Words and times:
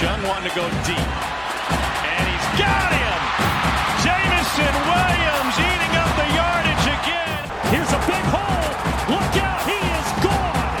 Young 0.00 0.22
wanting 0.28 0.48
to 0.48 0.54
go 0.54 0.62
deep. 0.86 1.10
And 2.06 2.24
he's 2.30 2.48
got 2.54 2.90
him! 2.94 3.20
Jameson 4.06 4.74
Williams 4.86 5.56
eating 5.58 5.94
up 5.98 6.10
the 6.14 6.28
yardage 6.38 6.86
again. 6.86 7.42
Here's 7.74 7.90
a 7.90 7.98
big 8.06 8.24
hole. 8.30 8.70
Look 9.10 9.34
out, 9.42 9.60
he 9.66 9.74
is 9.74 10.08
gone. 10.22 10.78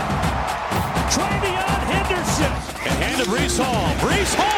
TreVeyon 1.10 1.80
Henderson. 1.90 2.52
And 2.86 3.02
hand 3.02 3.24
to 3.24 3.28
Breece 3.28 3.58
Hall. 3.58 3.92
Breece 3.96 4.34
Hall 4.36 4.57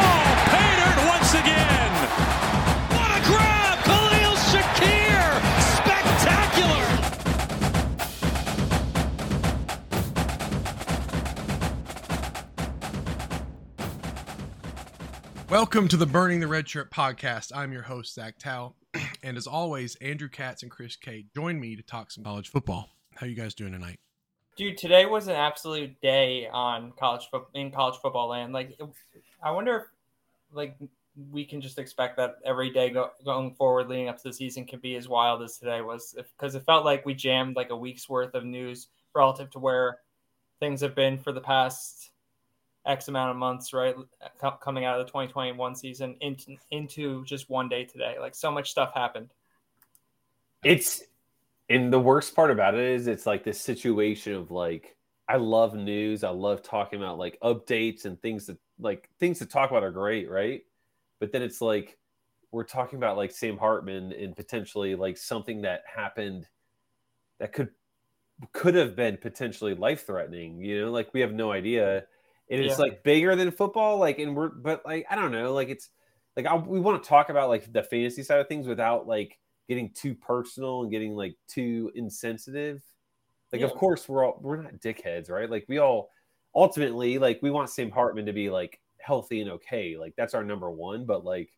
Welcome 15.51 15.89
to 15.89 15.97
the 15.97 16.07
Burning 16.07 16.39
the 16.39 16.47
Red 16.47 16.69
Shirt 16.69 16.93
podcast. 16.93 17.51
I'm 17.53 17.73
your 17.73 17.83
host, 17.83 18.15
Zach 18.15 18.39
Tao. 18.39 18.77
And 19.25 19.37
as 19.37 19.49
always, 19.49 19.97
Andrew 19.97 20.29
Katz 20.29 20.63
and 20.63 20.71
Chris 20.71 20.95
K 20.95 21.25
join 21.35 21.59
me 21.59 21.75
to 21.75 21.83
talk 21.83 22.13
some 22.13 22.23
college 22.23 22.51
football. 22.51 22.89
How 23.17 23.27
you 23.27 23.35
guys 23.35 23.53
doing 23.53 23.73
tonight? 23.73 23.99
Dude, 24.57 24.79
today 24.79 25.07
was 25.07 25.27
an 25.27 25.35
absolute 25.35 26.01
day 26.01 26.49
on 26.49 26.93
college 26.93 27.29
foot 27.33 27.49
in 27.55 27.73
college 27.73 27.99
football 28.01 28.29
land. 28.29 28.53
Like, 28.53 28.79
I 29.43 29.51
wonder 29.51 29.77
if 29.77 29.83
like 30.53 30.77
we 31.33 31.45
can 31.45 31.61
just 31.61 31.81
expect 31.81 32.17
that 32.19 32.37
every 32.45 32.71
day 32.71 32.91
go, 32.91 33.11
going 33.25 33.53
forward, 33.57 33.89
leading 33.89 34.09
up 34.09 34.19
to 34.19 34.29
the 34.29 34.33
season, 34.33 34.67
can 34.67 34.79
be 34.79 34.95
as 34.95 35.09
wild 35.09 35.43
as 35.43 35.59
today 35.59 35.81
was. 35.81 36.15
Because 36.17 36.55
it 36.55 36.65
felt 36.65 36.85
like 36.85 37.05
we 37.05 37.13
jammed 37.13 37.57
like 37.57 37.71
a 37.71 37.77
week's 37.77 38.09
worth 38.09 38.35
of 38.35 38.45
news 38.45 38.87
relative 39.17 39.51
to 39.51 39.59
where 39.59 39.99
things 40.61 40.81
have 40.81 40.95
been 40.95 41.19
for 41.19 41.33
the 41.33 41.41
past 41.41 42.10
X 42.87 43.09
amount 43.09 43.31
of 43.31 43.37
months, 43.37 43.73
right? 43.73 43.95
Coming 44.61 44.85
out 44.85 44.99
of 44.99 45.07
the 45.07 45.11
2021 45.11 45.75
season 45.75 46.17
into 46.21 46.57
into 46.71 47.25
just 47.25 47.51
one 47.51 47.69
day 47.69 47.85
today. 47.85 48.17
Like, 48.19 48.35
so 48.35 48.51
much 48.51 48.71
stuff 48.71 48.93
happened. 48.95 49.33
It's 50.65 51.03
and 51.69 51.93
the 51.93 52.01
worst 52.01 52.35
part 52.35 52.51
about 52.51 52.75
it 52.75 52.81
is 52.81 53.07
it's 53.07 53.27
like 53.27 53.45
this 53.45 53.61
situation 53.61 54.35
of 54.35 54.51
like 54.51 54.97
I 55.29 55.37
love 55.37 55.75
news. 55.75 56.25
I 56.25 56.31
love 56.31 56.63
talking 56.63 57.01
about 57.01 57.19
like 57.19 57.39
updates 57.41 58.05
and 58.05 58.21
things 58.21 58.47
that 58.47 58.59
like 58.81 59.09
things 59.21 59.39
to 59.39 59.47
talk 59.47 59.71
about 59.71 59.85
are 59.85 59.93
great, 59.93 60.29
right? 60.29 60.63
But 61.21 61.31
then 61.31 61.43
it's 61.43 61.61
like 61.61 61.99
we're 62.51 62.65
talking 62.65 62.97
about 62.97 63.17
like 63.17 63.31
Sam 63.31 63.57
Hartman 63.57 64.13
and 64.13 64.35
potentially 64.35 64.97
like 64.97 65.17
something 65.17 65.63
that 65.63 65.83
happened 65.87 66.49
that 67.39 67.53
could 67.53 67.69
could 68.53 68.75
have 68.75 68.97
been 68.97 69.19
potentially 69.19 69.75
life 69.75 70.07
threatening, 70.07 70.61
you 70.61 70.81
know, 70.81 70.91
like 70.91 71.13
we 71.15 71.21
have 71.21 71.33
no 71.33 71.53
idea. 71.53 72.05
And 72.51 72.61
it's 72.61 72.79
Yeah. 72.79 72.85
like 72.85 73.03
bigger 73.05 73.37
than 73.37 73.51
football, 73.53 73.99
like 73.99 74.19
and 74.19 74.37
we're 74.37 74.49
but 74.49 74.85
like 74.85 75.07
I 75.09 75.15
don't 75.15 75.33
know, 75.33 75.53
like 75.55 75.69
it's 75.69 75.89
like 76.37 76.47
I, 76.47 76.57
we 76.57 76.81
want 76.81 77.03
to 77.03 77.09
talk 77.09 77.29
about 77.29 77.49
like 77.49 77.73
the 77.73 77.83
fantasy 77.83 78.23
side 78.23 78.41
of 78.41 78.49
things 78.49 78.67
without 78.67 79.07
like 79.07 79.39
getting 79.69 79.91
too 79.91 80.15
personal 80.17 80.83
and 80.83 80.91
getting 80.91 81.15
like 81.15 81.37
too 81.47 81.93
insensitive. 81.95 82.83
Like, 83.53 83.63
of 83.63 83.73
course, 83.75 84.09
we're 84.09 84.25
all 84.25 84.39
we're 84.41 84.63
not 84.63 84.75
dickheads, 84.75 85.31
right? 85.31 85.51
Like, 85.51 85.65
we 85.69 85.79
all 85.79 86.11
ultimately 86.55 87.19
like 87.19 87.41
we 87.43 87.51
want 87.51 87.71
Sam 87.71 87.91
Hartman 87.91 88.27
to 88.27 88.33
be 88.33 88.51
like 88.51 88.81
healthy 88.99 89.41
and 89.41 89.51
okay. 89.51 89.97
Like, 89.97 90.15
that's 90.17 90.35
our 90.35 90.45
number 90.45 90.71
one. 90.71 91.05
But 91.05 91.25
like, 91.25 91.51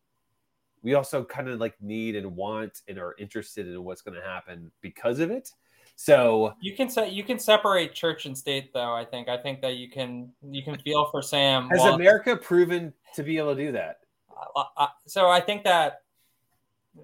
we 0.81 0.95
also 0.95 1.23
kind 1.23 1.49
of 1.49 1.59
like 1.59 1.75
need 1.81 2.15
and 2.15 2.35
want 2.35 2.81
and 2.87 2.97
are 2.97 3.15
interested 3.19 3.67
in 3.67 3.83
what's 3.83 4.01
going 4.01 4.19
to 4.19 4.25
happen 4.25 4.71
because 4.81 5.19
of 5.19 5.31
it. 5.31 5.49
So 5.95 6.53
You 6.61 6.75
can 6.75 6.89
set 6.89 7.11
you 7.11 7.23
can 7.23 7.39
separate 7.39 7.93
church 7.93 8.25
and 8.25 8.37
state, 8.37 8.73
though. 8.73 8.93
I 8.93 9.05
think 9.05 9.29
I 9.29 9.37
think 9.37 9.61
that 9.61 9.75
you 9.77 9.89
can 9.89 10.31
you 10.41 10.63
can 10.63 10.77
feel 10.79 11.05
for 11.11 11.21
Sam. 11.21 11.69
has 11.69 11.79
while- 11.79 11.93
America 11.95 12.35
proven 12.35 12.93
to 13.15 13.23
be 13.23 13.37
able 13.37 13.55
to 13.55 13.61
do 13.61 13.71
that? 13.73 13.99
so 15.05 15.29
I 15.29 15.39
think 15.39 15.63
that 15.63 16.01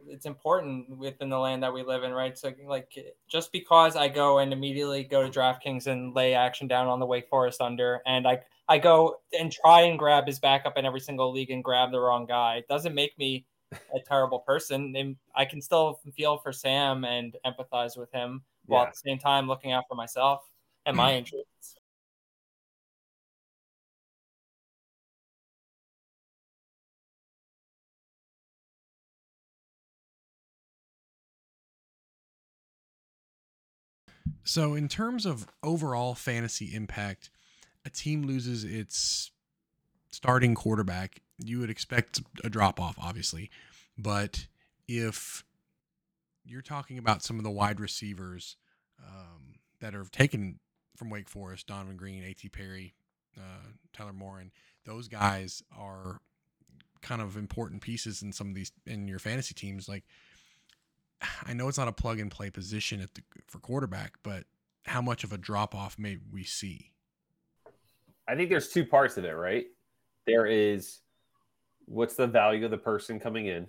it's 0.08 0.26
important 0.26 0.90
within 0.98 1.30
the 1.30 1.40
land 1.40 1.64
that 1.64 1.73
we 1.73 1.84
live 1.84 2.04
in, 2.04 2.12
right? 2.12 2.38
So 2.38 2.52
like 2.67 2.92
just 3.28 3.52
because 3.52 3.95
I 3.95 4.08
go 4.08 4.39
and 4.39 4.54
immediately 4.54 5.04
go 5.04 5.28
to 5.28 5.39
DraftKings 5.39 5.88
and 5.88 6.14
lay 6.14 6.33
action 6.33 6.67
down 6.67 6.88
on 6.88 6.99
the 6.99 7.05
Wake 7.05 7.30
Forest 7.30 7.61
under, 7.61 8.02
and 8.05 8.28
I 8.28 8.39
I 8.67 8.78
go 8.78 9.22
and 9.38 9.52
try 9.52 9.82
and 9.82 9.98
grab 9.98 10.28
his 10.28 10.39
backup 10.39 10.78
in 10.78 10.86
every 10.86 10.99
single 10.99 11.32
league 11.32 11.49
and 11.49 11.64
grab 11.64 11.92
the 11.92 11.99
wrong 11.99 12.26
guy, 12.26 12.64
doesn't 12.70 12.94
make 12.94 13.17
me 13.17 13.45
a 13.72 13.99
terrible 13.99 14.39
person. 14.39 14.95
And 14.95 15.16
I 15.36 15.45
can 15.45 15.61
still 15.61 15.99
feel 16.16 16.38
for 16.38 16.52
Sam 16.54 17.04
and 17.04 17.36
empathize 17.45 17.98
with 17.98 18.11
him 18.11 18.44
while 18.69 18.83
Yeah. 18.83 18.87
at 18.87 18.93
the 18.93 18.99
same 19.09 19.19
time 19.19 19.47
looking 19.47 19.71
out 19.71 19.85
for 19.89 19.95
myself 19.95 20.41
and 20.85 20.95
my 20.95 21.15
interests. 21.17 21.77
So, 34.43 34.73
in 34.73 34.87
terms 34.87 35.25
of 35.25 35.47
overall 35.63 36.15
fantasy 36.15 36.73
impact, 36.73 37.30
a 37.86 37.89
team 37.89 38.23
loses 38.23 38.63
its 38.63 39.31
starting 40.11 40.55
quarterback. 40.55 41.21
You 41.37 41.59
would 41.59 41.69
expect 41.69 42.21
a 42.43 42.49
drop 42.49 42.80
off, 42.80 42.97
obviously. 42.99 43.49
But 43.97 44.47
if 44.87 45.43
you're 46.49 46.61
talking 46.61 46.98
about 46.98 47.23
some 47.23 47.37
of 47.37 47.43
the 47.43 47.52
wide 47.52 47.80
receivers 47.80 48.58
um, 49.05 49.60
that 49.80 49.95
are 49.95 50.04
taken 50.05 50.60
from 50.95 51.10
Wake 51.10 51.30
Forest, 51.30 51.67
Donavon 51.67 51.95
Greene, 51.95 52.23
A.T. 52.23 52.49
Perry, 52.49 52.93
uh, 53.37 53.67
Taylor 53.93 54.14
Morin, 54.14 54.52
those 54.86 55.08
guys 55.08 55.64
are 55.77 56.20
kind 57.02 57.21
of 57.21 57.37
important 57.37 57.82
pieces 57.82 58.21
in 58.21 58.33
some 58.33 58.49
of 58.49 58.55
these 58.55 58.71
in 58.86 59.08
your 59.08 59.20
fantasy 59.20 59.54
teams. 59.54 59.87
Like, 59.87 60.04
I 61.45 61.54
know 61.54 61.67
it's 61.67 61.77
not 61.77 61.87
a 61.87 61.93
plug 61.93 62.20
and 62.20 62.32
play 62.32 62.49
position 62.49 62.99
at 63.02 63.14
the, 63.14 63.21
for 63.48 63.60
quarterback, 63.60 64.16
but 64.23 64.43
how 64.86 65.02
much 65.02 65.23
of 65.23 65.31
a 65.31 65.37
drop 65.37 65.76
off 65.76 65.98
may 65.98 66.17
we 66.31 66.43
see? 66.43 66.92
I 68.27 68.36
think 68.36 68.49
there's 68.49 68.70
two 68.70 68.86
parts 68.86 69.17
of 69.17 69.26
it, 69.26 69.31
right? 69.31 69.66
There 70.26 70.45
is 70.45 70.99
what's 71.86 72.16
the 72.16 72.27
value 72.27 72.66
of 72.66 72.71
the 72.71 72.77
person 72.77 73.20
coming 73.20 73.48
in, 73.48 73.67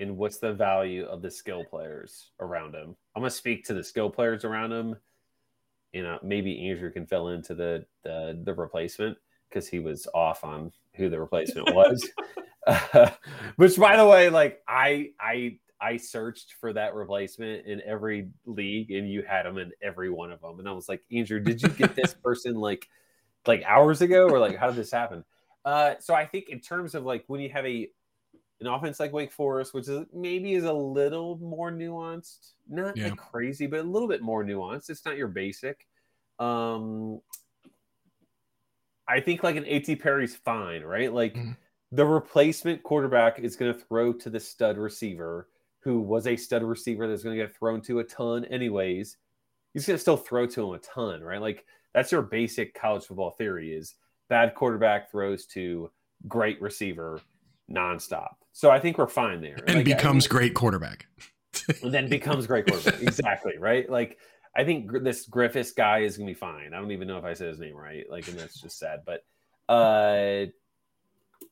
and 0.00 0.16
what's 0.16 0.38
the 0.38 0.52
value 0.52 1.04
of 1.04 1.22
the 1.22 1.30
skill 1.30 1.64
players 1.64 2.30
around 2.40 2.74
him. 2.74 2.96
I'm 3.14 3.22
gonna 3.22 3.30
speak 3.30 3.64
to 3.66 3.74
the 3.74 3.84
skill 3.84 4.10
players 4.10 4.44
around 4.44 4.72
him. 4.72 4.96
You 5.92 6.02
know, 6.02 6.18
maybe 6.22 6.68
Andrew 6.68 6.90
can 6.90 7.06
fill 7.06 7.28
into 7.28 7.54
the 7.54 7.84
the, 8.02 8.40
the 8.44 8.54
replacement 8.54 9.18
because 9.48 9.68
he 9.68 9.78
was 9.78 10.06
off 10.14 10.44
on 10.44 10.72
who 10.94 11.08
the 11.08 11.20
replacement 11.20 11.74
was. 11.74 12.08
Uh, 12.66 13.10
which, 13.56 13.76
by 13.76 13.96
the 13.96 14.06
way, 14.06 14.30
like 14.30 14.62
I 14.66 15.10
I 15.20 15.58
I 15.80 15.96
searched 15.96 16.54
for 16.60 16.72
that 16.72 16.94
replacement 16.94 17.66
in 17.66 17.82
every 17.86 18.28
league, 18.46 18.90
and 18.90 19.10
you 19.10 19.22
had 19.22 19.46
him 19.46 19.58
in 19.58 19.72
every 19.82 20.10
one 20.10 20.32
of 20.32 20.40
them, 20.40 20.58
and 20.58 20.68
I 20.68 20.72
was 20.72 20.88
like, 20.88 21.02
Andrew, 21.12 21.40
did 21.40 21.62
you 21.62 21.68
get 21.68 21.94
this 21.94 22.14
person 22.24 22.54
like? 22.54 22.88
like 23.46 23.62
hours 23.66 24.02
ago 24.02 24.28
or 24.28 24.38
like 24.38 24.54
how 24.54 24.66
did 24.66 24.76
this 24.76 24.90
happen 24.90 25.24
uh 25.64 25.94
so 25.98 26.14
i 26.14 26.26
think 26.26 26.50
in 26.50 26.60
terms 26.60 26.94
of 26.94 27.06
like 27.06 27.24
when 27.26 27.40
you 27.40 27.48
have 27.48 27.64
a 27.64 27.88
an 28.60 28.66
offense 28.66 29.00
like 29.00 29.12
wake 29.12 29.32
forest 29.32 29.72
which 29.74 29.88
is 29.88 30.04
maybe 30.12 30.54
is 30.54 30.64
a 30.64 30.72
little 30.72 31.38
more 31.38 31.70
nuanced 31.72 32.52
not 32.68 32.96
Yeah. 32.96 33.04
like 33.08 33.16
crazy 33.16 33.66
but 33.66 33.80
a 33.80 33.82
little 33.82 34.08
bit 34.08 34.22
more 34.22 34.44
nuanced 34.44 34.90
it's 34.90 35.04
not 35.04 35.16
your 35.16 35.28
basic 35.28 35.86
um 36.38 37.20
i 39.08 39.20
think 39.20 39.42
like 39.42 39.56
an 39.56 39.64
A.T. 39.66 39.96
Perry's 39.96 40.36
fine 40.36 40.82
right 40.82 41.12
like 41.12 41.34
Mhm. 41.34 41.56
the 41.92 42.04
replacement 42.06 42.82
quarterback 42.82 43.38
is 43.38 43.56
going 43.56 43.72
to 43.72 43.78
throw 43.78 44.12
to 44.12 44.30
the 44.30 44.40
stud 44.40 44.76
receiver 44.78 45.48
who 45.80 46.00
was 46.00 46.26
a 46.26 46.36
stud 46.36 46.62
receiver 46.62 47.08
that's 47.08 47.22
going 47.22 47.36
to 47.36 47.42
get 47.42 47.54
thrown 47.56 47.80
to 47.82 48.00
a 48.00 48.04
ton 48.04 48.44
anyways 48.46 49.16
he's 49.72 49.86
going 49.86 49.96
to 49.96 50.00
still 50.00 50.16
throw 50.16 50.46
to 50.46 50.68
him 50.68 50.74
a 50.74 50.78
ton 50.78 51.22
right 51.22 51.40
like 51.40 51.64
that's 51.94 52.12
your 52.12 52.22
basic 52.22 52.74
college 52.74 53.04
football 53.04 53.30
theory 53.30 53.72
is 53.74 53.94
bad 54.28 54.54
quarterback 54.54 55.10
throws 55.10 55.44
to 55.46 55.90
great 56.28 56.60
receiver 56.60 57.20
nonstop. 57.70 58.34
So 58.52 58.70
I 58.70 58.80
think 58.80 58.98
we're 58.98 59.06
fine 59.08 59.40
there. 59.40 59.56
And 59.66 59.76
Like, 59.76 59.84
becomes 59.84 60.26
I- 60.26 60.30
great 60.30 60.54
quarterback. 60.54 61.06
and 61.82 61.92
then 61.94 62.08
becomes 62.08 62.46
great 62.46 62.66
quarterback. 62.66 63.00
exactly, 63.02 63.58
right? 63.58 63.88
Like 63.88 64.18
I 64.56 64.64
think 64.64 64.90
this 65.04 65.26
Griffiths 65.26 65.72
guy 65.72 66.00
is 66.00 66.16
going 66.16 66.26
to 66.26 66.30
be 66.30 66.38
fine. 66.38 66.74
I 66.74 66.78
don't 66.80 66.90
even 66.90 67.06
know 67.08 67.18
if 67.18 67.24
I 67.24 67.34
said 67.34 67.48
his 67.48 67.60
name 67.60 67.76
right. 67.76 68.04
Like 68.10 68.26
and 68.28 68.38
that's 68.38 68.60
just 68.60 68.78
sad, 68.78 69.00
but 69.06 69.24
uh 69.72 70.46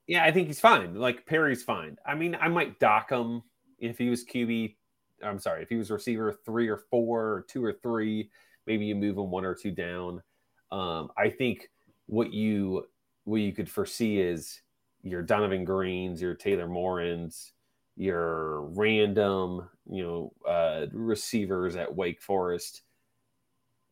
yeah, 0.06 0.24
I 0.24 0.32
think 0.32 0.46
he's 0.48 0.60
fine. 0.60 0.94
Like 0.94 1.26
Perry's 1.26 1.62
fine. 1.62 1.96
I 2.06 2.14
mean, 2.14 2.36
I 2.40 2.48
might 2.48 2.78
dock 2.80 3.10
him 3.10 3.42
if 3.78 3.98
he 3.98 4.08
was 4.10 4.24
QB 4.24 4.74
I'm 5.22 5.38
sorry, 5.40 5.62
if 5.64 5.68
he 5.68 5.74
was 5.74 5.90
receiver 5.90 6.32
3 6.46 6.68
or 6.68 6.76
4 6.90 7.20
or 7.20 7.44
2 7.48 7.64
or 7.64 7.72
3, 7.72 8.30
maybe 8.68 8.86
you 8.86 8.94
move 8.94 9.18
him 9.18 9.32
one 9.32 9.44
or 9.44 9.52
two 9.54 9.72
down. 9.72 10.22
Um, 10.70 11.10
I 11.18 11.28
think 11.30 11.70
what 12.06 12.32
you 12.32 12.86
what 13.24 13.38
you 13.40 13.52
could 13.52 13.68
foresee 13.68 14.20
is 14.20 14.60
your 15.02 15.22
Donavon 15.22 15.64
Greenes, 15.64 16.20
your 16.20 16.34
Taylor 16.34 16.66
Morins, 16.66 17.52
your 17.96 18.62
random, 18.62 19.68
you 19.90 20.02
know, 20.02 20.32
uh, 20.48 20.86
receivers 20.92 21.76
at 21.76 21.94
Wake 21.94 22.20
Forest 22.20 22.82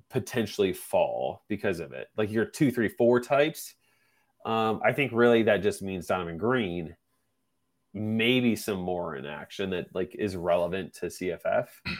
potentially 0.08 0.72
fall 0.72 1.42
because 1.48 1.80
of 1.80 1.92
it. 1.92 2.08
Like 2.16 2.30
your 2.30 2.44
two, 2.44 2.70
three, 2.70 2.88
four 2.88 3.20
types. 3.20 3.74
Um, 4.44 4.80
I 4.84 4.92
think 4.92 5.10
really 5.12 5.42
that 5.44 5.62
just 5.62 5.82
means 5.82 6.06
Donavon 6.06 6.38
Greene, 6.38 6.94
maybe 7.92 8.54
some 8.54 8.80
more 8.80 9.16
in 9.16 9.26
action 9.26 9.70
that 9.70 9.92
like 9.94 10.14
is 10.14 10.36
relevant 10.36 10.94
to 10.94 11.06
CFF. 11.06 11.68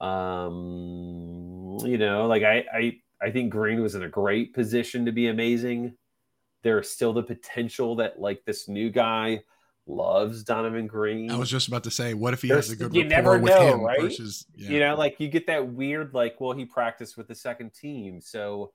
Um, 0.00 1.76
you 1.84 1.98
know, 1.98 2.26
like 2.26 2.42
I, 2.42 2.64
I, 2.72 2.96
I 3.20 3.30
think 3.30 3.50
Greene 3.50 3.82
was 3.82 3.94
in 3.94 4.02
a 4.02 4.08
great 4.08 4.54
position 4.54 5.04
to 5.04 5.12
be 5.12 5.28
amazing. 5.28 5.94
There's 6.62 6.90
still 6.90 7.12
the 7.12 7.22
potential 7.22 7.96
that 7.96 8.20
like 8.20 8.44
this 8.44 8.68
new 8.68 8.90
guy 8.90 9.42
loves 9.86 10.44
Donavon 10.44 10.86
Greene. 10.86 11.30
I 11.30 11.36
was 11.36 11.50
just 11.50 11.68
about 11.68 11.84
to 11.84 11.90
say, 11.90 12.14
what 12.14 12.32
if 12.34 12.42
he 12.42 12.48
There's- 12.48 12.66
has 12.68 12.72
a 12.74 12.76
good 12.76 12.94
you 12.94 13.02
rapport 13.08 13.16
never 13.34 13.38
with 13.38 13.52
know, 13.52 13.74
him 13.74 13.80
right? 13.80 14.00
versus 14.00 14.46
yeah. 14.54 14.70
You 14.70 14.80
know, 14.80 14.94
like 14.94 15.16
you 15.18 15.28
get 15.28 15.46
that 15.48 15.66
weird, 15.66 16.14
like, 16.14 16.40
well, 16.40 16.52
he 16.52 16.64
practiced 16.64 17.16
with 17.16 17.28
the 17.28 17.34
second 17.34 17.72
team, 17.74 18.20
so 18.20 18.72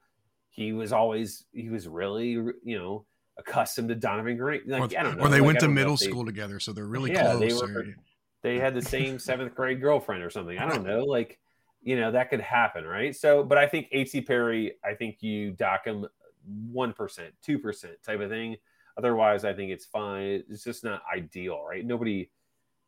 he 0.50 0.74
was 0.74 0.92
always 0.92 1.46
he 1.54 1.70
was 1.70 1.88
really, 1.88 2.30
you 2.32 2.78
know, 2.78 3.06
accustomed 3.38 3.90
to 3.90 3.96
Donavon 3.96 4.38
Greene. 4.38 4.62
Like, 4.66 4.94
or, 4.94 4.98
I 4.98 5.04
don't 5.04 5.18
know, 5.18 5.26
or 5.26 5.30
they 5.30 5.40
like, 5.40 5.46
went 5.48 5.60
to 5.60 5.68
middle 5.68 5.96
they- 5.96 6.06
school 6.06 6.26
together, 6.26 6.60
so 6.60 6.74
they're 6.74 6.86
really 6.86 7.12
Yeah, 7.12 7.36
they 7.36 7.50
close. 7.50 7.62
were- 7.62 7.80
or- 7.82 7.96
they 8.42 8.60
had 8.60 8.74
the 8.76 8.82
same 8.82 9.18
seventh 9.30 9.56
grade 9.56 9.80
girlfriend 9.82 10.24
or 10.24 10.30
something. 10.30 10.58
I 10.58 10.68
don't 10.68 10.84
know. 10.86 11.04
Like, 11.04 11.40
you 11.82 12.00
know, 12.00 12.12
that 12.12 12.30
could 12.30 12.42
happen, 12.42 12.84
right? 12.84 13.16
So, 13.16 13.44
but 13.44 13.58
I 13.58 13.68
think 13.68 13.88
A.T. 13.92 14.22
Perry, 14.22 14.74
I 14.84 14.94
think 14.96 15.22
you 15.24 15.52
dock 15.52 15.86
him 15.86 16.06
one 16.48 16.94
percent, 16.94 17.34
two 17.42 17.60
percent 17.60 17.96
type 18.04 18.20
of 18.20 18.30
thing. 18.30 18.58
Otherwise, 18.98 19.44
I 19.44 19.54
think 19.54 19.72
it's 19.72 19.86
fine. 19.86 20.44
It's 20.50 20.64
just 20.64 20.84
not 20.84 21.02
ideal, 21.14 21.64
right? 21.68 21.86
Nobody 21.86 22.30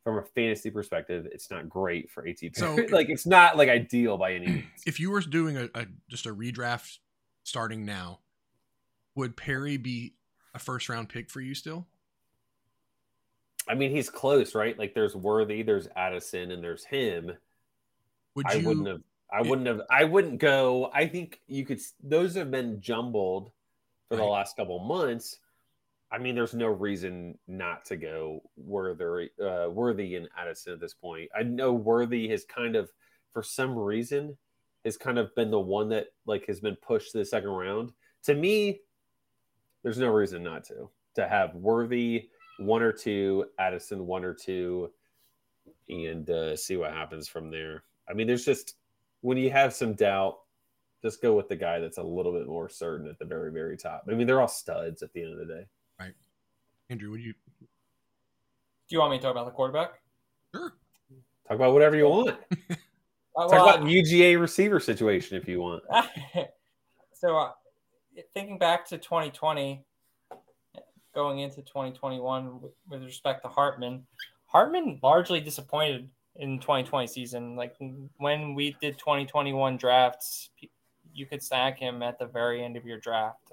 from 0.07 0.19
a 0.19 0.23
fantasy 0.23 0.69
perspective, 0.69 1.27
it's 1.33 1.51
not 1.51 1.67
great 1.67 2.09
for 2.09 2.23
ATP. 2.23 2.55
So- 2.55 2.77
like 2.91 3.09
it's 3.09 3.25
not 3.25 3.57
like 3.57 3.67
ideal 3.67 4.17
by 4.17 4.35
any 4.35 4.47
means. 4.47 4.65
if 4.85 5.01
you 5.01 5.11
were 5.11 5.19
doing 5.19 5.57
a, 5.57 5.69
a 5.75 5.85
just 6.09 6.25
a 6.25 6.33
redraft 6.33 6.99
starting 7.43 7.85
now, 7.85 8.19
would 9.15 9.35
Perry 9.35 9.75
be 9.75 10.13
a 10.53 10.59
first 10.59 10.87
round 10.87 11.09
pick 11.09 11.29
for 11.29 11.41
you 11.41 11.53
still? 11.53 11.87
I 13.67 13.75
mean, 13.75 13.91
he's 13.91 14.09
close, 14.09 14.55
right? 14.55 14.79
Like 14.79 14.93
there's 14.93 15.13
Worthy, 15.13 15.61
there's 15.61 15.89
Addison, 15.97 16.51
and 16.51 16.63
there's 16.63 16.85
him. 16.85 17.33
Would 18.35 18.45
I 18.47 18.53
you? 18.53 18.67
wouldn't 18.67 18.87
have. 18.87 19.01
I 19.31 19.41
wouldn't 19.41 19.67
have. 19.67 19.81
I 19.89 20.05
wouldn't 20.05 20.39
go. 20.39 20.89
I 20.93 21.07
think 21.07 21.41
you 21.47 21.65
could. 21.65 21.81
Those 22.01 22.35
have 22.35 22.49
been 22.49 22.79
jumbled 22.81 23.51
for 24.07 24.15
the 24.15 24.21
Right. 24.21 24.29
last 24.29 24.55
couple 24.55 24.79
months. 24.79 25.39
I 26.09 26.17
mean, 26.17 26.35
there's 26.35 26.53
no 26.53 26.67
reason 26.67 27.37
not 27.47 27.83
to 27.85 27.97
go 27.97 28.41
Worthy, 28.55 29.29
uh, 29.43 29.67
Worthy 29.69 30.15
and 30.15 30.29
Addison 30.37 30.71
at 30.71 30.79
this 30.79 30.93
point. 30.93 31.29
I 31.37 31.43
know 31.43 31.73
Worthy 31.73 32.29
has 32.29 32.45
kind 32.45 32.77
of, 32.77 32.89
for 33.33 33.43
some 33.43 33.77
reason, 33.77 34.37
has 34.85 34.95
kind 34.95 35.19
of 35.19 35.35
been 35.35 35.51
the 35.51 35.59
one 35.59 35.89
that 35.89 36.07
like 36.25 36.45
has 36.47 36.61
been 36.61 36.77
pushed 36.77 37.11
to 37.11 37.17
the 37.17 37.25
second 37.25 37.49
round. 37.49 37.91
To 38.23 38.33
me, 38.33 38.79
there's 39.83 39.97
no 39.97 40.09
reason 40.09 40.43
not 40.43 40.63
to 40.65 40.89
to 41.15 41.27
have 41.27 41.53
Worthy 41.55 42.29
one 42.59 42.81
or 42.81 42.93
two, 42.93 43.45
Addison 43.59 44.07
one 44.07 44.23
or 44.23 44.33
two, 44.33 44.93
and 45.89 46.29
uh, 46.29 46.55
see 46.55 46.77
what 46.77 46.91
happens 46.91 47.27
from 47.27 47.51
there. 47.51 47.83
I 48.09 48.13
mean, 48.13 48.27
there's 48.27 48.45
just 48.45 48.75
when 49.27 49.37
you 49.37 49.51
have 49.51 49.73
some 49.73 49.93
doubt, 49.93 50.37
just 51.01 51.21
go 51.21 51.35
with 51.35 51.49
the 51.49 51.55
guy 51.55 51.79
that's 51.79 51.97
a 51.97 52.03
little 52.03 52.31
bit 52.31 52.47
more 52.47 52.69
certain 52.69 53.09
at 53.09 53.19
the 53.19 53.25
very, 53.25 53.51
very 53.51 53.75
top. 53.75 54.05
I 54.09 54.13
mean, 54.13 54.25
they're 54.25 54.39
all 54.39 54.47
studs 54.47 55.03
at 55.03 55.11
the 55.11 55.21
end 55.21 55.33
of 55.33 55.39
the 55.39 55.53
day. 55.53 55.65
Right. 55.99 56.13
Andrew, 56.89 57.11
would 57.11 57.19
you? 57.19 57.33
Do 57.59 57.67
you 58.87 58.99
want 58.99 59.11
me 59.11 59.17
to 59.17 59.23
talk 59.23 59.31
about 59.31 59.43
the 59.43 59.51
quarterback? 59.51 59.99
Sure. 60.55 60.71
Talk 61.45 61.55
about 61.57 61.73
whatever 61.73 61.97
you 61.97 62.07
want. 62.07 62.37
Uh, 63.35 63.41
Talk 63.41 63.51
well, 63.51 63.69
about 63.69 63.81
UGA 63.81 64.41
receiver 64.41 64.79
situation 64.79 65.37
if 65.37 65.47
you 65.47 65.61
want. 65.61 65.83
so 67.13 67.37
uh, 67.37 67.51
thinking 68.33 68.57
back 68.57 68.83
to 68.87 68.97
2020 68.97 69.85
going 71.13 71.37
into 71.37 71.57
2021 71.57 72.59
with, 72.59 72.71
with 72.89 73.03
respect 73.03 73.43
to 73.43 73.47
hartman 73.47 74.07
hartman 74.47 74.99
largely 75.03 75.39
disappointed 75.39 76.09
in 76.39 76.59
2020 76.59 77.07
season 77.07 77.55
like 77.55 77.75
when 78.17 78.53
we 78.53 78.75
did 78.81 78.97
2021 78.97 79.77
drafts 79.77 80.49
you 81.13 81.25
could 81.25 81.41
stack 81.41 81.79
him 81.79 82.03
at 82.03 82.19
the 82.19 82.25
very 82.25 82.63
end 82.63 82.77
of 82.77 82.85
your 82.85 82.99
draft 82.99 83.51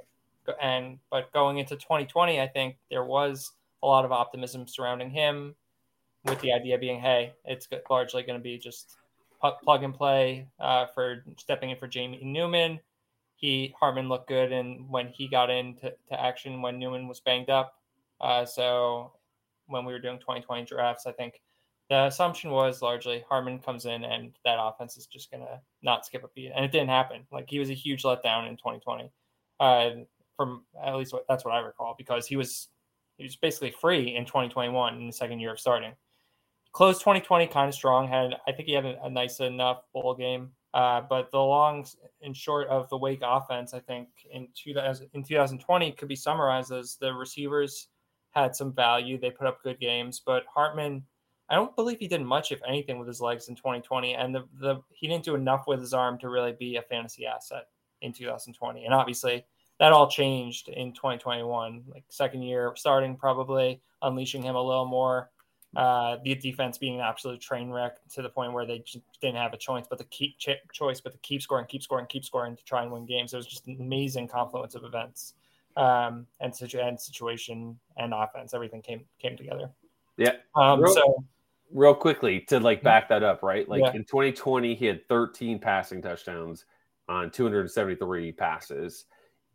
and 0.60 0.98
but 1.10 1.32
going 1.32 1.58
into 1.58 1.74
2020 1.74 2.40
i 2.40 2.46
think 2.46 2.76
there 2.90 3.04
was 3.04 3.52
a 3.82 3.86
lot 3.86 4.04
of 4.04 4.12
optimism 4.12 4.66
surrounding 4.66 5.10
him 5.10 5.54
with 6.24 6.40
the 6.40 6.52
idea 6.52 6.78
being 6.78 7.00
hey 7.00 7.32
it's 7.44 7.68
largely 7.88 8.22
going 8.22 8.38
to 8.38 8.42
be 8.42 8.58
just 8.58 8.96
plug 9.62 9.82
and 9.82 9.92
play 9.92 10.46
uh, 10.58 10.86
for 10.94 11.22
stepping 11.38 11.70
in 11.70 11.76
for 11.76 11.86
jamie 11.86 12.20
newman 12.22 12.78
he 13.44 13.74
Hartman 13.78 14.08
looked 14.08 14.28
good, 14.28 14.52
and 14.52 14.88
when 14.88 15.08
he 15.08 15.28
got 15.28 15.50
into 15.50 15.92
to 16.08 16.20
action 16.20 16.62
when 16.62 16.78
Newman 16.78 17.08
was 17.08 17.20
banged 17.20 17.50
up. 17.50 17.74
Uh, 18.20 18.44
so 18.44 19.12
when 19.66 19.84
we 19.84 19.92
were 19.92 19.98
doing 19.98 20.18
2020 20.18 20.64
drafts, 20.64 21.06
I 21.06 21.12
think 21.12 21.42
the 21.90 22.06
assumption 22.06 22.50
was 22.50 22.82
largely 22.82 23.24
Hartman 23.28 23.58
comes 23.58 23.84
in 23.84 24.04
and 24.04 24.32
that 24.44 24.58
offense 24.58 24.96
is 24.96 25.06
just 25.06 25.30
gonna 25.30 25.60
not 25.82 26.06
skip 26.06 26.24
a 26.24 26.28
beat, 26.34 26.52
and 26.54 26.64
it 26.64 26.72
didn't 26.72 26.88
happen. 26.88 27.26
Like 27.30 27.48
he 27.48 27.58
was 27.58 27.70
a 27.70 27.74
huge 27.74 28.02
letdown 28.02 28.48
in 28.48 28.56
2020, 28.56 29.10
uh, 29.60 29.90
from 30.36 30.64
at 30.82 30.96
least 30.96 31.12
what, 31.12 31.24
that's 31.28 31.44
what 31.44 31.54
I 31.54 31.60
recall, 31.60 31.94
because 31.96 32.26
he 32.26 32.36
was 32.36 32.68
he 33.16 33.24
was 33.24 33.36
basically 33.36 33.70
free 33.70 34.16
in 34.16 34.24
2021 34.24 34.96
in 34.96 35.06
the 35.06 35.12
second 35.12 35.40
year 35.40 35.52
of 35.52 35.60
starting. 35.60 35.92
Closed 36.72 37.00
2020 37.00 37.46
kind 37.46 37.68
of 37.68 37.74
strong. 37.74 38.08
Had 38.08 38.34
I 38.48 38.52
think 38.52 38.66
he 38.66 38.74
had 38.74 38.84
a, 38.84 39.04
a 39.04 39.10
nice 39.10 39.40
enough 39.40 39.82
bowl 39.92 40.14
game. 40.14 40.50
Uh, 40.74 41.00
but 41.08 41.30
the 41.30 41.38
long 41.38 41.86
and 42.22 42.36
short 42.36 42.66
of 42.66 42.88
the 42.88 42.98
Wake 42.98 43.22
offense, 43.22 43.74
I 43.74 43.78
think 43.78 44.08
in 44.32 44.48
2000, 44.56 45.08
in 45.14 45.22
2020 45.22 45.92
could 45.92 46.08
be 46.08 46.16
summarized 46.16 46.72
as 46.72 46.96
the 47.00 47.14
receivers 47.14 47.86
had 48.32 48.56
some 48.56 48.72
value. 48.72 49.16
They 49.16 49.30
put 49.30 49.46
up 49.46 49.62
good 49.62 49.78
games, 49.78 50.20
but 50.26 50.42
Hartman, 50.52 51.04
I 51.50 51.56
don't 51.56 51.74
believe 51.76 51.98
he 51.98 52.08
did 52.08 52.22
much, 52.22 52.52
if 52.52 52.60
anything, 52.66 52.98
with 52.98 53.08
his 53.08 53.20
legs 53.20 53.48
in 53.48 53.54
2020, 53.54 54.14
and 54.14 54.34
the, 54.34 54.44
the 54.60 54.80
he 54.90 55.06
didn't 55.06 55.24
do 55.24 55.34
enough 55.34 55.66
with 55.66 55.80
his 55.80 55.92
arm 55.92 56.18
to 56.18 56.28
really 56.28 56.52
be 56.58 56.76
a 56.76 56.82
fantasy 56.82 57.26
asset 57.26 57.68
in 58.00 58.12
2020. 58.12 58.84
And 58.84 58.94
obviously, 58.94 59.44
that 59.78 59.92
all 59.92 60.08
changed 60.08 60.68
in 60.68 60.92
2021, 60.92 61.84
like 61.88 62.04
second 62.08 62.42
year 62.42 62.72
starting, 62.76 63.16
probably 63.16 63.80
unleashing 64.02 64.42
him 64.42 64.54
a 64.54 64.62
little 64.62 64.86
more 64.86 65.30
uh, 65.76 66.18
the 66.24 66.34
defense 66.36 66.78
being 66.78 66.94
an 66.96 67.00
absolute 67.00 67.40
train 67.40 67.70
wreck 67.70 67.96
to 68.08 68.22
the 68.22 68.28
point 68.28 68.52
where 68.52 68.64
they 68.64 68.78
just 68.80 69.00
didn't 69.20 69.36
have 69.36 69.52
a 69.52 69.56
choice 69.56 69.86
but 69.88 69.98
to 69.98 70.04
keep 70.04 70.38
ch- 70.38 70.50
choice 70.72 71.00
but 71.00 71.12
to 71.12 71.18
keep 71.18 71.42
scoring, 71.42 71.66
keep 71.66 71.82
scoring, 71.82 72.06
keep 72.06 72.24
scoring 72.24 72.56
to 72.56 72.64
try 72.64 72.82
and 72.82 72.92
win 72.92 73.06
games. 73.06 73.32
It 73.32 73.38
was 73.38 73.46
just 73.46 73.66
an 73.66 73.78
amazing 73.80 74.28
confluence 74.28 74.76
of 74.76 74.84
events 74.84 75.34
um, 75.76 76.26
and, 76.40 76.54
situ- 76.54 76.78
and 76.78 77.00
situation 77.00 77.78
and 77.96 78.14
offense. 78.14 78.54
Everything 78.54 78.82
came 78.82 79.04
came 79.18 79.36
together. 79.36 79.70
Yeah. 80.16 80.34
Um, 80.54 80.86
so 80.86 81.24
Real 81.74 81.94
quickly 81.94 82.40
to 82.48 82.58
like 82.58 82.78
mm-hmm. 82.78 82.84
back 82.84 83.08
that 83.10 83.22
up, 83.22 83.42
right? 83.42 83.68
Like 83.68 83.82
Yeah. 83.82 83.92
in 83.92 84.04
2020, 84.04 84.74
he 84.74 84.86
had 84.86 85.06
13 85.08 85.58
passing 85.58 86.00
touchdowns 86.00 86.64
on 87.08 87.30
273 87.30 88.32
passes. 88.32 89.04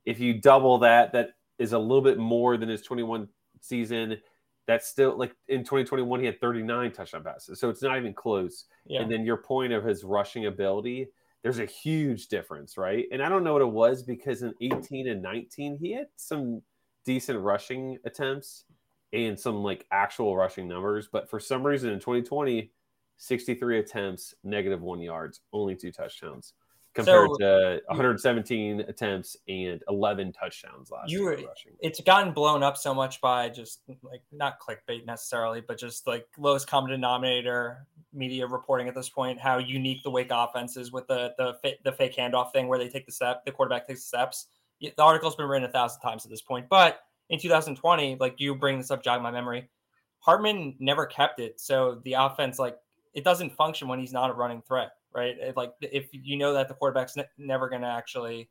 If 0.06 0.20
you 0.20 0.40
double 0.40 0.78
that, 0.80 1.14
that 1.14 1.32
is 1.58 1.74
a 1.74 1.80
little 1.80 2.04
bit 2.04 2.18
more 2.18 2.58
than 2.58 2.70
his 2.70 2.82
21 2.82 3.28
season. 3.62 4.22
That's 4.68 4.88
still 4.88 5.18
like 5.18 5.36
in 5.48 5.62
2021, 5.62 6.20
he 6.20 6.26
had 6.28 6.40
39 6.40 6.92
touchdown 6.92 7.24
passes. 7.24 7.60
So 7.60 7.70
it's 7.70 7.82
not 7.82 7.98
even 7.98 8.14
close. 8.14 8.66
yeah, 8.86 9.02
And 9.02 9.12
then 9.12 9.26
your 9.26 9.38
point 9.38 9.74
of 9.74 9.84
his 9.84 10.04
rushing 10.04 10.46
ability, 10.46 11.08
there's 11.42 11.60
a 11.60 11.66
huge 11.66 12.28
difference, 12.28 12.78
right? 12.78 13.06
And 13.12 13.24
I 13.24 13.30
don't 13.30 13.44
know 13.44 13.54
what 13.54 13.62
it 13.62 13.66
was 13.66 14.04
because 14.04 14.44
in 14.44 14.54
18 14.62 15.08
and 15.08 15.22
19, 15.22 15.78
he 15.82 15.94
had 15.94 16.08
some 16.18 16.62
decent 17.06 17.40
rushing 17.40 17.98
attempts 18.06 18.66
and 19.14 19.40
some 19.40 19.64
like 19.64 19.86
actual 19.92 20.36
rushing 20.36 20.68
numbers. 20.68 21.08
But 21.12 21.30
for 21.30 21.40
some 21.40 21.66
reason 21.66 21.92
in 21.92 22.00
2020, 22.00 22.72
63 23.18 23.80
attempts, 23.80 24.34
negative 24.44 24.82
one 24.82 25.02
yards, 25.02 25.42
only 25.52 25.76
two 25.76 25.92
touchdowns 25.92 26.54
compared 26.94 27.30
So- 27.32 27.38
to 27.40 27.82
117 27.90 28.82
attempts 28.82 29.38
and 29.48 29.84
11 29.88 30.32
touchdowns 30.34 30.90
last 30.90 31.12
You 31.12 31.22
year 31.24 31.38
were- 31.38 31.48
rushing. 31.48 31.76
it's 31.82 32.00
gotten 32.02 32.34
blown 32.34 32.64
up 32.64 32.78
so 32.78 32.94
much 32.94 33.22
by 33.22 33.50
just 33.50 33.82
like 34.02 34.22
not 34.32 34.60
clickbait 34.60 35.06
necessarily, 35.06 35.62
but 35.62 35.78
just 35.78 36.08
like 36.08 36.28
lowest 36.38 36.68
common 36.68 36.92
denominator 36.92 37.86
media 38.12 38.48
reporting 38.48 38.88
at 38.88 38.96
this 38.96 39.08
point 39.10 39.40
how 39.40 39.60
unique 39.60 40.02
the 40.02 40.10
Wake 40.10 40.32
offense 40.32 40.78
is 40.78 40.92
with 40.92 41.06
the 41.08 41.34
the 41.38 41.78
the 41.84 41.92
fake 41.92 42.16
handoff 42.16 42.52
thing 42.52 42.68
where 42.68 42.80
they 42.80 42.90
take 42.90 43.06
the 43.06 43.12
step, 43.12 43.46
the 43.46 43.52
quarterback 43.52 43.86
takes 43.86 44.02
the 44.02 44.08
steps. 44.08 44.48
The 44.82 44.94
article's 45.04 45.36
been 45.36 45.46
written 45.48 45.70
a 45.70 45.72
thousand 45.72 46.00
times 46.02 46.26
at 46.26 46.32
this 46.32 46.42
point, 46.42 46.70
but 46.70 47.02
in 47.30 47.40
2020, 47.40 48.18
like 48.20 48.36
you 48.40 48.56
bring 48.56 48.78
this 48.78 48.92
up, 48.92 49.04
jog 49.04 49.22
my 49.22 49.32
memory, 49.32 49.70
Hartman 50.20 50.76
never 50.80 51.06
kept 51.06 51.40
it, 51.40 51.60
so 51.60 52.02
the 52.04 52.14
offense 52.14 52.60
like 52.60 52.78
it 53.14 53.24
doesn't 53.24 53.52
function 53.52 53.88
when 53.88 54.00
he's 54.00 54.14
not 54.14 54.30
a 54.30 54.34
running 54.34 54.62
threat, 54.62 54.92
right? 55.14 55.36
It, 55.38 55.58
like 55.58 55.74
if 55.82 56.10
you 56.12 56.38
know 56.38 56.54
that 56.54 56.68
the 56.68 56.74
quarterback's 56.74 57.16
ne- 57.16 57.26
never 57.38 57.70
going 57.70 57.82
to 57.82 57.88
actually 57.88 58.50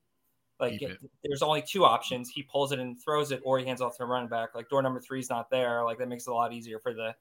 like 0.61 0.83
it. 0.83 0.99
there's 1.25 1.43
only 1.43 1.63
two 1.63 1.85
options. 1.85 2.31
He 2.31 2.43
pulls 2.43 2.73
it 2.73 2.79
and 2.81 3.01
throws 3.01 3.31
it, 3.31 3.41
or 3.45 3.59
he 3.59 3.67
hands 3.67 3.81
off 3.81 3.97
to 3.99 4.03
a 4.03 4.07
running 4.07 4.29
back. 4.29 4.55
Like 4.55 4.69
door 4.69 4.83
number 4.83 5.01
three 5.01 5.21
is 5.21 5.31
not 5.31 5.51
there. 5.51 5.85
Like 5.85 5.99
that 5.99 6.09
makes 6.09 6.27
it 6.27 6.31
a 6.31 6.35
lot 6.35 6.53
easier 6.53 6.79
for 6.81 6.93
the 6.93 7.15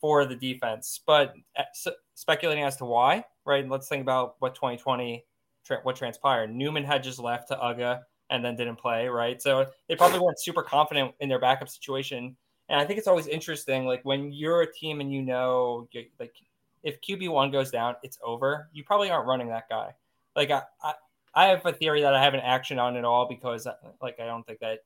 for 0.00 0.24
the 0.24 0.36
defense. 0.36 1.00
But 1.04 1.34
uh, 1.58 1.62
s- 1.70 1.88
speculating 2.14 2.64
as 2.64 2.76
to 2.76 2.84
why, 2.84 3.24
right? 3.44 3.68
Let's 3.68 3.88
think 3.88 4.02
about 4.02 4.36
what 4.38 4.54
2020 4.54 5.24
tra- 5.64 5.80
what 5.82 5.96
transpired. 5.96 6.54
Newman 6.54 6.84
had 6.84 7.02
just 7.02 7.18
left 7.18 7.48
to 7.48 7.56
UGA, 7.56 8.02
and 8.34 8.44
then 8.44 8.56
didn't 8.56 8.76
play, 8.76 9.08
right? 9.08 9.40
So 9.40 9.66
they 9.88 9.96
probably 9.96 10.18
weren't 10.18 10.40
super 10.40 10.62
confident 10.62 11.14
in 11.20 11.28
their 11.28 11.38
backup 11.38 11.68
situation. 11.68 12.36
And 12.68 12.80
I 12.80 12.84
think 12.84 12.98
it's 12.98 13.08
always 13.08 13.26
interesting, 13.26 13.86
like 13.86 14.04
when 14.04 14.32
you're 14.32 14.62
a 14.62 14.72
team 14.72 15.00
and 15.00 15.12
you 15.12 15.22
know, 15.22 15.88
like 16.18 16.34
if 16.82 17.00
QB 17.00 17.28
one 17.30 17.50
goes 17.50 17.70
down, 17.70 17.94
it's 18.02 18.18
over. 18.22 18.68
You 18.72 18.84
probably 18.84 19.10
aren't 19.10 19.26
running 19.26 19.48
that 19.48 19.68
guy. 19.68 19.92
Like 20.34 20.50
I, 20.50 20.62
I, 20.82 20.94
I 21.34 21.46
have 21.46 21.64
a 21.64 21.72
theory 21.72 22.02
that 22.02 22.14
I 22.14 22.22
haven't 22.22 22.40
action 22.40 22.78
on 22.78 22.96
at 22.96 23.04
all 23.04 23.28
because 23.28 23.66
like 24.02 24.18
I 24.18 24.26
don't 24.26 24.46
think 24.46 24.60
that 24.60 24.80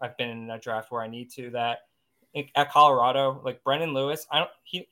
I've 0.00 0.16
been 0.16 0.30
in 0.30 0.50
a 0.50 0.58
draft 0.58 0.90
where 0.90 1.02
I 1.02 1.08
need 1.08 1.30
to. 1.32 1.50
That 1.50 1.80
at 2.56 2.70
Colorado, 2.70 3.40
like 3.44 3.62
Brendon 3.62 3.94
Lewis, 3.94 4.26
I 4.30 4.38
don't 4.38 4.50
he 4.64 4.88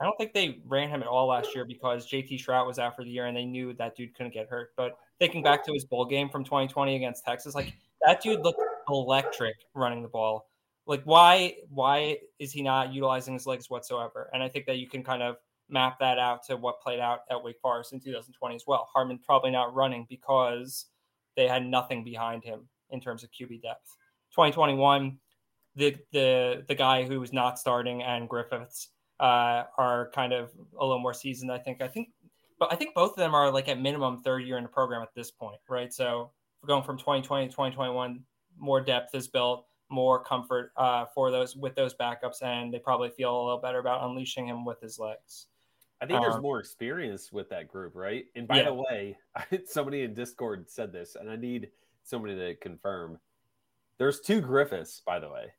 I 0.00 0.04
don't 0.04 0.16
think 0.16 0.32
they 0.32 0.60
ran 0.66 0.88
him 0.88 1.02
at 1.02 1.08
all 1.08 1.26
last 1.26 1.54
year 1.54 1.64
because 1.64 2.08
JT 2.08 2.44
Shrout 2.44 2.66
was 2.66 2.78
out 2.78 2.96
for 2.96 3.04
the 3.04 3.10
year 3.10 3.26
and 3.26 3.36
they 3.36 3.44
knew 3.44 3.74
that 3.74 3.96
dude 3.96 4.14
couldn't 4.14 4.32
get 4.32 4.48
hurt. 4.48 4.70
But 4.76 4.96
thinking 5.20 5.42
back 5.42 5.64
to 5.66 5.72
his 5.72 5.84
bowl 5.84 6.04
game 6.04 6.28
from 6.28 6.42
2020 6.42 6.96
against 6.96 7.24
Texas, 7.24 7.54
like 7.54 7.74
that 8.04 8.20
dude 8.20 8.40
looked 8.40 8.60
electric 8.88 9.54
running 9.74 10.02
the 10.02 10.08
ball. 10.08 10.48
Like 10.86 11.02
why 11.04 11.54
why 11.68 12.18
is 12.40 12.50
he 12.50 12.62
not 12.62 12.92
utilizing 12.92 13.34
his 13.34 13.46
legs 13.46 13.70
whatsoever? 13.70 14.28
And 14.32 14.42
I 14.42 14.48
think 14.48 14.66
that 14.66 14.78
you 14.78 14.88
can 14.88 15.04
kind 15.04 15.22
of 15.22 15.36
map 15.68 16.00
that 16.00 16.18
out 16.18 16.44
to 16.46 16.56
what 16.56 16.80
played 16.80 16.98
out 16.98 17.20
at 17.30 17.42
Wake 17.42 17.60
Forest 17.60 17.92
in 17.92 18.00
2020 18.00 18.56
as 18.56 18.64
well. 18.66 18.88
Hartman 18.92 19.20
probably 19.24 19.52
not 19.52 19.72
running 19.74 20.06
because 20.08 20.86
they 21.36 21.46
had 21.46 21.64
nothing 21.64 22.02
behind 22.02 22.42
him 22.42 22.68
in 22.90 23.00
terms 23.00 23.22
of 23.22 23.30
QB 23.30 23.62
depth. 23.62 23.96
2021, 24.32 25.18
the 25.76 25.96
the 26.12 26.64
the 26.66 26.74
guy 26.74 27.04
who 27.04 27.20
was 27.20 27.32
not 27.32 27.58
starting 27.58 28.02
and 28.02 28.28
Griffiths 28.28 28.88
uh, 29.20 29.64
are 29.76 30.10
kind 30.14 30.32
of 30.32 30.50
a 30.78 30.84
little 30.84 30.98
more 30.98 31.14
seasoned. 31.14 31.52
I 31.52 31.58
think. 31.58 31.82
I 31.82 31.88
think, 31.88 32.08
but 32.60 32.72
I 32.72 32.76
think 32.76 32.94
both 32.94 33.10
of 33.10 33.16
them 33.16 33.34
are 33.34 33.50
like 33.50 33.68
at 33.68 33.80
minimum 33.80 34.18
third 34.18 34.44
year 34.44 34.58
in 34.58 34.62
the 34.62 34.68
program 34.68 35.02
at 35.02 35.12
this 35.14 35.30
point, 35.30 35.60
right? 35.68 35.92
So 35.92 36.30
going 36.64 36.84
from 36.84 36.98
2020 36.98 37.46
to 37.46 37.50
2021, 37.50 38.22
more 38.58 38.80
depth 38.80 39.14
is 39.14 39.26
built, 39.26 39.66
more 39.88 40.22
comfort 40.22 40.72
uh, 40.76 41.06
for 41.14 41.30
those 41.30 41.56
with 41.56 41.74
those 41.74 41.94
backups, 41.94 42.42
and 42.42 42.72
they 42.72 42.78
probably 42.78 43.10
feel 43.10 43.34
a 43.34 43.42
little 43.42 43.60
better 43.60 43.80
about 43.80 44.08
unleashing 44.08 44.46
him 44.46 44.64
with 44.64 44.80
his 44.80 44.98
legs. 44.98 45.46
I 46.02 46.06
think 46.06 46.20
there's 46.20 46.36
um, 46.36 46.42
more 46.42 46.60
experience 46.60 47.32
with 47.32 47.50
that 47.50 47.68
group, 47.68 47.94
right? 47.94 48.24
And 48.36 48.46
by 48.46 48.58
yeah. 48.58 48.64
the 48.64 48.74
way, 48.74 49.18
somebody 49.66 50.02
in 50.02 50.14
Discord 50.14 50.70
said 50.70 50.92
this, 50.92 51.16
and 51.18 51.28
I 51.28 51.36
need 51.36 51.70
somebody 52.04 52.36
to 52.36 52.54
confirm. 52.54 53.18
There's 53.98 54.20
two 54.20 54.40
Griffiths, 54.40 55.02
by 55.04 55.18
the 55.18 55.28
way 55.28 55.52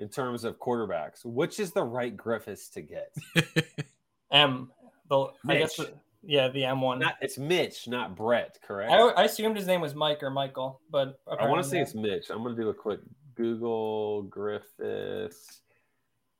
in 0.00 0.08
terms 0.08 0.44
of 0.44 0.58
quarterbacks. 0.58 1.24
Which 1.24 1.60
is 1.60 1.72
the 1.72 1.84
right 1.84 2.16
Griffiths 2.16 2.68
to 2.70 2.82
get? 2.82 3.14
M. 4.32 4.72
The 5.08 5.26
I 5.46 5.58
guess 5.58 5.78
yeah, 6.22 6.48
the 6.48 6.64
M 6.64 6.80
one. 6.80 6.98
Not, 6.98 7.16
it's 7.20 7.38
Mitch, 7.38 7.88
not 7.88 8.16
Brett. 8.16 8.58
Correct. 8.62 8.92
I, 8.92 8.96
I 8.96 9.24
assumed 9.24 9.56
his 9.56 9.66
name 9.66 9.80
was 9.80 9.94
Mike 9.94 10.22
or 10.22 10.30
Michael, 10.30 10.80
but 10.90 11.20
I 11.26 11.46
want 11.46 11.62
to 11.62 11.68
say 11.68 11.80
it's 11.80 11.94
Mitch. 11.94 12.30
I'm 12.30 12.42
going 12.42 12.54
to 12.54 12.62
do 12.62 12.68
a 12.68 12.74
quick 12.74 13.00
Google 13.34 14.22
Griffiths. 14.24 15.62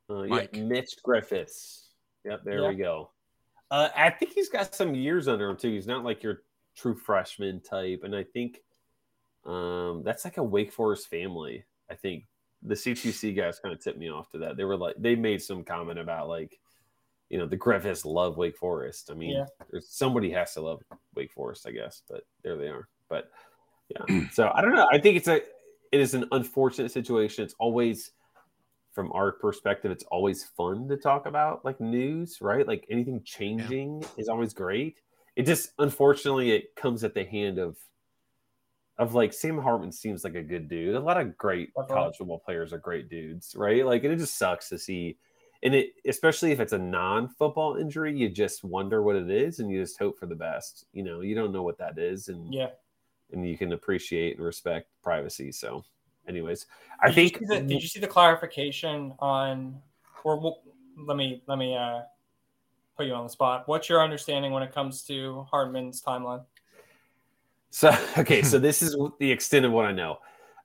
Uh, 0.09 0.23
yeah, 0.23 0.47
Mitch 0.55 0.97
Griffiths. 1.03 1.89
Yep, 2.25 2.43
there 2.45 2.69
we 2.69 2.75
go. 2.75 3.11
Uh, 3.71 3.89
I 3.97 4.11
think 4.11 4.33
he's 4.33 4.49
got 4.49 4.75
some 4.75 4.95
years 4.95 5.29
under 5.29 5.49
him 5.49 5.57
too. 5.57 5.71
He's 5.71 5.87
not 5.87 6.05
like 6.05 6.23
your 6.23 6.43
true 6.77 6.95
freshman 6.95 7.61
type, 7.61 8.01
and 8.05 8.15
I 8.15 8.25
think 8.25 8.61
um, 9.47 10.03
that's 10.05 10.25
like 10.25 10.37
a 10.37 10.43
Wake 10.43 10.73
Forest 10.73 11.09
family. 11.09 11.65
I 11.91 11.95
think 11.95 12.25
the 12.63 12.75
C2C 12.75 13.35
guys 13.37 13.59
kind 13.59 13.75
of 13.75 13.83
tipped 13.83 13.99
me 13.99 14.11
off 14.11 14.29
to 14.31 14.39
that. 14.39 14.57
They 14.57 14.65
were 14.65 14.77
like, 14.77 14.97
they 14.99 15.15
made 15.15 15.43
some 15.43 15.65
comment 15.65 15.99
about 15.99 16.29
like, 16.29 16.59
you 17.31 17.39
know, 17.39 17.47
the 17.47 17.57
Griffiths 17.57 18.05
love 18.05 18.37
Wake 18.37 18.57
Forest. 18.57 19.11
I 19.11 19.15
mean, 19.15 19.31
yeah. 19.31 19.47
there's 19.71 19.89
somebody 19.89 20.31
has 20.33 20.53
to 20.55 20.61
love 20.61 20.83
Wake 21.15 21.33
Forest, 21.33 21.67
I 21.67 21.71
guess, 21.71 22.03
but 22.09 22.25
there 22.43 22.57
they 22.57 22.67
are. 22.67 22.89
But 23.09 23.31
yeah, 23.89 24.23
so 24.33 24.51
I 24.55 24.61
don't 24.61 24.75
know. 24.75 24.89
I 24.93 24.99
think 24.99 25.17
it's 25.17 25.29
a, 25.29 25.37
it 25.37 26.01
is 26.01 26.15
an 26.15 26.27
unfortunate 26.33 26.91
situation. 26.91 27.45
It's 27.45 27.55
always, 27.59 28.11
from 28.93 29.13
our 29.13 29.33
perspective, 29.33 29.93
it's 29.93 30.05
always 30.05 30.45
fun 30.45 30.89
to 30.89 30.97
talk 30.97 31.27
about 31.27 31.65
like 31.65 31.81
news, 31.81 32.39
right? 32.41 32.67
Like 32.67 32.85
anything 32.91 33.23
changing 33.25 34.03
yeah. 34.03 34.09
is 34.19 34.29
always 34.29 34.53
great. 34.53 34.99
It 35.37 35.47
just, 35.47 35.71
unfortunately, 35.79 36.51
it 36.51 36.75
comes 36.75 37.05
at 37.05 37.15
the 37.15 37.25
hand 37.25 37.59
of 37.59 37.77
of 38.99 39.15
like 39.15 39.33
Sam 39.33 39.57
Hartman 39.57 39.93
seems 39.93 40.25
like 40.25 40.35
a 40.35 40.43
good 40.43 40.69
dude. 40.69 40.95
A 40.95 41.01
lot 41.01 41.19
of 41.19 41.39
great 41.39 41.71
uh-huh. 41.75 41.87
college 41.87 42.17
football 42.17 42.39
players 42.39 42.73
are 42.75 42.79
great 42.79 43.09
dudes, 43.09 43.55
right? 43.57 43.87
Like, 43.87 44.05
and 44.05 44.13
it 44.13 44.19
just 44.19 44.37
sucks 44.37 44.69
to 44.69 44.79
see, 44.79 45.17
and 45.62 45.75
it 45.75 45.95
especially 46.07 46.52
if 46.52 46.61
it's 46.61 46.73
a 46.73 46.79
non-football 46.79 47.76
injury, 47.76 48.17
you 48.17 48.29
just 48.29 48.64
wonder 48.64 49.02
what 49.02 49.17
it 49.17 49.31
is, 49.31 49.61
and 49.61 49.71
you 49.71 49.81
just 49.81 49.99
hope 49.99 50.19
for 50.19 50.26
the 50.26 50.35
best. 50.35 50.87
You 50.93 51.02
know, 51.02 51.21
you 51.21 51.35
don't 51.35 51.52
know 51.52 51.62
what 51.62 51.79
that 51.79 51.99
is, 51.99 52.29
and 52.29 52.52
yeah, 52.52 52.69
and 53.33 53.47
you 53.47 53.59
can 53.59 53.73
appreciate 53.73 54.37
and 54.37 54.45
respect 54.45 54.88
privacy. 55.02 55.52
So, 55.52 55.85
anyways, 56.26 56.67
I 57.02 57.09
did 57.09 57.14
think 57.14 57.40
you 57.40 57.47
the, 57.47 57.61
did 57.61 57.83
you 57.83 57.88
see 57.88 58.00
the 58.00 58.07
clarification 58.07 59.12
on, 59.19 59.81
or 60.25 60.57
let 60.97 61.17
me 61.17 61.43
let 61.47 61.59
me 61.59 61.76
uh 61.76 62.02
put 62.97 63.07
you 63.07 63.14
on 63.14 63.25
the 63.25 63.31
spot. 63.31 63.67
What's 63.67 63.88
your 63.88 64.02
understanding 64.02 64.52
when 64.52 64.62
it 64.62 64.75
comes 64.75 65.02
to 65.05 65.47
hartman's 65.50 66.02
timeline? 66.02 66.45
So 67.71 67.97
okay, 68.19 68.43
so 68.43 68.59
this 68.59 68.83
is 68.83 68.97
the 69.19 69.31
extent 69.31 69.64
of 69.64 69.73
what 69.73 69.85
I 69.85 69.93
know. 69.93 70.19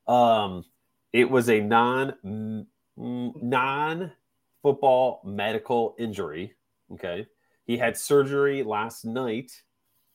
Um, 0.07 0.65
it 1.13 1.29
was 1.29 1.49
a 1.49 1.61
non 1.61 2.65
non 2.97 4.11
football 4.65 5.21
medical 5.23 5.93
injury. 5.99 6.55
Okay, 6.93 7.27
he 7.65 7.77
had 7.77 7.95
surgery 7.95 8.63
last 8.63 9.05
night. 9.05 9.51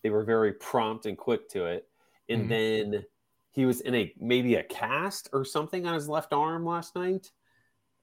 They 0.03 0.11
were 0.11 0.25
very 0.25 0.55
prompt 0.55 1.07
and 1.07 1.17
quick 1.17 1.49
to 1.51 1.67
it, 1.67 1.87
and 2.29 2.49
mm-hmm. 2.51 2.91
then 2.91 3.05
he 3.53 3.65
was 3.65 3.81
in 3.81 3.95
a 3.95 4.13
maybe 4.19 4.57
a 4.57 4.65
cast 4.65 5.29
or 5.33 5.45
something 5.45 5.87
on 5.87 5.95
his 5.95 6.09
left 6.09 6.33
arm 6.33 6.67
last 6.67 6.97
night, 6.97 7.31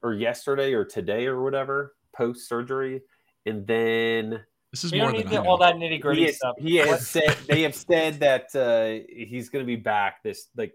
or 0.02 0.14
yesterday 0.14 0.72
or 0.72 0.86
today 0.86 1.26
or 1.26 1.42
whatever 1.42 1.94
post 2.14 2.48
surgery, 2.48 3.02
and 3.44 3.66
then 3.66 4.40
this 4.72 4.84
is 4.84 4.92
we 4.92 5.00
more 5.00 5.12
than 5.12 5.36
all 5.46 5.58
that 5.58 5.74
nitty 5.74 6.00
gritty 6.00 6.32
stuff. 6.32 6.54
He 6.58 6.76
has 6.76 7.06
said 7.06 7.36
they 7.46 7.60
have 7.60 7.74
said 7.74 8.20
that 8.20 8.54
uh, 8.54 9.04
he's 9.14 9.50
going 9.50 9.62
to 9.62 9.66
be 9.66 9.76
back. 9.76 10.22
This 10.22 10.48
like 10.56 10.72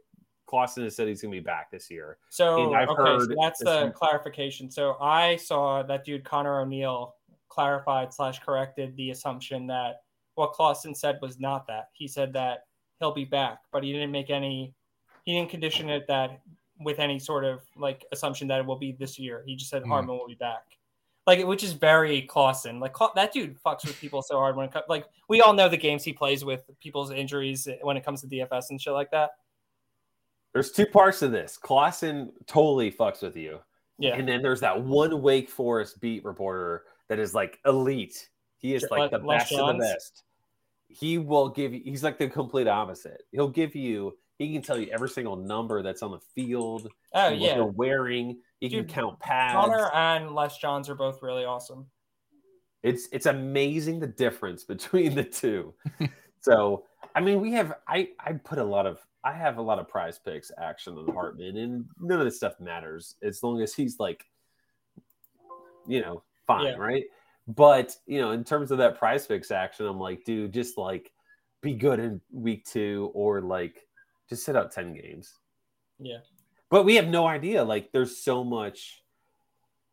Clawson 0.53 0.83
has 0.83 0.95
said 0.95 1.07
he's 1.07 1.19
going 1.19 1.31
to 1.31 1.39
be 1.39 1.43
back 1.43 1.72
this 1.72 1.89
year. 1.89 2.19
So 2.29 2.75
okay, 2.75 2.86
so 2.86 3.36
that's 3.41 3.60
the 3.60 3.91
clarification. 3.95 4.69
So 4.69 4.98
I 5.01 5.36
saw 5.38 5.81
that 5.81 6.05
dude 6.05 6.24
Conor 6.24 6.62
O'Neill 6.62 7.15
clarified 7.50 8.13
slash 8.13 8.38
corrected 8.38 8.95
the 8.95 9.10
assumption 9.10 9.65
that 9.65 10.01
what 10.36 10.53
Clawson 10.53 10.93
said 10.93 11.17
was 11.24 11.39
not 11.39 11.65
that. 11.65 11.89
He 11.93 12.07
said 12.07 12.33
that 12.33 12.65
he'll 13.00 13.15
be 13.15 13.25
back, 13.25 13.62
but 13.72 13.83
he 13.83 13.91
didn't 13.93 14.12
make 14.12 14.29
any. 14.29 14.75
He 15.24 15.33
didn't 15.33 15.50
condition 15.50 15.89
it 15.89 16.05
that 16.07 16.41
with 16.79 17.00
any 17.00 17.17
sort 17.17 17.45
of 17.45 17.62
like 17.75 18.05
assumption 18.12 18.48
that 18.50 18.60
it 18.60 18.65
will 18.67 18.77
be 18.77 18.91
this 18.91 19.17
year. 19.17 19.41
He 19.48 19.55
just 19.55 19.72
said 19.72 19.81
mm. 19.81 19.88
Hartman 19.88 20.19
will 20.19 20.27
be 20.27 20.36
back 20.36 20.65
like 21.25 21.45
which 21.48 21.63
is 21.63 21.74
very 21.74 22.24
Clawson. 22.24 22.79
Like 22.79 22.95
that 23.15 23.31
dude 23.33 23.57
fucks 23.63 23.86
with 23.86 24.00
people 24.00 24.22
so 24.22 24.38
hard 24.38 24.55
when 24.55 24.67
it 24.67 24.72
comes. 24.72 24.86
Like 24.89 25.05
we 25.29 25.41
all 25.41 25.53
know 25.53 25.69
the 25.69 25.77
games 25.77 26.03
he 26.03 26.13
plays 26.13 26.43
with 26.43 26.63
people's 26.79 27.12
injuries 27.12 27.67
when 27.81 27.98
it 27.98 28.05
comes 28.05 28.22
to 28.22 28.27
DFS 28.27 28.65
and 28.69 28.81
shit 28.81 28.93
like 28.93 29.10
that. 29.12 29.31
There's 30.53 30.72
two 30.72 30.86
parts 30.86 31.19
to 31.19 31.27
this. 31.27 31.57
Clawson 31.57 32.31
totally 32.45 32.91
fucks 32.91 33.22
with 33.22 33.36
you. 33.36 33.60
Yeah. 33.98 34.15
And 34.15 34.27
then 34.27 34.41
there's 34.41 34.60
that 34.62 34.81
one 34.81 35.22
Wake 35.22 35.50
Forest 35.50 36.00
beat 36.00 36.24
reporter 36.24 36.83
that 37.10 37.19
is 37.19 37.33
like 37.33 37.60
elite. 37.65 38.29
He 38.57 38.75
is 38.75 38.86
like 38.89 39.13
uh, 39.13 39.17
the 39.17 39.25
best 39.25 39.51
of 39.53 39.75
the 39.75 39.79
best. 39.79 40.24
He 40.88 41.17
will 41.17 41.50
give 41.50 41.74
you. 41.74 41.81
He's 41.83 42.03
like 42.03 42.17
the 42.17 42.29
complete 42.29 42.67
opposite. 42.67 43.24
He'll 43.31 43.50
give 43.50 43.75
you. 43.75 44.17
He 44.38 44.51
can 44.51 44.62
tell 44.62 44.77
you 44.77 44.89
every 44.91 45.10
single 45.10 45.36
number 45.36 45.83
that's 45.83 46.01
on 46.01 46.12
the 46.12 46.19
field. 46.36 46.88
Oh 47.13 47.29
yeah. 47.29 47.55
They're 47.55 47.65
wearing 47.65 48.39
you 48.60 48.69
Dude, 48.69 48.88
can 48.88 48.95
count 48.95 49.19
pads. 49.19 49.53
Conor 49.53 49.93
and 49.93 50.33
Les 50.33 50.57
Johns 50.57 50.89
are 50.89 50.95
both 50.95 51.22
really 51.22 51.45
awesome. 51.45 51.88
It's 52.81 53.07
it's 53.12 53.25
amazing 53.25 54.00
the 54.00 54.07
difference 54.07 54.63
between 54.63 55.15
the 55.15 55.24
two. 55.24 55.74
so 56.39 56.86
I 57.15 57.22
mean, 57.22 57.41
we 57.41 57.51
have 57.53 57.75
I 57.88 58.10
I 58.19 58.33
put 58.33 58.60
a 58.60 58.63
lot 58.63 58.86
of 58.86 59.00
I 59.24 59.32
have 59.34 59.58
a 59.58 59.62
lot 59.62 59.80
of 59.80 59.88
prize 59.88 60.20
picks 60.20 60.51
action 60.58 60.98
on 60.98 61.13
Hartman, 61.13 61.58
and 61.58 61.86
none 62.00 62.20
of 62.20 62.25
this 62.25 62.38
stuff 62.38 62.60
matters 62.60 63.15
as 63.24 63.42
long 63.42 63.62
as 63.62 63.74
he's 63.74 64.00
like, 64.00 64.25
you 65.88 66.01
know, 66.01 66.24
fine, 66.46 66.65
yeah. 66.65 66.75
right? 66.75 67.06
But 67.48 67.96
you 68.06 68.20
know, 68.20 68.32
in 68.32 68.44
terms 68.44 68.72
of 68.72 68.77
that 68.80 68.98
prize 68.98 69.25
picks 69.25 69.51
action, 69.51 69.86
I'm 69.86 70.00
like, 70.00 70.25
dude, 70.25 70.53
just 70.53 70.77
like 70.77 71.12
be 71.62 71.74
good 71.74 72.00
in 72.00 72.22
week 72.32 72.65
two, 72.65 73.12
or 73.13 73.42
like 73.42 73.88
just 74.30 74.44
sit 74.44 74.56
out 74.56 74.72
ten 74.72 74.94
games. 74.94 75.34
Yeah. 76.00 76.20
But 76.70 76.86
we 76.86 76.96
have 76.96 77.08
no 77.08 77.27
idea. 77.27 77.63
Like, 77.63 77.92
there's 77.92 78.18
so 78.18 78.44
much. 78.44 79.03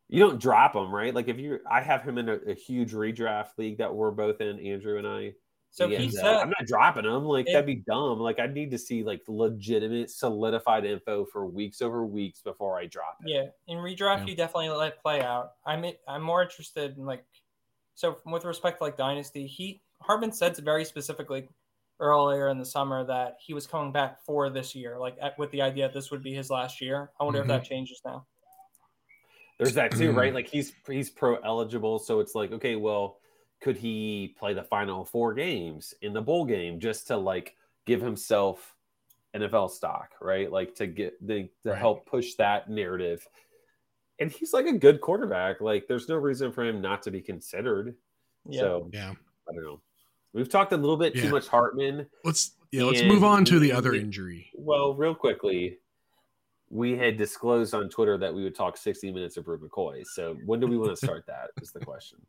You 0.09 0.19
don't 0.19 0.41
drop 0.41 0.75
him, 0.75 0.93
right? 0.93 1.13
Like, 1.13 1.27
if 1.27 1.37
you, 1.37 1.59
I 1.69 1.79
have 1.81 2.01
him 2.01 2.17
in 2.17 2.27
a, 2.27 2.33
a 2.47 2.53
huge 2.55 2.91
redraft 2.91 3.57
league 3.57 3.77
that 3.77 3.93
we're 3.93 4.11
both 4.11 4.41
in, 4.41 4.59
Andrew 4.59 4.97
and 4.97 5.07
I. 5.07 5.33
So 5.73 5.87
he 5.87 6.11
said, 6.11 6.25
I'm 6.25 6.49
not 6.49 6.67
dropping 6.67 7.05
him. 7.05 7.23
Like 7.23 7.47
it, 7.47 7.53
that'd 7.53 7.65
be 7.65 7.75
dumb. 7.75 8.19
Like 8.19 8.39
I 8.39 8.45
need 8.45 8.71
to 8.71 8.77
see 8.77 9.03
like 9.03 9.21
legitimate, 9.27 10.11
solidified 10.11 10.83
info 10.83 11.25
for 11.25 11.45
weeks 11.45 11.81
over 11.81 12.05
weeks 12.05 12.41
before 12.41 12.77
I 12.77 12.87
drop 12.87 13.17
it. 13.23 13.29
Yeah, 13.29 13.45
in 13.73 13.77
redraft, 13.77 14.19
yeah. 14.19 14.25
you 14.25 14.35
definitely 14.35 14.69
let 14.69 14.93
it 14.93 15.01
play 15.01 15.21
out. 15.21 15.53
I'm 15.65 15.85
I'm 16.09 16.21
more 16.23 16.43
interested 16.43 16.97
in 16.97 17.05
like, 17.05 17.23
so 17.95 18.17
with 18.25 18.43
respect 18.43 18.79
to 18.79 18.83
like 18.83 18.97
dynasty, 18.97 19.47
he 19.47 19.81
Hartman 20.01 20.33
said 20.33 20.57
very 20.57 20.83
specifically, 20.83 21.47
earlier 22.01 22.49
in 22.49 22.57
the 22.57 22.65
summer 22.65 23.05
that 23.05 23.37
he 23.39 23.53
was 23.53 23.65
coming 23.65 23.93
back 23.93 24.21
for 24.25 24.49
this 24.49 24.75
year, 24.75 24.99
like 24.99 25.15
at, 25.21 25.39
with 25.39 25.51
the 25.51 25.61
idea 25.61 25.87
that 25.87 25.93
this 25.93 26.11
would 26.11 26.21
be 26.23 26.33
his 26.33 26.49
last 26.49 26.81
year. 26.81 27.11
I 27.19 27.23
wonder 27.23 27.39
Mhm. 27.39 27.43
if 27.43 27.47
that 27.47 27.63
changes 27.63 28.01
now. 28.03 28.25
There's 29.57 29.75
that 29.75 29.91
too, 29.91 30.11
right? 30.11 30.33
Like 30.33 30.47
he's 30.47 30.73
he's 30.85 31.09
pro 31.09 31.35
eligible, 31.37 31.97
so 31.99 32.19
it's 32.19 32.35
like, 32.35 32.51
okay, 32.51 32.75
well, 32.75 33.20
could 33.61 33.77
he 33.77 34.35
play 34.39 34.53
the 34.53 34.63
final 34.63 35.05
four 35.05 35.33
games 35.33 35.93
in 36.01 36.13
the 36.13 36.21
bowl 36.21 36.45
game 36.45 36.79
just 36.79 37.07
to 37.07 37.15
like 37.17 37.55
give 37.85 38.01
himself 38.01 38.75
NFL 39.35 39.69
stock, 39.71 40.11
right? 40.19 40.51
Like 40.51 40.75
to 40.75 40.87
get 40.87 41.25
the 41.25 41.43
to 41.63 41.69
Right. 41.69 41.77
help 41.77 42.05
push 42.05 42.33
that 42.35 42.69
narrative. 42.69 43.25
And 44.19 44.31
he's 44.31 44.51
like 44.53 44.65
a 44.65 44.73
good 44.77 44.99
quarterback. 45.01 45.61
Like 45.61 45.87
there's 45.87 46.09
no 46.09 46.15
reason 46.15 46.51
for 46.51 46.63
him 46.63 46.81
not 46.81 47.01
to 47.03 47.11
be 47.11 47.21
considered. 47.21 47.95
Yeah. 48.47 48.61
So 48.61 48.89
Yeah. 48.91 49.13
I 49.49 49.53
don't 49.53 49.63
know. 49.63 49.81
We've 50.33 50.49
talked 50.49 50.73
a 50.73 50.77
little 50.77 50.97
bit 50.97 51.15
Yeah. 51.15 51.23
too 51.23 51.29
much 51.31 51.47
Hartman. 51.47 52.07
Let's 52.23 52.55
yeah, 52.71 52.83
let's 52.83 53.03
move 53.03 53.23
on 53.23 53.43
to 53.45 53.59
the 53.59 53.71
other 53.73 53.93
injury. 53.93 54.49
Well, 54.55 54.93
real 54.95 55.13
quickly, 55.13 55.79
we 56.69 56.95
had 56.97 57.17
disclosed 57.17 57.73
on 57.73 57.89
Twitter 57.89 58.17
that 58.17 58.33
we 58.33 58.43
would 58.43 58.55
talk 58.55 58.77
60 58.77 59.11
minutes 59.11 59.35
of 59.37 59.43
Bru 59.43 59.59
McCoy. 59.59 60.05
So 60.05 60.35
when 60.45 60.59
do 60.61 60.67
we 60.67 60.77
want 60.77 60.91
to 60.91 60.95
start 61.05 61.25
that? 61.27 61.49
Is 61.61 61.71
the 61.73 61.81
question. 61.81 62.25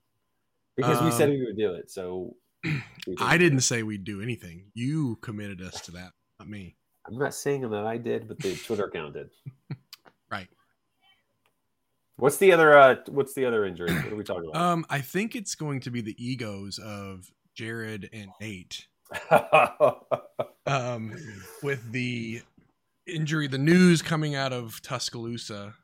Because 0.77 1.03
we 1.03 1.11
said 1.11 1.29
Um, 1.29 1.35
we 1.37 1.45
would 1.45 1.57
do 1.57 1.75
it. 1.75 1.91
So 1.91 2.37
I 3.19 3.37
didn't 3.39 3.61
say 3.61 3.83
we'd 3.83 4.05
do 4.05 4.23
anything. 4.23 4.71
You 4.75 5.17
committed 5.17 5.61
us 5.61 5.81
to 5.83 5.93
that, 5.93 6.13
not 6.39 6.49
me. 6.49 6.77
I'm 7.07 7.19
not 7.19 7.35
saying 7.35 7.69
that 7.69 7.85
I 7.85 7.97
did, 7.97 8.29
but 8.29 8.39
the 8.39 8.55
Twitter 8.55 8.85
account 8.85 9.15
did. 9.15 9.31
Right. 10.31 10.49
What's 12.17 12.39
the 12.39 12.53
other? 12.53 12.79
uh 12.79 12.97
What's 13.09 13.35
the 13.35 13.45
other 13.45 13.67
injury? 13.67 13.93
What 13.95 14.13
are 14.13 14.17
we 14.17 14.25
talking 14.25 14.49
about? 14.49 14.63
Um, 14.63 14.87
I 14.89 15.03
think 15.03 15.37
it's 15.37 15.55
going 15.55 15.81
to 15.81 15.91
be 15.91 16.01
the 16.01 16.17
egos 16.17 16.79
of 16.79 17.31
Jared 17.55 18.09
and 18.13 18.31
Nate. 18.41 18.87
Um, 20.65 21.13
with 21.63 21.91
the 21.91 22.41
injury, 23.07 23.49
the 23.49 23.59
news 23.59 24.01
coming 24.01 24.37
out 24.37 24.53
of 24.53 24.81
Tuscaloosa. 24.81 25.75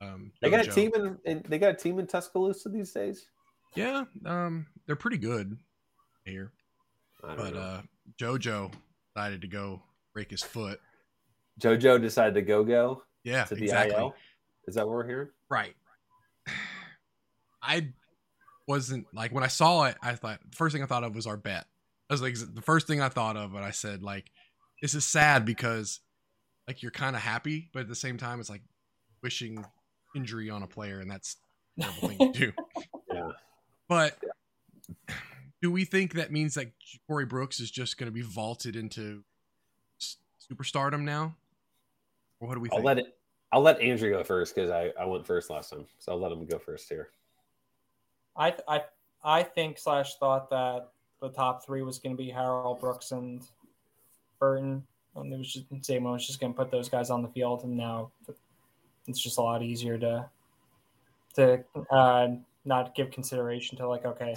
Um, 0.00 0.32
they 0.40 0.48
got 0.48 0.66
a 0.66 0.70
team 0.70 0.92
in, 0.94 1.18
in. 1.24 1.44
They 1.46 1.58
got 1.58 1.70
a 1.72 1.76
team 1.76 1.98
in 1.98 2.06
Tuscaloosa 2.06 2.70
these 2.70 2.90
days. 2.90 3.26
Yeah, 3.74 4.04
um, 4.26 4.66
they're 4.86 4.96
pretty 4.96 5.18
good 5.18 5.56
here, 6.24 6.52
but 7.22 7.54
know. 7.54 7.60
uh, 7.60 7.82
JoJo 8.18 8.72
decided 9.14 9.40
to 9.42 9.46
go 9.46 9.82
break 10.12 10.30
his 10.30 10.42
foot. 10.42 10.80
JoJo 11.60 12.00
decided 12.00 12.34
to 12.34 12.42
go 12.42 12.64
go 12.64 13.02
Yeah, 13.22 13.44
to 13.44 13.54
the 13.54 13.62
exactly. 13.64 13.96
IL. 13.96 14.14
Is 14.66 14.74
that 14.74 14.86
what 14.86 14.94
we're 14.94 15.06
hearing? 15.06 15.28
Right. 15.48 15.74
I 17.62 17.88
wasn't 18.66 19.06
like 19.14 19.32
when 19.32 19.44
I 19.44 19.48
saw 19.48 19.84
it. 19.84 19.96
I 20.02 20.14
thought 20.14 20.40
the 20.48 20.56
first 20.56 20.72
thing 20.72 20.82
I 20.82 20.86
thought 20.86 21.04
of 21.04 21.14
was 21.14 21.26
our 21.26 21.36
bet. 21.36 21.66
I 22.08 22.14
was 22.14 22.22
like 22.22 22.34
the 22.54 22.62
first 22.62 22.86
thing 22.86 23.00
I 23.00 23.08
thought 23.08 23.36
of, 23.36 23.54
and 23.54 23.64
I 23.64 23.70
said 23.70 24.02
like, 24.02 24.30
this 24.82 24.94
is 24.94 25.04
sad 25.04 25.44
because 25.44 26.00
like 26.66 26.82
you're 26.82 26.90
kind 26.90 27.14
of 27.14 27.22
happy, 27.22 27.68
but 27.72 27.80
at 27.80 27.88
the 27.88 27.94
same 27.94 28.16
time, 28.16 28.40
it's 28.40 28.50
like 28.50 28.62
wishing 29.22 29.64
injury 30.16 30.50
on 30.50 30.62
a 30.62 30.66
player, 30.66 30.98
and 31.00 31.10
that's 31.10 31.36
terrible 31.78 32.08
thing 32.08 32.32
to 32.32 32.38
do. 32.38 32.52
Yeah. 33.12 33.30
But 33.90 34.16
do 35.60 35.72
we 35.72 35.84
think 35.84 36.12
that 36.12 36.30
means 36.30 36.54
that 36.54 36.70
Corey 37.08 37.26
Brooks 37.26 37.58
is 37.58 37.72
just 37.72 37.98
going 37.98 38.06
to 38.06 38.12
be 38.12 38.22
vaulted 38.22 38.76
into 38.76 39.24
s- 40.00 40.18
superstardom 40.48 41.02
now, 41.02 41.34
or 42.38 42.46
what 42.46 42.54
do 42.54 42.60
we 42.60 42.70
I'll 42.70 42.76
think? 42.76 42.86
let 42.86 42.98
it. 42.98 43.16
I'll 43.50 43.62
let 43.62 43.80
Andrew 43.80 44.08
go 44.12 44.22
first 44.22 44.54
because 44.54 44.70
I, 44.70 44.92
I 44.98 45.06
went 45.06 45.26
first 45.26 45.50
last 45.50 45.70
time, 45.70 45.86
so 45.98 46.12
I'll 46.12 46.20
let 46.20 46.30
him 46.30 46.46
go 46.46 46.56
first 46.56 46.88
here. 46.88 47.08
I 48.36 48.54
I 48.68 48.82
I 49.24 49.42
think 49.42 49.76
slash 49.76 50.14
thought 50.18 50.48
that 50.50 50.90
the 51.20 51.30
top 51.30 51.66
three 51.66 51.82
was 51.82 51.98
going 51.98 52.16
to 52.16 52.22
be 52.22 52.30
Harrell 52.30 52.78
Brooks 52.78 53.10
and 53.10 53.42
Burton, 54.38 54.86
and 55.16 55.32
it 55.32 55.36
was 55.36 55.52
just 55.52 55.66
same. 55.84 56.06
I 56.06 56.12
was 56.12 56.24
just 56.24 56.38
going 56.38 56.52
to 56.52 56.56
put 56.56 56.70
those 56.70 56.88
guys 56.88 57.10
on 57.10 57.22
the 57.22 57.28
field, 57.28 57.64
and 57.64 57.76
now 57.76 58.12
it's 59.08 59.20
just 59.20 59.38
a 59.38 59.42
lot 59.42 59.64
easier 59.64 59.98
to 59.98 60.30
to 61.34 61.64
uh, 61.90 62.28
not 62.64 62.94
give 62.94 63.10
consideration 63.10 63.76
to 63.78 63.88
like 63.88 64.04
okay, 64.04 64.34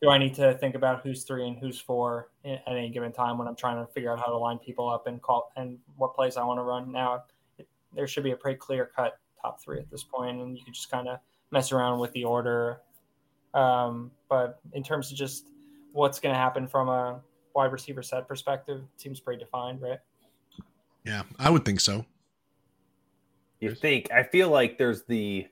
do 0.00 0.10
I 0.10 0.18
need 0.18 0.34
to 0.34 0.54
think 0.54 0.74
about 0.74 1.02
who's 1.02 1.24
three 1.24 1.46
and 1.46 1.58
who's 1.58 1.80
four 1.80 2.30
at 2.44 2.62
any 2.66 2.90
given 2.90 3.12
time 3.12 3.38
when 3.38 3.48
I'm 3.48 3.56
trying 3.56 3.84
to 3.84 3.92
figure 3.92 4.12
out 4.12 4.18
how 4.18 4.26
to 4.26 4.36
line 4.36 4.58
people 4.58 4.88
up 4.88 5.06
and 5.06 5.20
call 5.20 5.52
and 5.56 5.78
what 5.96 6.14
plays 6.14 6.36
I 6.36 6.44
want 6.44 6.58
to 6.58 6.62
run 6.62 6.92
now. 6.92 7.24
It, 7.58 7.68
there 7.94 8.06
should 8.06 8.24
be 8.24 8.32
a 8.32 8.36
pretty 8.36 8.58
clear 8.58 8.90
cut 8.94 9.18
top 9.40 9.60
three 9.62 9.78
at 9.78 9.90
this 9.90 10.02
point, 10.02 10.40
and 10.40 10.56
you 10.56 10.64
can 10.64 10.72
just 10.72 10.90
kind 10.90 11.08
of 11.08 11.18
mess 11.50 11.72
around 11.72 11.98
with 11.98 12.12
the 12.12 12.24
order 12.24 12.80
um, 13.54 14.10
but 14.28 14.60
in 14.72 14.82
terms 14.82 15.10
of 15.10 15.18
just 15.18 15.46
what's 15.92 16.18
going 16.20 16.34
to 16.34 16.38
happen 16.38 16.66
from 16.66 16.88
a 16.88 17.20
wide 17.54 17.72
receiver 17.72 18.02
set 18.02 18.26
perspective, 18.26 18.78
it 18.78 19.00
seems 19.00 19.20
pretty 19.20 19.42
defined, 19.44 19.80
right? 19.80 19.98
yeah, 21.04 21.22
I 21.38 21.50
would 21.50 21.64
think 21.64 21.80
so. 21.80 22.06
You 23.60 23.74
think? 23.74 24.10
I 24.10 24.22
feel 24.22 24.48
like 24.48 24.78
there's 24.78 25.02
the 25.04 25.46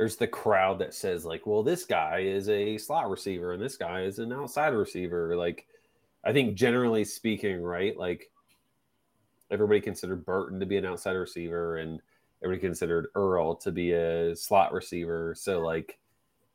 there's 0.00 0.16
the 0.16 0.26
crowd 0.26 0.78
that 0.78 0.94
says 0.94 1.26
like, 1.26 1.46
well, 1.46 1.62
this 1.62 1.84
guy 1.84 2.20
is 2.20 2.48
a 2.48 2.78
slot 2.78 3.10
receiver 3.10 3.52
and 3.52 3.62
this 3.62 3.76
guy 3.76 4.00
is 4.00 4.18
an 4.18 4.32
outside 4.32 4.72
receiver. 4.72 5.36
Like, 5.36 5.66
I 6.24 6.32
think 6.32 6.54
generally 6.54 7.04
speaking, 7.04 7.60
right? 7.60 7.94
Like, 7.94 8.30
everybody 9.50 9.78
considered 9.78 10.24
Burton 10.24 10.58
to 10.58 10.64
be 10.64 10.78
an 10.78 10.86
outside 10.86 11.12
receiver 11.12 11.76
and 11.76 12.00
everybody 12.42 12.66
considered 12.66 13.08
Earle 13.14 13.56
to 13.56 13.70
be 13.70 13.92
a 13.92 14.34
slot 14.34 14.72
receiver. 14.72 15.34
So 15.36 15.60
like, 15.60 15.98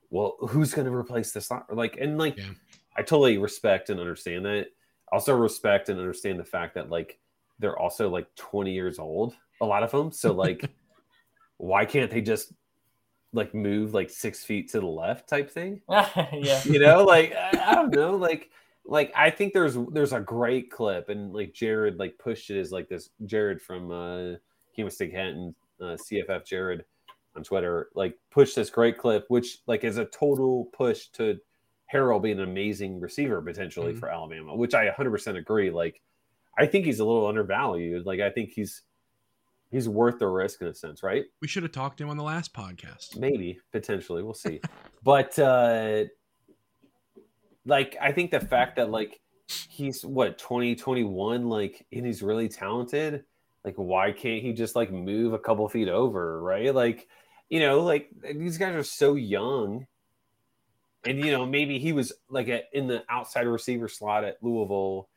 well, 0.10 0.38
who's 0.39 0.73
going 0.73 0.88
to 0.88 0.95
replace 0.95 1.31
the 1.31 1.39
slot? 1.39 1.67
Like, 1.71 1.97
and 2.01 2.17
like, 2.17 2.39
Yeah. 2.39 2.49
I 2.97 3.03
totally 3.03 3.38
respect 3.38 3.91
and 3.91 3.99
understand 3.99 4.43
that. 4.45 4.69
Also 5.12 5.36
respect 5.36 5.89
and 5.89 5.99
understand 5.99 6.39
the 6.39 6.45
fact 6.45 6.73
that 6.73 6.89
like 6.89 7.19
they're 7.60 7.77
also 7.77 8.10
like 8.10 8.25
20 8.38 8.73
years 8.73 8.97
old, 8.97 9.36
a 9.62 9.65
lot 9.67 9.84
of 9.84 9.91
them. 9.91 10.12
So 10.12 10.34
like, 10.34 10.67
why 11.58 11.86
can't 11.86 12.10
they 12.10 12.21
just 12.21 12.51
like 13.36 13.54
move 13.54 13.93
like 13.93 14.10
six 14.10 14.43
feet 14.43 14.69
to 14.71 14.80
the 14.80 14.86
left 14.86 15.30
type 15.30 15.50
thing? 15.52 15.82
yeah. 15.89 16.62
You 16.63 16.80
know, 16.80 17.04
like 17.04 17.34
I, 17.36 17.71
I 17.71 17.76
don't 17.76 17.93
know, 17.93 18.15
like 18.15 18.50
like 18.86 19.12
I 19.15 19.30
think 19.30 19.54
there's 19.54 19.78
there's 19.91 20.13
a 20.13 20.19
great 20.19 20.71
clip 20.71 21.10
and 21.10 21.34
like 21.34 21.54
Jared 21.54 22.00
like 22.00 22.17
pushed 22.17 22.50
it 22.50 22.60
as 22.60 22.71
like 22.71 22.88
this 22.89 23.10
Jared 23.26 23.62
from 23.62 23.91
uh 23.91 24.38
Humistic 24.74 25.12
Canton, 25.12 25.56
uh, 25.82 25.95
CFF 25.95 26.45
Jared 26.45 26.86
on 27.36 27.43
Twitter, 27.43 27.89
like 27.95 28.17
pushed 28.32 28.56
this 28.56 28.69
great 28.69 28.98
clip, 28.98 29.26
which 29.30 29.60
like 29.67 29.84
is 29.84 29.98
a 29.98 30.06
total 30.06 30.65
push 30.74 31.08
to 31.10 31.39
Harrell 31.93 32.21
being 32.21 32.39
an 32.39 32.50
amazing 32.50 33.00
receiver 33.00 33.41
potentially 33.41 33.93
Mhm. 33.93 34.00
for 34.00 34.10
Alabama, 34.10 34.56
which 34.56 34.74
I 34.74 34.88
100% 34.88 35.38
agree. 35.38 35.69
Like, 35.69 36.02
I 36.58 36.65
think 36.65 36.86
he's 36.86 37.00
a 37.00 37.06
little 37.06 37.28
undervalued. 37.28 38.06
Like, 38.06 38.19
I 38.21 38.30
think 38.32 38.52
he's 38.52 38.82
he's 39.71 39.89
worth 39.89 40.19
the 40.19 40.28
risk 40.28 40.62
in 40.62 40.67
a 40.67 40.73
sense, 40.73 41.04
right? 41.04 41.25
We 41.41 41.47
should 41.47 41.63
have 41.63 41.71
talked 41.71 41.97
to 41.97 42.04
him 42.04 42.10
on 42.10 42.17
the 42.17 42.23
last 42.23 42.54
podcast. 42.54 43.17
Maybe 43.17 43.60
potentially, 43.71 44.23
we'll 44.23 44.34
see. 44.34 44.62
but 45.04 45.38
uh 45.39 46.06
like, 47.67 47.97
I 47.99 48.12
think 48.12 48.32
the 48.32 48.39
fact 48.39 48.75
that 48.75 48.91
like 48.91 49.19
he's 49.47 50.06
what 50.06 50.38
20, 50.38 50.75
21, 50.75 51.49
like, 51.49 51.86
and 51.91 52.06
he's 52.06 52.21
really 52.21 52.47
talented. 52.47 53.23
Like, 53.63 53.75
why 53.75 54.12
can't 54.12 54.43
he 54.43 54.54
just 54.54 54.75
like 54.75 54.91
move 54.91 55.34
a 55.34 55.39
couple 55.39 55.67
feet 55.67 55.89
over, 55.89 56.41
right? 56.41 56.73
Like, 56.73 57.08
you 57.49 57.60
know, 57.60 57.82
like 57.82 58.10
these 58.21 58.60
guys 58.60 58.75
are 58.75 58.84
so 58.84 59.15
young 59.15 59.88
and 61.06 61.23
you 61.23 61.32
know 61.32 61.45
maybe 61.45 61.80
he 61.80 61.93
was 61.93 62.13
like 62.30 62.47
a, 62.47 62.63
in 62.73 62.88
the 62.88 63.04
outside 63.10 63.47
receiver 63.47 63.88
slot 63.88 64.23
at 64.23 64.38
Louisville, 64.41 65.10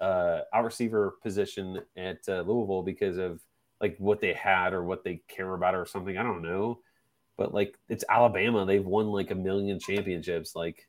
uh, 0.00 0.40
out 0.52 0.64
receiver 0.64 1.14
position 1.22 1.80
at 1.96 2.18
uh, 2.28 2.42
Louisville 2.42 2.82
because 2.82 3.18
of 3.18 3.40
like 3.80 3.96
what 3.98 4.20
they 4.20 4.32
had 4.32 4.72
or 4.72 4.84
what 4.84 5.04
they 5.04 5.22
care 5.28 5.54
about 5.54 5.74
or 5.74 5.86
something. 5.86 6.16
I 6.16 6.22
don't 6.22 6.42
know, 6.42 6.80
but 7.36 7.54
like 7.54 7.76
it's 7.88 8.04
Alabama. 8.08 8.66
They've 8.66 8.84
won 8.84 9.06
like 9.06 9.30
a 9.30 9.34
million 9.34 9.78
championships. 9.80 10.54
Like 10.54 10.88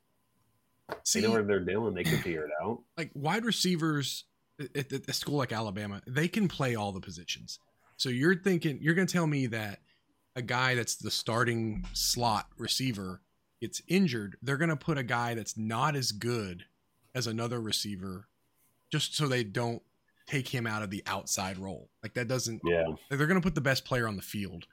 See, 1.04 1.20
they 1.20 1.26
know 1.26 1.34
what 1.34 1.46
they're 1.46 1.60
doing. 1.60 1.94
They 1.94 2.04
can 2.04 2.18
figure 2.18 2.44
it 2.44 2.52
out. 2.62 2.80
like 2.96 3.10
wide 3.14 3.44
receivers 3.44 4.24
at, 4.60 4.92
at 4.92 5.08
a 5.08 5.12
school 5.12 5.36
like 5.36 5.52
Alabama, 5.52 6.02
they 6.06 6.28
can 6.28 6.48
play 6.48 6.74
all 6.74 6.92
the 6.92 7.00
positions. 7.00 7.58
So 7.96 8.08
you're 8.08 8.36
thinking 8.36 8.78
you're 8.80 8.94
going 8.94 9.06
to 9.06 9.12
tell 9.12 9.26
me 9.26 9.46
that 9.48 9.80
a 10.34 10.42
guy 10.42 10.74
that's 10.74 10.96
the 10.96 11.10
starting 11.10 11.86
slot 11.92 12.46
receiver 12.58 13.22
gets 13.60 13.80
injured, 13.86 14.36
they're 14.42 14.56
going 14.56 14.70
to 14.70 14.76
put 14.76 14.98
a 14.98 15.02
guy 15.02 15.34
that's 15.34 15.56
not 15.56 15.94
as 15.94 16.10
good 16.10 16.64
as 17.14 17.26
another 17.26 17.60
receiver 17.60 18.28
just 18.90 19.14
so 19.14 19.26
they 19.26 19.44
don't 19.44 19.82
take 20.26 20.48
him 20.48 20.66
out 20.66 20.82
of 20.82 20.90
the 20.90 21.02
outside 21.06 21.58
role. 21.58 21.90
Like 22.02 22.14
that 22.14 22.28
doesn't 22.28 22.60
Yeah, 22.64 22.84
they're 23.10 23.26
going 23.26 23.40
to 23.40 23.44
put 23.44 23.54
the 23.54 23.60
best 23.60 23.84
player 23.84 24.08
on 24.08 24.16
the 24.16 24.22
field. 24.22 24.66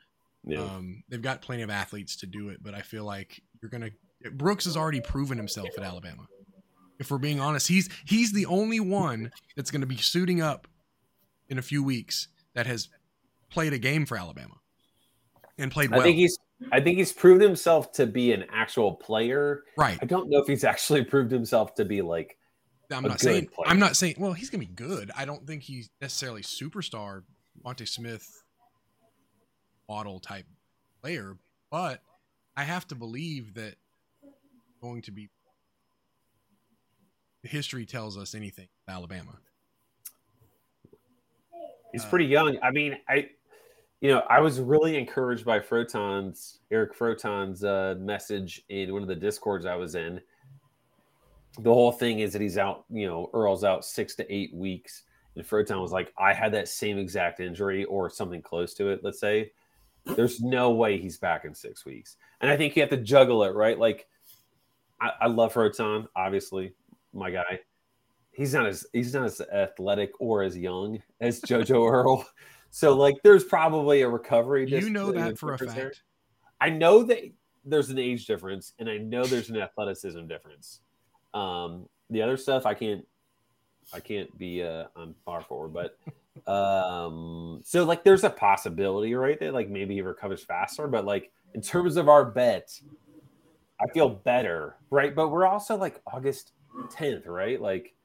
yeah. 0.43 0.61
Um, 0.61 1.03
they've 1.09 1.21
got 1.21 1.41
plenty 1.41 1.63
of 1.63 1.69
athletes 1.69 2.15
to 2.17 2.25
do 2.27 2.49
it, 2.49 2.61
but 2.61 2.73
I 2.73 2.81
feel 2.81 3.03
like 3.03 3.41
you're 3.61 3.69
gonna. 3.69 3.91
Brooks 4.33 4.65
has 4.65 4.75
already 4.75 5.01
proven 5.01 5.37
himself 5.37 5.69
at 5.77 5.83
Alabama. 5.83 6.27
If 6.99 7.11
we're 7.11 7.17
being 7.17 7.39
honest, 7.39 7.67
he's 7.67 7.89
he's 8.05 8.33
the 8.33 8.45
only 8.45 8.79
one 8.79 9.31
that's 9.55 9.71
going 9.71 9.81
to 9.81 9.87
be 9.87 9.97
suiting 9.97 10.41
up 10.41 10.67
in 11.47 11.57
a 11.57 11.61
few 11.61 11.83
weeks 11.83 12.27
that 12.53 12.67
has 12.67 12.89
played 13.49 13.73
a 13.73 13.77
game 13.77 14.05
for 14.05 14.17
Alabama 14.17 14.55
and 15.57 15.71
played 15.71 15.91
well. 15.91 16.01
I 16.01 16.03
think 16.03 16.17
he's. 16.17 16.37
I 16.73 16.81
think 16.81 16.97
he's 16.97 17.13
proved 17.13 17.41
himself 17.41 17.93
to 17.93 18.05
be 18.05 18.33
an 18.33 18.43
actual 18.51 18.95
player. 18.95 19.63
right. 19.77 19.97
I 20.01 20.05
don't 20.05 20.29
know 20.29 20.39
if 20.39 20.47
he's 20.47 20.65
actually 20.65 21.05
proved 21.05 21.31
himself 21.31 21.73
to 21.75 21.85
be 21.85 22.01
like 22.01 22.37
I'm 22.91 23.03
not 23.03 23.19
saying 23.19 23.47
player. 23.47 23.67
I'm 23.67 23.79
not 23.79 23.95
saying 23.95 24.15
well 24.17 24.33
he's 24.33 24.49
gonna 24.49 24.65
be 24.65 24.73
good. 24.73 25.11
I 25.15 25.25
don't 25.25 25.45
think 25.45 25.63
he's 25.63 25.89
necessarily 26.01 26.41
superstar 26.41 27.23
Monte 27.63 27.85
Smith 27.85 28.43
model 29.87 30.19
type 30.19 30.45
player, 31.01 31.37
but 31.71 32.01
I 32.55 32.63
have 32.63 32.87
to 32.87 32.95
believe 32.95 33.53
that 33.55 33.75
going 34.81 35.01
to 35.03 35.11
be 35.11 35.29
history 37.43 37.85
tells 37.85 38.17
us 38.17 38.35
anything 38.35 38.67
Alabama. 38.87 39.39
He's 41.91 42.03
Uh, 42.05 42.09
pretty 42.09 42.25
young. 42.25 42.57
I 42.61 42.71
mean, 42.71 42.97
I, 43.07 43.29
you 44.01 44.09
know, 44.09 44.19
I 44.29 44.39
was 44.41 44.59
really 44.59 44.97
encouraged 44.97 45.45
by 45.45 45.59
Froton's 45.59 46.59
Eric 46.71 46.95
Froton's 46.95 47.63
uh, 47.63 47.95
message 47.99 48.63
in 48.69 48.93
one 48.93 49.01
of 49.01 49.07
the 49.07 49.15
discords 49.15 49.65
I 49.65 49.75
was 49.75 49.95
in. 49.95 50.21
The 51.57 51.73
whole 51.73 51.91
thing 51.91 52.19
is 52.19 52.33
that 52.33 52.41
he's 52.41 52.57
out. 52.57 52.85
You 52.89 53.07
know, 53.07 53.29
Earle's 53.33 53.63
out 53.63 53.83
six 53.83 54.15
to 54.15 54.33
eight 54.33 54.53
weeks, 54.53 55.03
and 55.35 55.45
Froton 55.45 55.81
was 55.81 55.91
like, 55.91 56.13
"I 56.17 56.33
had 56.33 56.53
that 56.53 56.67
same 56.67 56.97
exact 56.97 57.39
injury 57.39 57.85
or 57.85 58.09
something 58.09 58.41
close 58.41 58.73
to 58.75 58.89
it." 58.89 59.01
Let's 59.03 59.19
say, 59.19 59.51
there's 60.05 60.41
no 60.41 60.71
way 60.71 60.97
he's 60.97 61.17
back 61.17 61.45
in 61.45 61.53
six 61.53 61.85
weeks, 61.85 62.17
and 62.41 62.49
I 62.51 62.57
think 62.57 62.75
you 62.75 62.81
have 62.81 62.91
to 62.91 62.97
juggle 62.97 63.43
it, 63.43 63.55
right? 63.55 63.77
Like, 63.77 64.07
I, 65.01 65.11
I 65.21 65.27
love 65.27 65.53
Froton, 65.53 66.07
obviously, 66.15 66.73
my 67.13 67.31
guy 67.31 67.59
he's 68.39 68.53
not 68.53 68.65
as 68.65 68.87
he's 68.93 69.13
not 69.13 69.25
as 69.25 69.41
athletic 69.53 70.11
or 70.19 70.43
as 70.43 70.57
young 70.57 71.01
as 71.19 71.41
JoJo 71.47 71.91
Earle. 71.91 72.25
So 72.71 72.95
like 72.95 73.17
there's 73.23 73.43
probably 73.43 74.01
a 74.01 74.09
recovery. 74.09 74.65
You 74.69 74.89
know 74.89 75.11
that 75.11 75.37
for 75.37 75.49
a 75.49 75.57
difference 75.57 75.73
there. 75.73 75.89
fact. 75.89 76.03
I 76.61 76.69
know 76.69 77.03
that 77.03 77.19
there's 77.65 77.89
an 77.89 77.99
age 77.99 78.25
difference 78.25 78.73
and 78.79 78.89
I 78.89 78.97
know 78.97 79.25
there's 79.25 79.49
an 79.49 79.57
athleticism 79.57 80.25
difference. 80.27 80.79
Um 81.33 81.87
the 82.09 82.21
other 82.21 82.37
stuff 82.37 82.65
I 82.65 82.73
can't 82.73 83.05
I 83.93 83.99
can't 83.99 84.35
be 84.37 84.63
uh 84.63 84.85
on 84.95 85.15
far 85.25 85.41
forward, 85.41 85.73
but 85.73 85.97
um 86.51 87.61
so 87.63 87.83
like 87.83 88.03
there's 88.03 88.23
a 88.23 88.29
possibility 88.29 89.13
right 89.13 89.39
That 89.39 89.53
like 89.53 89.69
maybe 89.69 89.95
he 89.95 90.01
recovers 90.01 90.43
faster, 90.43 90.87
but 90.87 91.05
like 91.05 91.31
in 91.53 91.61
terms 91.61 91.97
of 91.97 92.07
our 92.07 92.25
bet, 92.25 92.79
I 93.81 93.87
feel 93.93 94.09
better, 94.09 94.75
right? 94.89 95.15
But 95.15 95.29
we're 95.29 95.47
also 95.47 95.75
like 95.75 96.01
August 96.05 96.51
10th, 96.89 97.27
right? 97.27 97.59
Like 97.61 97.95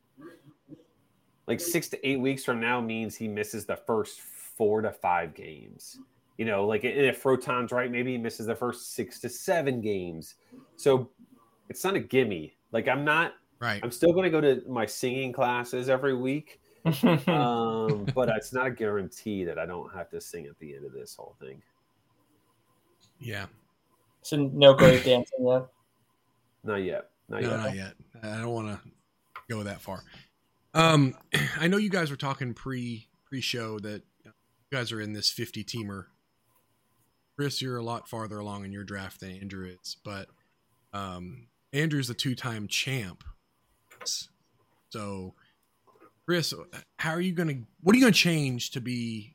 like 1.46 1.60
six 1.60 1.88
to 1.88 2.08
eight 2.08 2.20
weeks 2.20 2.44
from 2.44 2.60
now 2.60 2.80
means 2.80 3.14
he 3.16 3.28
misses 3.28 3.66
the 3.66 3.76
first 3.76 4.20
four 4.20 4.80
to 4.82 4.90
five 4.90 5.34
games. 5.34 5.98
You 6.38 6.46
know, 6.46 6.66
like 6.66 6.84
if 6.84 7.18
Froton's 7.18 7.70
right, 7.70 7.90
maybe 7.90 8.12
he 8.12 8.18
misses 8.18 8.46
the 8.46 8.54
first 8.54 8.94
six 8.94 9.20
to 9.20 9.28
seven 9.28 9.80
games. 9.80 10.36
So 10.76 11.10
it's 11.68 11.84
not 11.84 11.94
a 11.94 12.00
gimme. 12.00 12.56
Like 12.74 12.88
I'm 12.88 13.04
not. 13.04 13.34
Right. 13.60 13.80
I'm 13.82 13.92
still 13.92 14.12
going 14.12 14.24
to 14.24 14.30
go 14.30 14.40
to 14.40 14.62
my 14.68 14.84
singing 14.84 15.32
classes 15.32 15.88
every 15.88 16.14
week, 16.14 16.60
um, 17.28 18.04
but 18.14 18.28
it's 18.36 18.52
not 18.52 18.66
a 18.66 18.70
guarantee 18.70 19.44
that 19.44 19.58
I 19.58 19.64
don't 19.64 19.94
have 19.94 20.10
to 20.10 20.20
sing 20.20 20.46
at 20.46 20.58
the 20.58 20.74
end 20.74 20.84
of 20.84 20.92
this 20.92 21.14
whole 21.14 21.36
thing. 21.40 21.62
Yeah. 23.20 23.46
so 24.22 24.36
no 24.36 24.74
great 24.74 25.04
dancing 25.04 25.46
yet. 25.46 25.66
Not 26.64 26.76
yet. 26.76 27.10
Not 27.28 27.42
No, 27.42 27.50
yet. 27.50 27.56
not 27.58 27.74
yet. 27.76 27.92
I 28.22 28.38
don't 28.38 28.50
want 28.52 28.68
to 28.68 28.90
go 29.48 29.62
that 29.62 29.80
far. 29.80 30.02
Um, 30.74 31.14
I 31.60 31.68
know 31.68 31.76
you 31.76 31.90
guys 31.90 32.10
were 32.10 32.16
talking 32.16 32.54
pre 32.54 33.06
pre 33.24 33.40
show 33.40 33.78
that 33.78 34.02
you 34.24 34.32
guys 34.72 34.90
are 34.90 35.00
in 35.00 35.12
this 35.12 35.30
50 35.30 35.62
teamer. 35.64 36.06
Chris, 37.36 37.62
you're 37.62 37.78
a 37.78 37.84
lot 37.84 38.08
farther 38.08 38.38
along 38.40 38.64
in 38.64 38.72
your 38.72 38.84
draft 38.84 39.20
than 39.20 39.30
Andrew 39.30 39.66
is, 39.80 39.96
but 40.04 40.28
um, 40.92 41.46
Andrew's 41.74 42.08
a 42.08 42.14
two 42.14 42.34
time 42.34 42.68
champ. 42.68 43.24
So, 44.90 45.34
Chris, 46.24 46.54
how 46.98 47.10
are 47.10 47.20
you 47.20 47.32
gonna? 47.32 47.54
What 47.82 47.94
are 47.94 47.98
you 47.98 48.04
gonna 48.04 48.12
change 48.12 48.70
to 48.70 48.80
be 48.80 49.34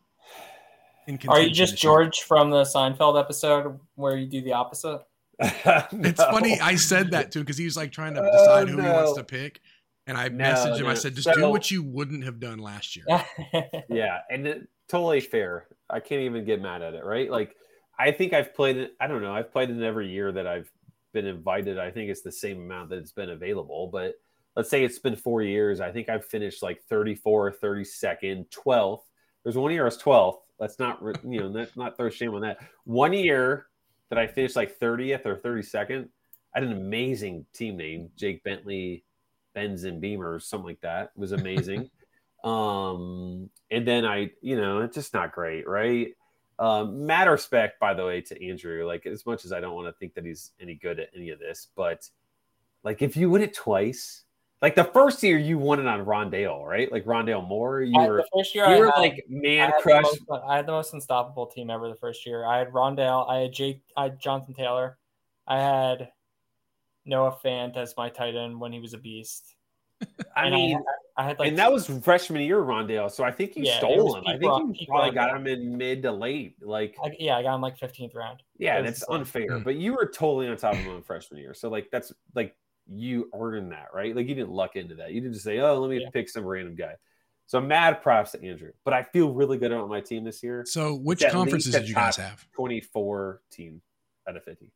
in? 1.08 1.19
Are 1.28 1.41
you 1.41 1.49
just 1.49 1.73
this 1.73 1.84
year? 1.84 1.91
George 1.91 2.21
from 2.21 2.49
the 2.49 2.63
Seinfeld 2.63 3.19
episode 3.19 3.80
where 3.95 4.15
you 4.15 4.25
do 4.25 4.41
the 4.41 4.54
opposite? 4.54 5.02
It's 5.41 6.23
funny. 6.23 6.60
I 6.60 6.75
said 6.75 7.12
that 7.12 7.32
too 7.32 7.41
because 7.41 7.58
he 7.58 7.65
was 7.65 7.78
like 7.78 7.91
trying 7.91 8.13
to 8.15 8.21
Oh, 8.21 8.32
decide 8.32 8.69
who 8.69 8.82
he 8.82 8.88
oh, 8.88 8.93
wants 8.93 9.13
to 9.13 9.23
pick, 9.23 9.62
and 10.08 10.17
I 10.17 10.30
No, 10.30 10.45
messaged 10.45 10.80
him. 10.80 10.88
I 10.88 10.93
said, 10.93 11.15
"Just 11.15 11.30
do 11.34 11.49
what 11.49 11.69
you 11.69 11.84
wouldn't 11.84 12.23
have 12.23 12.39
done 12.39 12.60
last 12.60 12.95
year." 12.95 13.06
yeah, 13.89 14.19
and 14.30 14.47
it, 14.47 14.67
totally 14.88 15.19
fair. 15.19 15.67
I 15.89 15.99
can't 15.99 16.21
even 16.21 16.45
get 16.45 16.62
mad 16.62 16.82
at 16.82 16.93
it, 16.93 17.04
right? 17.04 17.30
Like, 17.30 17.56
I 17.97 18.12
think 18.12 18.34
I've 18.34 18.54
played 18.56 18.78
it. 18.78 18.93
I 18.99 19.08
don't 19.08 19.21
know. 19.21 19.34
I've 19.34 19.52
played 19.52 19.69
it 19.69 19.82
every 19.84 20.10
year 20.10 20.32
that 20.32 20.47
I've 20.47 20.71
been 21.13 21.26
invited. 21.26 21.78
I 21.78 21.91
think 21.91 22.10
it's 22.10 22.22
the 22.22 22.32
same 22.32 22.58
amount 22.62 22.89
that 22.89 23.00
it's 23.00 23.12
been 23.12 23.32
available. 23.32 23.89
But 23.91 24.15
let's 24.56 24.69
say 24.69 24.84
it's 24.84 25.00
been 25.00 25.15
four 25.15 25.41
years. 25.41 25.80
I 25.80 25.91
think 25.91 26.10
I've 26.10 26.26
finished 26.26 26.63
like 26.63 26.82
34, 26.89 27.54
32nd, 27.54 28.50
12th. 28.50 29.02
There's 29.43 29.58
one 29.58 29.72
year 29.72 29.84
I 29.84 29.86
was 29.86 29.98
12th. 29.98 30.39
Let's 30.60 30.80
not, 30.80 31.02
you 31.24 31.39
know, 31.39 31.48
let's 31.48 31.78
not 31.78 31.95
throw 31.95 32.10
shame 32.10 32.34
on 32.34 32.41
that. 32.41 32.60
One 32.84 33.13
year 33.13 33.67
that 34.10 34.19
I 34.19 34.28
finished 34.28 34.56
like 34.56 34.80
30th 34.80 35.26
or 35.26 35.38
32nd, 35.38 36.10
I 36.54 36.60
had 36.60 36.63
an 36.63 36.74
amazing 36.74 37.45
team 37.54 37.78
name, 37.78 38.10
Jake 38.17 38.43
Bentley, 38.43 39.06
Benz 39.54 39.84
and 39.84 40.02
Beamer, 40.02 40.39
something 40.39 40.67
like 40.67 40.82
that. 40.82 41.12
It 41.15 41.19
was 41.19 41.32
amazing. 41.32 41.89
um, 42.43 43.50
and 43.72 43.88
then 43.88 44.06
I, 44.06 44.32
you 44.41 44.60
know, 44.60 44.80
it's 44.82 44.95
just 44.95 45.13
not 45.13 45.32
great, 45.32 45.67
right? 45.67 46.13
Um, 46.60 47.06
mad 47.06 47.28
respect, 47.30 47.80
by 47.80 47.93
the 47.93 48.06
way, 48.06 48.19
to 48.22 48.45
Andrew. 48.48 48.86
Like, 48.86 49.06
as 49.06 49.26
much 49.26 49.45
as 49.45 49.54
I 49.54 49.60
don't 49.62 49.74
want 49.76 49.88
to 49.88 49.98
think 49.98 50.13
that 50.15 50.26
he's 50.26 50.52
any 50.60 50.76
good 50.76 51.00
at 51.00 51.10
any 51.15 51.30
of 51.30 51.39
this, 51.39 51.67
but 51.76 52.08
like, 52.84 53.02
if 53.02 53.15
you 53.17 53.30
win 53.30 53.41
it 53.41 53.54
twice, 53.54 54.24
like 54.62 54.76
the 54.76 54.84
first 54.84 55.24
year 55.24 55.38
you 55.38 55.58
won 55.58 55.80
it 55.80 55.86
on 55.88 56.06
Rondale, 56.06 56.65
right? 56.67 56.91
Like 56.91 57.06
Rondale 57.06 57.48
Moore, 57.48 57.82
you 57.82 57.98
I- 57.98 58.08
were, 58.10 58.17
the 58.17 58.28
first 58.38 58.54
year 58.54 58.65
you 58.65 58.72
I 58.76 58.80
were 58.80 58.86
had, 58.88 59.00
like 59.00 59.26
man 59.30 59.72
the 59.78 59.82
crush. 59.82 60.04
most- 60.04 60.43
I 60.45 60.58
had 60.58 60.65
the 60.65 60.74
most 60.74 60.93
unstoppable 60.93 61.45
team 61.48 61.69
ever 61.69 61.88
the 61.88 61.95
first 61.95 62.26
year. 62.26 62.45
I 62.45 62.58
had 62.58 62.74
Rondale, 62.74 63.30
I 63.30 63.38
had 63.43 63.54
Jake, 63.54 63.82
I 63.95 64.04
had 64.04 64.19
Jonathan 64.19 64.54
Taylor, 64.54 64.98
I 65.48 65.60
had 65.60 66.12
Noah 67.06 67.38
Fant 67.41 67.78
as 67.78 67.95
my 67.95 68.10
tight 68.10 68.36
end 68.36 68.60
when 68.60 68.74
he 68.74 68.82
was 68.82 68.93
a 68.93 68.98
beast. 68.98 69.56
I 70.36 70.45
And 70.48 70.56
mean, 70.56 70.84
I 71.19 71.23
had 71.23 71.38
like 71.38 71.49
and 71.49 71.58
that 71.58 71.69
was 71.69 71.86
freshman 72.01 72.41
year 72.43 72.62
Rondale, 72.62 73.12
so 73.12 73.25
I 73.25 73.32
think 73.32 73.58
you 73.58 73.63
Yeah, 73.65 73.77
stole 73.79 74.15
him. 74.15 74.23
I 74.25 74.38
think 74.38 74.43
Ron- 74.49 74.67
you 74.67 74.73
peak 74.73 74.88
probably 74.88 75.12
got 75.12 75.36
him 75.36 75.47
in 75.47 75.77
mid 75.77 76.01
to 76.03 76.13
late. 76.13 76.55
Like, 76.62 76.95
I, 77.03 77.12
yeah, 77.19 77.36
I 77.38 77.43
got 77.43 77.55
him 77.55 77.62
like 77.62 77.77
15th 77.77 78.15
round. 78.15 78.41
Yeah, 78.58 78.77
It 78.77 78.84
was 78.84 78.91
that's 78.91 79.01
insane. 79.01 79.19
unfair. 79.19 79.49
Mm. 79.60 79.63
But 79.65 79.75
you 79.75 79.93
were 79.95 80.05
totally 80.05 80.47
on 80.47 80.55
top 80.55 80.73
of 80.75 80.79
him 80.79 80.95
in 80.95 81.01
freshman 81.03 81.41
year. 81.41 81.53
So 81.53 81.69
like 81.69 81.89
that's 81.91 82.13
like 82.36 82.55
you 82.88 83.29
earned 83.34 83.73
that, 83.73 83.88
right? 83.93 84.15
Like 84.15 84.29
you 84.29 84.34
didn't 84.36 84.51
luck 84.51 84.77
into 84.77 84.95
that. 84.95 85.12
You 85.12 85.19
didn't 85.19 85.34
just 85.34 85.43
say, 85.45 85.60
Oh, 85.60 85.77
let 85.79 85.89
me 85.89 85.99
Yeah. 86.01 86.10
pick 86.10 86.29
some 86.29 86.45
random 86.45 86.75
guy. 86.75 86.93
So 87.47 87.60
mad 87.60 88.01
props 88.01 88.32
to 88.32 88.41
Andrew. 88.47 88.71
But 88.86 88.93
I 88.93 89.03
feel 89.03 89.34
really 89.34 89.58
good 89.58 89.73
about 89.73 89.89
my 89.89 89.99
team 89.99 90.23
this 90.23 90.41
year. 90.41 90.63
So, 90.65 90.95
which 90.95 91.21
At 91.21 91.34
conferences 91.34 91.73
did 91.73 91.89
you 91.89 91.95
guys 91.95 92.15
have? 92.15 92.47
24 92.53 93.41
team 93.51 93.82
out 94.27 94.38
of 94.38 94.43
50. 94.45 94.71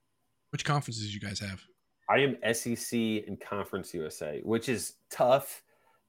Which 0.49 0.65
conferences 0.65 1.06
did 1.06 1.13
you 1.13 1.21
guys 1.21 1.39
have? 1.39 1.62
I 2.10 2.17
am 2.19 2.36
SEC 2.53 2.99
and 3.27 3.39
Conference 3.39 3.93
USA, 3.93 4.41
which 4.43 4.67
is 4.67 4.95
tough 5.10 5.62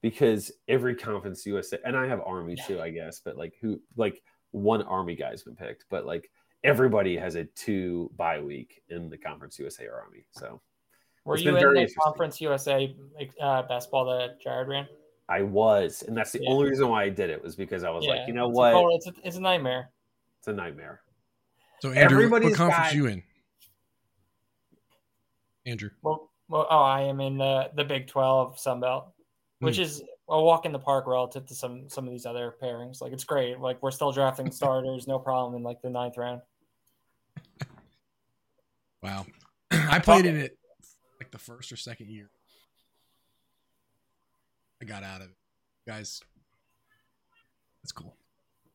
because 0.04 0.52
every 0.68 0.94
Conference 0.94 1.46
USA 1.46 1.78
and 1.82 1.96
I 1.96 2.06
have 2.06 2.20
Army 2.26 2.56
too, 2.66 2.78
I 2.78 2.90
guess, 2.90 3.20
but 3.24 3.38
like 3.38 3.54
who 3.58 3.80
like 3.96 4.22
one 4.50 4.82
Army 4.82 5.14
guy's 5.16 5.44
been 5.44 5.56
picked, 5.56 5.86
but 5.88 6.04
like 6.04 6.30
everybody 6.62 7.16
has 7.16 7.36
a 7.36 7.44
two 7.44 8.10
bye 8.14 8.38
week 8.38 8.82
in 8.90 9.08
the 9.08 9.16
Conference 9.16 9.58
USA 9.58 9.86
or 9.86 10.02
Army. 10.02 10.26
So 10.32 10.60
Were 11.24 11.38
you 11.38 11.56
in 11.56 11.72
the. 11.72 11.90
Conference 12.02 12.38
USA 12.42 12.94
uh, 13.40 13.62
basketball 13.62 14.04
that 14.18 14.42
Jared 14.42 14.68
ran? 14.68 14.86
I 15.30 15.40
was, 15.40 16.04
and 16.06 16.14
that's 16.14 16.32
the 16.32 16.40
Yeah. 16.42 16.50
only 16.50 16.68
reason 16.68 16.86
why 16.90 17.04
I 17.04 17.08
did 17.08 17.30
it 17.30 17.42
was 17.42 17.56
because 17.56 17.82
I 17.82 17.88
was 17.88 18.04
like, 18.04 18.28
you 18.28 18.34
know 18.34 18.50
it's 18.50 18.56
what, 18.58 18.72
A 18.72 18.74
total, 18.74 18.96
it's, 18.96 19.06
a, 19.06 19.12
it's 19.24 19.36
a 19.38 19.40
nightmare. 19.40 19.88
it's 20.38 20.48
a 20.48 20.52
nightmare. 20.52 21.00
So, 21.80 21.92
Andrew, 21.92 22.28
what 22.28 22.42
conference 22.42 22.58
got- 22.76 22.94
you 22.94 23.06
in? 23.06 23.22
Andrew. 25.64 25.88
Well, 26.02 26.30
well, 26.50 26.66
oh, 26.68 26.82
I 26.82 27.00
am 27.04 27.22
in 27.22 27.38
the 27.38 27.70
the 27.74 27.84
Big 27.84 28.06
Twelve 28.06 28.58
Sun 28.58 28.80
Belt, 28.80 29.13
which 29.64 29.76
Hmm. 29.76 29.82
is 29.82 30.02
a 30.28 30.40
walk 30.42 30.64
in 30.64 30.72
the 30.72 30.78
park 30.78 31.06
relative 31.06 31.46
to 31.46 31.54
some 31.54 31.88
some 31.88 32.04
of 32.06 32.10
these 32.10 32.26
other 32.26 32.54
pairings. 32.62 33.00
Like 33.00 33.12
it's 33.12 33.24
great. 33.24 33.58
Like 33.58 33.82
we're 33.82 33.90
still 33.90 34.12
drafting 34.12 34.50
starters, 34.60 35.06
no 35.06 35.18
problem 35.18 35.54
in 35.54 35.62
like 35.62 35.82
the 35.82 35.90
ninth 35.90 36.16
round. 36.16 36.40
Wow. 39.02 39.26
I 39.70 39.98
played 39.98 40.24
in 40.26 40.36
it 40.36 40.56
like 41.20 41.30
the 41.30 41.38
first 41.38 41.70
or 41.72 41.76
second 41.76 42.08
year. 42.08 42.30
I 44.80 44.84
got 44.86 45.02
out 45.02 45.20
of 45.20 45.28
it. 45.28 45.36
Guys, 45.86 46.22
that's 47.82 47.92
cool. 47.92 48.16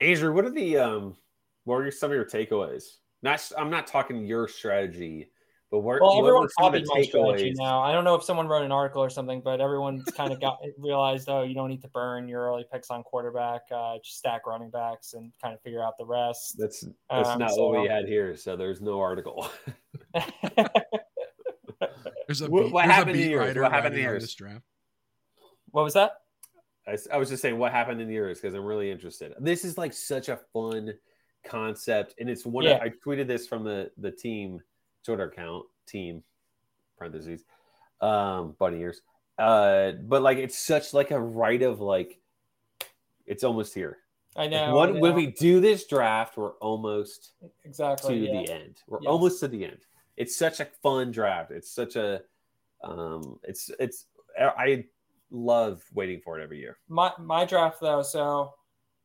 Andrew, 0.02 0.32
what 0.34 0.46
are 0.46 0.52
the 0.52 0.78
um, 0.78 1.18
what 1.64 1.78
are 1.78 1.92
some 1.92 2.12
of 2.12 2.16
your 2.16 2.26
takeaways? 2.26 2.84
Not, 3.22 3.52
I'm 3.58 3.70
not 3.70 3.86
talking 3.86 4.26
your 4.26 4.48
strategy, 4.48 5.30
but 5.72 5.80
what, 5.80 6.02
Well, 6.02 6.10
what 6.16 6.20
everyone 6.20 6.44
were 6.44 6.50
some 6.60 6.74
of 6.74 6.82
the 6.82 6.88
copied 6.88 7.00
my 7.00 7.04
strategy 7.08 7.54
now. 7.56 7.82
I 7.82 7.92
don't 7.92 8.04
know 8.04 8.16
if 8.16 8.24
someone 8.24 8.48
wrote 8.48 8.64
an 8.64 8.72
article 8.72 9.04
or 9.04 9.10
something, 9.10 9.42
but 9.44 9.62
everyone's 9.62 10.04
kind 10.18 10.32
of 10.34 10.40
got 10.42 10.60
realized, 10.78 11.30
oh, 11.30 11.44
you 11.44 11.54
don't 11.54 11.70
need 11.70 11.82
to 11.84 11.88
burn 11.90 12.28
your 12.28 12.42
early 12.48 12.66
picks 12.72 12.90
on 12.90 13.04
quarterback. 13.04 13.62
Uh, 13.72 13.98
just 14.04 14.18
stack 14.18 14.48
running 14.48 14.70
backs 14.72 15.14
and 15.14 15.32
kind 15.42 15.54
of 15.54 15.62
figure 15.62 15.84
out 15.84 15.94
the 16.00 16.06
rest. 16.06 16.56
That's 16.58 16.82
that's 17.10 17.30
Um, 17.30 17.40
not 17.40 17.52
so- 17.52 17.70
what 17.70 17.82
we 17.82 17.88
had 17.88 18.06
here, 18.08 18.36
so 18.36 18.56
there's 18.56 18.82
no 18.82 19.00
article. 19.00 19.48
There's 22.28 22.42
a 22.42 22.50
What- 22.50 22.66
beat, 22.66 22.72
what 22.74 22.82
there's 22.82 22.92
a 22.92 22.94
happened 22.94 23.16
to 23.16 23.24
beat 23.24 23.32
yours? 23.32 23.56
What 23.58 23.72
happened 23.72 23.96
to 23.96 24.00
writing 24.02 24.04
yours? 24.04 24.24
this 24.24 24.36
draft. 24.36 24.62
What 25.72 25.84
was 25.84 25.94
that? 25.96 26.12
I, 26.88 26.98
I 27.12 27.18
was 27.18 27.30
just 27.30 27.42
saying 27.42 27.58
what 27.58 27.72
happened 27.72 28.02
in 28.02 28.10
yours 28.10 28.40
because 28.40 28.54
I'm 28.56 28.64
really 28.66 28.92
interested. 28.92 29.34
This 29.40 29.66
is 29.66 29.78
like 29.78 29.94
such 29.94 30.30
a 30.30 30.40
fun 30.54 30.94
concept, 31.46 32.16
and 32.20 32.30
it's 32.30 32.46
one. 32.46 32.66
Yeah. 32.66 32.72
Of, 32.76 32.82
I 32.82 32.90
tweeted 33.06 33.28
this 33.28 33.48
from 33.48 33.64
the 33.64 33.92
the 33.98 34.12
team 34.12 34.62
Twitter 35.04 35.24
account, 35.26 35.66
team 35.86 36.24
parentheses, 36.98 37.44
um, 38.02 38.56
bunny 38.60 38.80
ears. 38.82 39.02
Uh, 39.38 39.94
but 40.04 40.22
like 40.22 40.38
it's 40.38 40.58
such 40.58 40.94
like 40.94 41.12
a 41.12 41.20
right 41.20 41.62
of 41.62 41.80
like, 41.80 42.20
it's 43.26 43.44
almost 43.44 43.74
here. 43.74 43.98
I 44.36 44.42
Like, 44.42 44.52
know. 44.52 44.78
I 44.78 44.86
when, 44.92 45.00
when 45.00 45.16
we 45.16 45.28
do 45.28 45.60
this 45.60 45.88
draft, 45.88 46.38
we're 46.38 46.54
almost 46.56 47.32
to 47.42 47.50
exactly 47.66 48.28
yeah. 48.28 48.42
the 48.42 48.52
end. 48.52 48.82
We're 48.88 49.00
Yes. 49.02 49.10
almost 49.10 49.40
to 49.42 49.48
the 49.48 49.66
end. 49.66 49.80
It's 50.18 50.36
such 50.36 50.60
a 50.60 50.66
fun 50.84 51.12
draft. 51.12 51.52
It's 51.52 51.72
such 51.72 51.96
a, 51.96 52.22
um, 52.84 53.40
it's 53.44 53.72
it's. 53.80 54.06
I 54.40 54.86
love 55.32 55.84
waiting 55.94 56.22
for 56.22 56.40
it 56.40 56.44
every 56.44 56.60
year. 56.60 56.78
my 56.88 57.12
my 57.20 57.46
draft 57.46 57.80
though 57.82 58.02
so 58.02 58.54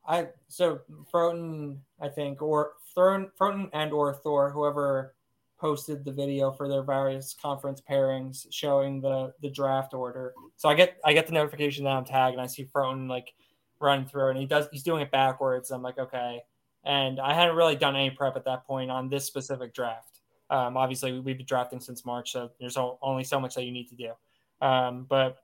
i 0.06 0.26
so 0.48 0.80
Froton, 1.12 1.78
i 2.00 2.08
think 2.08 2.40
or 2.40 2.72
Thorn, 2.94 3.30
Froton 3.38 3.68
and 3.74 3.92
or 3.92 4.14
thor 4.14 4.50
whoever 4.50 5.14
posted 5.58 6.04
the 6.04 6.12
video 6.12 6.50
for 6.50 6.68
their 6.68 6.82
various 6.82 7.34
conference 7.34 7.80
pairings 7.80 8.46
showing 8.50 9.00
the 9.00 9.32
the 9.40 9.50
draft 9.50 9.94
order 9.94 10.34
so 10.56 10.68
i 10.68 10.74
get 10.74 10.96
i 11.04 11.12
get 11.12 11.26
the 11.26 11.32
notification 11.32 11.84
that 11.84 11.90
i'm 11.90 12.04
tagged 12.04 12.34
and 12.34 12.42
i 12.42 12.46
see 12.46 12.64
Froton 12.64 13.08
like 13.08 13.34
run 13.80 14.06
through 14.06 14.30
and 14.30 14.38
he 14.38 14.46
does 14.46 14.66
he's 14.72 14.82
doing 14.82 15.02
it 15.02 15.10
backwards 15.10 15.70
i'm 15.70 15.82
like 15.82 15.98
okay 15.98 16.40
and 16.84 17.20
i 17.20 17.32
hadn't 17.32 17.56
really 17.56 17.76
done 17.76 17.96
any 17.96 18.10
prep 18.10 18.36
at 18.36 18.44
that 18.44 18.66
point 18.66 18.90
on 18.90 19.08
this 19.08 19.24
specific 19.24 19.74
draft 19.74 20.20
um, 20.50 20.76
obviously 20.76 21.18
we've 21.20 21.38
been 21.38 21.46
drafting 21.46 21.80
since 21.80 22.04
march 22.04 22.32
so 22.32 22.50
there's 22.60 22.76
only 22.76 23.24
so 23.24 23.40
much 23.40 23.54
that 23.54 23.64
you 23.64 23.72
need 23.72 23.88
to 23.88 23.94
do 23.94 24.10
um, 24.60 25.06
but 25.08 25.38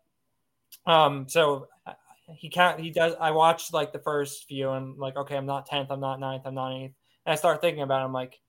um, 0.87 1.29
so 1.29 1.69
uh, 1.87 1.93
he 2.35 2.49
can't. 2.49 2.81
He 2.81 2.91
does. 2.91 3.15
I 3.21 3.31
watched 3.31 3.73
like 3.73 3.93
the 3.93 3.99
first 3.99 4.47
few, 4.47 4.71
and 4.71 4.99
like, 4.99 5.17
okay, 5.17 5.37
I'm 5.37 5.47
not 5.47 5.67
tenth, 5.67 5.91
I'm 5.91 6.01
not 6.01 6.21
ninth, 6.21 6.43
I'm 6.45 6.55
not 6.55 6.73
eighth. 6.73 6.95
And 7.27 7.33
I 7.33 7.37
start 7.37 7.61
thinking 7.61 7.83
about, 7.83 8.01
it, 8.01 8.05
I'm 8.05 8.13
like, 8.13 8.41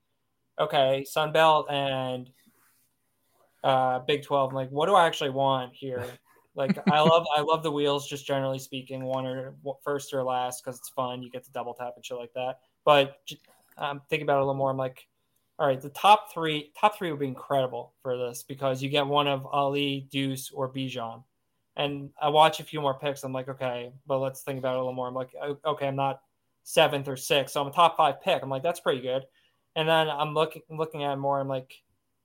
okay, 0.59 1.03
Sun 1.03 1.31
Belt 1.31 1.67
and 1.69 2.29
uh, 3.63 3.99
Big 3.99 4.23
Twelve. 4.23 4.49
I'm 4.49 4.55
like, 4.55 4.69
what 4.69 4.87
do 4.87 4.95
I 4.95 5.05
actually 5.05 5.29
want 5.31 5.73
here? 5.73 6.05
Like, 6.55 6.77
I 6.89 6.99
love, 7.01 7.25
I 7.35 7.41
love 7.41 7.63
the 7.63 7.71
wheels, 7.71 8.07
just 8.07 8.25
generally 8.25 8.59
speaking, 8.59 9.03
one 9.03 9.25
or 9.25 9.55
first 9.83 10.13
or 10.13 10.23
last 10.23 10.63
because 10.63 10.79
it's 10.79 10.89
fun. 10.89 11.21
You 11.21 11.29
get 11.29 11.43
to 11.45 11.51
double 11.51 11.73
tap 11.73 11.93
and 11.95 12.05
shit 12.05 12.17
like 12.17 12.33
that. 12.33 12.59
But 12.85 13.17
I'm 13.77 14.01
thinking 14.09 14.25
about 14.25 14.37
it 14.37 14.41
a 14.41 14.45
little 14.45 14.55
more. 14.55 14.71
I'm 14.71 14.77
like, 14.77 15.07
all 15.59 15.67
right, 15.67 15.79
the 15.79 15.89
top 15.89 16.33
three, 16.33 16.71
top 16.79 16.97
three 16.97 17.11
would 17.11 17.19
be 17.19 17.27
incredible 17.27 17.93
for 18.01 18.17
this 18.17 18.43
because 18.43 18.81
you 18.81 18.89
get 18.89 19.05
one 19.05 19.27
of 19.27 19.45
Ali, 19.45 20.07
Deuce, 20.11 20.51
or 20.51 20.71
Bijan 20.71 21.23
and 21.75 22.09
I 22.21 22.29
watch 22.29 22.59
a 22.59 22.63
few 22.63 22.81
more 22.81 22.99
picks. 22.99 23.23
I'm 23.23 23.33
like, 23.33 23.47
okay, 23.47 23.91
but 24.05 24.19
let's 24.19 24.41
think 24.41 24.59
about 24.59 24.73
it 24.73 24.77
a 24.77 24.79
little 24.79 24.93
more. 24.93 25.07
I'm 25.07 25.13
like, 25.13 25.33
okay, 25.65 25.87
I'm 25.87 25.95
not 25.95 26.21
seventh 26.63 27.07
or 27.07 27.15
sixth, 27.15 27.53
so 27.53 27.61
I'm 27.61 27.67
a 27.67 27.71
top 27.71 27.97
five 27.97 28.21
pick. 28.21 28.43
I'm 28.43 28.49
like, 28.49 28.63
that's 28.63 28.79
pretty 28.79 29.01
good. 29.01 29.23
And 29.75 29.87
then 29.87 30.09
I'm 30.09 30.33
looking 30.33 30.61
looking 30.69 31.03
at 31.03 31.13
it 31.13 31.17
more. 31.17 31.39
I'm 31.39 31.47
like, 31.47 31.71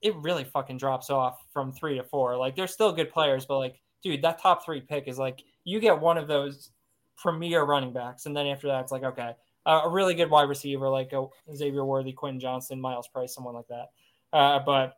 it 0.01 0.15
really 0.17 0.43
fucking 0.43 0.77
drops 0.77 1.09
off 1.09 1.39
from 1.51 1.71
three 1.71 1.95
to 1.95 2.03
four. 2.03 2.37
Like, 2.37 2.55
they're 2.55 2.67
still 2.67 2.91
good 2.91 3.11
players, 3.11 3.45
but 3.45 3.57
like, 3.57 3.79
dude, 4.03 4.21
that 4.21 4.41
top 4.41 4.65
three 4.65 4.81
pick 4.81 5.07
is 5.07 5.17
like, 5.17 5.43
you 5.63 5.79
get 5.79 5.99
one 5.99 6.17
of 6.17 6.27
those 6.27 6.71
premier 7.17 7.63
running 7.63 7.93
backs, 7.93 8.25
and 8.25 8.35
then 8.35 8.47
after 8.47 8.67
that, 8.67 8.81
it's 8.81 8.91
like, 8.91 9.03
okay, 9.03 9.31
uh, 9.65 9.81
a 9.85 9.89
really 9.89 10.13
good 10.13 10.29
wide 10.29 10.49
receiver 10.49 10.87
like 10.89 11.13
a 11.13 11.25
Xavier 11.55 11.85
Worthy, 11.85 12.13
Quentin 12.13 12.39
Johnston, 12.39 12.79
Myles 12.79 13.07
Price, 13.07 13.33
someone 13.33 13.55
like 13.55 13.67
that. 13.67 13.87
Uh, 14.31 14.59
but 14.65 14.93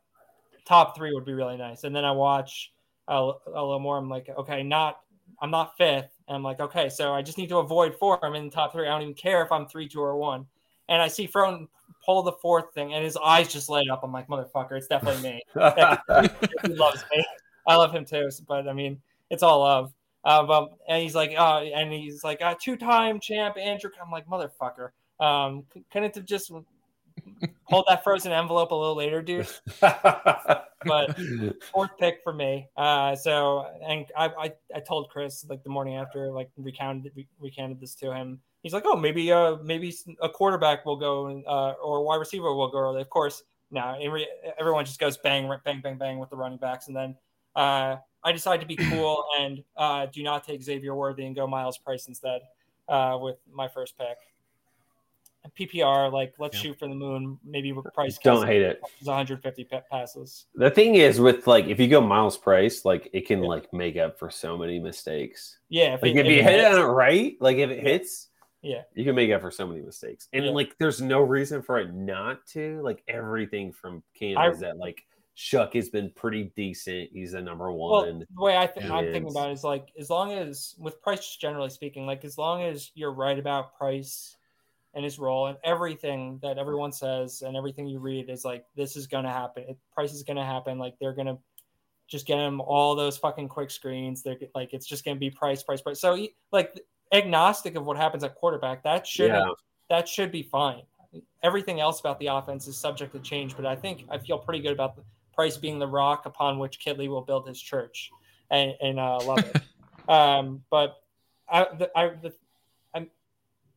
top 0.64 0.96
three 0.96 1.12
would 1.12 1.24
be 1.24 1.32
really 1.32 1.56
nice. 1.56 1.84
And 1.84 1.94
then 1.94 2.04
I 2.04 2.12
watch 2.12 2.72
a, 3.08 3.14
a 3.14 3.62
little 3.62 3.80
more. 3.80 3.98
I'm 3.98 4.08
like, 4.08 4.28
okay, 4.38 4.62
not 4.62 5.00
I'm 5.40 5.50
not 5.50 5.76
fifth. 5.76 6.10
And 6.28 6.36
I'm 6.36 6.42
like, 6.42 6.60
okay, 6.60 6.88
so 6.88 7.12
I 7.12 7.22
just 7.22 7.38
need 7.38 7.48
to 7.48 7.58
avoid 7.58 7.96
four. 7.98 8.24
I'm 8.24 8.34
in 8.34 8.46
the 8.46 8.50
top 8.50 8.72
three. 8.72 8.86
I 8.86 8.90
don't 8.90 9.02
even 9.02 9.14
care 9.14 9.42
if 9.42 9.50
I'm 9.50 9.66
three, 9.66 9.88
two, 9.88 10.00
or 10.00 10.16
one. 10.16 10.46
And 10.88 11.00
I 11.00 11.08
see 11.08 11.26
Froton 11.26 11.66
pull 12.10 12.22
the 12.24 12.32
fourth 12.32 12.74
thing, 12.74 12.92
and 12.92 13.04
his 13.04 13.16
eyes 13.16 13.52
just 13.52 13.68
light 13.68 13.88
up. 13.88 14.00
I'm 14.02 14.12
like, 14.12 14.26
motherfucker, 14.26 14.72
it's 14.72 14.88
definitely 14.88 15.22
me. 15.22 15.42
he 15.54 16.74
loves 16.74 17.04
me. 17.14 17.24
I 17.66 17.76
love 17.76 17.94
him 17.94 18.04
too. 18.04 18.28
But 18.48 18.68
I 18.68 18.72
mean, 18.72 19.00
it's 19.30 19.44
all 19.44 19.60
love. 19.60 19.92
Uh, 20.24 20.42
but 20.42 20.72
and 20.88 21.02
he's 21.02 21.14
like, 21.14 21.32
uh, 21.38 21.60
and 21.60 21.92
he's 21.92 22.24
like, 22.24 22.42
uh, 22.42 22.56
two-time 22.60 23.20
champ 23.20 23.56
Andrew. 23.56 23.90
I'm 24.04 24.10
like, 24.10 24.26
motherfucker. 24.26 24.90
Um, 25.20 25.64
couldn't 25.92 26.16
have 26.16 26.24
just 26.24 26.50
hold 27.64 27.84
that 27.88 28.02
frozen 28.02 28.32
envelope 28.32 28.72
a 28.72 28.74
little 28.74 28.96
later, 28.96 29.22
dude. 29.22 29.48
But 30.82 31.20
fourth 31.74 31.90
pick 31.98 32.20
for 32.24 32.32
me. 32.32 32.66
Uh, 32.74 33.14
so 33.14 33.66
and 33.86 34.06
I, 34.16 34.28
I 34.28 34.52
I 34.74 34.80
told 34.80 35.10
Chris 35.10 35.44
like 35.46 35.62
the 35.62 35.68
morning 35.68 35.96
after 35.96 36.32
like 36.32 36.48
recounted 36.56 37.12
re- 37.14 37.28
recounted 37.38 37.80
this 37.80 37.94
to 37.96 38.14
him. 38.14 38.40
He's 38.62 38.72
like, 38.74 38.84
oh 38.86 38.96
maybe 38.96 39.32
uh 39.32 39.56
maybe 39.62 39.94
a 40.20 40.28
quarterback 40.28 40.84
will 40.84 40.96
go 40.96 41.26
and 41.28 41.44
uh, 41.46 41.72
or 41.82 41.98
a 41.98 42.02
wide 42.02 42.16
receiver 42.16 42.54
will 42.54 42.68
go 42.68 42.78
early. 42.78 43.00
Of 43.00 43.08
course, 43.10 43.42
now 43.70 43.96
re- 43.98 44.28
everyone 44.58 44.84
just 44.84 44.98
goes 45.00 45.16
bang 45.16 45.50
bang 45.64 45.80
bang 45.80 45.96
bang 45.96 46.18
with 46.18 46.30
the 46.30 46.36
running 46.36 46.58
backs, 46.58 46.88
and 46.88 46.96
then 46.96 47.16
uh, 47.56 47.96
I 48.22 48.32
decide 48.32 48.60
to 48.60 48.66
be 48.66 48.76
cool 48.90 49.24
and 49.38 49.64
uh, 49.76 50.06
do 50.06 50.22
not 50.22 50.44
take 50.44 50.62
Xavier 50.62 50.94
Worthy 50.94 51.24
and 51.26 51.34
go 51.34 51.46
Myles 51.46 51.78
Price 51.78 52.06
instead 52.06 52.42
uh, 52.88 53.18
with 53.20 53.36
my 53.52 53.66
first 53.68 53.96
pick. 53.96 54.18
PPR, 55.58 56.12
like 56.12 56.34
let's 56.38 56.54
Yeah. 56.56 56.62
shoot 56.70 56.78
for 56.78 56.86
the 56.86 56.94
moon. 56.94 57.38
Maybe 57.44 57.72
Price 57.94 58.18
Don't 58.18 58.46
hate 58.46 58.60
it. 58.60 58.78
150 59.02 59.64
pa- 59.64 59.80
passes. 59.90 60.44
The 60.54 60.70
thing 60.70 60.96
is 60.96 61.18
with 61.18 61.46
like 61.46 61.64
if 61.66 61.80
you 61.80 61.88
go 61.88 62.00
Myles 62.02 62.36
Price, 62.36 62.84
like 62.84 63.08
it 63.14 63.26
can 63.26 63.42
Yeah. 63.42 63.48
like 63.48 63.72
make 63.72 63.96
up 63.96 64.18
for 64.18 64.30
so 64.30 64.58
many 64.58 64.78
mistakes. 64.78 65.56
Yeah, 65.70 65.94
if 65.94 66.02
Like 66.02 66.10
it- 66.12 66.18
if 66.18 66.26
if 66.26 66.32
you 66.36 66.42
hit 66.42 66.60
hits- 66.60 66.74
on 66.76 66.80
it 66.82 66.84
right, 66.92 67.36
like 67.40 67.56
if 67.56 67.70
it 67.70 67.80
hits, 67.82 68.28
Yeah. 68.62 68.82
you 68.94 69.04
can 69.04 69.14
make 69.14 69.30
up 69.30 69.40
for 69.40 69.50
so 69.50 69.66
many 69.66 69.80
mistakes. 69.80 70.28
And 70.32 70.44
Yeah. 70.44 70.50
like 70.50 70.76
there's 70.78 71.00
no 71.00 71.20
reason 71.20 71.62
for 71.62 71.78
it 71.78 71.94
not 71.94 72.46
to. 72.48 72.80
Like 72.82 73.02
everything 73.08 73.72
from 73.72 74.02
Cam 74.14 74.36
I- 74.38 74.50
is 74.50 74.60
that 74.60 74.76
like 74.76 75.04
Shough 75.36 75.72
has 75.74 75.88
been 75.88 76.10
pretty 76.10 76.52
decent. 76.56 77.10
He's 77.12 77.32
the 77.32 77.40
number 77.40 77.72
Well, 77.72 78.04
one. 78.04 78.18
the 78.34 78.42
way 78.42 78.58
I 78.58 78.66
th- 78.66 78.90
I'm 78.90 79.04
thinking 79.10 79.30
about 79.30 79.48
it 79.48 79.54
is 79.54 79.64
like 79.64 79.90
as 79.98 80.10
long 80.10 80.32
as 80.32 80.74
with 80.78 81.00
Price, 81.00 81.20
just 81.20 81.40
generally 81.40 81.70
speaking, 81.70 82.04
like 82.04 82.24
as 82.26 82.36
long 82.36 82.62
as 82.62 82.90
you're 82.94 83.12
right 83.12 83.38
about 83.38 83.74
Price 83.78 84.36
and 84.92 85.04
his 85.04 85.18
role 85.18 85.46
and 85.46 85.56
everything 85.64 86.38
that 86.42 86.58
everyone 86.58 86.92
says 86.92 87.40
and 87.42 87.56
everything 87.56 87.86
you 87.86 88.00
read 88.00 88.28
is 88.28 88.44
like 88.44 88.66
this 88.74 88.96
is 88.96 89.06
gonna 89.06 89.32
happen. 89.32 89.64
It, 89.68 89.78
Price 89.94 90.12
is 90.12 90.24
gonna 90.24 90.44
happen. 90.44 90.78
Like 90.78 90.98
they're 91.00 91.14
gonna 91.14 91.38
just 92.08 92.26
get 92.26 92.38
him 92.38 92.60
all 92.60 92.94
those 92.96 93.16
fucking 93.16 93.48
quick 93.48 93.70
screens. 93.70 94.22
They're 94.22 94.36
like 94.54 94.74
it's 94.74 94.86
just 94.86 95.04
gonna 95.06 95.18
be 95.18 95.30
Price, 95.30 95.62
Price, 95.62 95.80
Price. 95.80 96.00
So 96.00 96.14
he- 96.16 96.34
like 96.52 96.78
agnostic 97.12 97.74
of 97.74 97.84
what 97.86 97.96
happens 97.96 98.24
at 98.24 98.34
quarterback, 98.34 98.82
that 98.84 99.06
should 99.06 99.30
Yeah. 99.30 99.52
that 99.88 100.08
should 100.08 100.30
be 100.30 100.42
fine. 100.42 100.82
Everything 101.42 101.80
else 101.80 102.00
about 102.00 102.18
the 102.20 102.26
offense 102.26 102.68
is 102.68 102.76
subject 102.76 103.12
to 103.12 103.18
change, 103.20 103.56
but 103.56 103.66
I 103.66 103.74
think 103.74 104.04
I 104.10 104.18
feel 104.18 104.38
pretty 104.38 104.60
good 104.60 104.72
about 104.72 104.96
the 104.96 105.02
Price 105.32 105.56
being 105.56 105.78
the 105.78 105.86
rock 105.86 106.26
upon 106.26 106.58
which 106.58 106.84
Kittley 106.84 107.08
will 107.08 107.22
build 107.22 107.48
his 107.48 107.58
church, 107.60 108.10
and, 108.50 108.74
and 108.82 109.00
uh, 109.00 109.18
love 109.24 109.38
it. 109.38 109.62
um, 110.08 110.62
but 110.70 111.02
I, 111.48 111.66
the, 111.78 111.90
I, 111.96 112.08
the, 112.08 112.34
I'm 112.92 113.08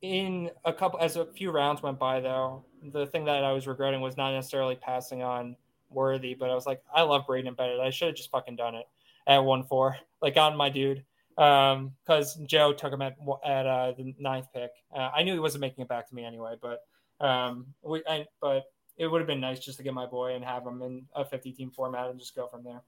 in 0.02 0.52
a 0.65 0.74
couple 0.74 1.00
as 1.00 1.15
a 1.15 1.26
few 1.26 1.52
rounds 1.52 1.82
went 1.82 2.00
by 2.00 2.19
though. 2.19 2.65
The 2.91 3.06
thing 3.06 3.24
that 3.26 3.46
I 3.46 3.54
was 3.54 3.65
regretting 3.65 4.02
was 4.02 4.17
not 4.17 4.34
necessarily 4.34 4.76
passing 4.76 5.24
on 5.24 5.56
Worthy, 5.89 6.34
but 6.34 6.50
I 6.50 6.56
was 6.56 6.65
like, 6.65 6.84
I 6.93 7.04
love 7.04 7.26
Braden 7.28 7.54
Bennett. 7.54 7.80
I 7.80 7.91
should 7.91 8.10
have 8.10 8.17
just 8.17 8.32
fucking 8.32 8.58
done 8.58 8.76
it 8.76 8.88
at 9.26 9.38
one 9.38 9.63
four, 9.63 9.96
like 10.22 10.36
on 10.36 10.58
my 10.58 10.69
dude 10.69 11.06
um 11.38 11.91
because 12.06 12.36
joe 12.46 12.72
took 12.74 12.93
him 12.93 13.02
at 13.02 13.15
at 13.43 13.65
uh 13.65 13.91
the 13.98 14.13
ninth 14.19 14.46
pick 14.54 14.72
uh, 14.96 15.10
i 15.15 15.24
knew 15.24 15.34
he 15.34 15.39
wasn't 15.39 15.60
making 15.62 15.82
it 15.82 15.88
back 15.88 16.08
to 16.08 16.13
me 16.13 16.24
anyway 16.24 16.54
but 16.62 16.82
um 17.26 17.65
we 17.82 18.04
I, 18.08 18.26
but 18.41 18.65
it 18.98 19.08
would 19.08 19.19
have 19.19 19.28
been 19.28 19.39
nice 19.39 19.60
just 19.60 19.78
to 19.78 19.84
get 19.84 19.93
my 19.93 20.06
boy 20.06 20.36
and 20.36 20.46
have 20.46 20.65
him 20.65 20.82
in 20.84 21.06
a 21.15 21.26
50 21.26 21.52
team 21.54 21.72
format 21.72 22.10
and 22.12 22.19
just 22.19 22.36
go 22.36 22.46
from 22.48 22.63
there 22.63 22.82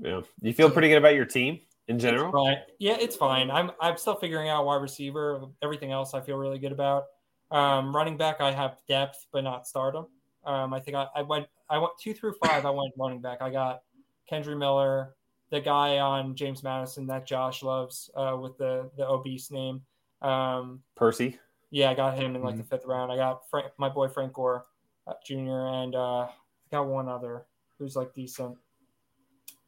Yeah. 0.00 0.20
You 0.42 0.52
feel 0.52 0.70
pretty 0.70 0.88
good 0.88 0.98
about 0.98 1.14
your 1.14 1.24
team 1.24 1.60
in 1.88 1.98
general? 1.98 2.30
Right. 2.30 2.58
Yeah, 2.78 2.96
it's 3.00 3.16
fine. 3.16 3.50
I'm 3.50 3.70
I'm 3.80 3.96
still 3.96 4.14
figuring 4.14 4.48
out 4.48 4.64
wide 4.66 4.82
receiver. 4.82 5.40
Everything 5.62 5.90
else 5.92 6.14
I 6.14 6.20
feel 6.20 6.36
really 6.36 6.58
good 6.58 6.72
about. 6.72 7.04
Um, 7.50 7.94
running 7.94 8.16
back 8.16 8.40
I 8.40 8.52
have 8.52 8.76
depth 8.86 9.26
but 9.32 9.42
not 9.42 9.66
stardom. 9.66 10.06
Um, 10.44 10.72
I 10.72 10.80
think 10.80 10.96
I, 10.96 11.06
I 11.14 11.22
went 11.22 11.46
I 11.68 11.78
went 11.78 11.92
two 12.00 12.14
through 12.14 12.34
five. 12.44 12.64
I 12.64 12.70
went 12.70 12.92
running 12.98 13.20
back. 13.20 13.42
I 13.42 13.50
got 13.50 13.82
Kendre 14.30 14.56
Miller, 14.56 15.14
the 15.50 15.60
guy 15.60 15.98
on 15.98 16.34
James 16.34 16.62
Madison 16.62 17.06
that 17.08 17.26
Josh 17.26 17.62
loves 17.62 18.10
uh, 18.16 18.36
with 18.40 18.56
the 18.58 18.90
the 18.96 19.06
obese 19.06 19.50
name. 19.50 19.82
Um, 20.22 20.82
Percy. 20.96 21.38
yeah, 21.70 21.90
I 21.90 21.94
got 21.94 22.16
him 22.16 22.36
in 22.36 22.42
like 22.42 22.56
the 22.56 22.64
fifth 22.64 22.84
round. 22.86 23.10
I 23.10 23.16
got 23.16 23.48
Frank, 23.50 23.72
my 23.78 23.88
boy 23.88 24.08
Frank 24.08 24.32
Gore 24.32 24.66
uh, 25.06 25.14
Jr. 25.24 25.66
and 25.66 25.94
uh, 25.94 26.22
I 26.22 26.30
got 26.70 26.86
one 26.86 27.08
other 27.08 27.46
who's 27.78 27.96
like 27.96 28.14
decent. 28.14 28.56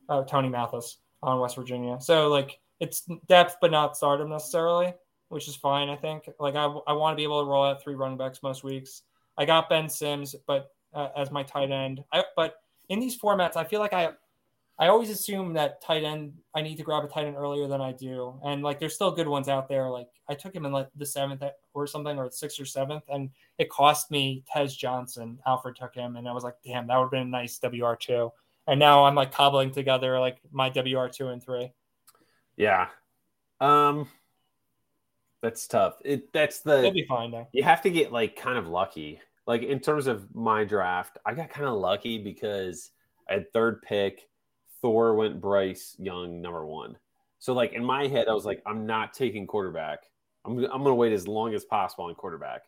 Uh, 0.09 0.23
Tony 0.25 0.49
Mathis 0.49 0.99
on 1.23 1.41
West 1.41 1.57
Virginia. 1.57 1.97
So 2.01 2.29
like 2.29 2.59
it's 2.81 3.09
depth 3.29 3.57
but 3.61 3.71
not 3.71 3.97
stardom 3.97 4.29
necessarily, 4.29 4.93
which 5.29 5.49
is 5.49 5.57
fine. 5.57 5.89
I 5.89 5.97
think. 5.97 6.29
Like 6.39 6.55
I, 6.55 6.65
I 6.87 6.93
want 6.93 7.15
to 7.15 7.17
be 7.17 7.23
able 7.23 7.43
to 7.43 7.49
roll 7.49 7.65
out 7.65 7.83
three 7.83 7.95
running 7.95 8.19
backs 8.19 8.43
most 8.43 8.63
weeks. 8.65 9.03
I 9.39 9.45
got 9.47 9.71
Ben 9.71 9.89
Sims, 9.89 10.35
but 10.47 10.71
uh, 10.93 11.09
as 11.17 11.31
my 11.31 11.43
tight 11.43 11.71
end. 11.71 12.05
I, 12.13 12.25
but 12.37 12.57
in 12.89 13.01
these 13.01 13.19
formats, 13.19 13.57
I 13.57 13.65
feel 13.65 13.81
like 13.81 13.95
I 13.95 14.11
I 14.83 14.89
always 14.89 15.11
assume 15.11 15.53
that 15.53 15.81
tight 15.81 16.03
end 16.03 16.33
I 16.57 16.61
need 16.61 16.75
to 16.79 16.83
grab 16.83 17.05
a 17.05 17.07
tight 17.07 17.27
end 17.27 17.37
earlier 17.37 17.69
than 17.69 17.81
I 17.81 17.93
do, 17.93 18.41
and 18.45 18.65
like 18.65 18.81
there's 18.81 18.97
still 18.97 19.13
good 19.13 19.29
ones 19.29 19.49
out 19.49 19.69
there. 19.69 19.89
Like 19.89 20.09
I 20.29 20.35
took 20.35 20.53
him 20.53 20.67
in 20.67 20.73
like 20.73 20.89
the 20.97 21.07
seventh 21.07 21.45
or 21.73 21.87
something, 21.87 22.19
or 22.19 22.29
sixth 22.33 22.59
or 22.59 22.65
seventh, 22.65 23.05
and 23.09 23.31
it 23.59 23.71
cost 23.71 24.11
me 24.11 24.43
Tez 24.53 24.77
Johnson. 24.77 25.39
Alfred 25.47 25.77
took 25.77 25.95
him, 25.95 26.17
and 26.17 26.29
I 26.29 26.33
was 26.33 26.43
like, 26.43 26.57
damn, 26.65 26.89
that 26.89 26.97
would 26.97 27.05
have 27.05 27.11
been 27.13 27.23
a 27.23 27.25
nice 27.27 27.61
WR 27.63 27.95
two. 27.95 28.33
And 28.67 28.81
now 28.81 29.05
I'm 29.05 29.15
like 29.15 29.31
cobbling 29.31 29.71
together 29.71 30.19
like 30.19 30.39
my 30.51 30.69
WR 30.75 31.07
two 31.07 31.29
and 31.29 31.41
three. 31.41 31.71
Yeah, 32.57 32.89
um, 33.61 34.09
that's 35.43 35.69
tough. 35.69 35.99
It 36.05 36.33
that's 36.33 36.59
the 36.59 36.79
It'll 36.79 36.91
be 36.91 37.07
fine 37.09 37.31
though. 37.31 37.47
you 37.53 37.63
have 37.63 37.83
to 37.83 37.91
get 37.91 38.11
like 38.11 38.35
kind 38.35 38.59
of 38.59 38.67
lucky. 38.67 39.21
Like 39.47 39.63
in 39.63 39.79
terms 39.79 40.09
of 40.09 40.35
my 40.35 40.65
draft, 40.65 41.19
I 41.25 41.35
got 41.35 41.51
kind 41.51 41.69
of 41.69 41.75
lucky 41.75 42.19
because 42.19 42.91
I 43.31 43.35
had 43.35 43.53
third 43.53 43.81
pick. 43.83 44.29
Thor 44.83 45.15
went 45.15 45.41
Bryce 45.41 45.97
Young 45.99 46.43
number 46.43 46.67
one. 46.67 46.97
So 47.39 47.55
like 47.55 47.73
in 47.73 47.85
my 47.85 48.07
head, 48.09 48.29
I 48.29 48.35
was 48.35 48.45
like, 48.45 48.63
I'm 48.67 48.87
not 48.87 49.15
taking 49.15 49.47
quarterback. 49.47 50.01
I'm 50.45 50.59
I'm 50.59 50.83
gonna 50.83 50.95
wait 50.95 51.13
as 51.13 51.27
long 51.27 51.55
as 51.55 51.65
possible 51.65 52.05
on 52.05 52.15
quarterback. 52.15 52.63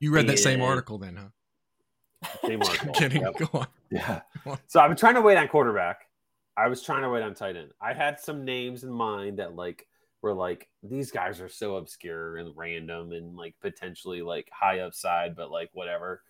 You 0.00 0.12
read 0.12 0.26
that 0.28 0.38
same 0.38 0.62
article 0.62 0.98
then, 0.98 1.16
huh? 1.16 2.28
Same 2.44 2.62
I'm 2.62 2.68
article. 2.68 2.92
kidding. 2.94 3.22
Yep. 3.22 3.36
Go 3.36 3.48
on. 3.58 3.66
Yeah. 3.90 4.20
On. 4.46 4.58
So 4.68 4.80
I've 4.80 4.88
been 4.88 4.96
trying 4.96 5.14
to 5.14 5.20
wait 5.20 5.36
on 5.36 5.46
quarterback. 5.48 6.08
I 6.56 6.68
was 6.68 6.82
trying 6.82 7.02
to 7.02 7.08
wait 7.08 7.22
on 7.22 7.34
tight 7.34 7.56
end. 7.56 7.70
I 7.80 7.92
had 7.92 8.18
some 8.18 8.44
names 8.44 8.84
in 8.84 8.90
mind 8.90 9.38
that 9.38 9.54
like 9.54 9.86
were 10.22 10.32
like 10.34 10.68
these 10.82 11.10
guys 11.10 11.40
are 11.40 11.48
so 11.48 11.76
obscure 11.76 12.36
and 12.36 12.56
random 12.56 13.12
and 13.12 13.36
like 13.36 13.54
potentially 13.60 14.22
like 14.22 14.48
high 14.52 14.80
upside, 14.80 15.36
but 15.36 15.50
like 15.50 15.70
whatever. 15.72 16.22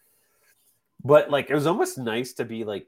But 1.04 1.30
like 1.30 1.50
it 1.50 1.54
was 1.54 1.66
almost 1.66 1.98
nice 1.98 2.34
to 2.34 2.44
be 2.44 2.64
like 2.64 2.86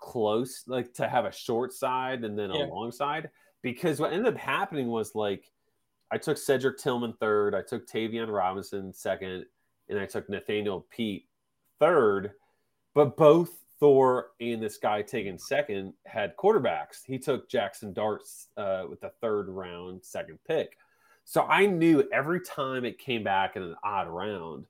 close, 0.00 0.64
like 0.66 0.92
to 0.94 1.08
have 1.08 1.24
a 1.24 1.32
short 1.32 1.72
side 1.72 2.24
and 2.24 2.38
then 2.38 2.50
a 2.50 2.56
long 2.66 2.90
side. 2.90 3.30
Because 3.62 4.00
what 4.00 4.12
ended 4.12 4.34
up 4.34 4.40
happening 4.40 4.88
was 4.88 5.14
like 5.14 5.44
I 6.10 6.18
took 6.18 6.38
Cedric 6.38 6.78
Tillman 6.78 7.14
third, 7.20 7.54
I 7.54 7.62
took 7.62 7.86
Tayvion 7.86 8.32
Robinson 8.32 8.92
second, 8.92 9.44
and 9.88 9.98
I 9.98 10.06
took 10.06 10.28
Nathaniel 10.28 10.86
Peat 10.90 11.26
third. 11.78 12.32
But 12.94 13.16
both 13.16 13.50
Thor 13.78 14.32
and 14.40 14.62
this 14.62 14.76
guy 14.76 15.02
taken 15.02 15.38
second 15.38 15.94
had 16.04 16.36
quarterbacks. 16.36 17.04
He 17.06 17.18
took 17.18 17.48
Jackson 17.48 17.92
Darts 17.92 18.48
uh, 18.56 18.84
with 18.88 19.00
the 19.00 19.12
third 19.20 19.48
round, 19.48 20.04
second 20.04 20.38
pick. 20.46 20.76
So 21.24 21.42
I 21.42 21.66
knew 21.66 22.08
every 22.12 22.40
time 22.40 22.84
it 22.84 22.98
came 22.98 23.22
back 23.22 23.56
in 23.56 23.62
an 23.62 23.76
odd 23.84 24.08
round, 24.08 24.66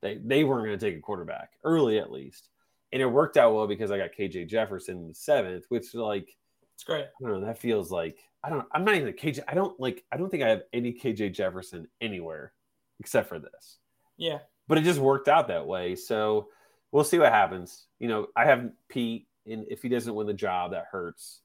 they, 0.00 0.18
they 0.24 0.42
weren't 0.44 0.64
going 0.64 0.78
to 0.78 0.84
take 0.84 0.96
a 0.96 1.02
quarterback 1.02 1.52
early 1.64 1.98
at 1.98 2.10
least. 2.10 2.48
And 2.92 3.02
it 3.02 3.06
worked 3.06 3.36
out 3.36 3.54
well 3.54 3.66
because 3.66 3.90
I 3.90 3.98
got 3.98 4.10
KJ 4.18 4.48
Jefferson 4.48 4.96
in 4.96 5.08
the 5.08 5.14
seventh, 5.14 5.66
which 5.68 5.94
like 5.94 6.36
It's 6.74 6.84
great. 6.84 7.04
I 7.04 7.22
don't 7.22 7.40
know. 7.40 7.46
That 7.46 7.58
feels 7.58 7.90
like 7.90 8.18
I 8.42 8.50
don't. 8.50 8.66
I'm 8.72 8.84
not 8.84 8.94
even 8.94 9.08
a 9.08 9.12
KJ. 9.12 9.40
I 9.48 9.54
don't 9.54 9.78
like. 9.80 10.04
I 10.12 10.16
don't 10.16 10.30
think 10.30 10.42
I 10.42 10.48
have 10.48 10.62
any 10.72 10.92
KJ 10.92 11.32
Jefferson 11.32 11.88
anywhere 12.00 12.52
except 13.00 13.28
for 13.28 13.38
this. 13.38 13.78
Yeah. 14.16 14.38
But 14.66 14.78
it 14.78 14.84
just 14.84 15.00
worked 15.00 15.28
out 15.28 15.48
that 15.48 15.66
way. 15.66 15.96
So 15.96 16.48
we'll 16.92 17.04
see 17.04 17.18
what 17.18 17.32
happens. 17.32 17.86
You 17.98 18.08
know, 18.08 18.26
I 18.36 18.44
have 18.44 18.70
Peat, 18.88 19.26
and 19.46 19.64
if 19.70 19.82
he 19.82 19.88
doesn't 19.88 20.14
win 20.14 20.26
the 20.26 20.34
job, 20.34 20.72
that 20.72 20.86
hurts. 20.90 21.40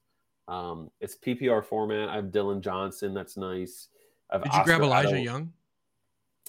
Um, 0.46 0.90
it's 1.00 1.16
PPR 1.16 1.64
format. 1.64 2.10
I 2.10 2.16
have 2.16 2.26
Dylan 2.26 2.60
Johnson. 2.60 3.14
That's 3.14 3.36
nice. 3.36 3.88
I 4.30 4.36
have 4.36 4.44
Did 4.44 4.52
you 4.52 4.64
grab 4.64 4.82
Elijah 4.82 5.08
Otto. 5.08 5.16
Young? 5.16 5.52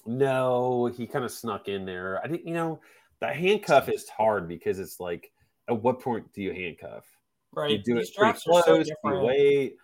No, 0.05 0.85
he 0.87 1.07
kind 1.07 1.25
of 1.25 1.31
snuck 1.31 1.67
in 1.67 1.85
there. 1.85 2.21
I 2.23 2.27
think 2.27 2.43
you 2.45 2.53
know 2.53 2.79
the 3.21 3.27
handcuff 3.27 3.89
is 3.89 4.09
hard 4.09 4.47
because 4.47 4.79
it's 4.79 4.99
like, 4.99 5.31
at 5.69 5.81
what 5.81 5.99
point 5.99 6.31
do 6.33 6.41
you 6.41 6.51
handcuff? 6.53 7.05
Right. 7.53 7.71
you 7.71 7.77
do 7.79 7.95
These 7.95 8.09
it 8.09 8.15
pretty 8.15 8.31
drafts 8.31 8.47
are 8.47 8.61
so 8.61 8.61
close, 8.63 8.87
you 8.87 8.95
different. 9.03 9.25
wait. 9.25 9.75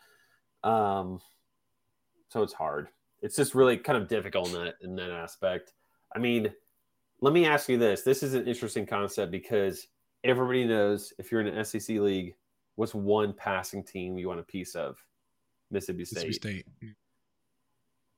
Um, 0.63 1.19
so 2.29 2.43
it's 2.43 2.53
hard. 2.53 2.89
It's 3.21 3.35
just 3.35 3.55
really 3.55 3.77
kind 3.77 3.97
of 4.01 4.07
difficult 4.07 4.47
in 4.49 4.53
that 4.63 4.73
in 4.81 4.95
that 4.95 5.11
aspect. 5.11 5.73
I 6.15 6.19
mean, 6.19 6.51
let 7.21 7.33
me 7.33 7.45
ask 7.45 7.69
you 7.69 7.77
this. 7.77 8.01
This 8.01 8.23
is 8.23 8.33
an 8.33 8.47
interesting 8.47 8.85
concept 8.85 9.31
because 9.31 9.87
everybody 10.23 10.65
knows 10.65 11.13
if 11.19 11.31
you're 11.31 11.41
in 11.41 11.47
an 11.47 11.63
SEC 11.63 11.97
league, 11.99 12.35
what's 12.75 12.93
one 12.93 13.33
passing 13.33 13.83
team 13.83 14.17
you 14.17 14.27
want 14.27 14.39
a 14.39 14.43
piece 14.43 14.75
of? 14.75 14.97
Mississippi 15.69 16.03
State. 16.05 16.27
Mississippi 16.27 16.63
State. 16.81 16.95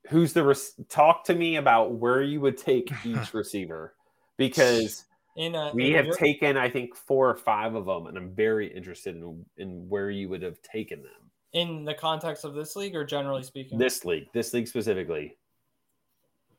Who's 0.09 0.33
the 0.33 0.43
res- 0.43 0.73
talk 0.89 1.23
to 1.25 1.35
me 1.35 1.57
about 1.57 1.93
where 1.93 2.21
you 2.21 2.41
would 2.41 2.57
take 2.57 2.91
each 3.05 3.33
receiver 3.33 3.93
because 4.37 5.05
In 5.35 5.55
a, 5.55 5.71
we 5.73 5.95
in 5.95 6.05
have 6.05 6.15
taken 6.17 6.57
I 6.57 6.69
think 6.69 6.95
four 6.95 7.29
or 7.29 7.35
five 7.35 7.75
of 7.75 7.85
them, 7.85 8.07
and 8.07 8.17
I'm 8.17 8.31
very 8.35 8.67
interested 8.73 9.15
in 9.15 9.45
in 9.57 9.87
where 9.89 10.09
you 10.09 10.29
would 10.29 10.41
have 10.43 10.61
taken 10.61 11.01
them. 11.03 11.31
in 11.53 11.85
the 11.85 11.93
context 11.93 12.45
of 12.45 12.53
this 12.55 12.75
league 12.75 12.95
or 12.95 13.03
generally 13.05 13.43
speaking. 13.43 13.77
This 13.77 14.05
league, 14.05 14.27
this 14.33 14.53
league 14.53 14.67
specifically. 14.67 15.37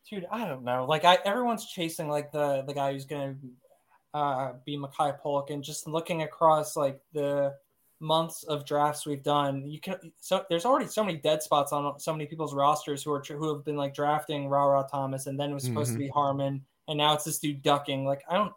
dude, 0.09 0.27
I 0.31 0.47
don't 0.47 0.65
know. 0.65 0.85
Like 0.89 1.05
I, 1.05 1.19
everyone's 1.25 1.67
chasing 1.67 2.09
like 2.09 2.31
the 2.33 2.63
the 2.67 2.75
guy 2.75 2.93
who's 2.93 3.05
gonna 3.05 3.37
uh, 4.13 4.53
be 4.65 4.77
Makai 4.77 5.19
Polk, 5.19 5.51
and 5.51 5.63
just 5.65 5.87
looking 5.89 6.23
across 6.23 6.77
like 6.77 7.01
the 7.13 7.55
months 8.01 8.43
of 8.45 8.65
drafts 8.67 9.07
we've 9.07 9.23
done, 9.23 9.67
you 9.67 9.81
can. 9.81 9.97
So 10.21 10.45
there's 10.51 10.65
already 10.65 10.87
so 10.87 11.03
many 11.03 11.19
dead 11.19 11.43
spots 11.43 11.73
on 11.73 11.99
so 11.99 12.13
many 12.13 12.27
people's 12.27 12.55
rosters 12.55 13.03
who 13.03 13.13
are 13.13 13.23
who 13.27 13.55
have 13.55 13.65
been 13.65 13.77
like 13.77 13.95
drafting 13.95 14.49
Rara 14.49 14.87
Thomas, 14.91 15.27
and 15.27 15.39
then 15.41 15.51
it 15.51 15.55
was 15.55 15.65
supposed 15.65 15.91
Mhm. 15.91 15.95
to 15.95 15.99
be 15.99 16.09
Harmon, 16.09 16.65
and 16.89 16.99
now 16.99 17.15
it's 17.15 17.25
this 17.25 17.39
dude 17.39 17.63
ducking. 17.63 18.05
Like 18.05 18.23
I 18.29 18.35
don't, 18.37 18.53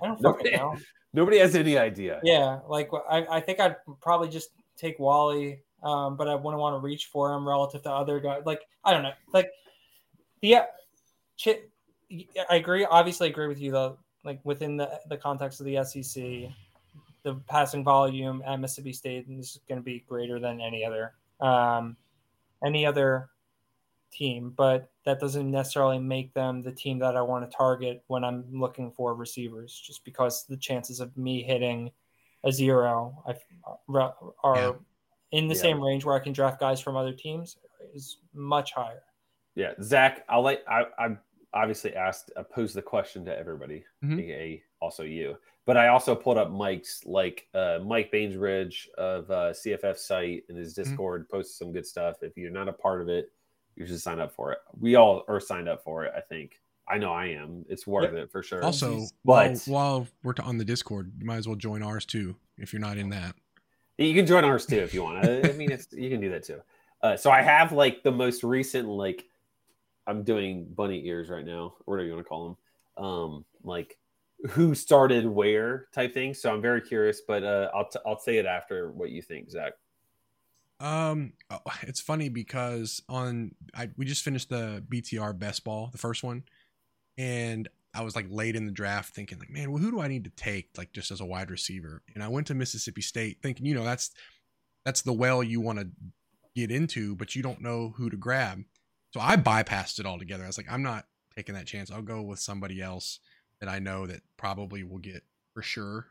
I 0.00 0.06
don't 0.06 0.20
Nobody- 0.22 0.50
fucking 0.50 0.58
know. 0.58 0.76
Nobody 1.12 1.38
has 1.38 1.56
any 1.56 1.76
idea. 1.76 2.20
Yeah, 2.22 2.60
like 2.68 2.88
I, 3.10 3.26
I 3.28 3.40
think 3.40 3.58
I'd 3.58 3.74
probably 4.00 4.28
just 4.28 4.50
take 4.76 4.96
Walley, 5.00 5.60
um, 5.82 6.16
but 6.16 6.28
I 6.28 6.36
wouldn't 6.36 6.60
want 6.60 6.74
to 6.74 6.78
reach 6.78 7.06
for 7.06 7.34
him 7.34 7.46
relative 7.48 7.82
to 7.82 7.90
other 7.90 8.20
guys. 8.20 8.42
Like 8.46 8.60
I 8.84 8.92
don't 8.92 9.02
know, 9.02 9.12
like 9.32 9.50
yeah, 10.40 10.66
Ch- 11.36 11.64
I 12.48 12.56
agree. 12.56 12.84
Obviously, 12.84 13.28
agree 13.28 13.48
with 13.48 13.60
you 13.60 13.72
though. 13.72 13.98
Like 14.24 14.38
within 14.44 14.76
the 14.76 15.00
the 15.08 15.16
context 15.16 15.58
of 15.60 15.66
the 15.66 15.82
SEC, 15.82 16.22
the 17.24 17.34
passing 17.48 17.82
volume 17.82 18.40
at 18.46 18.60
Mississippi 18.60 18.92
State 18.92 19.26
is 19.28 19.58
going 19.68 19.80
to 19.80 19.84
be 19.84 20.04
greater 20.08 20.38
than 20.38 20.60
any 20.60 20.84
other 20.84 21.14
um, 21.40 21.96
any 22.64 22.86
other 22.86 23.30
team, 24.10 24.52
but 24.56 24.90
that 25.04 25.20
doesn't 25.20 25.50
necessarily 25.50 25.98
make 25.98 26.32
them 26.34 26.62
the 26.62 26.72
team 26.72 26.98
that 26.98 27.16
I 27.16 27.22
want 27.22 27.48
to 27.50 27.56
target 27.56 28.02
when 28.08 28.24
I'm 28.24 28.44
looking 28.52 28.90
for 28.90 29.14
receivers, 29.14 29.72
just 29.84 30.04
because 30.04 30.44
the 30.46 30.56
chances 30.56 31.00
of 31.00 31.16
me 31.16 31.42
hitting 31.42 31.90
a 32.44 32.52
zero 32.52 33.22
I, 33.26 33.34
are 34.42 34.56
Yeah. 34.56 34.72
in 35.32 35.48
the 35.48 35.54
Yeah. 35.54 35.60
same 35.60 35.82
range 35.82 36.04
where 36.04 36.16
I 36.16 36.20
can 36.20 36.32
draft 36.32 36.60
guys 36.60 36.80
from 36.80 36.96
other 36.96 37.12
teams 37.12 37.58
is 37.94 38.18
much 38.32 38.72
higher. 38.72 39.02
Yeah, 39.54 39.74
Zach, 39.82 40.24
I'll 40.28 40.42
let 40.42 40.62
I 40.68 40.86
I 40.98 41.16
obviously 41.52 41.94
asked 41.94 42.30
I 42.36 42.42
posed 42.42 42.74
the 42.74 42.82
question 42.82 43.24
to 43.26 43.36
everybody, 43.36 43.84
Mhm. 44.02 44.20
aka 44.20 44.62
also 44.80 45.02
you. 45.02 45.36
But 45.66 45.76
I 45.76 45.88
also 45.88 46.14
pulled 46.14 46.38
up 46.38 46.50
Mike's 46.50 47.04
like 47.04 47.48
uh, 47.54 47.80
Mike 47.84 48.10
Bainbridge 48.10 48.88
of 48.96 49.30
uh, 49.30 49.52
CFF 49.52 49.98
site 49.98 50.44
and 50.48 50.56
his 50.56 50.72
Discord 50.74 51.28
posted 51.28 51.56
some 51.56 51.72
good 51.72 51.86
stuff. 51.86 52.22
If 52.22 52.36
you're 52.36 52.50
not 52.50 52.68
a 52.68 52.72
part 52.72 53.02
of 53.02 53.08
it, 53.08 53.30
you 53.80 53.86
should 53.86 54.00
sign 54.00 54.20
up 54.20 54.30
for 54.32 54.52
it. 54.52 54.58
We 54.78 54.94
all 54.94 55.24
are 55.26 55.40
signed 55.40 55.68
up 55.68 55.82
for 55.82 56.04
it. 56.04 56.12
I 56.16 56.20
think. 56.20 56.60
I 56.86 56.98
know 56.98 57.12
I 57.12 57.26
am. 57.26 57.64
It's 57.68 57.86
worth 57.86 58.12
it 58.14 58.30
for 58.32 58.42
sure. 58.42 58.64
Also, 58.64 59.06
while, 59.22 59.48
But- 59.52 59.62
while 59.66 60.08
we're 60.24 60.34
on 60.42 60.58
the 60.58 60.64
Discord, 60.64 61.12
you 61.18 61.24
might 61.24 61.36
as 61.36 61.46
well 61.46 61.56
join 61.56 61.82
ours 61.82 62.04
too 62.04 62.36
if 62.58 62.72
you're 62.72 62.80
not 62.80 62.98
in 62.98 63.10
that. 63.10 63.36
You 63.96 64.12
can 64.14 64.26
join 64.26 64.44
ours 64.44 64.66
too 64.66 64.78
if 64.78 64.92
you 64.92 65.02
want. 65.04 65.24
I, 65.24 65.50
I 65.50 65.52
mean, 65.52 65.70
it's, 65.70 65.86
you 65.92 66.10
can 66.10 66.20
do 66.20 66.30
that 66.30 66.42
too. 66.42 66.60
Uh, 67.02 67.16
so 67.16 67.30
I 67.30 67.42
have 67.42 67.70
like 67.72 68.02
the 68.02 68.10
most 68.10 68.42
recent, 68.42 68.88
like 68.88 69.24
I'm 70.06 70.24
doing 70.24 70.66
bunny 70.74 71.06
ears 71.06 71.28
right 71.30 71.44
now, 71.44 71.74
or 71.86 71.94
whatever 71.94 72.06
you 72.08 72.14
want 72.14 72.24
to 72.24 72.28
call 72.28 72.44
them. 72.96 73.04
Um, 73.04 73.44
like 73.62 73.96
who 74.50 74.74
started 74.74 75.26
where 75.26 75.86
type 75.94 76.12
thing. 76.12 76.34
So 76.34 76.52
I'm 76.52 76.60
very 76.62 76.80
curious, 76.80 77.20
but 77.26 77.44
uh, 77.44 77.70
I'll 77.74 77.88
t- 77.88 78.00
I'll 78.04 78.18
say 78.18 78.38
it 78.38 78.46
after 78.46 78.90
what 78.90 79.10
you 79.10 79.22
think, 79.22 79.48
Zach. 79.50 79.74
Um, 80.80 81.34
oh, 81.50 81.60
it's 81.82 82.00
funny 82.00 82.28
because 82.28 83.02
on 83.08 83.54
I 83.74 83.90
we 83.96 84.06
just 84.06 84.24
finished 84.24 84.48
the 84.48 84.82
BTR 84.88 85.38
best 85.38 85.62
ball, 85.62 85.90
the 85.92 85.98
first 85.98 86.22
one, 86.22 86.44
and 87.18 87.68
I 87.92 88.02
was 88.02 88.16
like 88.16 88.26
late 88.30 88.56
in 88.56 88.66
the 88.66 88.72
draft 88.72 89.14
thinking 89.14 89.38
like, 89.38 89.50
man, 89.50 89.70
well, 89.70 89.82
who 89.82 89.90
do 89.90 90.00
I 90.00 90.08
need 90.08 90.24
to 90.24 90.30
take 90.30 90.70
like 90.78 90.92
just 90.92 91.10
as 91.10 91.20
a 91.20 91.26
wide 91.26 91.50
receiver? 91.50 92.02
And 92.14 92.22
I 92.22 92.28
went 92.28 92.46
to 92.46 92.54
Mississippi 92.54 93.02
State 93.02 93.38
thinking, 93.42 93.66
you 93.66 93.74
know, 93.74 93.84
that's 93.84 94.10
that's 94.84 95.02
the 95.02 95.12
well 95.12 95.42
you 95.42 95.60
want 95.60 95.80
to 95.80 95.88
get 96.54 96.70
into, 96.70 97.14
but 97.16 97.34
you 97.34 97.42
don't 97.42 97.60
know 97.60 97.94
who 97.96 98.08
to 98.08 98.16
grab. 98.16 98.62
So 99.12 99.20
I 99.20 99.36
bypassed 99.36 99.98
it 99.98 100.06
altogether. 100.06 100.44
I 100.44 100.46
was 100.46 100.56
like, 100.56 100.70
I'm 100.70 100.82
not 100.82 101.06
taking 101.36 101.54
that 101.56 101.66
chance. 101.66 101.90
I'll 101.90 102.02
go 102.02 102.22
with 102.22 102.38
somebody 102.38 102.80
else 102.80 103.18
that 103.60 103.68
I 103.68 103.78
know 103.78 104.06
that 104.06 104.22
probably 104.36 104.82
will 104.84 104.98
get 104.98 105.22
for 105.52 105.62
sure 105.62 106.06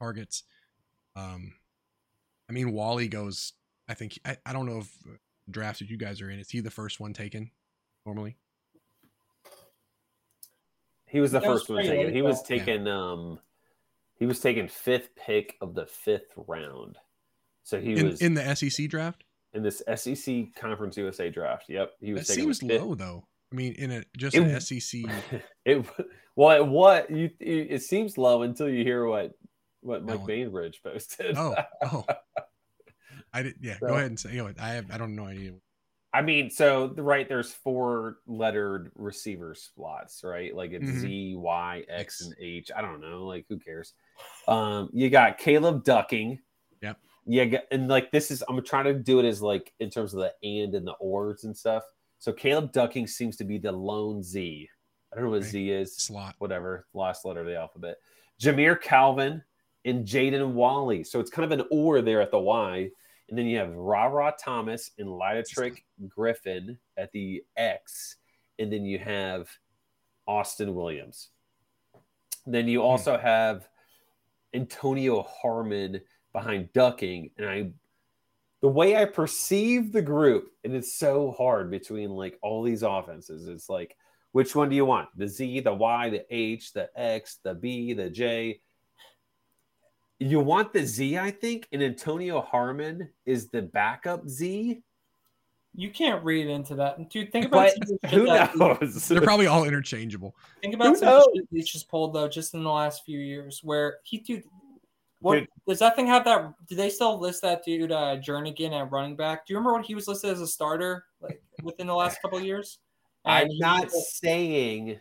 targets. 0.00 0.44
Um, 1.14 1.54
I 2.48 2.52
mean, 2.52 2.72
Walley 2.72 3.08
goes. 3.08 3.52
I 3.92 3.94
think 3.94 4.18
I, 4.24 4.38
I 4.46 4.54
don't 4.54 4.64
know 4.64 4.78
if 4.78 4.88
uh, 5.06 5.10
drafts 5.50 5.80
that 5.80 5.90
you 5.90 5.98
guys 5.98 6.22
are 6.22 6.30
in. 6.30 6.38
Is 6.38 6.48
he 6.48 6.60
the 6.60 6.70
first 6.70 6.98
one 6.98 7.12
taken 7.12 7.50
normally? 8.06 8.36
He 11.06 11.20
was 11.20 11.32
the 11.32 11.40
That 11.40 11.50
was 11.50 11.60
first 11.60 11.68
one 11.70 11.82
taken. 11.84 12.06
late, 12.06 12.14
He 12.14 12.22
was 12.22 12.42
though. 12.42 12.56
taken. 12.56 12.88
Um, 12.88 13.38
he 14.18 14.24
was 14.24 14.40
taken 14.40 14.66
fifth 14.68 15.10
pick 15.14 15.56
of 15.60 15.74
the 15.74 15.84
fifth 15.84 16.32
round. 16.36 16.96
So 17.64 17.78
he 17.78 17.92
in, 17.96 18.06
was 18.08 18.22
in 18.22 18.32
the 18.34 18.54
SEC 18.56 18.88
draft. 18.88 19.24
in 19.52 19.62
this 19.62 19.82
SEC 19.94 20.54
Conference 20.56 20.96
USA 20.96 21.28
draft. 21.28 21.68
Yep, 21.68 21.92
he 22.00 22.12
That 22.12 22.18
was 22.20 22.28
taken 22.28 22.44
seems 22.44 22.58
fifth- 22.60 22.80
low 22.80 22.94
though. 22.94 23.26
I 23.52 23.54
mean, 23.54 23.74
in 23.74 23.90
a 23.92 24.04
just 24.16 24.34
It- 24.34 24.42
an 24.44 24.58
SEC. 24.60 25.02
It 25.66 25.84
well, 26.34 26.56
it, 26.56 26.66
what 26.66 27.10
you 27.10 27.28
it, 27.40 27.66
it 27.72 27.82
seems 27.82 28.16
low 28.16 28.40
until 28.42 28.70
you 28.70 28.82
hear 28.84 29.04
what 29.04 29.32
what 29.82 30.02
Mike 30.02 30.20
No. 30.20 30.26
Bainbridge 30.26 30.80
posted. 30.82 31.36
Oh, 31.36 31.54
oh. 31.82 32.06
I 33.32 33.42
did. 33.42 33.56
Yeah, 33.60 33.78
So- 33.78 33.88
go 33.88 33.94
ahead 33.94 34.06
and 34.06 34.18
say. 34.20 34.32
You 34.34 34.44
know, 34.48 34.52
I 34.58 34.68
have. 34.70 34.90
I 34.90 34.98
don't 34.98 35.14
know 35.16 35.26
idea. 35.26 35.54
I 36.14 36.20
mean, 36.20 36.50
so 36.50 36.88
the- 36.88 37.02
right 37.02 37.26
there's 37.26 37.52
four 37.54 38.18
lettered 38.26 38.92
receiver 38.94 39.54
slots, 39.54 40.22
right? 40.22 40.54
Like 40.54 40.72
it's 40.72 40.84
Mhm. 40.84 40.98
Z, 41.00 41.36
Y, 41.36 41.84
X, 41.88 42.20
and 42.26 42.34
H. 42.38 42.70
I 42.76 42.82
don't 42.82 43.00
know, 43.00 43.24
like 43.24 43.46
who 43.48 43.58
cares? 43.58 43.94
Um, 44.46 44.90
you 44.92 45.08
got 45.08 45.38
Caleb 45.38 45.84
Ducking. 45.84 46.38
Yep. 46.82 46.98
Yeah, 47.24 47.60
and 47.70 47.88
like 47.88 48.10
this 48.10 48.30
is 48.30 48.44
I'm 48.46 48.62
trying 48.62 48.84
to 48.84 48.94
do 48.94 49.20
it 49.20 49.24
as 49.24 49.40
like 49.40 49.72
in 49.80 49.88
terms 49.88 50.12
of 50.12 50.20
the 50.20 50.34
and 50.46 50.74
and 50.74 50.86
the 50.86 50.92
ors 51.00 51.44
and 51.44 51.56
stuff. 51.56 51.82
So 52.18 52.30
Caleb 52.32 52.72
Ducking 52.72 53.06
seems 53.06 53.36
to 53.38 53.44
be 53.44 53.56
the 53.56 53.72
lone 53.72 54.22
Z. 54.22 54.68
I 55.10 55.16
don't 55.16 55.24
know 55.24 55.30
what 55.30 55.40
Okay. 55.40 55.48
Z 55.48 55.70
is. 55.70 55.96
Slot. 55.96 56.34
whatever, 56.38 56.86
last 56.92 57.24
letter 57.24 57.40
of 57.40 57.46
the 57.46 57.56
alphabet. 57.56 57.96
Jamire 58.38 58.78
Calvin 58.80 59.42
and 59.86 60.06
Jaden 60.06 60.52
Walley. 60.52 61.04
So 61.04 61.20
it's 61.20 61.30
kind 61.30 61.50
of 61.50 61.58
an 61.58 61.66
or 61.70 62.02
there 62.02 62.20
at 62.20 62.30
the 62.30 62.38
Y. 62.38 62.90
And 63.32 63.38
then 63.38 63.46
you 63.46 63.56
have 63.56 63.74
Rara 63.74 64.34
Thomas 64.38 64.90
and 64.98 65.08
Lideatrick 65.08 65.78
Griffin 66.06 66.76
at 66.98 67.10
the 67.12 67.42
X. 67.56 68.16
And 68.58 68.70
then 68.70 68.84
you 68.84 68.98
have 68.98 69.48
Austin 70.26 70.74
Williams. 70.74 71.30
Then 72.46 72.68
you 72.68 72.80
hmm. 72.80 72.88
also 72.88 73.16
have 73.16 73.66
Antonio 74.52 75.22
Harmon 75.22 76.02
behind 76.34 76.74
Ducking. 76.74 77.30
And 77.38 77.48
I 77.48 77.70
the 78.60 78.68
way 78.68 78.96
I 78.96 79.06
perceive 79.06 79.92
the 79.92 80.02
group, 80.02 80.50
and 80.62 80.76
it's 80.76 80.98
so 80.98 81.30
hard 81.30 81.70
between 81.70 82.10
like 82.10 82.38
all 82.42 82.62
these 82.62 82.82
offenses, 82.82 83.48
it's 83.48 83.70
like 83.70 83.96
which 84.32 84.54
one 84.54 84.68
do 84.68 84.76
you 84.76 84.84
want? 84.84 85.08
The 85.16 85.26
Z, 85.26 85.60
the 85.60 85.72
Y, 85.72 86.10
the 86.10 86.26
H, 86.28 86.74
the 86.74 86.90
X, 86.94 87.38
the 87.42 87.54
B, 87.54 87.94
the 87.94 88.10
J. 88.10 88.60
You 90.28 90.40
want 90.40 90.72
the 90.72 90.84
Z, 90.86 91.18
I 91.18 91.30
think, 91.30 91.68
and 91.72 91.82
Antonio 91.82 92.40
Harmon 92.40 93.08
is 93.26 93.48
the 93.48 93.62
backup 93.62 94.28
Z. 94.28 94.82
You 95.74 95.90
can't 95.90 96.22
read 96.22 96.48
into 96.48 96.74
that, 96.74 97.08
dude. 97.08 97.32
Think 97.32 97.46
about 97.46 97.70
But 97.78 97.88
some 97.88 97.98
of 98.02 98.10
who 98.10 98.26
that- 98.26 98.56
knows? 98.56 99.08
They're 99.08 99.20
probably 99.22 99.46
all 99.46 99.64
interchangeable. 99.64 100.36
Think 100.60 100.74
Who 100.74 100.80
about 100.80 100.98
some 100.98 101.08
of 101.08 101.14
the 101.14 101.18
knows? 101.18 101.26
shit 101.34 101.48
Leach 101.52 101.72
just 101.72 101.88
pulled 101.88 102.12
though, 102.14 102.28
just 102.28 102.52
in 102.54 102.62
the 102.62 102.70
last 102.70 103.04
few 103.04 103.18
years, 103.18 103.60
where 103.64 103.96
he 104.04 104.18
dude. 104.18 104.44
What 105.20 105.34
Dude. 105.38 105.48
does 105.68 105.78
that 105.78 105.94
thing 105.94 106.08
have? 106.08 106.24
That 106.24 106.52
do 106.68 106.74
they 106.74 106.90
still 106.90 107.16
list 107.18 107.42
that 107.42 107.64
dude 107.64 107.92
uh, 107.92 108.16
Jernigan 108.16 108.72
at 108.72 108.90
running 108.90 109.14
back? 109.14 109.46
Do 109.46 109.52
you 109.52 109.56
remember 109.58 109.74
when 109.74 109.84
he 109.84 109.94
was 109.94 110.08
listed 110.08 110.30
as 110.30 110.40
a 110.40 110.48
starter 110.48 111.04
like 111.20 111.40
within 111.62 111.86
the 111.86 111.94
last 111.94 112.20
couple 112.20 112.38
of 112.38 112.44
years? 112.44 112.78
I'm 113.24 113.42
And 113.44 113.52
he- 113.52 113.58
not 113.60 113.90
saying 113.92 115.00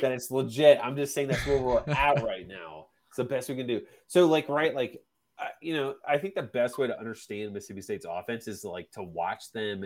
that 0.00 0.12
it's 0.12 0.30
legit. 0.30 0.78
I'm 0.82 0.94
just 0.94 1.14
saying 1.14 1.28
that's 1.28 1.44
where 1.46 1.60
we're 1.60 1.82
at 1.88 2.22
right 2.22 2.46
now. 2.46 2.77
It's 3.18 3.28
the 3.28 3.34
best 3.34 3.48
we 3.48 3.56
can 3.56 3.66
do. 3.66 3.82
So, 4.06 4.26
like, 4.26 4.48
right, 4.48 4.72
like, 4.74 5.02
uh, 5.40 5.46
you 5.60 5.74
know, 5.74 5.96
I 6.06 6.18
think 6.18 6.36
the 6.36 6.42
best 6.42 6.78
way 6.78 6.86
to 6.86 6.96
understand 6.98 7.52
Mississippi 7.52 7.80
State's 7.82 8.06
offense 8.08 8.46
is 8.46 8.64
like 8.64 8.92
to 8.92 9.02
watch 9.02 9.50
them, 9.52 9.84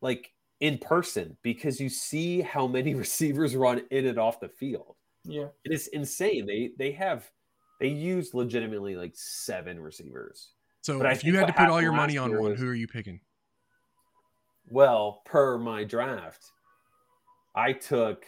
like, 0.00 0.32
in 0.58 0.78
person 0.78 1.36
because 1.42 1.78
you 1.80 1.88
see 1.88 2.40
how 2.40 2.66
many 2.66 2.94
receivers 3.04 3.54
run 3.54 3.82
in 3.92 4.06
and 4.06 4.18
off 4.18 4.40
the 4.40 4.48
field. 4.48 4.96
Yeah, 5.24 5.48
It 5.64 5.72
is 5.72 5.88
insane. 5.88 6.46
They 6.46 6.70
they 6.78 6.92
have 6.92 7.28
they 7.80 7.88
use 7.88 8.32
legitimately 8.32 8.96
like 8.96 9.12
seven 9.14 9.78
receivers. 9.78 10.52
So 10.82 10.98
But 10.98 11.12
if 11.12 11.24
you 11.24 11.36
had 11.36 11.48
to 11.48 11.52
put 11.52 11.68
all 11.68 11.82
your 11.82 11.92
money 11.92 12.16
on 12.16 12.30
one, 12.32 12.52
was- 12.52 12.60
who 12.60 12.68
are 12.68 12.74
you 12.74 12.86
picking? 12.88 13.20
Well, 14.70 15.22
per 15.24 15.58
my 15.58 15.84
draft, 15.84 16.44
I 17.54 17.72
took 17.72 18.24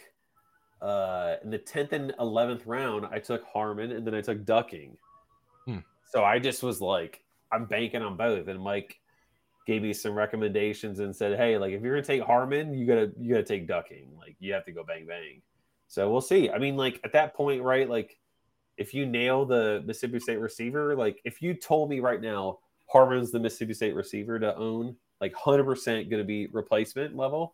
uh 0.81 1.35
in 1.43 1.49
the 1.49 1.57
tenth 1.57 1.93
and 1.93 2.13
eleventh 2.19 2.65
round, 2.65 3.07
I 3.11 3.19
took 3.19 3.43
Harmon 3.45 3.91
and 3.91 4.05
then 4.05 4.15
I 4.15 4.21
took 4.21 4.45
Ducking. 4.45 4.97
Hmm. 5.65 5.79
So 6.05 6.23
I 6.23 6.39
just 6.39 6.63
was 6.63 6.81
like, 6.81 7.23
I'm 7.51 7.65
banking 7.65 8.01
on 8.01 8.17
both. 8.17 8.47
And 8.47 8.61
Mike 8.61 8.99
gave 9.67 9.81
me 9.81 9.93
some 9.93 10.13
recommendations 10.13 10.99
and 10.99 11.15
said, 11.15 11.37
Hey, 11.37 11.57
like 11.57 11.73
if 11.73 11.81
you're 11.81 11.93
gonna 11.93 12.05
take 12.05 12.21
Harmon, 12.21 12.73
you 12.73 12.85
gotta 12.85 13.11
you 13.19 13.33
gotta 13.33 13.43
take 13.43 13.67
Ducking. 13.67 14.07
Like 14.17 14.35
you 14.39 14.53
have 14.53 14.65
to 14.65 14.71
go 14.71 14.83
bang 14.83 15.05
bang. 15.05 15.41
So 15.87 16.09
we'll 16.09 16.21
see. 16.21 16.49
I 16.49 16.59
mean, 16.59 16.77
like 16.77 16.99
at 17.03 17.13
that 17.13 17.33
point, 17.33 17.63
right? 17.63 17.89
Like 17.89 18.17
if 18.77 18.93
you 18.93 19.05
nail 19.05 19.45
the 19.45 19.83
Mississippi 19.85 20.19
State 20.19 20.39
receiver, 20.39 20.95
like 20.95 21.19
if 21.25 21.41
you 21.41 21.53
told 21.53 21.89
me 21.89 21.99
right 21.99 22.21
now 22.21 22.59
Harmon's 22.91 23.31
the 23.31 23.39
Mississippi 23.39 23.73
State 23.73 23.93
receiver 23.93 24.39
to 24.39 24.55
own, 24.55 24.95
like 25.19 25.33
100% 25.33 25.85
going 25.85 26.09
to 26.09 26.23
be 26.23 26.47
replacement 26.47 27.15
level 27.15 27.53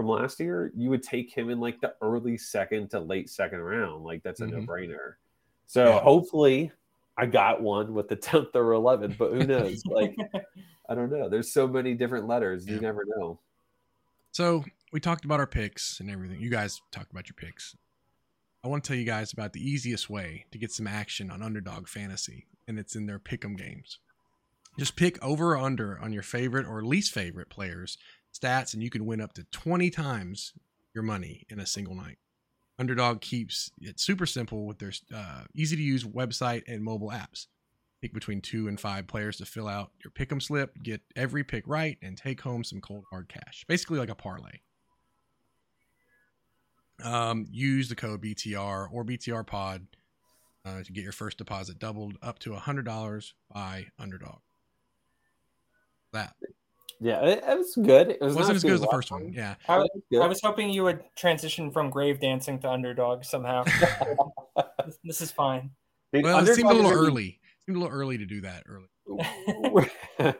from 0.00 0.08
last 0.08 0.40
year, 0.40 0.72
you 0.74 0.88
would 0.88 1.02
take 1.02 1.30
him 1.30 1.50
in 1.50 1.60
like 1.60 1.78
the 1.82 1.94
early 2.00 2.38
second 2.38 2.88
to 2.90 2.98
late 3.00 3.28
second 3.28 3.60
round. 3.60 4.02
Like 4.02 4.22
that's 4.22 4.40
a 4.40 4.46
Mhm. 4.46 4.50
no 4.52 4.58
brainer. 4.60 5.16
So 5.66 5.84
Yeah. 5.96 6.00
hopefully 6.00 6.72
I 7.18 7.26
got 7.26 7.60
one 7.60 7.92
with 7.92 8.08
the 8.08 8.16
10th 8.46 8.56
or 8.56 8.70
11th, 8.72 9.18
but 9.18 9.30
who 9.32 9.44
knows? 9.46 9.82
like, 9.90 10.16
I 10.88 10.94
don't 10.94 11.10
know. 11.12 11.28
There's 11.28 11.52
so 11.52 11.68
many 11.68 11.92
different 11.92 12.26
letters. 12.26 12.66
You 12.66 12.76
Yeah. 12.76 12.80
never 12.80 13.04
know. 13.04 13.40
So 14.32 14.64
we 14.90 15.00
talked 15.00 15.26
about 15.26 15.38
our 15.38 15.46
picks 15.46 16.00
and 16.00 16.10
everything. 16.10 16.40
You 16.40 16.48
guys 16.48 16.80
talked 16.90 17.10
about 17.12 17.28
your 17.28 17.34
picks. 17.34 17.76
I 18.64 18.68
want 18.68 18.82
to 18.82 18.88
tell 18.88 18.96
you 18.96 19.04
guys 19.04 19.34
about 19.34 19.52
the 19.52 19.60
easiest 19.60 20.08
way 20.08 20.46
to 20.50 20.56
get 20.56 20.72
some 20.72 20.86
action 20.86 21.30
on 21.30 21.42
Underdog 21.42 21.88
Fantasy, 21.88 22.46
and 22.66 22.78
it's 22.78 22.96
in 22.96 23.04
their 23.04 23.18
pick'em 23.18 23.54
games. 23.58 23.98
Just 24.78 24.96
pick 24.96 25.22
over 25.22 25.52
or 25.52 25.58
under 25.58 25.98
on 25.98 26.12
your 26.14 26.22
favorite 26.22 26.66
or 26.66 26.82
least 26.82 27.12
favorite 27.12 27.50
players' 27.50 27.98
stats, 28.32 28.74
and 28.74 28.82
you 28.82 28.90
can 28.90 29.06
win 29.06 29.20
up 29.20 29.32
to 29.34 29.44
20 29.50 29.90
times 29.90 30.52
your 30.94 31.02
money 31.02 31.46
in 31.48 31.60
a 31.60 31.66
single 31.66 31.94
night. 31.94 32.18
Underdog 32.78 33.20
keeps 33.20 33.70
it 33.80 34.00
super 34.00 34.26
simple 34.26 34.66
with 34.66 34.78
their 34.78 34.92
uh, 35.14 35.42
easy 35.54 35.76
to 35.76 35.82
use 35.82 36.04
website 36.04 36.62
and 36.66 36.82
mobile 36.82 37.10
apps. 37.10 37.46
Pick 38.00 38.14
between 38.14 38.40
two 38.40 38.68
and 38.68 38.80
five 38.80 39.06
players 39.06 39.36
to 39.36 39.44
fill 39.44 39.68
out 39.68 39.90
your 40.02 40.10
pick'em 40.12 40.40
slip, 40.40 40.72
get 40.82 41.02
every 41.14 41.44
pick 41.44 41.64
right, 41.66 41.98
and 42.02 42.16
take 42.16 42.40
home 42.40 42.64
some 42.64 42.80
cold 42.80 43.04
hard 43.10 43.28
cash. 43.28 43.66
Basically, 43.68 43.98
like 43.98 44.08
a 44.08 44.14
parlay. 44.14 44.60
Um, 47.04 47.46
use 47.50 47.88
the 47.90 47.96
code 47.96 48.22
BTR 48.22 48.88
or 48.90 49.04
BTR 49.04 49.46
Pod 49.46 49.86
uh, 50.64 50.82
to 50.82 50.92
get 50.92 51.04
your 51.04 51.12
first 51.12 51.36
deposit 51.36 51.78
doubled 51.78 52.16
up 52.22 52.38
to 52.40 52.54
hundred 52.54 52.86
dollars 52.86 53.34
by 53.52 53.86
Underdog. 53.98 54.38
That 56.12 56.34
Yeah, 57.02 57.20
it, 57.24 57.42
it 57.46 57.58
was 57.58 57.74
good. 57.74 58.10
It 58.10 58.20
was 58.20 58.34
wasn't 58.34 58.48
not 58.48 58.56
as 58.56 58.62
good 58.62 58.72
as 58.72 58.80
the 58.80 58.86
last 58.86 58.94
first 58.94 59.10
one. 59.10 59.32
Yeah, 59.32 59.54
I, 59.66 59.78
was. 59.78 59.88
I 60.20 60.26
was 60.26 60.40
hoping 60.42 60.68
you 60.68 60.84
would 60.84 61.02
transition 61.16 61.70
from 61.70 61.88
grave 61.88 62.20
dancing 62.20 62.58
to 62.60 62.70
underdog 62.70 63.24
somehow. 63.24 63.64
this, 64.84 64.98
this 65.02 65.20
is 65.22 65.30
fine. 65.30 65.70
Dude, 66.12 66.24
well, 66.24 66.46
it 66.46 66.54
seemed 66.54 66.68
a 66.68 66.72
little 66.74 66.90
is 66.90 66.96
gonna 66.96 67.06
early. 67.08 67.40
Seemed 67.64 67.76
a 67.76 67.80
little 67.80 67.96
early 67.96 68.18
to 68.18 68.26
do 68.26 68.42
that 68.42 68.64
early. 68.68 68.88
we're, 69.70 69.90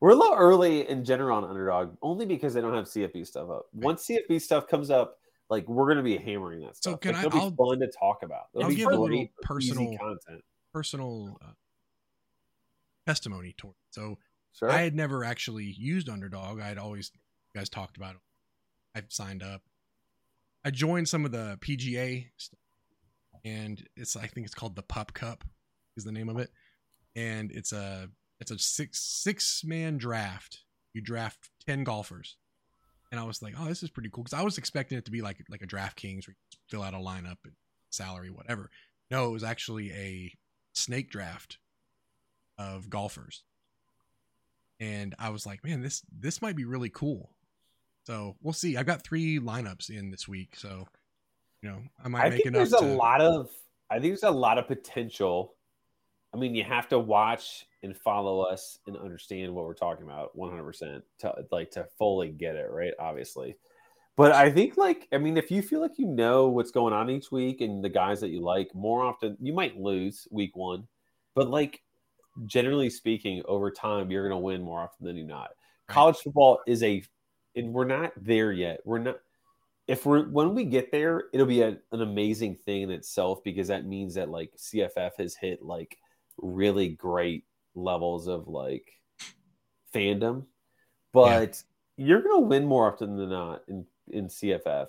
we're 0.00 0.10
a 0.10 0.14
little 0.14 0.34
early 0.36 0.88
in 0.88 1.04
general 1.04 1.36
on 1.36 1.44
underdog 1.44 1.96
only 2.00 2.24
because 2.24 2.54
they 2.54 2.60
don't 2.62 2.74
have 2.74 2.86
CFB 2.86 3.26
stuff 3.26 3.50
up. 3.50 3.66
Once 3.74 4.06
CFB 4.06 4.40
stuff 4.40 4.68
comes 4.68 4.90
up, 4.90 5.18
like 5.50 5.68
we're 5.68 5.88
gonna 5.88 6.02
be 6.02 6.16
hammering 6.16 6.60
that 6.60 6.76
So 6.76 6.92
stuff. 6.92 7.00
can 7.00 7.12
like, 7.12 7.24
I- 7.24 7.26
It'll 7.26 7.40
I'll- 7.40 7.50
be 7.50 7.56
fun 7.56 7.80
to 7.80 7.88
talk 7.98 8.22
about. 8.22 8.44
It'll 8.54 8.64
I'll 8.64 8.70
be 8.70 8.76
give 8.76 8.88
a 8.88 8.96
little 8.96 9.26
personal- 9.42 9.98
content. 9.98 10.42
Personal 10.72 11.38
uh, 11.42 11.52
testimony 13.06 13.54
toward. 13.56 13.72
it. 13.74 13.94
So 13.94 14.18
Sure. 14.58 14.70
I 14.70 14.82
had 14.82 14.94
never 14.94 15.22
actually 15.22 15.74
used 15.76 16.08
Underdog. 16.08 16.60
I 16.60 16.68
had 16.68 16.78
always 16.78 17.10
guys 17.54 17.68
talked 17.68 17.96
about 17.96 18.14
it. 18.14 18.20
I 18.96 19.02
signed 19.08 19.42
up. 19.42 19.62
I 20.64 20.70
joined 20.70 21.08
some 21.08 21.24
of 21.26 21.32
the 21.32 21.58
PGA 21.60 22.28
stuff, 22.38 22.58
and 23.44 23.82
it's 23.96 24.16
I 24.16 24.26
think 24.26 24.46
it's 24.46 24.54
called 24.54 24.74
the 24.74 24.82
Pup 24.82 25.12
Cup 25.12 25.44
is 25.96 26.04
the 26.04 26.12
name 26.12 26.30
of 26.30 26.38
it, 26.38 26.50
and 27.14 27.52
it's 27.52 27.72
a 27.72 28.08
it's 28.40 28.50
a 28.50 28.58
six 28.58 29.00
six 29.00 29.62
man 29.62 29.98
draft. 29.98 30.62
You 30.94 31.02
draft 31.02 31.50
ten 31.66 31.84
golfers, 31.84 32.36
and 33.12 33.20
I 33.20 33.24
was 33.24 33.42
like, 33.42 33.54
oh, 33.58 33.66
this 33.66 33.82
is 33.82 33.90
pretty 33.90 34.08
cool 34.10 34.24
because 34.24 34.38
I 34.38 34.42
was 34.42 34.56
expecting 34.56 34.96
it 34.96 35.04
to 35.04 35.10
be 35.10 35.20
like 35.20 35.44
like 35.50 35.62
a 35.62 35.66
DraftKings 35.66 36.26
where 36.26 36.34
you 36.34 36.58
fill 36.68 36.82
out 36.82 36.94
a 36.94 36.98
lineup 36.98 37.36
and 37.44 37.52
salary 37.90 38.30
whatever. 38.30 38.70
No, 39.10 39.28
it 39.28 39.32
was 39.32 39.44
actually 39.44 39.92
a 39.92 40.32
snake 40.72 41.10
draft 41.10 41.58
of 42.58 42.88
golfers 42.88 43.44
and 44.80 45.14
I 45.18 45.30
was 45.30 45.46
like, 45.46 45.64
man, 45.64 45.80
this 45.82 46.02
this 46.18 46.42
might 46.42 46.56
be 46.56 46.64
really 46.64 46.90
cool. 46.90 47.30
So 48.06 48.36
we'll 48.42 48.52
see. 48.52 48.76
I've 48.76 48.86
got 48.86 49.02
three 49.02 49.40
lineups 49.40 49.90
in 49.90 50.10
this 50.10 50.28
week, 50.28 50.54
so 50.56 50.86
you 51.62 51.70
know 51.70 51.78
I 52.04 52.08
might 52.08 52.24
I 52.24 52.28
make 52.28 52.36
think 52.42 52.46
enough. 52.54 52.70
there's 52.70 52.82
a 52.82 52.84
lot 52.84 53.20
of 53.20 53.50
I 53.90 53.94
think 53.94 54.12
there's 54.12 54.22
a 54.22 54.30
lot 54.30 54.58
of 54.58 54.66
potential. 54.66 55.54
I 56.34 56.38
mean, 56.38 56.54
you 56.54 56.64
have 56.64 56.88
to 56.88 56.98
watch 56.98 57.66
and 57.82 57.96
follow 57.96 58.42
us 58.42 58.78
and 58.86 58.96
understand 58.96 59.54
what 59.54 59.64
we're 59.64 59.74
talking 59.74 60.04
about 60.04 60.36
100% 60.36 61.02
to 61.20 61.34
like 61.50 61.70
to 61.72 61.86
fully 61.98 62.28
get 62.28 62.56
it, 62.56 62.68
right? 62.70 62.92
Obviously. 62.98 63.56
But 64.16 64.32
I 64.32 64.50
think 64.50 64.76
like 64.76 65.08
I 65.12 65.18
mean, 65.18 65.36
if 65.36 65.50
you 65.50 65.62
feel 65.62 65.80
like 65.80 65.98
you 65.98 66.06
know 66.06 66.48
what's 66.48 66.70
going 66.70 66.92
on 66.92 67.10
each 67.10 67.30
week 67.30 67.60
and 67.60 67.82
the 67.82 67.88
guys 67.88 68.20
that 68.20 68.30
you 68.30 68.40
like, 68.40 68.74
more 68.74 69.02
often 69.02 69.36
you 69.40 69.52
might 69.52 69.78
lose 69.78 70.28
week 70.30 70.56
1. 70.56 70.86
But 71.34 71.48
like 71.48 71.82
generally 72.44 72.90
speaking, 72.90 73.42
over 73.46 73.70
time, 73.70 74.10
you're 74.10 74.28
going 74.28 74.38
to 74.38 74.44
win 74.44 74.62
more 74.62 74.80
often 74.80 75.06
than 75.06 75.16
you're 75.16 75.26
not. 75.26 75.50
College 75.88 76.16
football 76.16 76.60
is 76.66 76.82
a, 76.82 77.02
and 77.54 77.72
we're 77.72 77.84
not 77.84 78.12
there 78.16 78.52
yet. 78.52 78.80
We're 78.84 78.98
not. 78.98 79.16
If 79.86 80.04
we're 80.04 80.28
when 80.28 80.54
we 80.54 80.64
get 80.64 80.90
there, 80.90 81.24
it'll 81.32 81.46
be 81.46 81.62
a, 81.62 81.78
an 81.92 82.02
amazing 82.02 82.56
thing 82.56 82.82
in 82.82 82.90
itself 82.90 83.44
because 83.44 83.68
that 83.68 83.86
means 83.86 84.14
that 84.14 84.28
like 84.28 84.50
CFF 84.56 85.12
has 85.18 85.36
hit 85.36 85.62
like 85.62 85.96
really 86.38 86.88
great 86.88 87.44
levels 87.76 88.26
of 88.26 88.48
like 88.48 88.92
fandom, 89.94 90.46
but 91.12 91.62
you're 91.96 92.22
going 92.22 92.42
to 92.42 92.46
win 92.46 92.66
more 92.66 92.92
often 92.92 93.16
than 93.16 93.30
not 93.30 93.62
in 93.68 93.86
in 94.08 94.26
CFF 94.26 94.88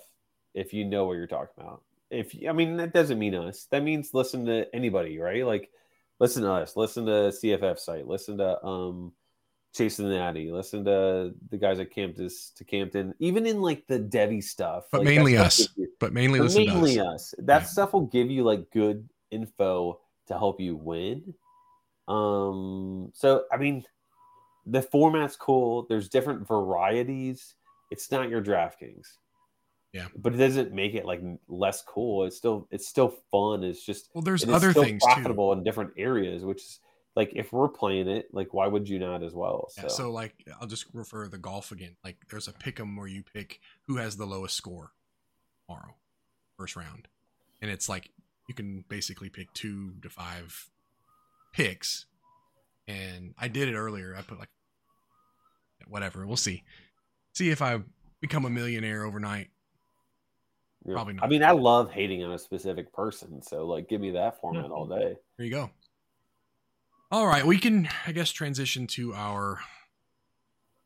if 0.53 0.73
you 0.73 0.85
know 0.85 1.05
what 1.05 1.13
you're 1.13 1.27
talking 1.27 1.63
about. 1.63 1.83
If 2.09 2.35
I 2.47 2.51
mean 2.53 2.77
that 2.77 2.93
doesn't 2.93 3.19
mean 3.19 3.35
us. 3.35 3.67
That 3.71 3.83
means 3.83 4.13
listen 4.13 4.45
to 4.45 4.65
anybody, 4.73 5.19
right? 5.19 5.45
Like 5.45 5.69
listen 6.19 6.43
to 6.43 6.51
us, 6.51 6.75
listen 6.75 7.05
to 7.05 7.11
CFF 7.31 7.79
site, 7.79 8.07
listen 8.07 8.37
to 8.37 8.63
um 8.63 9.11
Chasing 9.75 10.09
the 10.09 10.15
Natty, 10.15 10.51
listen 10.51 10.83
to 10.85 11.33
the 11.49 11.57
guys 11.57 11.79
at 11.79 11.91
Campus 11.91 12.51
to 12.55 12.63
Canton, 12.63 13.13
even 13.19 13.45
in 13.45 13.61
like 13.61 13.85
the 13.87 13.99
Devy 13.99 14.43
stuff. 14.43 14.85
But 14.91 14.99
like, 14.99 15.05
mainly 15.05 15.37
us. 15.37 15.67
But 15.99 16.13
mainly 16.13 16.39
but 16.39 16.45
listen 16.45 16.65
to 16.65 16.73
mainly 16.73 16.99
us. 16.99 17.07
us. 17.07 17.35
That 17.39 17.61
Yeah. 17.61 17.67
stuff 17.67 17.93
will 17.93 18.07
give 18.07 18.31
you 18.31 18.43
like 18.43 18.71
good 18.71 19.07
info 19.29 19.99
to 20.27 20.33
help 20.33 20.59
you 20.59 20.75
win. 20.75 21.33
Um, 22.07 23.11
so 23.13 23.43
I 23.51 23.57
mean, 23.57 23.83
the 24.65 24.81
format's 24.81 25.35
cool. 25.35 25.85
There's 25.87 26.09
different 26.09 26.47
varieties. 26.47 27.55
It's 27.91 28.09
not 28.11 28.29
your 28.29 28.41
DraftKings. 28.41 29.05
Yeah. 29.93 30.07
but 30.15 30.33
it 30.33 30.37
doesn't 30.37 30.73
make 30.73 30.93
it 30.93 31.05
like 31.05 31.21
less 31.47 31.81
cool. 31.81 32.25
It's 32.25 32.35
still 32.37 32.67
it's 32.71 32.87
still 32.87 33.15
fun. 33.31 33.63
It's 33.63 33.83
just 33.85 34.09
Well, 34.13 34.21
there's 34.21 34.43
it 34.43 34.49
is 34.49 34.55
other 34.55 34.71
still 34.71 34.83
things 34.83 35.01
too. 35.01 35.07
profitable 35.07 35.53
in 35.53 35.63
different 35.63 35.91
areas, 35.97 36.43
which 36.43 36.61
is 36.61 36.79
like 37.15 37.31
if 37.35 37.51
we're 37.51 37.69
playing 37.69 38.07
it, 38.07 38.27
like 38.31 38.53
why 38.53 38.67
would 38.67 38.87
you 38.87 38.99
not 38.99 39.23
as 39.23 39.33
well? 39.33 39.69
Yeah, 39.77 39.87
so 39.87 40.11
like 40.11 40.35
I'll 40.61 40.67
just 40.67 40.85
refer 40.93 41.23
to 41.23 41.29
the 41.29 41.37
golf 41.39 41.71
again. 41.71 41.95
Like 42.03 42.17
there's 42.29 42.47
a 42.47 42.53
pick 42.53 42.79
'em 42.79 42.95
where 42.95 43.07
you 43.07 43.23
pick 43.23 43.59
who 43.87 43.97
has 43.97 44.17
the 44.17 44.25
lowest 44.27 44.55
score 44.55 44.91
tomorrow, 45.67 45.95
first 46.57 46.75
round, 46.75 47.07
and 47.61 47.71
it's 47.71 47.89
like 47.89 48.11
you 48.47 48.53
can 48.53 48.83
basically 48.87 49.29
pick 49.29 49.51
two 49.53 49.93
to 50.03 50.09
five 50.09 50.69
picks. 51.53 52.05
And 52.87 53.33
I 53.37 53.47
did 53.47 53.67
it 53.67 53.75
earlier. 53.75 54.15
I 54.15 54.21
put 54.21 54.37
like 54.39 54.49
whatever. 55.87 56.25
We'll 56.27 56.37
see. 56.37 56.63
See 57.33 57.49
if 57.49 57.61
I 57.61 57.79
become 58.21 58.45
a 58.45 58.49
millionaire 58.49 59.03
overnight. 59.03 59.49
Yeah. 60.87 60.93
probably 60.93 61.17
I 61.21 61.27
mean, 61.27 61.43
I 61.43 61.51
love 61.51 61.91
hating 61.91 62.23
on 62.23 62.31
a 62.31 62.39
specific 62.39 62.93
person, 62.93 63.41
so 63.41 63.65
like 63.67 63.89
give 63.89 64.01
me 64.01 64.11
that 64.11 64.39
format 64.41 64.71
all 64.71 64.87
day. 64.87 65.15
There 65.37 65.45
you 65.45 65.51
go. 65.51 65.69
All 67.11 67.27
right, 67.27 67.45
we 67.45 67.57
can 67.59 67.89
I 68.05 68.11
guess 68.11 68.31
transition 68.31 68.87
to 68.87 69.13
our 69.13 69.59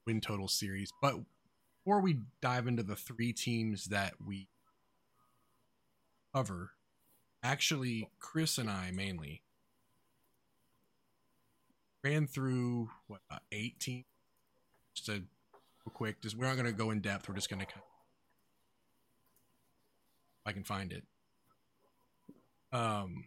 win 0.06 0.20
total 0.20 0.48
series, 0.48 0.92
but 1.02 1.16
before 1.84 2.02
we 2.02 2.20
dive 2.42 2.68
into 2.68 2.84
the 2.84 2.96
three 2.96 3.34
teams 3.34 3.86
that 3.86 4.14
we 4.26 4.48
cover, 6.34 6.72
actually 7.44 8.10
Chris 8.20 8.58
and 8.58 8.70
I 8.70 8.92
mainly 8.92 9.42
ran 12.04 12.28
through 12.28 12.90
what 13.08 13.22
uh, 13.30 13.38
eight 13.52 13.80
teams. 13.80 14.06
Just 14.94 15.10
a 15.10 15.14
real 15.14 15.94
quick, 15.94 16.22
just 16.22 16.38
we're 16.38 16.48
not 16.48 16.56
going 16.56 16.66
to 16.66 16.72
go 16.72 16.92
in 16.92 17.00
depth. 17.00 17.30
We're 17.30 17.36
just 17.36 17.50
going 17.50 17.60
to 17.60 17.66
kind 17.66 17.78
of, 17.78 17.84
if 17.84 17.91
I 20.52 20.54
can 20.54 20.66
find 20.66 20.92
it. 20.92 21.04
Um, 22.74 23.24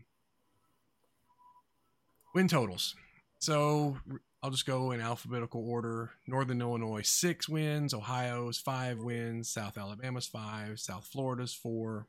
win 2.35 2.49
totals. 2.49 2.95
So 3.39 3.97
I'll 4.43 4.51
just 4.51 4.66
go 4.66 4.91
in 4.91 5.01
alphabetical 5.01 5.66
order. 5.66 6.11
Northern 6.27 6.61
Illinois 6.61 7.01
six 7.01 7.49
wins, 7.49 7.95
Ohio's 7.95 8.59
five 8.59 8.99
wins, 8.99 9.49
South 9.49 9.79
Alabama's 9.79 10.27
five, 10.27 10.79
South 10.79 11.07
Florida's 11.07 11.55
four, 11.55 12.09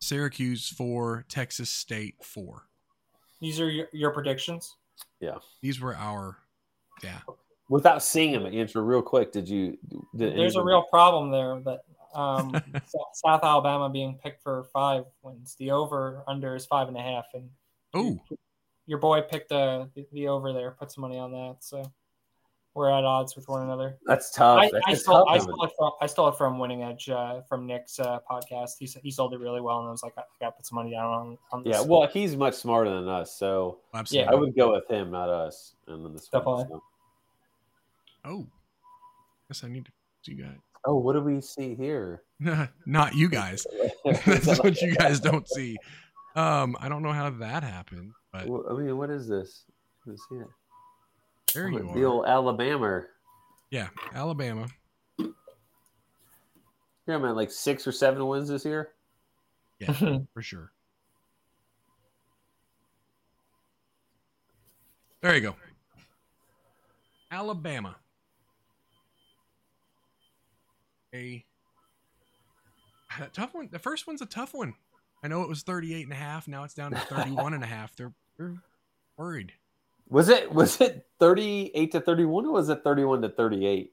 Syracuse 0.00 0.66
four, 0.66 1.26
Texas 1.28 1.68
State 1.68 2.14
four. 2.22 2.62
These 3.38 3.60
are 3.60 3.68
your, 3.68 3.88
your 3.92 4.12
predictions. 4.12 4.76
Yeah. 5.20 5.36
These 5.60 5.78
were 5.78 5.94
our, 5.94 6.38
yeah. 7.04 7.18
Without 7.68 8.02
seeing 8.02 8.32
them, 8.32 8.46
answer 8.46 8.82
real 8.82 9.02
quick. 9.02 9.30
Did 9.30 9.46
you? 9.46 9.76
Did 10.16 10.38
There's 10.38 10.56
a 10.56 10.64
real 10.64 10.84
problem 10.84 11.30
there 11.30 11.60
that 11.66 11.80
um, 12.14 12.54
South 13.14 13.44
Alabama 13.44 13.88
being 13.88 14.18
picked 14.22 14.42
for 14.42 14.64
five 14.72 15.04
wins. 15.22 15.54
The 15.58 15.70
over 15.70 16.22
under 16.26 16.54
is 16.56 16.66
five 16.66 16.88
and 16.88 16.96
a 16.96 17.02
half, 17.02 17.26
and 17.34 17.48
Oh, 17.94 18.20
your 18.86 18.98
boy 18.98 19.22
picked 19.22 19.52
uh, 19.52 19.86
the, 19.94 20.06
the 20.12 20.28
over 20.28 20.52
there. 20.52 20.72
Put 20.72 20.92
some 20.92 21.02
money 21.02 21.18
on 21.18 21.32
that, 21.32 21.56
so 21.60 21.82
we're 22.74 22.90
at 22.90 23.04
odds 23.04 23.34
with 23.34 23.48
one 23.48 23.62
another. 23.62 23.98
That's 24.06 24.30
tough. 24.30 24.58
I, 24.60 24.70
That's 24.72 24.84
I, 24.86 24.92
a 24.92 24.96
stole, 24.96 25.24
tough 25.24 25.28
I, 25.28 25.32
one. 25.32 25.40
stole 25.40 25.64
it 25.64 25.70
from, 25.76 25.90
I 26.00 26.06
stole 26.06 26.28
it 26.28 26.36
from 26.36 26.58
Winning 26.58 26.82
Edge 26.82 27.08
uh, 27.08 27.42
from 27.48 27.66
Nick's 27.66 27.98
uh, 27.98 28.18
podcast. 28.30 28.72
He, 28.78 28.86
he 29.02 29.10
sold 29.10 29.34
it 29.34 29.40
really 29.40 29.60
well, 29.60 29.80
and 29.80 29.88
I 29.88 29.90
was 29.90 30.02
like, 30.02 30.14
I, 30.16 30.22
got 30.40 30.50
to 30.50 30.56
put 30.56 30.66
some 30.66 30.76
money 30.76 30.92
down 30.92 31.06
on, 31.06 31.38
on 31.52 31.64
this. 31.64 31.74
Yeah, 31.74 31.82
well, 31.82 32.06
he's 32.06 32.36
much 32.36 32.54
smarter 32.54 32.90
than 32.90 33.08
us, 33.08 33.34
so 33.34 33.78
absolutely. 33.94 34.32
I 34.32 34.34
would 34.34 34.54
go 34.56 34.72
with 34.72 34.88
him, 34.88 35.10
not 35.10 35.28
us. 35.28 35.74
And 35.88 36.04
then 36.04 36.12
this 36.12 36.28
one, 36.30 36.40
Definitely. 36.40 36.66
so. 36.70 36.82
Oh, 38.24 38.46
guess 39.48 39.64
I 39.64 39.68
need 39.68 39.86
to 39.86 39.92
see 40.22 40.32
you 40.32 40.44
guys. 40.44 40.56
Oh, 40.84 40.96
what 40.96 41.12
do 41.12 41.20
we 41.20 41.40
see 41.40 41.74
here? 41.74 42.22
Not 42.86 43.14
you 43.14 43.28
guys. 43.28 43.66
That's 44.04 44.58
what 44.60 44.80
you 44.80 44.94
guys 44.96 45.20
don't 45.20 45.46
see. 45.48 45.76
Um, 46.36 46.76
I 46.80 46.88
don't 46.88 47.02
know 47.02 47.12
how 47.12 47.28
that 47.30 47.62
happened, 47.62 48.12
but 48.32 48.46
Well, 48.46 48.64
I 48.70 48.74
mean, 48.74 48.96
what 48.96 49.10
is 49.10 49.28
this? 49.28 49.64
Let's 50.06 50.22
see 50.28 50.36
it. 50.36 50.46
there 51.52 51.68
you 51.68 51.90
The 51.94 52.04
are. 52.04 52.06
old 52.06 52.26
Alabama. 52.26 53.02
Yeah, 53.70 53.88
Alabama. 54.14 54.68
Here 55.18 55.34
I'm 57.08 57.24
at 57.24 57.36
like 57.36 57.50
six 57.50 57.86
or 57.86 57.92
seven 57.92 58.26
wins 58.26 58.48
this 58.48 58.64
year. 58.64 58.90
Yeah, 59.80 59.92
for 60.34 60.42
sure. 60.42 60.72
There 65.20 65.34
you 65.34 65.40
go. 65.42 65.56
Alabama. 67.30 67.96
A 71.12 71.44
tough 73.32 73.54
one. 73.54 73.68
The 73.70 73.78
first 73.78 74.06
one's 74.06 74.22
a 74.22 74.26
tough 74.26 74.54
one. 74.54 74.74
I 75.22 75.28
know 75.28 75.42
it 75.42 75.48
was 75.48 75.62
38 75.62 76.04
and 76.04 76.12
a 76.12 76.16
half. 76.16 76.48
Now 76.48 76.64
it's 76.64 76.74
down 76.74 76.92
to 76.92 76.98
31 77.08 77.54
and 77.54 77.64
a 77.64 77.66
half. 77.66 77.94
They're, 77.96 78.12
they're 78.38 78.54
worried. 79.16 79.52
Was 80.08 80.28
it 80.28 80.52
was 80.52 80.80
it 80.80 81.06
38 81.20 81.92
to 81.92 82.00
31 82.00 82.46
or 82.46 82.52
was 82.52 82.68
it 82.68 82.82
31 82.82 83.22
to 83.22 83.28
38? 83.28 83.92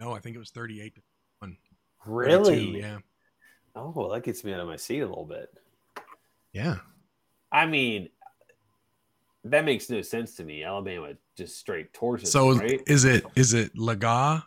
No, 0.00 0.12
I 0.12 0.20
think 0.20 0.34
it 0.34 0.38
was 0.38 0.50
38 0.50 0.94
to 0.94 1.00
32, 1.42 1.58
Really? 2.06 2.80
Yeah. 2.80 2.98
Oh, 3.76 3.92
well, 3.94 4.08
that 4.10 4.22
gets 4.22 4.44
me 4.44 4.52
out 4.54 4.60
of 4.60 4.66
my 4.66 4.76
seat 4.76 5.00
a 5.00 5.06
little 5.06 5.26
bit. 5.26 5.52
Yeah. 6.52 6.76
I 7.52 7.66
mean, 7.66 8.08
that 9.44 9.64
makes 9.64 9.90
no 9.90 10.00
sense 10.00 10.34
to 10.36 10.44
me. 10.44 10.64
Alabama 10.64 11.12
just 11.36 11.58
straight 11.58 11.92
torches. 11.92 12.32
So 12.32 12.54
right? 12.54 12.80
is 12.86 13.04
it 13.04 13.24
is 13.36 13.52
it 13.52 13.74
Laga? 13.74 14.44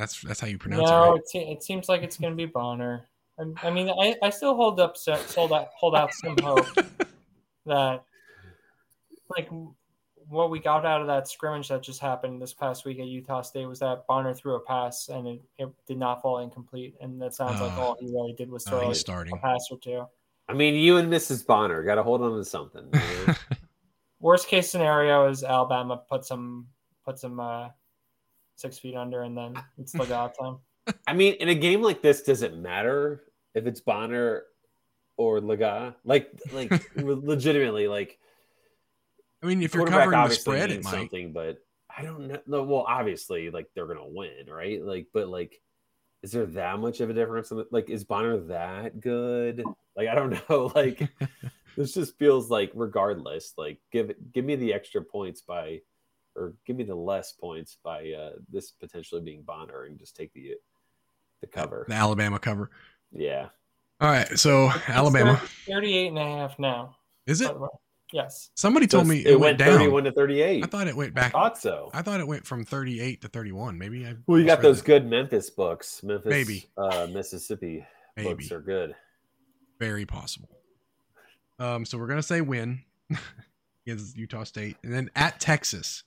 That's 0.00 0.22
that's 0.22 0.40
how 0.40 0.46
you 0.46 0.56
pronounce 0.58 0.88
no, 0.88 1.04
it, 1.04 1.08
right? 1.10 1.18
it, 1.18 1.28
se- 1.28 1.52
it 1.52 1.62
seems 1.62 1.88
like 1.88 2.02
it's 2.02 2.16
going 2.16 2.32
to 2.32 2.36
be 2.36 2.46
Bonner. 2.46 3.04
I, 3.38 3.68
I 3.68 3.70
mean, 3.70 3.90
I, 3.90 4.16
I 4.22 4.30
still 4.30 4.56
hold 4.56 4.80
up 4.80 4.96
so- 4.96 5.14
hold 5.34 5.52
out 5.52 5.68
hold 5.78 5.94
out 5.94 6.10
some 6.14 6.36
hope 6.38 6.66
that 7.66 8.02
like 9.28 9.48
what 10.28 10.50
we 10.50 10.58
got 10.58 10.86
out 10.86 11.00
of 11.00 11.06
that 11.08 11.28
scrimmage 11.28 11.68
that 11.68 11.82
just 11.82 12.00
happened 12.00 12.40
this 12.40 12.54
past 12.54 12.84
week 12.86 12.98
at 13.00 13.06
Utah 13.06 13.42
State 13.42 13.66
was 13.66 13.80
that 13.80 14.06
Bonner 14.06 14.32
threw 14.32 14.54
a 14.54 14.60
pass 14.60 15.08
and 15.08 15.26
it, 15.26 15.42
it 15.58 15.68
did 15.86 15.98
not 15.98 16.22
fall 16.22 16.38
incomplete, 16.38 16.94
and 17.00 17.20
that 17.20 17.34
sounds 17.34 17.60
like 17.60 17.72
Uh, 17.76 17.80
all 17.80 17.96
he 18.00 18.06
really 18.06 18.32
did 18.32 18.50
was 18.50 18.66
Uh, 18.66 18.70
throw 18.70 18.88
he's 18.88 18.96
a 18.96 19.00
starting. 19.00 19.36
pass 19.38 19.68
or 19.70 19.78
two. 19.78 20.06
I 20.48 20.54
mean, 20.54 20.74
you 20.74 20.96
and 20.96 21.12
Mrs. 21.12 21.46
Bonner 21.46 21.82
got 21.82 21.96
to 21.96 22.02
hold 22.02 22.22
on 22.22 22.36
to 22.38 22.44
something. 22.44 22.90
Worst 24.20 24.48
case 24.48 24.70
scenario 24.70 25.28
is 25.28 25.44
Alabama 25.44 25.96
put 26.08 26.24
some 26.24 26.66
put 27.04 27.18
some 27.18 27.38
uh, 27.40 27.68
six 28.60 28.78
feet 28.78 28.96
under, 28.96 29.22
and 29.22 29.36
then 29.36 29.54
it's 29.78 29.92
the 29.92 30.04
god 30.04 30.32
time. 30.40 30.58
I 31.06 31.12
mean, 31.12 31.34
in 31.34 31.48
a 31.48 31.54
game 31.54 31.82
like 31.82 32.02
this, 32.02 32.22
does 32.22 32.42
it 32.42 32.56
matter 32.56 33.22
if 33.54 33.66
it's 33.66 33.80
Bonner 33.80 34.44
or 35.16 35.40
Laga? 35.40 35.94
Like, 36.04 36.30
like 36.52 36.70
legitimately, 36.96 37.88
like 37.88 38.18
I 39.42 39.46
mean, 39.46 39.62
if 39.62 39.74
you're 39.74 39.86
covering 39.86 40.28
the 40.28 40.34
spread, 40.34 40.70
it 40.70 40.74
means 40.74 40.84
might. 40.84 40.92
something, 40.92 41.32
but 41.32 41.58
I 41.96 42.02
don't 42.02 42.28
know. 42.46 42.62
Well, 42.62 42.84
obviously, 42.86 43.50
like 43.50 43.66
they're 43.74 43.86
gonna 43.86 44.06
win, 44.06 44.46
right? 44.48 44.82
Like, 44.82 45.08
but 45.14 45.28
like, 45.28 45.60
is 46.22 46.32
there 46.32 46.46
that 46.46 46.78
much 46.78 47.00
of 47.00 47.10
a 47.10 47.14
difference? 47.14 47.52
Like, 47.70 47.88
is 47.88 48.04
Bonner 48.04 48.38
that 48.48 49.00
good? 49.00 49.64
Like, 49.96 50.08
I 50.08 50.14
don't 50.14 50.38
know. 50.50 50.70
Like, 50.74 51.08
this 51.76 51.94
just 51.94 52.18
feels 52.18 52.50
like, 52.50 52.70
regardless, 52.74 53.54
like, 53.56 53.78
give 53.92 54.12
give 54.32 54.44
me 54.44 54.56
the 54.56 54.74
extra 54.74 55.02
points 55.02 55.40
by, 55.40 55.80
or 56.40 56.54
give 56.66 56.76
me 56.76 56.84
the 56.84 56.94
less 56.94 57.32
points 57.32 57.76
by 57.84 58.10
uh 58.12 58.30
this 58.50 58.70
potentially 58.72 59.20
being 59.20 59.42
Bonner, 59.42 59.84
and 59.84 59.98
just 59.98 60.16
take 60.16 60.32
the 60.32 60.54
the 61.40 61.46
cover. 61.46 61.84
The 61.88 61.94
Alabama 61.94 62.38
cover. 62.38 62.70
Yeah. 63.12 63.48
All 64.00 64.08
right, 64.10 64.38
so 64.38 64.70
Alabama 64.88 65.36
38 65.66 66.08
and 66.08 66.18
a 66.18 66.22
half 66.24 66.58
now. 66.58 66.96
is 67.26 67.40
it? 67.42 67.48
by 67.48 67.52
the 67.54 67.60
way. 67.60 67.68
Yes. 68.12 68.50
Somebody 68.56 68.86
So 68.88 68.98
told 68.98 69.08
me 69.08 69.20
it, 69.20 69.26
it, 69.26 69.30
went 69.32 69.40
went 69.40 69.58
down. 69.58 69.78
31 69.78 70.04
to 70.04 70.12
38. 70.12 70.64
I 70.64 70.66
thought 70.66 70.88
it 70.88 70.96
went 70.96 71.14
back. 71.14 71.26
I 71.26 71.30
thought 71.30 71.58
so. 71.58 71.90
I 71.94 72.02
thought 72.02 72.18
it 72.18 72.26
went 72.26 72.44
from 72.44 72.64
38 72.64 73.20
to 73.22 73.28
31. 73.28 73.78
Maybe 73.78 74.04
I. 74.06 74.16
Well, 74.26 74.40
you 74.40 74.46
got 74.46 74.62
those 74.62 74.78
that. 74.78 74.86
good 74.86 75.06
Memphis 75.06 75.48
books. 75.50 76.02
Memphis, 76.02 76.28
Maybe. 76.30 76.66
uh, 76.76 77.06
Mississippi 77.12 77.86
Maybe 78.16 78.28
books 78.30 78.50
are 78.50 78.60
good. 78.60 78.96
very 79.78 80.06
possible. 80.06 80.48
Um, 81.60 81.84
so 81.84 81.98
we're 81.98 82.06
gonna 82.08 82.22
say 82.22 82.40
win 82.40 82.80
against 83.86 84.16
Utah 84.16 84.44
State, 84.44 84.76
and 84.82 84.92
then 84.92 85.10
at 85.14 85.38
Texas, 85.40 86.02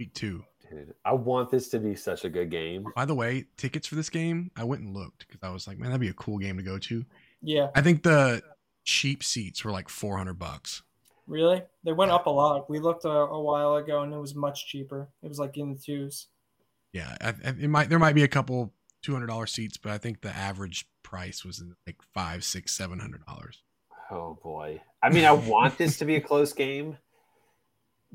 week 0.00 0.14
two. 0.14 0.42
Dude, 0.68 0.94
I 1.04 1.12
want 1.12 1.50
this 1.50 1.68
to 1.68 1.78
be 1.78 1.94
such 1.94 2.24
a 2.24 2.28
good 2.30 2.50
game. 2.50 2.86
By 2.96 3.04
the 3.04 3.14
way, 3.14 3.44
tickets 3.56 3.86
for 3.86 3.94
this 3.96 4.08
game, 4.08 4.50
I 4.56 4.64
went 4.64 4.82
and 4.82 4.94
looked 4.96 5.26
because 5.28 5.40
I 5.42 5.50
was 5.52 5.66
like, 5.68 5.78
man, 5.78 5.90
that'd 5.90 6.00
be 6.00 6.08
a 6.08 6.12
cool 6.14 6.38
game 6.38 6.56
to 6.56 6.62
go 6.62 6.78
to. 6.78 7.04
Yeah. 7.42 7.68
I 7.74 7.82
think 7.82 8.02
the 8.02 8.42
cheap 8.84 9.22
seats 9.22 9.64
were 9.64 9.72
like 9.72 9.88
400 9.88 10.34
bucks. 10.34 10.82
Really? 11.26 11.62
They 11.84 11.92
went 11.92 12.10
up 12.12 12.26
a 12.26 12.30
lot. 12.30 12.68
We 12.70 12.78
looked 12.78 13.04
a, 13.04 13.08
a 13.08 13.40
while 13.40 13.76
ago 13.76 14.02
and 14.02 14.12
it 14.12 14.18
was 14.18 14.34
much 14.34 14.66
cheaper. 14.66 15.08
It 15.22 15.28
was 15.28 15.38
like 15.38 15.56
in 15.56 15.72
the 15.72 15.78
twos. 15.78 16.28
Yeah, 16.92 17.16
I, 17.20 17.28
I- 17.28 17.54
it 17.60 17.68
might 17.68 17.88
there 17.88 17.98
might 18.00 18.14
be 18.14 18.22
a 18.24 18.28
couple 18.28 18.72
two 19.02 19.12
hundred 19.12 19.26
dollar 19.28 19.46
seats, 19.46 19.76
but 19.76 19.92
I 19.92 19.98
think 19.98 20.20
the 20.22 20.34
average 20.34 20.88
price 21.02 21.44
was 21.44 21.60
in 21.60 21.74
like 21.86 21.98
five, 22.14 22.42
six, 22.44 22.72
seven 22.72 22.98
hundred 22.98 23.24
dollars. 23.26 23.62
Oh 24.10 24.38
boy. 24.42 24.80
I 25.02 25.10
mean, 25.10 25.24
I 25.24 25.32
want 25.32 25.78
this 25.78 25.98
to 25.98 26.04
be 26.04 26.16
a 26.16 26.20
close 26.20 26.52
game, 26.52 26.96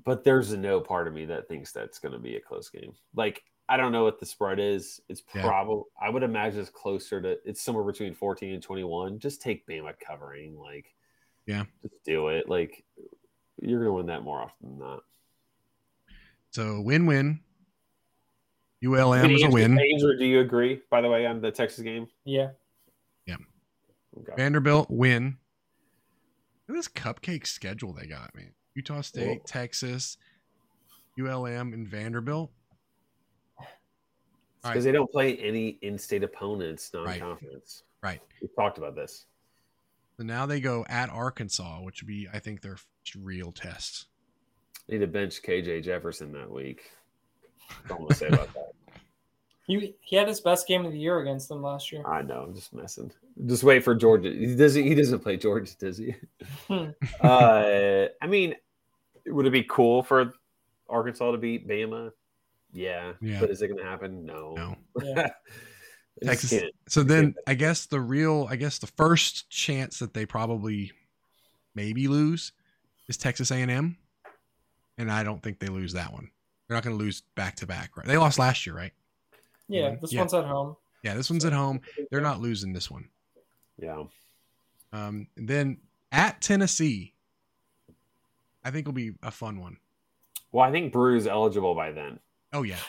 but 0.03 0.23
there's 0.23 0.51
a 0.51 0.57
no 0.57 0.81
part 0.81 1.07
of 1.07 1.13
me 1.13 1.25
that 1.25 1.47
thinks 1.47 1.71
that's 1.71 1.99
going 1.99 2.11
to 2.11 2.19
be 2.19 2.35
a 2.35 2.41
close 2.41 2.69
game. 2.69 2.93
Like, 3.15 3.43
I 3.67 3.77
don't 3.77 3.91
know 3.91 4.03
what 4.03 4.19
the 4.19 4.25
spread 4.25 4.59
is. 4.59 4.99
It's 5.09 5.23
Yeah. 5.33 5.43
probably 5.43 5.83
I 5.99 6.09
would 6.09 6.23
imagine 6.23 6.59
it's 6.59 6.69
closer 6.69 7.21
to 7.21 7.37
it's 7.45 7.61
somewhere 7.61 7.83
between 7.83 8.13
14 8.13 8.53
and 8.53 8.61
21. 8.61 9.19
Just 9.19 9.41
take 9.41 9.65
Bama 9.67 9.93
covering 9.99 10.57
like 10.57 10.93
Yeah. 11.47 11.65
Just 11.81 12.03
do 12.03 12.27
it. 12.29 12.47
Like 12.49 12.83
you're 13.61 13.79
going 13.79 13.89
to 13.89 13.93
win 13.93 14.05
that 14.07 14.23
more 14.23 14.41
often 14.41 14.69
than 14.69 14.79
not. 14.79 15.03
So 16.51 16.81
win 16.81 17.05
win. 17.05 17.39
ULM 18.83 19.13
I 19.13 19.23
mean, 19.23 19.33
was 19.33 19.43
a 19.43 19.49
win. 19.49 19.79
Andrew, 19.79 20.17
do 20.17 20.25
you 20.25 20.41
agree 20.41 20.81
by 20.91 21.01
the 21.01 21.09
way 21.09 21.25
on 21.25 21.41
the 21.41 21.51
Texas 21.51 21.83
game? 21.83 22.07
Yeah. 22.23 22.49
Okay. 24.17 24.31
Vanderbilt 24.37 24.89
win. 24.89 25.37
Look 26.67 26.77
at 26.77 26.79
this 26.79 26.87
cupcake 26.87 27.45
schedule 27.45 27.91
they 27.91 28.07
got, 28.07 28.33
man. 28.33 28.53
Utah 28.75 29.01
State, 29.01 29.39
Whoa. 29.39 29.43
Texas, 29.45 30.17
ULM, 31.19 31.73
and 31.73 31.87
Vanderbilt. 31.87 32.51
Because 33.57 34.77
right, 34.77 34.83
they 34.83 34.91
don't 34.91 35.11
play 35.11 35.37
any 35.37 35.77
in-state 35.81 36.23
opponents 36.23 36.91
Right. 36.93 37.19
non-conference. 37.19 37.83
right. 38.01 38.19
We 38.41 38.49
talked 38.57 38.77
about 38.77 38.95
this. 38.95 39.25
So 40.17 40.23
now 40.23 40.45
they 40.45 40.59
go 40.59 40.85
at 40.89 41.09
Arkansas, 41.09 41.81
which 41.81 42.01
would 42.01 42.07
be, 42.07 42.27
I 42.33 42.39
think, 42.39 42.61
their 42.61 42.77
real 43.19 43.51
test. 43.51 44.07
Need 44.87 44.99
to 44.99 45.07
bench 45.07 45.41
KJ 45.43 45.83
Jefferson 45.83 46.31
that 46.33 46.49
week. 46.49 46.91
That's 47.69 47.91
all 47.91 47.97
I'm 47.97 48.03
gonna 48.03 48.15
say 48.15 48.27
about 48.27 48.53
that. 48.53 48.71
He 49.67 49.95
he 50.01 50.15
had 50.15 50.27
his 50.27 50.41
best 50.41 50.67
game 50.67 50.85
of 50.85 50.91
the 50.91 50.99
year 50.99 51.19
against 51.21 51.49
them 51.49 51.63
last 51.63 51.91
year. 51.91 52.05
I 52.05 52.21
know, 52.21 52.43
I'm 52.47 52.53
just 52.53 52.71
messing. 52.71 53.11
Just 53.47 53.63
wait 53.63 53.83
for 53.83 53.95
Georgia. 53.95 54.29
He 54.29 54.55
doesn't. 54.55 54.83
He 54.83 54.93
doesn't 54.93 55.21
play 55.21 55.37
Georgia, 55.37 55.75
does 55.79 55.97
he? 55.97 56.13
Hmm. 56.67 56.89
uh, 57.21 58.05
I 58.21 58.27
mean, 58.27 58.53
would 59.27 59.45
it 59.45 59.51
be 59.51 59.63
cool 59.63 60.03
for 60.03 60.33
Arkansas 60.89 61.31
to 61.31 61.37
beat 61.37 61.67
Bama? 61.67 62.11
Yeah. 62.73 63.13
Yeah. 63.21 63.39
But 63.39 63.49
is 63.49 63.61
it 63.61 63.67
going 63.67 63.79
to 63.79 63.85
happen? 63.85 64.25
No. 64.25 64.55
No. 64.55 64.75
Yeah. 66.21 66.29
Texas- 66.29 66.63
So 66.87 67.03
then 67.03 67.35
I 67.45 67.55
guess 67.55 67.87
the 67.87 67.99
real, 67.99 68.47
I 68.49 68.55
guess 68.55 68.77
the 68.79 68.87
first 68.87 69.49
chance 69.49 69.99
that 69.99 70.13
they 70.13 70.25
probably 70.25 70.93
maybe 71.73 72.07
lose 72.07 72.53
is 73.09 73.17
Texas 73.17 73.51
A&M, 73.51 73.97
and 74.97 75.11
I 75.11 75.23
don't 75.23 75.43
think 75.43 75.59
they 75.59 75.67
lose 75.67 75.91
that 75.91 76.13
one. 76.13 76.29
They're 76.67 76.77
not 76.77 76.83
going 76.85 76.97
to 76.97 77.03
lose 77.03 77.23
back 77.35 77.57
to 77.57 77.67
back, 77.67 77.97
right? 77.97 78.07
They 78.07 78.15
lost 78.15 78.39
last 78.39 78.65
year, 78.65 78.73
right? 78.73 78.93
Yeah, 79.67 79.95
this 80.01 80.13
Yeah. 80.13 80.21
one's 80.21 80.33
at 80.33 80.45
home. 80.45 80.77
Yeah, 81.03 81.15
this 81.15 81.29
one's 81.29 81.43
at 81.43 81.51
home. 81.51 81.81
They're 82.09 82.21
not 82.21 82.39
losing 82.39 82.71
this 82.71 82.89
one. 82.89 83.09
Yeah. 83.77 84.03
Um, 84.93 85.27
then 85.35 85.79
at 86.13 86.39
Tennessee, 86.41 87.13
I 88.65 88.71
think 88.71 88.85
will 88.87 88.93
be 88.93 89.11
a 89.23 89.31
fun 89.31 89.59
one. 89.61 89.77
Well, 90.51 90.65
I 90.67 90.71
think 90.71 90.91
Bru's 90.91 91.27
eligible 91.27 91.75
by 91.75 91.91
then. 91.91 92.19
Oh 92.51 92.63
yeah, 92.63 92.79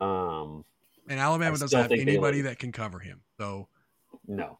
Um, 0.00 0.64
and 1.08 1.18
Alabama 1.20 1.56
doesn't 1.56 1.78
have 1.78 1.92
anybody 1.92 2.42
that 2.42 2.58
can 2.58 2.72
cover 2.72 2.98
him. 2.98 3.20
So 3.38 3.68
no, 4.26 4.58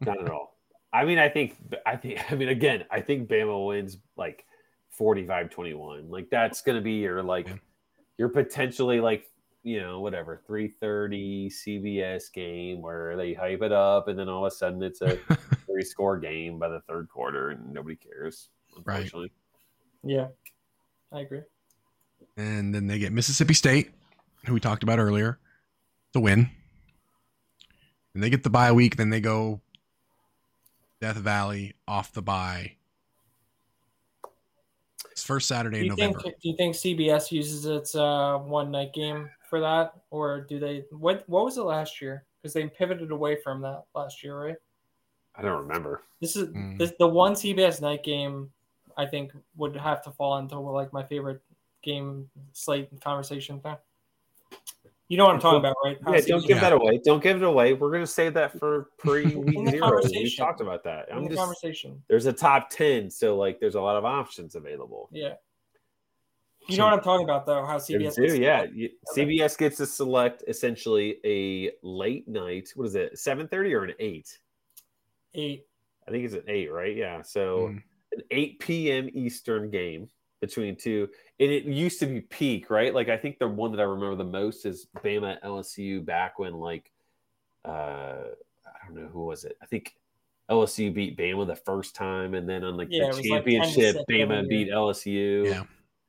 not 0.00 0.20
at 0.22 0.30
all. 0.30 0.56
I 0.92 1.04
mean, 1.04 1.18
I 1.18 1.28
think, 1.28 1.56
I 1.86 1.96
think, 1.96 2.32
I 2.32 2.34
mean, 2.34 2.48
again, 2.48 2.84
I 2.90 3.00
think 3.00 3.28
Bama 3.28 3.66
wins 3.66 3.98
like 4.16 4.44
45 4.90 5.50
21. 5.50 6.10
Like, 6.10 6.30
that's 6.30 6.62
going 6.62 6.76
to 6.76 6.82
be 6.82 6.92
your, 6.94 7.22
like, 7.22 7.46
Yeah. 7.46 7.54
your 8.16 8.28
potentially, 8.30 8.98
like, 9.00 9.30
you 9.62 9.80
know, 9.80 10.00
whatever, 10.00 10.40
330 10.46 11.50
CBS 11.50 12.32
game 12.32 12.80
where 12.80 13.16
they 13.16 13.34
hype 13.34 13.60
it 13.62 13.70
up 13.70 14.08
and 14.08 14.18
then 14.18 14.28
all 14.28 14.46
of 14.46 14.52
a 14.52 14.54
sudden 14.54 14.82
it's 14.82 15.02
a 15.02 15.16
three 15.66 15.84
score 15.84 16.18
game 16.18 16.58
by 16.58 16.68
the 16.68 16.80
third 16.88 17.08
quarter 17.10 17.50
and 17.50 17.72
nobody 17.72 17.94
cares, 17.96 18.48
Right. 18.84 19.10
Yeah, 20.02 20.28
I 21.12 21.20
agree. 21.20 21.42
and 22.36 22.74
then 22.74 22.86
they 22.86 22.98
get 22.98 23.12
Mississippi 23.12 23.54
State, 23.54 23.90
who 24.46 24.54
we 24.54 24.60
talked 24.60 24.82
about 24.82 24.98
earlier, 24.98 25.38
to 26.12 26.20
win. 26.20 26.48
And 28.14 28.22
they 28.22 28.30
get 28.30 28.42
the 28.44 28.50
bye 28.50 28.72
week. 28.72 28.96
Then 28.96 29.10
they 29.10 29.20
go 29.20 29.60
Death 31.00 31.16
Valley 31.16 31.74
off 31.86 32.12
the 32.12 32.22
bye. 32.22 32.76
It's 35.10 35.22
first 35.24 35.48
Saturday 35.48 35.78
Do 35.80 35.84
in 35.86 35.90
you 35.90 35.96
think 35.96 36.22
do 36.22 36.48
you 36.48 36.56
think 36.56 36.74
CBS 36.76 37.32
uses 37.32 37.66
its 37.66 37.94
uh, 37.94 38.38
one 38.38 38.70
night 38.70 38.92
game 38.94 39.28
for 39.50 39.60
that, 39.60 39.92
or 40.10 40.42
do 40.42 40.58
they? 40.60 40.84
What 40.90 41.24
what 41.28 41.44
was 41.44 41.58
it 41.58 41.62
last 41.62 42.00
year? 42.00 42.24
Because 42.40 42.54
they 42.54 42.66
pivoted 42.68 43.10
away 43.10 43.36
from 43.42 43.60
that 43.62 43.84
last 43.94 44.22
year, 44.22 44.38
right? 44.40 44.56
I 45.34 45.42
don't 45.42 45.60
remember. 45.62 46.02
This 46.20 46.36
is 46.36 46.48
Mm. 46.48 46.78
this, 46.78 46.92
the 46.98 47.06
one 47.06 47.34
CBS 47.34 47.80
night 47.80 48.02
game. 48.04 48.50
I 48.98 49.06
think 49.06 49.32
would 49.56 49.76
have 49.76 50.02
to 50.02 50.10
fall 50.10 50.36
into 50.38 50.58
like 50.58 50.92
my 50.92 51.04
favorite 51.04 51.40
game 51.82 52.28
slate 52.52 52.88
conversation 53.00 53.60
thing. 53.60 53.76
You 55.08 55.16
know 55.16 55.24
what 55.24 55.34
I'm 55.36 55.40
talking 55.40 55.60
about, 55.60 55.76
right? 55.82 55.96
How 56.04 56.12
Yeah, 56.12 56.20
don't 56.26 56.40
give 56.46 56.56
Yeah. 56.58 56.60
that 56.62 56.72
away. 56.74 57.00
Don't 57.02 57.22
give 57.22 57.36
it 57.38 57.42
away. 57.42 57.72
We're 57.72 57.90
going 57.90 58.02
to 58.02 58.06
save 58.06 58.34
that 58.34 58.58
for 58.58 58.90
pre 58.98 59.22
In 59.32 59.40
week 59.46 59.64
the 59.64 59.70
zero. 59.70 60.00
We 60.04 60.36
talked 60.36 60.60
about 60.60 60.84
that. 60.84 61.08
in 61.08 61.16
I'm 61.16 61.22
the 61.22 61.30
just 61.30 61.38
conversation. 61.38 62.02
there's 62.08 62.26
a 62.26 62.32
top 62.32 62.68
10 62.68 63.08
so 63.08 63.36
like 63.38 63.58
there's 63.60 63.76
a 63.76 63.80
lot 63.80 63.96
of 63.96 64.04
options 64.04 64.54
available 64.54 65.08
Yeah. 65.12 65.34
You 66.66 66.74
So- 66.74 66.82
know 66.82 66.84
what 66.88 66.94
I'm 66.98 67.02
talking 67.04 67.24
about, 67.24 67.46
though? 67.46 67.64
How 67.64 67.78
CBS 67.78 68.16
do, 68.16 68.26
gets- 68.26 68.38
yeah 68.38 68.64
You- 68.64 68.90
cbs 69.16 69.56
gets 69.56 69.78
to 69.78 69.86
select 69.86 70.44
essentially 70.48 71.18
a 71.24 71.70
late 71.82 72.28
night 72.28 72.68
what 72.74 72.86
is 72.88 72.94
it 72.94 73.14
7.30 73.14 73.72
or 73.74 73.84
an 73.84 73.94
8 73.98 74.38
eight. 75.34 75.64
i 76.06 76.10
think 76.10 76.24
it's 76.24 76.34
an 76.34 76.42
8 76.48 76.70
right 76.70 76.94
yeah 76.96 77.22
so 77.22 77.68
Mm. 77.68 77.82
An 78.12 78.22
8 78.30 78.58
p.m 78.60 79.08
eastern 79.12 79.70
game 79.70 80.08
between 80.40 80.76
two 80.76 81.08
and 81.40 81.50
it 81.50 81.64
used 81.64 81.98
to 82.00 82.06
be 82.06 82.20
peak 82.20 82.70
right? 82.70 82.94
Like 82.94 83.08
i 83.08 83.16
think 83.16 83.38
the 83.38 83.48
one 83.48 83.72
that 83.72 83.80
i 83.80 83.84
remember 83.84 84.16
the 84.16 84.24
most 84.24 84.64
is 84.66 84.86
bama 85.02 85.40
lsu 85.42 86.04
back 86.04 86.38
when 86.38 86.54
like 86.54 86.90
uh 87.64 88.22
i 88.66 88.86
don't 88.86 88.94
know 89.02 89.08
who 89.08 89.24
was 89.26 89.44
it. 89.44 89.56
I 89.60 89.66
think 89.66 89.94
lsu 90.50 90.94
beat 90.94 91.18
bama 91.18 91.46
the 91.46 91.56
first 91.56 91.94
time 91.96 92.34
and 92.34 92.48
then 92.48 92.64
on 92.64 92.76
like 92.76 92.88
Yeah, 92.90 93.02
the 93.10 93.16
was 93.16 93.16
like 93.28 93.44
10 93.44 93.52
to 93.52 93.60
championship 93.60 93.96
bama 94.08 94.48
beat 94.48 94.70
lsu 94.70 95.44
Yeah. 95.50 95.62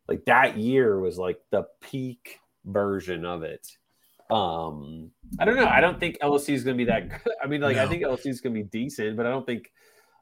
like 0.07 0.23
that 0.25 0.57
year 0.57 0.99
was 0.99 1.17
like 1.17 1.39
the 1.49 1.63
peak 1.81 2.39
version 2.65 3.25
of 3.25 3.43
it. 3.43 3.67
Um 4.29 5.09
i 5.39 5.45
don't 5.45 5.55
know. 5.55 5.65
I 5.67 5.81
don't 5.81 5.99
think 5.99 6.19
lsu 6.19 6.53
is 6.53 6.63
going 6.63 6.77
to 6.77 6.85
be 6.85 6.89
that 6.89 7.09
good. 7.09 7.33
I 7.43 7.47
mean 7.47 7.61
like 7.61 7.77
i 7.77 7.87
think 7.87 8.03
lsu 8.03 8.27
is 8.27 8.41
going 8.41 8.53
to 8.53 8.63
be 8.63 8.69
decent 8.69 9.17
but 9.17 9.25
i 9.25 9.29
don't 9.29 9.45
think 9.45 9.71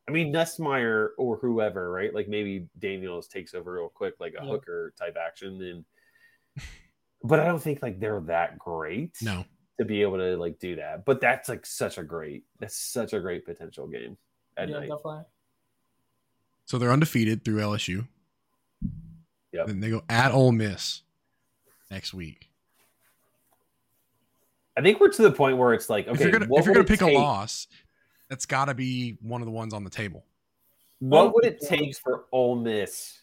i 0.07 0.11
mean 0.11 0.31
nussmeier 0.33 1.09
or 1.17 1.37
whoever 1.37 1.91
right 1.91 2.13
like 2.13 2.27
maybe 2.27 2.67
daniels 2.79 3.27
takes 3.27 3.53
over 3.53 3.73
real 3.73 3.89
quick 3.89 4.13
like 4.19 4.33
a 4.39 4.43
Yeah. 4.43 4.49
hooker 4.51 4.93
type 4.97 5.17
action 5.21 5.61
and 5.61 5.85
but 7.23 7.39
i 7.39 7.45
don't 7.45 7.61
think 7.61 7.81
like 7.81 7.99
they're 7.99 8.21
that 8.21 8.57
great 8.57 9.15
No. 9.21 9.45
to 9.79 9.85
be 9.85 10.01
able 10.01 10.17
to 10.17 10.37
like 10.37 10.59
do 10.59 10.75
that 10.77 11.03
but 11.05 11.19
that's 11.21 11.49
like 11.49 11.65
such 11.65 11.97
a 11.97 12.03
great 12.03 12.43
that's 12.59 12.75
such 12.77 13.13
a 13.13 13.19
great 13.19 13.45
potential 13.45 13.87
game 13.87 14.17
at 14.55 14.69
yeah, 14.69 14.79
night 14.79 14.89
definitely. 14.89 15.23
So 16.65 16.77
they're 16.77 16.91
undefeated 16.91 17.45
through 17.45 17.61
LSU. 17.61 18.07
Yep. 19.53 19.67
Then 19.67 19.79
they 19.79 19.89
go 19.89 20.03
at 20.09 20.33
Ole 20.33 20.51
Miss 20.51 21.01
next 21.89 22.13
week. 22.13 22.49
i 24.75 24.81
think 24.81 24.99
we're 24.99 25.09
to 25.09 25.21
the 25.21 25.31
point 25.31 25.57
where 25.57 25.73
it's 25.73 25.89
like 25.89 26.07
okay 26.07 26.15
if 26.15 26.19
you're 26.21 26.31
gonna 26.31 26.45
what 26.47 26.59
if 26.59 26.65
you're 26.65 26.73
gonna 26.73 26.83
it 26.85 26.89
pick 26.89 27.01
a 27.01 27.07
loss, 27.07 27.67
that's 28.29 28.45
got 28.45 28.65
to 28.65 28.73
be 28.73 29.17
one 29.21 29.41
of 29.41 29.45
the 29.45 29.51
ones 29.51 29.73
on 29.73 29.83
the 29.83 29.89
table. 29.89 30.25
What 30.99 31.33
would 31.35 31.45
it 31.45 31.61
take 31.61 31.95
for 31.97 32.25
Ole 32.31 32.55
Miss? 32.55 33.19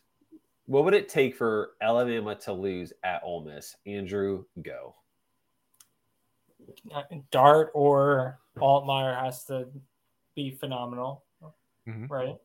What 0.66 0.84
would 0.84 0.94
it 0.94 1.08
take 1.08 1.36
for 1.36 1.72
Alabama 1.82 2.34
to 2.36 2.52
lose 2.52 2.92
at 3.02 3.20
Ole 3.24 3.44
Miss? 3.44 3.76
Andrew, 3.86 4.44
go. 4.62 4.94
Dart 7.30 7.70
or 7.74 8.38
Altmyer 8.56 9.20
has 9.22 9.44
to 9.46 9.66
be 10.34 10.50
phenomenal, 10.52 11.24
Mhm. 11.86 12.08
right? 12.10 12.36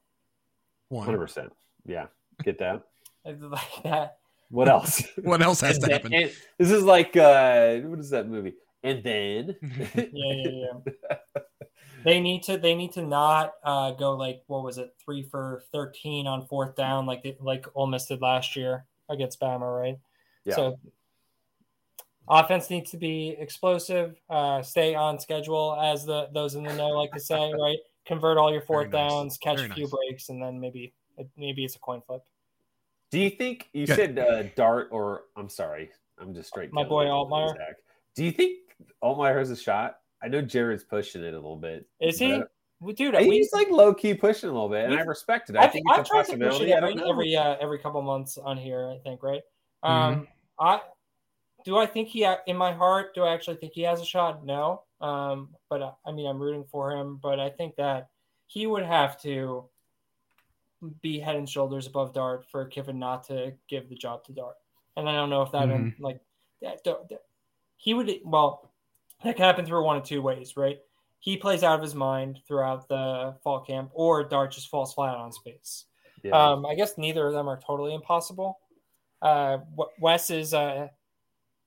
100%. 0.92 1.52
Yeah. 1.86 2.08
Get 2.44 2.58
that? 2.60 2.84
It's 3.26 3.44
like 3.44 3.84
that. 3.84 4.18
What 4.50 4.68
else? 4.70 5.04
What 5.24 5.42
else 5.42 5.62
has 5.62 5.76
And 5.76 5.84
to 5.84 5.88
then- 5.90 5.98
happen? 6.02 6.14
and 6.14 6.32
this 6.58 6.72
is 6.72 6.84
like 6.84 7.16
uh 7.16 7.78
what 7.82 8.00
is 8.00 8.10
that 8.10 8.28
movie? 8.28 8.56
And 8.84 9.04
then 9.04 9.56
Yeah, 9.62 10.08
yeah, 10.14 10.52
yeah. 10.84 11.42
they 12.04 12.20
need 12.20 12.44
to 12.44 12.58
they 12.58 12.76
need 12.76 12.94
to 12.94 13.02
not 13.02 13.54
uh, 13.64 13.92
go 13.92 14.16
like 14.16 14.42
what 14.48 14.64
was 14.64 14.78
it 14.78 14.94
three 15.04 15.24
for 15.24 15.64
thirteen 15.72 16.28
on 16.28 16.46
fourth 16.48 16.76
down 16.76 17.06
like 17.06 17.24
they, 17.24 17.36
like 17.40 17.66
Ole 17.76 17.88
Miss 17.88 18.06
did 18.06 18.22
last 18.22 18.56
year 18.56 18.86
against 19.10 19.40
Bama, 19.40 19.80
right? 19.82 19.98
Yeah. 20.46 20.56
So 20.56 20.80
offense 22.28 22.70
needs 22.70 22.92
to 22.92 22.98
be 22.98 23.36
explosive, 23.40 24.16
uh, 24.30 24.62
stay 24.62 24.96
on 24.96 25.20
schedule, 25.20 25.78
as 25.82 26.06
the 26.06 26.30
those 26.34 26.56
in 26.56 26.64
the 26.64 26.74
know 26.76 26.90
like 26.90 27.12
to 27.12 27.20
say, 27.20 27.52
right? 27.60 27.78
Convert 28.06 28.38
all 28.38 28.52
your 28.52 28.62
fourth 28.62 28.92
nice. 28.92 29.10
downs, 29.10 29.38
catch 29.38 29.58
Very 29.58 29.70
a 29.70 29.74
few 29.74 29.84
nice. 29.86 29.94
breaks, 29.94 30.30
and 30.30 30.42
then 30.42 30.60
maybe 30.60 30.94
maybe 31.38 31.66
it's 31.66 31.76
a 31.76 31.80
coin 31.80 32.02
flip. 32.06 32.22
Do 33.12 33.20
you 33.20 33.30
think 33.32 33.70
you 33.74 33.88
Good. 33.88 33.96
said 33.96 34.20
uh, 34.20 34.44
Dart 34.56 34.90
or 34.92 35.24
I'm 35.36 35.50
sorry, 35.50 35.90
I'm 36.20 36.34
just 36.34 36.50
straight. 36.50 36.72
My 36.72 36.84
boy 36.84 37.06
Altmyer? 37.06 37.56
Do 38.16 38.24
you 38.24 38.32
think 38.32 38.60
Altmyer 39.04 39.38
has 39.38 39.50
a 39.50 39.56
shot? 39.56 39.98
I 40.22 40.28
know 40.28 40.42
Jared's 40.42 40.84
pushing 40.84 41.24
it 41.24 41.34
a 41.34 41.38
little 41.38 41.56
bit. 41.56 41.88
Is 42.00 42.20
he? 42.20 42.42
Well, 42.82 42.94
Dude, 42.94 43.16
I- 43.16 43.22
we, 43.22 43.38
He's 43.38 43.52
like 43.54 43.70
low 43.70 43.94
key 43.94 44.14
pushing 44.14 44.50
a 44.50 44.54
little 44.54 44.70
bit, 44.70 44.86
and 44.86 44.94
I 44.98 45.02
respect 45.04 45.50
it. 45.50 45.56
I 45.58 45.64
I've, 45.66 45.72
think 45.72 45.86
I've 45.92 46.00
it's 46.00 46.10
a 46.10 46.12
tried 46.12 46.26
to 46.26 46.32
push 46.32 46.36
it 46.36 46.40
possibility. 46.50 46.74
Every 46.74 47.10
every, 47.10 47.36
uh, 47.36 47.56
every 47.60 47.80
couple 47.80 48.02
months 48.02 48.38
on 48.38 48.58
here. 48.58 48.88
I 48.90 48.98
think 49.04 49.22
right. 49.24 49.42
Mm-hmm. 49.84 50.20
Um, 50.20 50.28
I 50.60 50.82
do. 51.66 51.78
I 51.78 51.86
think 51.86 52.08
he 52.08 52.26
in 52.48 52.56
my 52.58 52.72
heart. 52.72 53.14
Do 53.16 53.24
I 53.24 53.34
actually 53.34 53.58
think 53.58 53.74
he 53.74 53.82
has 53.82 54.02
a 54.02 54.06
shot? 54.06 54.46
No. 54.46 54.84
Um, 55.02 55.50
but 55.70 55.82
uh, 55.82 55.92
I 56.06 56.12
mean, 56.12 56.28
I'm 56.28 56.40
rooting 56.42 56.66
for 56.72 56.92
him. 56.92 57.20
But 57.22 57.40
I 57.40 57.50
think 57.50 57.76
that 57.76 58.10
he 58.48 58.66
would 58.66 58.84
have 58.84 59.22
to 59.24 59.66
be 61.02 61.20
head 61.20 61.36
and 61.36 61.50
shoulders 61.50 61.88
above 61.88 62.14
Dart 62.14 62.46
for 62.50 62.64
Kiffin 62.66 62.98
not 62.98 63.26
to 63.26 63.54
give 63.68 63.90
the 63.90 63.96
job 63.96 64.24
to 64.26 64.32
Dart. 64.32 64.56
And 64.96 65.10
I 65.10 65.14
don't 65.14 65.30
know 65.30 65.42
if 65.42 65.52
that 65.52 65.68
Mhm. 65.68 66.00
like 66.00 66.22
that, 66.62 66.84
that- 66.86 67.24
he 67.76 67.94
would. 67.94 68.10
Well, 68.24 68.69
that 69.24 69.36
can 69.36 69.46
happen 69.46 69.66
through 69.66 69.84
one 69.84 69.98
of 69.98 70.04
two 70.04 70.22
ways, 70.22 70.56
right? 70.58 70.78
He 71.20 71.36
plays 71.38 71.64
out 71.64 71.76
of 71.76 71.82
his 71.82 71.96
mind 71.96 72.40
throughout 72.48 72.88
the 72.88 73.36
fall 73.44 73.60
camp, 73.62 73.92
or 73.94 74.24
Dart 74.24 74.52
just 74.52 74.70
falls 74.70 74.94
flat 74.94 75.16
on 75.16 75.28
his 75.28 75.38
face. 75.40 75.86
Yeah. 76.24 76.32
Um, 76.32 76.66
I 76.66 76.76
guess 76.76 76.98
neither 76.98 77.28
of 77.28 77.34
them 77.34 77.48
are 77.50 77.60
totally 77.60 77.94
impossible. 77.94 78.60
Uh, 79.22 79.58
W- 79.76 79.90
Wes's 80.00 80.54
uh, 80.54 80.88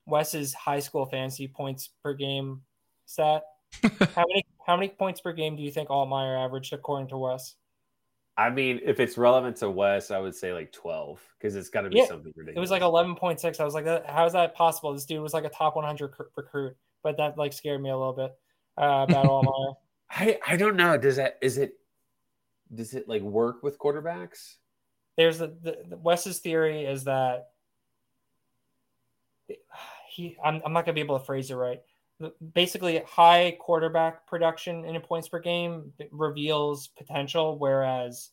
Wes's 0.05 0.53
high 0.53 0.79
school 0.79 1.05
fantasy 1.05 1.47
points 1.47 1.89
per 2.03 2.13
game 2.13 2.61
stat. 3.05 3.43
how 4.15 4.25
many 4.27 4.45
how 4.65 4.75
many 4.75 4.89
points 4.89 5.21
per 5.21 5.33
game 5.33 5.55
do 5.55 5.61
you 5.63 5.71
think 5.71 5.89
Altmyer 5.89 6.43
averaged 6.43 6.73
according 6.73 7.09
to 7.09 7.17
Wes? 7.17 7.55
I 8.37 8.49
mean, 8.49 8.79
if 8.83 8.99
it's 8.99 9.17
relevant 9.17 9.57
to 9.57 9.69
Wes, 9.69 10.09
I 10.09 10.17
would 10.17 10.33
say 10.33 10.53
like 10.53 10.71
12 10.71 11.21
because 11.37 11.55
it's 11.55 11.69
got 11.69 11.81
to 11.81 11.89
be 11.89 11.97
Yeah, 11.97 12.07
something 12.07 12.33
ridiculous. 12.35 12.57
It 12.57 12.59
was 12.59 12.71
like 12.71 12.81
eleven 12.81 13.15
point 13.15 13.39
six. 13.39 13.59
I 13.59 13.65
was 13.65 13.75
like, 13.75 13.85
how 14.07 14.25
is 14.25 14.33
that 14.33 14.55
possible? 14.55 14.93
This 14.93 15.05
dude 15.05 15.21
was 15.21 15.33
like 15.33 15.45
a 15.45 15.49
top 15.49 15.75
one 15.75 15.85
hundred 15.85 16.13
recruit, 16.35 16.75
but 17.03 17.17
that 17.17 17.37
like 17.37 17.53
scared 17.53 17.81
me 17.81 17.89
a 17.89 17.97
little 17.97 18.13
bit 18.13 18.31
uh, 18.77 19.05
about 19.07 19.25
Altmyer. 19.25 19.75
I 20.09 20.39
I 20.47 20.57
don't 20.57 20.75
know. 20.75 20.97
Does 20.97 21.17
that 21.17 21.37
is 21.41 21.57
it? 21.57 21.73
Does 22.73 22.93
it 22.93 23.07
like 23.07 23.21
work 23.21 23.63
with 23.63 23.77
quarterbacks? 23.77 24.55
There's 25.17 25.37
the, 25.37 25.47
the, 25.61 25.77
the 25.89 25.97
Wes's 25.97 26.39
theory 26.39 26.85
is 26.85 27.03
that 27.03 27.49
he. 30.09 30.37
I'm, 30.43 30.61
I'm 30.65 30.73
not 30.73 30.85
gonna 30.85 30.95
be 30.95 31.01
able 31.01 31.19
to 31.19 31.25
phrase 31.25 31.51
it 31.51 31.55
right. 31.55 31.81
Basically, 32.53 33.01
high 33.05 33.57
quarterback 33.59 34.27
production 34.27 34.85
in 34.85 34.95
a 34.95 34.99
points 34.99 35.27
per 35.27 35.39
game 35.39 35.91
reveals 36.11 36.87
potential, 36.87 37.57
whereas 37.57 38.29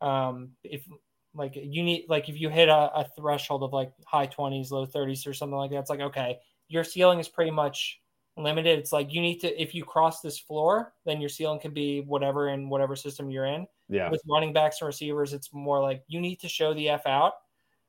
um, 0.00 0.50
if 0.62 0.86
like 1.34 1.56
you 1.56 1.82
need 1.82 2.06
like 2.08 2.28
if 2.28 2.40
you 2.40 2.48
hit 2.48 2.68
a, 2.68 2.90
a 2.94 3.06
threshold 3.16 3.62
of 3.62 3.72
like 3.72 3.92
high 4.06 4.26
20s, 4.26 4.70
low 4.70 4.86
30s, 4.86 5.26
or 5.26 5.34
something 5.34 5.56
like 5.56 5.70
that, 5.70 5.78
it's 5.78 5.90
like 5.90 6.00
okay, 6.00 6.38
your 6.68 6.84
ceiling 6.84 7.18
is 7.18 7.28
pretty 7.28 7.50
much 7.50 8.00
limited. 8.36 8.78
It's 8.78 8.92
like 8.92 9.12
you 9.12 9.20
need 9.20 9.38
to 9.40 9.62
if 9.62 9.74
you 9.74 9.84
cross 9.84 10.20
this 10.20 10.38
floor, 10.38 10.92
then 11.04 11.20
your 11.20 11.28
ceiling 11.28 11.60
can 11.60 11.72
be 11.72 12.00
whatever 12.00 12.48
in 12.48 12.68
whatever 12.68 12.96
system 12.96 13.30
you're 13.30 13.46
in 13.46 13.66
Yeah. 13.88 14.10
with 14.10 14.22
running 14.28 14.52
backs 14.52 14.80
and 14.80 14.86
receivers, 14.86 15.32
it's 15.32 15.52
more 15.52 15.80
like 15.80 16.02
you 16.08 16.20
need 16.20 16.36
to 16.40 16.48
show 16.48 16.74
the 16.74 16.88
f 16.88 17.06
out. 17.06 17.34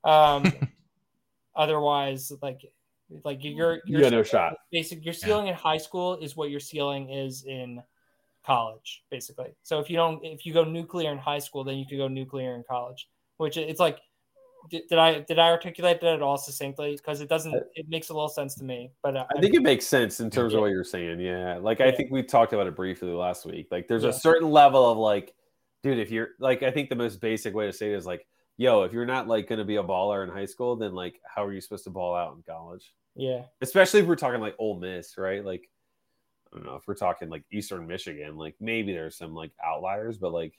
Um, 0.03 0.43
otherwise, 1.55 2.31
like 2.41 2.61
like 3.23 3.43
your 3.43 3.75
You 3.75 3.81
your 3.85 4.01
got 4.01 4.11
no 4.11 4.23
shot. 4.23 4.55
Basic 4.71 5.03
your 5.03 5.13
ceiling 5.13 5.47
in 5.47 5.55
high 5.55 5.77
school 5.77 6.17
is 6.17 6.35
what 6.35 6.49
your 6.49 6.59
ceiling 6.59 7.09
is 7.09 7.45
in 7.45 7.81
college, 8.45 9.03
basically. 9.09 9.55
So 9.63 9.79
if 9.79 9.89
you 9.89 9.95
don't 9.95 10.23
if 10.23 10.45
you 10.45 10.53
go 10.53 10.63
nuclear 10.63 11.11
in 11.11 11.17
high 11.17 11.39
school, 11.39 11.63
then 11.63 11.77
you 11.77 11.85
could 11.85 11.97
go 11.97 12.07
nuclear 12.07 12.55
in 12.55 12.63
college. 12.67 13.07
Which 13.37 13.57
it's 13.57 13.79
like 13.79 13.99
did, 14.69 14.87
did 14.87 14.97
I 14.97 15.19
did 15.21 15.39
I 15.39 15.49
articulate 15.49 16.01
that 16.01 16.13
at 16.15 16.21
all 16.21 16.37
succinctly? 16.37 16.95
Because 16.95 17.21
it 17.21 17.29
doesn't 17.29 17.53
it 17.75 17.87
makes 17.89 18.09
a 18.09 18.13
little 18.13 18.29
sense 18.29 18.55
to 18.55 18.63
me. 18.63 18.91
But 19.03 19.15
uh, 19.17 19.25
I 19.35 19.39
think 19.39 19.55
it 19.55 19.61
makes 19.61 19.85
sense 19.87 20.19
in 20.19 20.29
terms 20.29 20.53
Yeah. 20.53 20.57
of 20.59 20.61
what 20.61 20.71
you're 20.71 20.83
saying. 20.83 21.19
Yeah. 21.19 21.57
Like 21.57 21.81
I 21.81 21.91
think 21.91 22.11
we 22.11 22.23
talked 22.23 22.53
about 22.53 22.67
it 22.67 22.75
briefly 22.75 23.09
last 23.09 23.45
week. 23.45 23.67
Like 23.71 23.87
there's 23.87 24.03
Yeah. 24.03 24.09
a 24.09 24.13
certain 24.13 24.49
level 24.49 24.89
of 24.89 24.97
like, 24.97 25.33
dude, 25.83 25.99
if 25.99 26.11
you're 26.11 26.29
like, 26.39 26.63
I 26.63 26.71
think 26.71 26.89
the 26.89 26.95
most 26.95 27.21
basic 27.21 27.53
way 27.53 27.65
to 27.65 27.73
say 27.73 27.91
it 27.91 27.95
is 27.95 28.05
like, 28.05 28.25
yo, 28.57 28.83
if 28.83 28.93
you're 28.93 29.05
not 29.05 29.27
like 29.27 29.47
going 29.47 29.59
to 29.59 29.65
be 29.65 29.75
a 29.75 29.83
baller 29.83 30.23
in 30.23 30.29
high 30.29 30.45
school, 30.45 30.75
then 30.75 30.93
like, 30.93 31.19
how 31.25 31.43
are 31.45 31.53
you 31.53 31.61
supposed 31.61 31.83
to 31.85 31.89
ball 31.89 32.15
out 32.15 32.35
in 32.35 32.43
college? 32.43 32.93
yeah. 33.15 33.43
Especially 33.61 34.01
if 34.01 34.07
we're 34.07 34.15
talking 34.15 34.41
like 34.41 34.55
Ole 34.59 34.79
Miss, 34.79 35.17
right? 35.17 35.43
Like, 35.43 35.69
I 36.53 36.57
don't 36.57 36.65
know 36.65 36.75
if 36.75 36.83
we're 36.87 36.95
talking 36.95 37.29
like 37.29 37.43
Eastern 37.51 37.85
Michigan, 37.87 38.37
like 38.37 38.55
maybe 38.59 38.93
there's 38.93 39.17
some 39.17 39.33
like 39.33 39.51
outliers, 39.63 40.17
but 40.17 40.31
like 40.31 40.53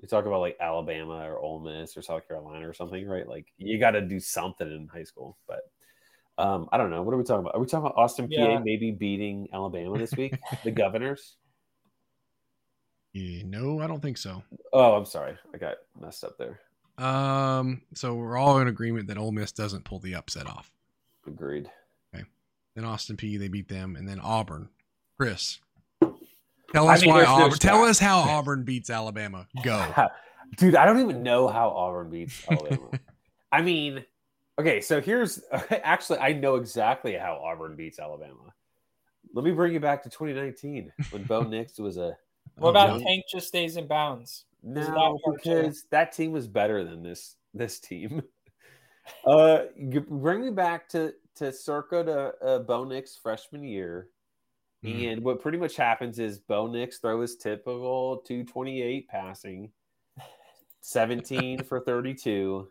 we 0.00 0.08
talk 0.08 0.26
about 0.26 0.40
like 0.40 0.56
Alabama 0.60 1.28
or 1.28 1.38
Ole 1.38 1.60
Miss 1.60 1.96
or 1.96 2.02
South 2.02 2.26
Carolina 2.28 2.68
or 2.68 2.74
something, 2.74 3.06
right? 3.06 3.26
Like 3.26 3.46
you 3.56 3.78
got 3.78 3.92
to 3.92 4.02
do 4.02 4.20
something 4.20 4.66
in 4.66 4.88
high 4.88 5.04
school. 5.04 5.38
But 5.48 5.60
um, 6.38 6.68
I 6.70 6.76
don't 6.76 6.90
know. 6.90 7.02
What 7.02 7.14
are 7.14 7.16
we 7.16 7.24
talking 7.24 7.40
about? 7.40 7.54
Are 7.54 7.60
we 7.60 7.66
talking 7.66 7.86
about 7.86 7.96
Austin, 7.96 8.28
Yeah. 8.30 8.46
Peay, 8.46 8.64
maybe 8.64 8.90
beating 8.90 9.48
Alabama 9.52 9.98
this 9.98 10.14
week? 10.14 10.38
the 10.64 10.70
Governors? 10.70 11.36
Yeah, 13.12 13.44
no, 13.46 13.80
I 13.80 13.86
don't 13.86 14.02
think 14.02 14.18
so. 14.18 14.42
Oh, 14.74 14.94
I'm 14.94 15.06
sorry, 15.06 15.38
I 15.54 15.56
got 15.56 15.76
messed 15.98 16.22
up 16.22 16.36
there. 16.36 16.60
Um, 16.98 17.80
so 17.94 18.14
we're 18.14 18.36
all 18.36 18.58
in 18.58 18.68
agreement 18.68 19.08
that 19.08 19.16
Ole 19.16 19.32
Miss 19.32 19.52
doesn't 19.52 19.84
pull 19.84 20.00
the 20.00 20.14
upset 20.14 20.46
off. 20.46 20.70
Agreed. 21.26 21.70
Okay. 22.14 22.24
Then 22.74 22.84
Austin 22.84 23.16
Peay, 23.16 23.38
they 23.38 23.48
beat 23.48 23.68
them, 23.68 23.96
and 23.96 24.06
then 24.06 24.20
Auburn. 24.20 24.68
Chris, 25.18 25.60
tell 26.72 26.88
I 26.88 26.94
us 26.94 27.02
mean, 27.02 27.10
why 27.10 27.18
there's 27.18 27.28
no 27.28 27.44
Auburn. 27.44 27.58
Tell 27.58 27.78
shot. 27.78 27.88
us 27.88 27.98
how 27.98 28.18
Auburn 28.18 28.64
beats 28.64 28.90
Alabama. 28.90 29.46
Go. 29.62 30.08
Dude, 30.56 30.76
I 30.76 30.86
don't 30.86 31.00
even 31.00 31.22
know 31.22 31.48
how 31.48 31.70
Auburn 31.70 32.10
beats 32.10 32.44
Alabama. 32.48 32.90
I 33.52 33.62
mean, 33.62 34.04
okay, 34.58 34.80
so 34.80 35.00
here's 35.00 35.40
actually 35.70 36.18
I 36.18 36.32
know 36.32 36.56
exactly 36.56 37.14
how 37.14 37.40
Auburn 37.44 37.76
beats 37.76 37.98
Alabama. 37.98 38.54
Let 39.34 39.44
me 39.44 39.52
bring 39.52 39.72
you 39.72 39.80
back 39.80 40.02
to 40.04 40.08
2019 40.08 40.92
when 41.10 41.24
Bo 41.24 41.42
Nix 41.42 41.78
was 41.78 41.96
a 41.96 42.16
What 42.56 42.70
about 42.70 43.00
yeah. 43.00 43.06
Tank 43.06 43.24
just 43.30 43.48
stays 43.48 43.76
in 43.76 43.86
bounds? 43.86 44.44
Is 44.64 44.86
that 44.86 44.94
no 44.94 45.18
hard 45.24 45.36
because 45.42 45.84
that 45.90 46.12
team 46.12 46.32
was 46.32 46.46
better 46.46 46.84
than 46.84 47.02
this 47.02 47.36
this 47.54 47.78
team. 47.80 48.22
Uh, 49.24 49.64
bring 50.08 50.40
me 50.40 50.50
back 50.50 50.88
to 50.88 51.14
to 51.36 51.52
circa 51.52 52.02
to 52.02 52.46
uh, 52.46 52.58
Bo 52.60 52.84
Nix 52.84 53.16
freshman 53.16 53.62
year. 53.62 54.08
Mhm. 54.84 55.12
And 55.12 55.24
what 55.24 55.40
pretty 55.40 55.58
much 55.58 55.76
happens 55.76 56.18
is 56.18 56.38
Bo 56.38 56.66
Nix 56.66 56.98
throw 56.98 57.20
his 57.20 57.36
typical 57.36 58.18
228 58.18 59.08
passing, 59.08 59.72
17 60.80 61.62
for 61.64 61.80
32, 61.80 62.70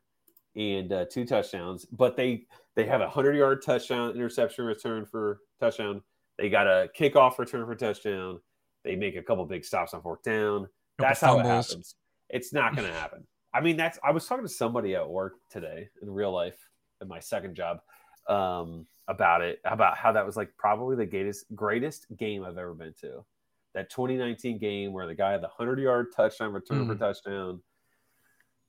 and 0.55 0.91
uh, 0.91 1.05
two 1.11 1.25
touchdowns. 1.25 1.85
But 1.85 2.15
they 2.15 2.45
they 2.75 2.85
have 2.85 3.01
a 3.01 3.05
100 3.05 3.35
yard 3.35 3.61
touchdown 3.61 4.11
interception 4.11 4.65
return 4.65 5.05
for 5.05 5.39
touchdown. 5.59 6.01
They 6.37 6.49
got 6.49 6.67
a 6.67 6.89
kickoff 6.97 7.37
return 7.39 7.65
for 7.65 7.75
touchdown. 7.75 8.39
They 8.83 8.95
make 8.95 9.15
a 9.15 9.23
couple 9.23 9.45
big 9.45 9.65
stops 9.65 9.93
on 9.93 10.01
fourth 10.01 10.21
down. 10.23 10.67
That's 10.99 11.21
how 11.21 11.39
it 11.39 11.45
happens. 11.45 11.95
It's 12.29 12.53
not 12.53 12.75
going 12.75 12.87
to 12.91 12.93
happen. 12.93 13.25
I 13.53 13.61
mean, 13.61 13.77
that's. 13.77 13.97
I 14.03 14.11
was 14.11 14.25
talking 14.27 14.45
to 14.45 14.51
somebody 14.51 14.95
at 14.95 15.09
work 15.09 15.33
today 15.49 15.89
in 16.01 16.09
real 16.09 16.31
life 16.31 16.57
in 17.01 17.07
my 17.07 17.19
second 17.19 17.55
job 17.55 17.79
um, 18.27 18.85
about 19.07 19.41
it, 19.41 19.59
about 19.65 19.97
how 19.97 20.11
that 20.13 20.25
was 20.25 20.35
like 20.35 20.49
probably 20.57 20.95
the 20.95 21.05
greatest 21.05 21.45
greatest 21.53 22.07
game 22.17 22.43
I've 22.43 22.57
ever 22.57 22.73
been 22.73 22.93
to. 23.01 23.25
That 23.73 23.89
2019 23.89 24.57
game 24.57 24.93
where 24.93 25.05
the 25.05 25.15
guy 25.15 25.31
had 25.31 25.41
the 25.41 25.47
100 25.47 25.79
yard 25.79 26.07
touchdown 26.15 26.53
return 26.53 26.85
for 26.87 26.95
Mm. 26.95 26.99
touchdown. 26.99 27.61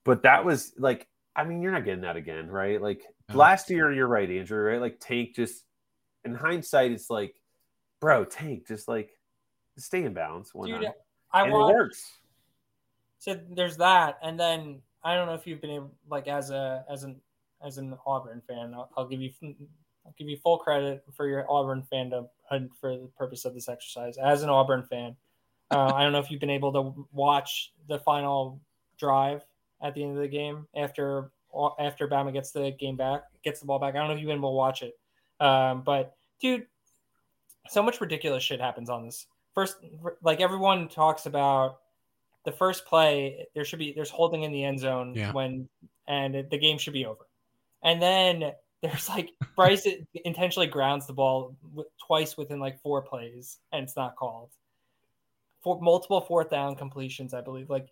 But 0.05 0.23
that 0.23 0.45
was 0.45 0.75
like, 0.79 1.09
I 1.35 1.45
mean, 1.45 1.63
you're 1.63 1.73
not 1.73 1.85
getting 1.85 2.03
that 2.03 2.17
again, 2.17 2.49
right? 2.51 2.81
Like 2.81 3.03
No. 3.29 3.39
last 3.39 3.71
year, 3.71 3.93
you're 3.93 4.09
right, 4.09 4.29
Andrew, 4.31 4.59
right? 4.59 4.81
Like 4.81 4.99
Tank 5.01 5.35
just, 5.35 5.65
in 6.25 6.35
hindsight, 6.35 6.93
it's 6.93 7.09
like, 7.09 7.35
bro, 8.01 8.25
Tank 8.25 8.67
just 8.67 8.89
like 8.89 9.11
stay 9.79 10.03
in 10.05 10.13
bounds. 10.15 10.55
One 10.55 10.69
Dude. 10.69 10.89
I 11.33 11.43
and 11.43 11.53
want 11.53 11.71
it 11.71 11.75
works. 11.75 12.13
So 13.19 13.39
there's 13.51 13.77
that, 13.79 14.19
and 14.23 14.39
then 14.39 14.83
I 15.03 15.15
don't 15.15 15.27
know 15.27 15.35
if 15.35 15.47
you've 15.47 15.61
been 15.61 15.71
able, 15.71 15.93
like, 16.09 16.29
as 16.29 16.51
a 16.51 16.85
as 16.89 17.03
an 17.03 17.21
as 17.65 17.79
an 17.79 17.97
Auburn 18.07 18.43
fan, 18.47 18.73
I'll, 18.75 18.91
I'll 18.97 19.09
give 19.09 19.21
you 19.21 19.31
I'll 20.07 20.15
give 20.19 20.29
you 20.29 20.37
full 20.37 20.59
credit 20.59 21.05
for 21.13 21.27
your 21.27 21.51
Auburn 21.51 21.83
fandom 21.93 22.29
and 22.51 22.71
for 22.81 22.97
the 22.97 23.09
purpose 23.19 23.45
of 23.45 23.55
this 23.55 23.69
exercise. 23.69 24.17
As 24.19 24.43
an 24.43 24.49
Auburn 24.49 24.85
fan, 24.85 25.17
uh, 25.71 25.93
I 25.95 26.03
don't 26.05 26.13
know 26.13 26.21
if 26.21 26.31
you've 26.31 26.41
been 26.41 26.49
able 26.51 26.73
to 26.73 27.09
watch 27.13 27.73
the 27.89 27.99
final 27.99 28.61
drive 28.99 29.43
at 29.83 29.95
the 29.95 30.03
end 30.03 30.17
of 30.17 30.23
the 30.23 30.29
game 30.29 30.67
after 30.77 31.31
after 31.79 32.07
Bama 32.07 32.33
gets 32.33 32.51
the 32.53 32.71
game 32.71 32.97
back, 32.97 33.23
gets 33.43 33.61
the 33.61 33.67
ball 33.67 33.79
back. 33.79 33.95
I 33.95 33.99
don't 33.99 34.09
know 34.09 34.15
if 34.15 34.21
you've 34.21 34.29
been 34.29 34.37
able 34.39 34.51
to 34.53 34.57
watch 34.57 34.83
it, 34.83 34.99
um, 35.41 35.83
but 35.83 36.15
dude, 36.41 36.67
so 37.69 37.83
much 37.83 38.01
ridiculous 38.01 38.43
shit 38.43 38.61
happens 38.61 38.89
on 38.91 39.05
this. 39.07 39.27
First, 39.55 39.79
like 40.23 40.41
everyone 40.41 40.89
talks 40.89 41.27
about 41.27 41.79
the 42.45 42.53
first 42.53 42.85
play, 42.85 43.47
there 43.55 43.65
should 43.65 43.79
be 43.79 43.93
there's 43.93 44.11
holding 44.11 44.43
in 44.45 44.53
the 44.53 44.63
end 44.65 44.79
zone 44.79 45.15
Yeah. 45.15 45.33
when 45.33 45.69
and 46.07 46.47
the 46.49 46.59
game 46.59 46.79
should 46.79 46.93
be 46.93 47.07
over, 47.07 47.27
and 47.83 48.01
then 48.01 48.53
there's 48.87 49.09
like 49.09 49.31
Bryce 49.55 49.87
intentionally 50.25 50.67
grounds 50.67 51.07
the 51.07 51.13
ball 51.13 51.57
twice 52.05 52.37
within 52.37 52.61
like 52.61 52.81
four 52.81 53.03
plays, 53.03 53.59
and 53.73 53.83
it's 53.83 53.97
not 53.97 54.17
called. 54.17 54.51
For 55.63 55.81
multiple 55.81 56.21
fourth 56.21 56.51
down 56.51 56.77
completions, 56.77 57.35
I 57.35 57.41
believe. 57.41 57.71
Like 57.71 57.89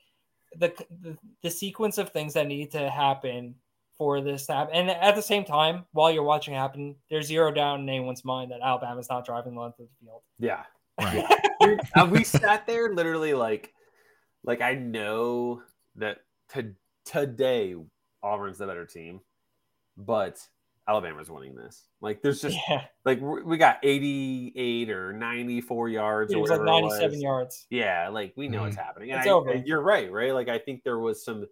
the, 0.57 0.73
the 1.03 1.17
the 1.43 1.51
sequence 1.51 1.99
of 1.99 2.11
things 2.11 2.35
that 2.35 2.47
need 2.47 2.71
to 2.73 2.89
happen 2.89 3.57
for 3.99 4.21
this 4.21 4.47
to 4.47 4.53
happen, 4.53 4.75
and 4.75 4.91
at 4.91 5.15
the 5.15 5.23
same 5.23 5.45
time, 5.45 5.85
while 5.93 6.11
you're 6.11 6.23
watching 6.23 6.55
it 6.55 6.59
happen, 6.59 6.97
there's 7.11 7.27
zero 7.27 7.51
doubt 7.51 7.81
in 7.81 7.89
anyone's 7.89 8.25
mind 8.25 8.51
that 8.51 8.61
Alabama's 8.63 9.09
not 9.11 9.25
driving 9.25 9.55
the 9.55 9.61
length 9.61 9.79
of 9.81 9.87
the 9.87 10.07
field. 10.07 10.23
Yeah. 10.39 10.63
Right. 11.01 11.25
Dude, 11.61 11.81
and 11.97 12.11
we 12.11 12.25
sat 12.25 12.67
there 12.67 12.93
literally 12.93 13.35
like 13.35 13.73
like 14.45 14.61
I 14.61 14.75
know 14.75 15.63
that 15.97 16.19
to, 16.51 16.75
today 17.05 17.75
Auburn's 18.23 18.59
the 18.59 18.67
better 18.67 18.87
team, 18.87 19.21
but 19.97 20.39
Alabama's 20.87 21.31
winning 21.31 21.55
this. 21.55 21.87
Like 22.01 22.21
there's 22.23 22.43
just 22.43 22.59
yeah, 22.69 22.83
like 23.05 23.21
we 23.21 23.43
we 23.43 23.57
got 23.57 23.79
88 23.83 24.91
or 24.91 25.13
94 25.13 25.89
yards 25.89 26.33
it 26.33 26.37
or 26.37 26.41
was 26.41 26.51
like 26.51 26.63
97 26.63 27.11
was. 27.11 27.23
yards. 27.23 27.67
Yeah, 27.71 28.09
like 28.09 28.35
we 28.37 28.49
know 28.49 28.63
what's 28.63 28.77
mhm. 28.77 28.85
happening. 28.85 29.11
And 29.13 29.19
It's 29.21 29.29
I, 29.29 29.31
over. 29.31 29.55
you're 29.55 29.81
right, 29.81 30.11
right? 30.13 30.35
Like 30.35 30.49
I 30.49 30.59
think 30.59 30.83
there 30.85 30.99
was 30.99 31.25
some 31.25 31.47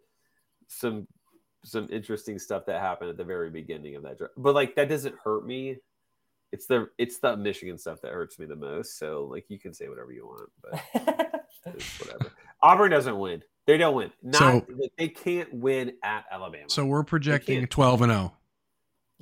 some 0.69 1.07
some 1.65 1.89
interesting 1.91 2.39
stuff 2.39 2.67
that 2.67 2.81
happened 2.81 3.11
at 3.11 3.17
the 3.17 3.25
very 3.25 3.51
beginning 3.51 3.97
of 3.97 4.03
that 4.03 4.19
drive. 4.19 4.31
But 4.37 4.55
like 4.55 4.75
that 4.77 4.89
doesn't 4.89 5.15
hurt 5.23 5.47
me. 5.47 5.77
It's 6.51 6.67
the 6.67 6.89
it's 6.99 7.19
the 7.19 7.37
Michigan 7.37 7.79
stuff 7.79 8.03
that 8.03 8.13
hurts 8.13 8.39
me 8.39 8.45
the 8.47 8.57
most. 8.57 8.99
So 8.99 9.25
like 9.31 9.47
you 9.49 9.59
can 9.59 9.73
say 9.73 9.89
whatever 9.89 10.13
you 10.13 10.27
want, 10.27 10.51
but 10.63 11.47
whatever. 11.99 12.33
Auburn 12.63 12.91
doesn't 12.91 13.19
win. 13.19 13.43
They 13.67 13.79
don't 13.79 13.95
win. 13.95 14.13
Not 14.23 14.39
So- 14.39 14.67
they 14.99 15.09
can't 15.09 15.53
win 15.55 15.93
at 16.03 16.27
Alabama. 16.31 16.65
So 16.69 16.85
we're 16.85 17.05
projecting 17.05 17.67
12 17.67 18.03
and 18.03 18.13
0. 18.13 18.33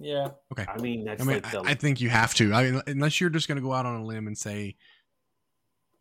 Yeah, 0.01 0.28
Okay. 0.53 0.64
I 0.68 0.78
mean 0.78 1.05
that's 1.05 1.22
I 1.22 1.24
mean, 1.26 1.42
like 1.42 1.53
the, 1.53 1.61
I, 1.61 1.70
I 1.70 1.74
think 1.74 2.01
you 2.01 2.09
have 2.09 2.34
to. 2.34 2.53
I 2.55 2.70
mean, 2.70 2.82
unless 2.86 3.20
you're 3.20 3.30
just 3.30 3.46
going 3.48 3.57
to 3.57 3.62
go 3.62 3.72
out 3.72 3.86
on 3.86 3.96
a 4.01 4.05
limb 4.05 4.26
and 4.26 4.36
say 4.36 4.76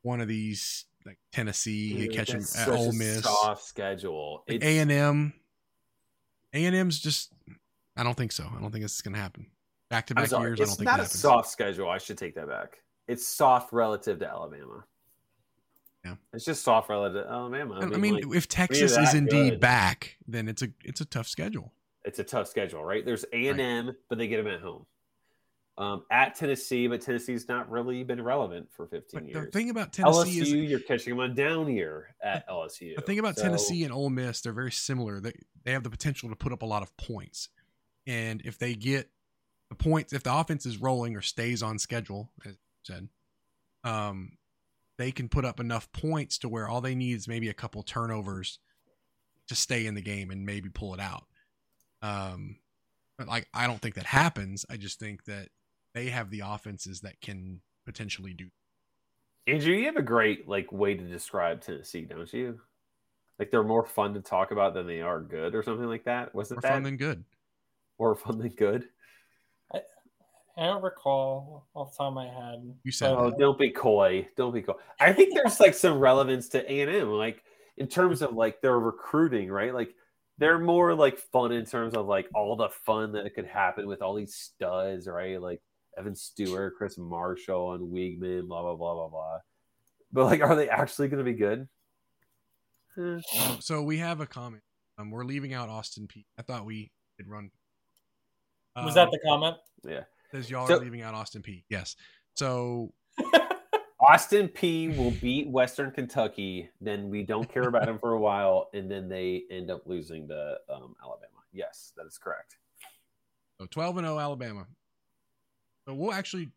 one 0.01 0.21
of 0.21 0.27
these, 0.27 0.85
like 1.05 1.19
Tennessee, 1.31 1.93
you 1.93 2.07
dude, 2.07 2.15
catch 2.15 2.29
them 2.29 2.39
that's 2.39 2.57
at 2.57 2.69
uh, 2.69 2.75
Ole 2.77 2.89
a 2.89 2.93
Miss, 2.93 3.23
soft 3.23 3.63
schedule. 3.65 4.43
A 4.49 4.79
and 4.79 4.91
M, 4.91 5.33
A 6.53 6.65
and 6.65 6.75
M's 6.75 6.99
just. 6.99 7.31
I 7.97 8.03
don't 8.03 8.15
think 8.15 8.31
so. 8.31 8.45
I 8.45 8.61
don't 8.61 8.71
think 8.71 8.85
this 8.85 8.95
is 8.95 9.01
going 9.01 9.13
to 9.15 9.19
happen. 9.19 9.47
Back 9.89 10.07
to 10.07 10.13
I'm 10.15 10.23
back 10.23 10.29
sorry, 10.29 10.51
years. 10.51 10.59
I 10.61 10.63
It's 10.63 10.71
don't 10.77 10.77
think 10.77 10.89
it 10.89 10.91
is 10.91 10.91
not 10.91 10.91
that 10.91 10.99
a 10.99 11.03
happens. 11.03 11.19
soft 11.19 11.49
schedule. 11.49 11.89
I 11.89 11.97
should 11.97 12.17
take 12.17 12.35
that 12.35 12.47
back. 12.47 12.77
It's 13.07 13.27
soft 13.27 13.73
relative 13.73 14.19
to 14.19 14.27
Alabama. 14.29 14.85
Yeah. 16.05 16.15
It's 16.31 16.45
just 16.45 16.63
soft 16.63 16.89
relative 16.89 17.25
to 17.25 17.29
Alabama. 17.29 17.79
I, 17.81 17.83
I 17.83 17.97
mean, 17.97 18.13
like, 18.15 18.35
if 18.35 18.47
Texas 18.47 18.95
is 18.95 19.13
indeed 19.13 19.49
good. 19.49 19.59
back, 19.59 20.15
then 20.27 20.47
it's 20.47 20.61
a 20.61 20.69
it's 20.85 21.01
a 21.01 21.05
tough 21.05 21.27
schedule. 21.27 21.73
It's 22.09 22.17
a 22.17 22.23
tough 22.23 22.47
schedule, 22.47 22.83
right? 22.83 23.05
There's 23.05 23.23
A 23.33 23.47
and 23.49 23.61
M, 23.61 23.95
but 24.09 24.17
they 24.17 24.27
get 24.27 24.43
them 24.43 24.51
at 24.51 24.61
home. 24.61 24.87
Um, 25.77 26.03
at 26.11 26.35
Tennessee, 26.35 26.87
but 26.87 27.01
Tennessee's 27.01 27.47
not 27.47 27.69
really 27.69 28.03
been 28.03 28.21
relevant 28.21 28.67
for 28.75 28.87
15 28.87 29.29
But 29.31 29.43
the 29.45 29.51
thing 29.51 29.69
about 29.69 29.93
Tennessee 29.93 30.39
LSU, 30.39 30.41
is 30.41 30.53
you're 30.53 30.79
catching 30.79 31.15
them 31.15 31.21
on 31.21 31.35
down 31.35 31.71
year 31.71 32.15
at 32.21 32.49
LSU. 32.49 32.95
The 32.95 33.01
thing 33.01 33.19
about 33.19 33.37
So, 33.37 33.43
Tennessee 33.43 33.83
and 33.83 33.93
Ole 33.93 34.09
Miss, 34.09 34.41
they're 34.41 34.51
very 34.51 34.71
similar. 34.71 35.21
They 35.21 35.33
they 35.63 35.71
have 35.71 35.83
the 35.83 35.89
potential 35.89 36.29
to 36.29 36.35
put 36.35 36.51
up 36.51 36.63
a 36.63 36.65
lot 36.65 36.81
of 36.81 36.97
points, 36.97 37.47
and 38.07 38.41
if 38.43 38.57
they 38.57 38.73
get 38.73 39.09
the 39.69 39.75
points, 39.75 40.11
if 40.11 40.23
the 40.23 40.33
offense 40.33 40.65
is 40.65 40.81
rolling 40.81 41.15
or 41.15 41.21
stays 41.21 41.63
on 41.63 41.77
schedule, 41.79 42.31
as 42.43 42.53
you 42.53 42.57
said, 42.83 43.07
um, 43.85 44.31
they 44.97 45.11
can 45.11 45.29
put 45.29 45.45
up 45.45 45.61
enough 45.61 45.89
points 45.93 46.39
to 46.39 46.49
where 46.49 46.67
all 46.67 46.81
they 46.81 46.95
need 46.95 47.15
is 47.15 47.27
maybe 47.27 47.47
a 47.47 47.53
couple 47.53 47.83
turnovers 47.83 48.59
to 49.47 49.55
stay 49.55 49.85
in 49.85 49.95
the 49.95 50.01
game 50.01 50.29
and 50.29 50.45
maybe 50.45 50.67
pull 50.67 50.93
it 50.93 50.99
out. 50.99 51.23
Um, 52.01 52.57
but 53.17 53.27
like 53.27 53.47
I 53.53 53.67
don't 53.67 53.81
think 53.81 53.95
that 53.95 54.05
happens. 54.05 54.65
I 54.69 54.77
just 54.77 54.99
think 54.99 55.25
that 55.25 55.49
they 55.93 56.07
have 56.07 56.29
the 56.29 56.41
offenses 56.45 57.01
that 57.01 57.19
can 57.21 57.61
potentially 57.85 58.33
do. 58.33 58.47
Andrew, 59.47 59.73
you 59.73 59.85
have 59.85 59.97
a 59.97 60.01
great 60.01 60.47
like 60.47 60.71
way 60.71 60.93
to 60.95 61.03
describe 61.03 61.61
Tennessee, 61.61 62.01
don't 62.05 62.31
you? 62.33 62.59
Like 63.39 63.51
they're 63.51 63.63
more 63.63 63.85
fun 63.85 64.13
to 64.13 64.21
talk 64.21 64.51
about 64.51 64.73
than 64.73 64.85
they 64.85 65.01
are 65.01 65.19
good, 65.19 65.55
or 65.55 65.63
something 65.63 65.87
like 65.87 66.05
that. 66.05 66.35
Wasn't 66.35 66.57
More 66.57 66.61
that 66.61 66.73
fun 66.73 66.83
than 66.83 66.97
good. 66.97 67.23
more 67.97 68.15
fun 68.15 68.37
than 68.37 68.49
good? 68.49 68.87
I 70.57 70.65
don't 70.65 70.83
recall 70.83 71.67
off 71.73 71.91
the 71.93 71.97
top 71.99 72.07
of 72.09 72.13
my 72.15 72.27
head. 72.27 72.73
You 72.83 72.91
said 72.91 73.11
Oh, 73.11 73.31
don't 73.31 73.57
be 73.57 73.69
coy. 73.69 74.27
Don't 74.35 74.53
be 74.53 74.61
coy. 74.61 74.73
I 74.99 75.13
think 75.13 75.33
there's 75.33 75.59
like 75.59 75.73
some 75.73 75.99
relevance 75.99 76.49
to 76.49 76.69
A 76.69 76.81
and 76.81 76.91
M, 76.91 77.09
like 77.11 77.43
in 77.77 77.87
terms 77.87 78.21
of 78.21 78.33
like 78.33 78.61
their 78.61 78.77
recruiting, 78.77 79.49
right? 79.49 79.73
Like 79.73 79.95
they're 80.39 80.57
more 80.57 80.95
like 80.95 81.19
fun 81.19 81.51
in 81.51 81.65
terms 81.65 81.93
of 81.93 82.07
like 82.07 82.27
all 82.33 82.55
the 82.55 82.69
fun 82.85 83.11
that 83.11 83.35
could 83.35 83.45
happen 83.45 83.87
with 83.87 84.01
all 84.01 84.15
these 84.15 84.33
studs, 84.35 85.05
right? 85.07 85.39
Like 85.39 85.61
Evan 85.97 86.15
Stewart, 86.15 86.75
Chris 86.77 86.97
Marshall, 86.97 87.73
and 87.73 87.91
Weigman, 87.93 88.47
blah 88.47 88.61
blah 88.63 88.75
blah 88.75 88.93
blah 88.95 89.07
blah. 89.09 89.37
But 90.11 90.25
like, 90.25 90.41
are 90.41 90.55
they 90.55 90.69
actually 90.69 91.09
going 91.09 91.23
to 91.23 91.31
be 91.31 91.37
good? 91.37 91.67
Eh. 92.97 93.19
So 93.59 93.83
we 93.83 93.97
have 93.97 94.21
a 94.21 94.25
comment. 94.25 94.63
Um, 94.97 95.11
we're 95.11 95.23
leaving 95.25 95.53
out 95.53 95.69
Austin 95.69 96.07
Peay. 96.07 96.25
I 96.37 96.41
thought 96.41 96.65
we 96.65 96.91
did 97.17 97.27
run. 97.27 97.51
Was 98.75 98.87
Um, 98.87 98.93
that 98.95 99.11
the 99.11 99.19
comment? 99.25 99.57
Yeah. 99.83 100.03
Says 100.31 100.49
y'all 100.49 100.67
So- 100.67 100.75
are 100.77 100.79
leaving 100.79 101.01
out 101.01 101.13
Austin 101.13 101.41
Peay. 101.41 101.63
Yes. 101.69 101.95
So 102.35 102.93
Austin 104.09 104.47
Peay 104.47 104.97
will 104.97 105.11
beat 105.11 105.47
Western 105.47 105.91
Kentucky, 105.91 106.67
then 106.81 107.11
we 107.11 107.21
don't 107.21 107.47
care 107.47 107.67
about 107.67 107.87
him 107.87 107.99
for 107.99 108.13
a 108.13 108.19
while, 108.19 108.71
and 108.73 108.89
then 108.89 109.07
they 109.07 109.43
end 109.51 109.69
up 109.69 109.83
losing 109.85 110.27
to 110.29 110.57
um, 110.67 110.95
Alabama. 111.03 111.27
Yes, 111.53 111.93
that 111.95 112.07
is 112.07 112.17
correct. 112.17 112.57
so 113.59 113.67
twelve 113.67 113.97
and 113.97 114.07
zero 114.07 114.17
Alabama. 114.17 114.65
So 115.87 115.93
we'll 115.93 116.11
actually 116.11 116.49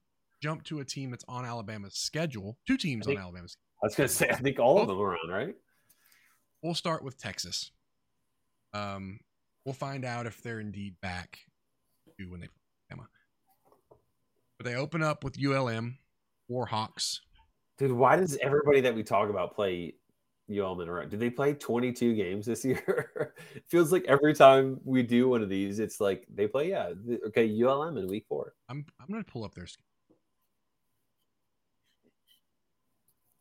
jump 0.42 0.64
to 0.64 0.80
a 0.80 0.84
team 0.84 1.10
that's 1.10 1.26
on 1.28 1.44
Alabama's 1.44 1.94
schedule. 1.94 2.56
Two 2.66 2.78
teams 2.78 3.04
think- 3.04 3.18
on 3.18 3.24
Alabama's. 3.24 3.58
I 3.82 3.86
was 3.86 3.96
going 3.96 4.08
to 4.08 4.14
say, 4.14 4.28
I 4.30 4.36
think 4.36 4.58
all 4.58 4.80
of 4.80 4.88
them 4.88 4.98
are 4.98 5.14
on, 5.16 5.28
right? 5.28 5.56
We'll 6.62 6.74
start 6.74 7.02
with 7.04 7.18
Texas. 7.18 7.70
Um, 8.72 9.18
we'll 9.66 9.74
find 9.74 10.06
out 10.06 10.24
if 10.24 10.40
they're 10.40 10.60
indeed 10.60 10.94
back 11.02 11.40
to 12.18 12.30
when 12.30 12.40
they 12.40 12.48
Alabama. 12.90 13.08
But 14.56 14.66
they 14.66 14.74
open 14.74 15.02
up 15.02 15.22
with 15.22 15.36
ULM, 15.36 15.98
Warhawks. 16.50 17.18
Dude, 17.78 17.92
why 17.92 18.16
does 18.16 18.36
everybody 18.42 18.80
that 18.82 18.94
we 18.94 19.02
talk 19.02 19.30
about 19.30 19.54
play 19.54 19.94
UL 20.50 20.74
Monroe? 20.74 21.06
Do 21.06 21.16
they 21.16 21.30
play 21.30 21.54
22 21.54 22.14
games 22.14 22.46
this 22.46 22.64
year? 22.64 23.32
it 23.54 23.64
feels 23.68 23.90
like 23.92 24.04
every 24.04 24.34
time 24.34 24.80
we 24.84 25.02
do 25.02 25.28
one 25.28 25.42
of 25.42 25.48
these, 25.48 25.78
it's 25.78 26.00
like 26.00 26.26
they 26.32 26.46
play, 26.46 26.70
yeah, 26.70 26.90
okay, 27.28 27.62
ULM 27.62 27.96
in 27.96 28.08
week 28.08 28.26
four. 28.28 28.54
I'm 28.68 28.84
I'm 29.00 29.06
gonna 29.10 29.24
pull 29.24 29.44
up 29.44 29.54
their 29.54 29.66
schedule. 29.66 29.86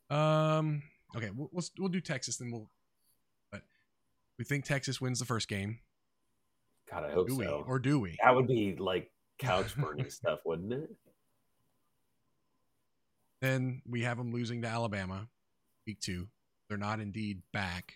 Um. 0.09 0.83
Okay, 1.15 1.29
we'll 1.35 1.49
we'll, 1.51 1.65
we'll 1.77 1.89
do 1.89 2.01
Texas, 2.01 2.37
then 2.37 2.51
we'll. 2.51 2.69
But 3.51 3.61
we 4.37 4.45
think 4.45 4.65
Texas 4.65 4.99
wins 5.01 5.19
the 5.19 5.25
first 5.25 5.47
game. 5.47 5.79
God, 6.89 7.03
I 7.05 7.11
hope 7.11 7.27
Do 7.29 7.35
we 7.37 7.45
so. 7.45 7.63
or 7.67 7.79
do 7.79 7.99
we? 7.99 8.17
that 8.23 8.35
would 8.35 8.47
be 8.47 8.75
like 8.77 9.11
couch 9.39 9.75
burning 9.77 10.09
stuff, 10.09 10.39
wouldn't 10.45 10.73
it? 10.73 10.89
Then 13.41 13.81
we 13.89 14.03
have 14.03 14.17
them 14.17 14.31
losing 14.31 14.61
to 14.61 14.67
Alabama, 14.67 15.27
week 15.87 15.99
two. 15.99 16.27
They're 16.69 16.77
not 16.77 16.99
indeed 16.99 17.41
back. 17.51 17.95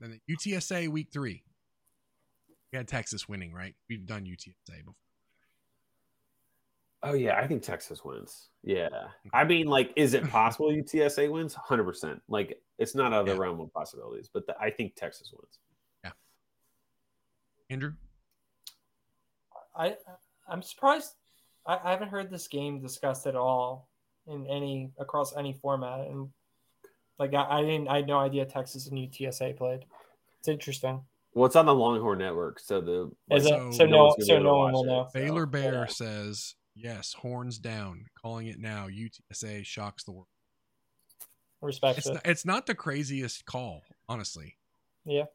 Then 0.00 0.18
the 0.26 0.34
UTSA 0.34 0.88
week 0.88 1.08
three. 1.12 1.44
We 2.72 2.78
had 2.78 2.88
Texas 2.88 3.28
winning, 3.28 3.52
right? 3.52 3.74
We've 3.88 4.06
done 4.06 4.24
UTSA 4.24 4.78
before. 4.78 4.94
Oh 7.02 7.14
yeah, 7.14 7.38
I 7.38 7.46
think 7.46 7.62
Texas 7.62 8.04
wins. 8.04 8.48
Yeah, 8.62 8.88
I 9.32 9.44
mean, 9.44 9.66
like, 9.66 9.90
is 9.96 10.12
it 10.14 10.28
possible 10.28 10.70
UTSA 10.70 11.30
wins? 11.30 11.54
Hundred 11.54 11.84
percent. 11.84 12.20
Like, 12.28 12.60
it's 12.78 12.94
not 12.94 13.12
out 13.12 13.20
of 13.20 13.26
the 13.26 13.32
Yeah. 13.32 13.38
realm 13.38 13.60
of 13.60 13.72
possibilities, 13.72 14.28
but 14.32 14.46
the, 14.46 14.54
I 14.58 14.70
think 14.70 14.94
Texas 14.96 15.32
wins. 15.32 15.58
Yeah. 16.04 16.12
Andrew, 17.70 17.94
I 19.74 19.96
I'm 20.48 20.62
surprised. 20.62 21.14
I, 21.70 21.78
I 21.84 21.90
haven't 21.92 22.08
heard 22.08 22.30
this 22.30 22.48
game 22.48 22.80
discussed 22.80 23.26
at 23.26 23.36
all 23.36 23.88
in 24.26 24.46
any 24.46 24.90
across 24.98 25.36
any 25.36 25.52
format, 25.52 26.00
and 26.08 26.28
like 27.18 27.32
I, 27.34 27.58
I 27.58 27.60
didn't. 27.62 27.88
I 27.88 27.96
had 27.96 28.06
no 28.06 28.18
idea 28.18 28.44
Texas 28.44 28.88
and 28.88 28.98
UTSA 28.98 29.56
played. 29.56 29.84
It's 30.40 30.48
interesting. 30.48 31.02
Well, 31.32 31.46
it's 31.46 31.54
on 31.56 31.66
the 31.66 31.74
Longhorn 31.74 32.18
Network, 32.18 32.58
so 32.58 32.80
the 32.80 33.10
Is 33.30 33.44
So- 33.44 33.70
So 33.70 33.84
no 33.86 33.90
no. 33.90 34.04
one's 34.06 34.14
gonna 34.16 34.16
be 34.18 34.24
So 34.26 34.38
no 34.42 34.56
one 34.56 34.72
will 34.72 34.82
it. 34.84 34.86
know. 34.86 35.08
So, 35.12 35.20
Baylor 35.20 35.46
Bear 35.46 35.74
yeah. 35.74 35.86
says 35.86 36.54
yes. 36.74 37.12
Horns 37.12 37.58
down. 37.58 38.06
Calling 38.20 38.48
it 38.48 38.58
now. 38.58 38.88
UTSA 38.88 39.64
shocks 39.64 40.02
the 40.02 40.10
world. 40.12 40.26
Respect. 41.62 41.98
It's 41.98 42.06
it. 42.08 42.14
not, 42.14 42.22
it's 42.26 42.44
not 42.44 42.66
the 42.66 42.74
craziest 42.74 43.44
call, 43.44 43.82
honestly. 44.08 44.56
Yeah. 45.04 45.26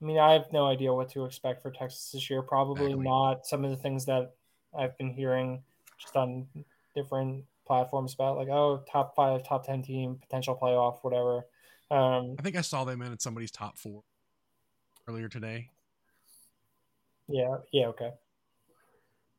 I 0.00 0.04
mean, 0.04 0.18
I 0.18 0.34
have 0.34 0.52
no 0.52 0.66
idea 0.66 0.92
what 0.92 1.08
to 1.10 1.24
expect 1.24 1.62
for 1.62 1.70
Texas 1.70 2.10
this 2.12 2.28
year. 2.30 2.42
Probably 2.42 2.86
Exactly. 2.92 3.04
not 3.04 3.46
some 3.46 3.64
of 3.64 3.70
the 3.70 3.76
things 3.76 4.04
that 4.04 4.34
I've 4.78 4.96
been 4.98 5.10
hearing 5.10 5.62
just 5.98 6.16
on 6.16 6.46
different 6.94 7.44
platforms 7.66 8.14
about, 8.14 8.36
like, 8.36 8.48
oh, 8.48 8.84
top 8.90 9.14
five, 9.14 9.46
top 9.46 9.66
10 9.66 9.82
team, 9.82 10.18
potential 10.20 10.58
playoff, 10.60 10.98
whatever. 11.02 11.46
Um, 11.90 12.36
I 12.38 12.42
think 12.42 12.56
I 12.56 12.60
saw 12.60 12.84
them 12.84 13.02
in 13.02 13.18
somebody's 13.18 13.50
top 13.50 13.78
four 13.78 14.02
earlier 15.08 15.28
today. 15.28 15.70
yeah, 17.28 17.56
yeah, 17.72 17.86
okay. 17.88 18.10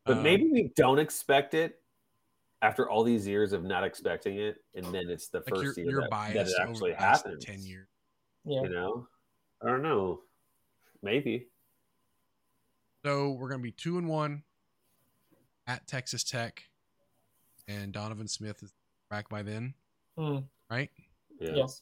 But 0.05 0.17
Um, 0.17 0.23
maybe 0.23 0.49
we 0.51 0.71
don't 0.75 0.99
expect 0.99 1.53
it 1.53 1.81
after 2.61 2.89
all 2.89 3.03
these 3.03 3.27
years 3.27 3.53
of 3.53 3.63
not 3.63 3.83
expecting 3.83 4.37
it, 4.37 4.57
and 4.73 4.85
then 4.85 5.09
it's 5.09 5.27
the 5.29 5.39
like 5.39 5.49
first 5.49 5.77
you're, 5.77 5.85
year 5.85 5.89
you're 5.89 6.09
that, 6.09 6.33
that 6.33 6.47
it 6.47 6.53
actually 6.59 6.91
the 6.91 6.97
past 6.97 7.25
happens. 7.25 7.43
ten 7.43 7.61
years. 7.61 7.87
Yeah. 8.45 8.61
You 8.61 8.69
know, 8.69 9.07
I 9.61 9.67
don't 9.67 9.81
know. 9.81 10.21
Maybe. 11.01 11.47
So 13.03 13.31
we're 13.31 13.49
gonna 13.49 13.61
be 13.61 13.71
two 13.71 13.97
and 13.97 14.07
one 14.07 14.43
at 15.67 15.87
Texas 15.87 16.23
Tech, 16.23 16.63
and 17.67 17.91
Donovan 17.91 18.27
Smith 18.27 18.61
is 18.63 18.73
back 19.09 19.29
by 19.29 19.41
then, 19.41 19.73
Hmm, 20.17 20.39
right? 20.69 20.89
Yeah. 21.39 21.55
Yes. 21.55 21.81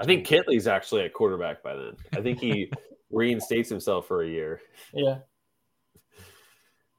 I 0.00 0.04
think 0.04 0.26
Kittley's 0.26 0.68
actually 0.68 1.02
at 1.02 1.12
quarterback 1.12 1.60
by 1.62 1.74
then. 1.74 1.96
I 2.12 2.20
think 2.20 2.38
he 2.38 2.70
reinstates 3.10 3.68
himself 3.68 4.06
for 4.06 4.22
a 4.22 4.28
year. 4.28 4.60
Yeah. 4.94 5.18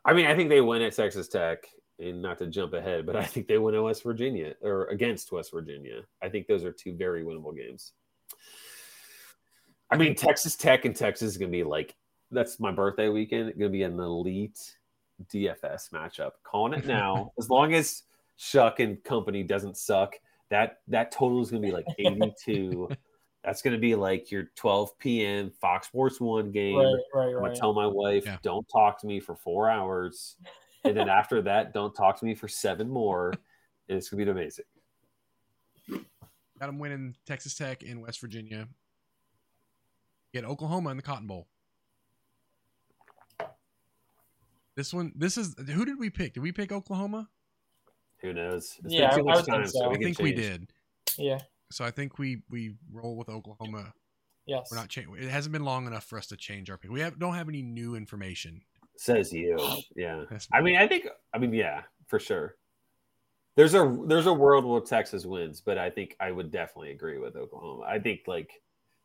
I 0.04 0.14
mean, 0.14 0.26
I 0.26 0.36
think 0.36 0.50
they 0.50 0.60
win 0.60 0.82
at 0.82 0.94
Texas 0.96 1.30
Tech, 1.30 1.66
and 1.98 2.22
not 2.22 2.40
to 2.40 2.48
jump 2.48 2.74
ahead, 2.74 3.06
but 3.06 3.16
I 3.16 3.24
think 3.24 3.48
they 3.48 3.58
win 3.58 3.76
at 3.76 3.84
West 3.84 4.04
Virginia 4.04 4.54
or 4.62 4.88
against 4.88 5.32
West 5.32 5.52
Virginia. 5.52 6.02
I 6.22 6.28
think 6.28 6.48
those 6.48 6.66
are 6.66 6.74
two 6.74 6.94
very 6.94 7.24
winnable 7.24 7.56
games. 7.56 7.94
I 9.90 9.98
mean, 9.98 10.14
Texas 10.16 10.56
Tech 10.56 10.86
and 10.86 10.96
Texas 10.96 11.30
is 11.30 11.38
going 11.38 11.52
to 11.52 11.58
be 11.58 11.64
like 11.64 11.96
that's 12.32 12.60
my 12.60 12.72
birthday 12.72 13.10
weekend. 13.10 13.50
It's 13.50 13.58
Going 13.58 13.72
to 13.72 13.78
be 13.78 13.84
an 13.84 14.00
elite 14.00 14.60
DFS 15.28 15.92
matchup. 15.92 16.32
Calling 16.44 16.80
it 16.80 16.86
now. 16.86 17.32
as 17.40 17.50
long 17.50 17.74
as 17.74 18.04
Shough 18.38 18.80
and 18.80 19.04
company 19.04 19.44
doesn't 19.44 19.78
suck, 19.78 20.16
that 20.50 20.80
that 20.88 21.12
total 21.12 21.42
is 21.42 21.52
going 21.52 21.62
to 21.62 21.68
be 21.68 21.74
like 21.74 21.86
eighty 21.98 22.34
two. 22.44 22.90
That's 23.44 23.62
going 23.62 23.74
to 23.74 23.80
be 23.80 23.96
like 23.96 24.32
your 24.32 24.52
12 24.58 25.00
p.m. 25.00 25.50
Fox 25.62 25.88
Sports 25.88 26.20
One 26.20 26.52
game. 26.52 26.76
Right, 26.76 26.94
right, 27.16 27.28
I'm 27.28 27.40
gonna 27.40 27.56
tell 27.56 27.74
my 27.74 27.88
wife, 27.88 28.26
Yeah. 28.26 28.36
don't 28.44 28.68
talk 28.68 29.00
to 29.00 29.08
me 29.08 29.22
for 29.22 29.34
four 29.34 29.70
hours, 29.70 30.36
and 30.84 30.96
then 30.96 31.08
after 31.08 31.42
that, 31.44 31.74
don't 31.74 31.96
talk 31.96 32.20
to 32.20 32.26
me 32.26 32.36
for 32.36 32.50
seven 32.50 32.90
more, 32.90 33.30
and 33.88 33.98
it's 33.98 34.10
gonna 34.10 34.26
be 34.26 34.30
amazing. 34.30 34.66
Got 35.90 36.66
them 36.68 36.80
winning 36.80 37.16
Texas 37.26 37.56
Tech 37.56 37.82
in 37.82 38.02
West 38.02 38.20
Virginia. 38.20 38.68
Get 40.34 40.44
Oklahoma 40.44 40.90
in 40.90 40.98
the 40.98 41.04
Cotton 41.04 41.26
Bowl. 41.26 41.48
This 44.80 44.94
one, 44.94 45.12
this 45.14 45.38
is 45.38 45.56
who 45.74 45.84
did 45.84 46.00
we 46.00 46.10
pick? 46.10 46.36
Did 46.36 46.40
we 46.40 46.54
pick 46.54 46.72
Oklahoma? 46.72 47.28
Who 48.22 48.32
knows? 48.32 48.78
It's 48.86 48.94
Yeah, 48.94 49.10
been 49.14 49.26
too 49.26 49.30
I 49.30 49.34
much 49.34 49.36
would 49.36 49.46
think 49.46 49.58
time, 49.58 49.66
so. 49.68 49.80
so 49.80 49.86
I 49.86 49.88
we 49.90 49.96
can 49.96 50.04
think 50.06 50.20
we 50.20 50.32
did. 50.32 50.72
Yeah. 51.18 51.40
So 51.70 51.84
I 51.84 51.92
think 51.92 52.18
we 52.18 52.44
we 52.50 52.76
roll 52.90 53.18
with 53.18 53.28
Oklahoma. 53.28 53.92
Yes. 54.46 54.70
We're 54.72 54.78
not 54.78 54.88
changing. 54.88 55.16
It 55.18 55.28
hasn't 55.30 55.52
been 55.52 55.66
long 55.66 55.86
enough 55.86 56.06
for 56.06 56.18
us 56.18 56.28
to 56.28 56.38
change 56.38 56.70
our 56.70 56.78
pick. 56.78 56.90
We 56.92 57.02
have 57.02 57.20
don't 57.20 57.34
have 57.36 57.50
any 57.50 57.62
new 57.62 57.96
information. 57.96 58.62
Says 58.96 59.34
you. 59.34 59.58
Yeah. 59.98 60.20
That's- 60.20 60.48
I 60.54 60.62
mean, 60.62 60.78
I 60.78 60.88
think. 60.88 61.08
I 61.34 61.40
mean, 61.40 61.54
yeah, 61.54 61.82
for 62.08 62.18
sure. 62.18 62.56
There's 63.58 63.74
a 63.74 63.98
there's 64.06 64.28
a 64.28 64.34
world 64.34 64.64
where 64.64 64.80
Texas 64.80 65.26
wins, 65.26 65.60
but 65.60 65.78
I 65.78 65.90
think 65.90 66.16
I 66.22 66.32
would 66.32 66.52
definitely 66.52 66.92
agree 66.92 67.18
with 67.18 67.36
Oklahoma. 67.36 67.84
I 67.84 68.00
think 68.00 68.22
like 68.28 68.50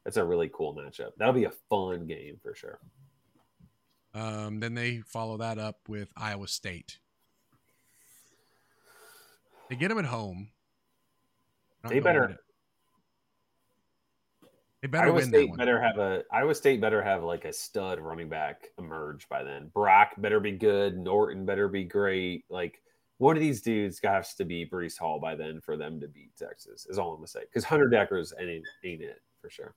that's 0.04 0.18
a 0.18 0.24
really 0.24 0.48
cool 0.54 0.72
matchup. 0.72 1.10
That'll 1.18 1.34
be 1.34 1.46
a 1.46 1.52
fun 1.68 2.06
game 2.06 2.38
for 2.40 2.54
sure. 2.54 2.78
Um, 4.14 4.60
then 4.60 4.74
they 4.74 4.98
follow 4.98 5.36
that 5.38 5.58
up 5.58 5.80
with 5.88 6.12
Iowa 6.16 6.46
State. 6.48 6.98
They 9.68 9.76
get 9.76 9.88
them 9.88 9.98
at 9.98 10.04
home. 10.04 10.50
They 11.88 12.00
better- 12.00 12.38
They 14.80 14.88
better 14.88 15.06
Iowa 15.06 15.14
win 15.16 15.30
that 15.30 15.36
State 15.38 15.48
one. 15.48 15.58
better 15.58 15.80
have 15.80 15.98
a 15.98 16.24
Iowa 16.30 16.54
State 16.54 16.80
better 16.80 17.02
have 17.02 17.22
like 17.24 17.46
a 17.46 17.52
stud 17.52 17.98
running 17.98 18.28
back 18.28 18.68
emerge 18.78 19.26
by 19.30 19.42
then. 19.42 19.68
Brock 19.68 20.12
better 20.18 20.40
be 20.40 20.52
good. 20.52 20.98
Norton 20.98 21.46
better 21.46 21.68
be 21.68 21.84
great. 21.84 22.44
Like 22.50 22.82
one 23.16 23.34
of 23.34 23.40
these 23.40 23.62
dudes 23.62 23.98
has 24.04 24.34
to 24.34 24.44
be 24.44 24.66
Breece 24.66 24.98
Hall 24.98 25.18
by 25.18 25.36
then 25.36 25.60
for 25.62 25.78
them 25.78 26.00
to 26.00 26.08
beat 26.08 26.36
Texas. 26.36 26.84
Is 26.86 26.98
all 26.98 27.12
I'm 27.12 27.16
gonna 27.16 27.28
say. 27.28 27.40
Because 27.40 27.64
Hunter 27.64 27.88
Dekkers 27.88 28.32
ain't 28.38 28.66
ain't 28.84 29.00
it 29.02 29.22
for 29.40 29.48
sure. 29.48 29.74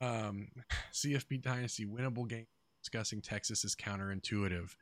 Um, 0.00 0.48
CFP 0.92 1.42
Dynasty 1.42 1.84
winnable 1.86 2.26
game 2.28 2.46
discussing 2.82 3.20
Texas 3.20 3.64
is 3.64 3.74
counterintuitive. 3.76 4.74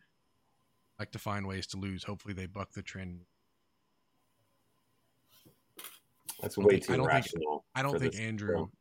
Like 0.99 1.11
to 1.13 1.19
find 1.19 1.47
ways 1.47 1.67
to 1.69 1.77
lose. 1.77 2.05
Hopefully 2.05 2.35
they 2.35 2.47
buck 2.47 2.73
the 2.73 2.83
trend. 2.83 3.21
That's 6.41 6.57
way 6.57 6.79
think- 6.79 6.85
I 6.85 6.87
too 6.87 6.93
don't 6.99 7.07
think- 7.07 7.13
rational. 7.13 7.65
I 7.75 7.83
don't 7.83 7.99
think 7.99 8.19
Andrew. 8.19 8.55
film. 8.55 8.73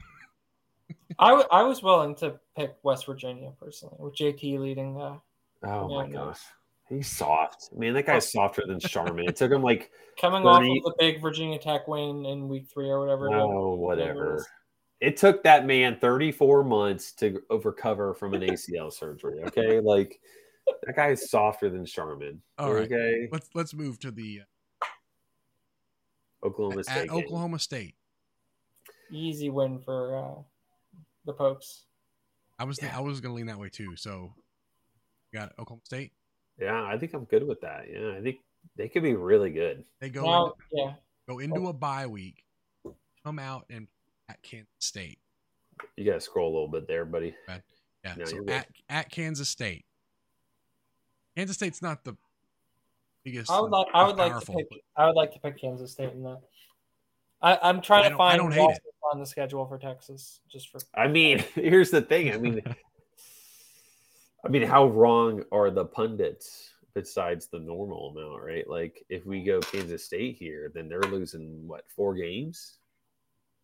I, 1.18 1.28
w- 1.30 1.48
I 1.50 1.62
was 1.62 1.82
willing 1.82 2.14
to 2.16 2.38
pick 2.56 2.74
West 2.82 3.06
Virginia 3.06 3.52
personally, 3.60 3.96
with 3.98 4.14
JT 4.16 4.58
leading. 4.58 5.00
Uh, 5.00 5.18
Oh 5.64 5.88
my 5.88 6.06
Yeah, 6.06 6.10
no. 6.12 6.24
gosh. 6.26 6.40
He's 6.88 7.08
soft. 7.08 7.68
Man, 7.72 7.94
that 7.94 8.04
guy's 8.04 8.30
softer 8.32 8.64
than 8.66 8.80
Charmin. 8.80 9.28
It 9.28 9.36
took 9.36 9.52
him 9.52 9.62
like 9.62 9.92
coming 10.20 10.44
off 10.44 10.58
of 10.62 10.64
the 10.64 10.94
big 10.98 11.22
Virginia 11.22 11.58
Tech 11.58 11.86
win 11.86 12.26
in 12.26 12.48
week 12.48 12.66
three 12.68 12.88
or 12.90 12.98
whatever. 12.98 13.28
it 13.28 13.34
oh 13.34 13.74
is. 13.74 13.78
whatever. 13.78 14.44
It 15.02 15.16
took 15.16 15.42
that 15.42 15.66
man 15.66 15.98
34 16.00 16.62
months 16.62 17.10
to 17.14 17.42
recover 17.50 18.14
from 18.14 18.34
an 18.34 18.42
ACL 18.42 18.92
surgery. 18.92 19.42
Okay. 19.46 19.80
Like 19.80 20.20
that 20.86 20.94
guy 20.94 21.08
is 21.08 21.28
softer 21.28 21.68
than 21.68 21.84
Charmin. 21.84 22.40
All 22.56 22.72
right. 22.72 22.84
Okay. 22.84 23.28
Let's 23.32 23.50
let's 23.52 23.74
move 23.74 23.98
to 23.98 24.12
the 24.12 24.42
Oklahoma 26.44 26.84
State. 26.84 27.08
game. 27.08 27.18
Oklahoma 27.18 27.58
State. 27.58 27.96
Easy 29.10 29.50
win 29.50 29.80
for 29.80 30.16
uh, 30.16 30.42
the 31.26 31.32
Pokes. 31.32 31.86
I 32.60 32.64
was 32.64 32.78
I 32.80 33.00
was 33.00 33.20
gonna 33.20 33.34
lean 33.34 33.46
that 33.46 33.58
way 33.58 33.70
too. 33.70 33.96
So 33.96 34.32
you 35.32 35.40
got 35.40 35.50
Oklahoma 35.58 35.82
State. 35.84 36.12
Yeah, 36.60 36.80
I 36.84 36.96
think 36.96 37.12
I'm 37.12 37.24
good 37.24 37.44
with 37.44 37.60
that. 37.62 37.86
Yeah, 37.92 38.16
I 38.16 38.22
think 38.22 38.36
they 38.76 38.88
could 38.88 39.02
be 39.02 39.16
really 39.16 39.50
good. 39.50 39.82
They 40.00 40.10
go 40.10 40.22
Now, 40.22 40.44
into, 40.44 40.56
yeah, 40.70 40.92
go 41.28 41.40
into 41.40 41.66
a 41.66 41.72
bye 41.72 42.06
week, 42.06 42.44
come 43.24 43.40
out 43.40 43.66
and 43.68 43.88
at 44.28 44.42
Kansas 44.42 44.68
State. 44.80 45.18
You 45.96 46.04
got 46.04 46.14
to 46.14 46.20
scroll 46.20 46.50
a 46.50 46.52
little 46.52 46.68
bit 46.68 46.86
there, 46.86 47.04
buddy. 47.04 47.34
Yeah, 47.48 48.14
No, 48.16 48.24
so 48.24 48.36
you're 48.36 48.50
at 48.50 48.68
at 48.88 49.10
Kansas 49.10 49.48
State. 49.48 49.84
Kansas 51.36 51.56
State's 51.56 51.82
not 51.82 52.04
the 52.04 52.16
biggest. 53.24 53.50
I 53.50 53.60
would 53.60 53.70
like 53.70 53.86
I 53.94 54.06
would 54.06 54.16
like 54.16 54.28
to 54.28 54.32
powerful, 54.46 54.54
pick 54.56 54.66
I 54.96 55.06
would 55.06 55.14
like 55.16 55.32
to 55.32 55.38
pick 55.40 55.60
Kansas 55.60 55.92
State 55.92 56.12
in 56.12 56.22
that. 56.24 56.40
I, 57.40 57.58
I'm 57.62 57.80
trying 57.80 58.04
I 58.04 58.04
to 58.04 58.10
don't- 58.10 58.20
I 58.20 58.28
find 58.30 58.38
don't 58.38 58.52
hate 58.52 58.76
it. 58.76 58.82
on 59.12 59.18
the 59.18 59.26
schedule 59.26 59.66
for 59.66 59.78
Texas, 59.78 60.40
just 60.48 60.68
for 60.70 60.78
I 60.94 61.08
mean, 61.08 61.38
here's 61.54 61.90
the 61.90 62.02
thing. 62.02 62.32
I 62.32 62.38
mean, 62.38 62.60
I 64.44 64.48
mean, 64.48 64.62
how 64.62 64.86
wrong 64.86 65.44
are 65.52 65.70
the 65.70 65.84
pundits 65.84 66.70
besides 66.94 67.46
the 67.46 67.58
normal 67.58 68.10
amount, 68.10 68.42
right? 68.42 68.68
Like, 68.68 69.04
if 69.08 69.24
we 69.24 69.42
go 69.42 69.60
Kansas 69.60 70.04
State 70.04 70.36
here, 70.36 70.70
then 70.74 70.88
they're 70.88 71.00
losing 71.00 71.66
what 71.66 71.84
four 71.96 72.14
games. 72.14 72.78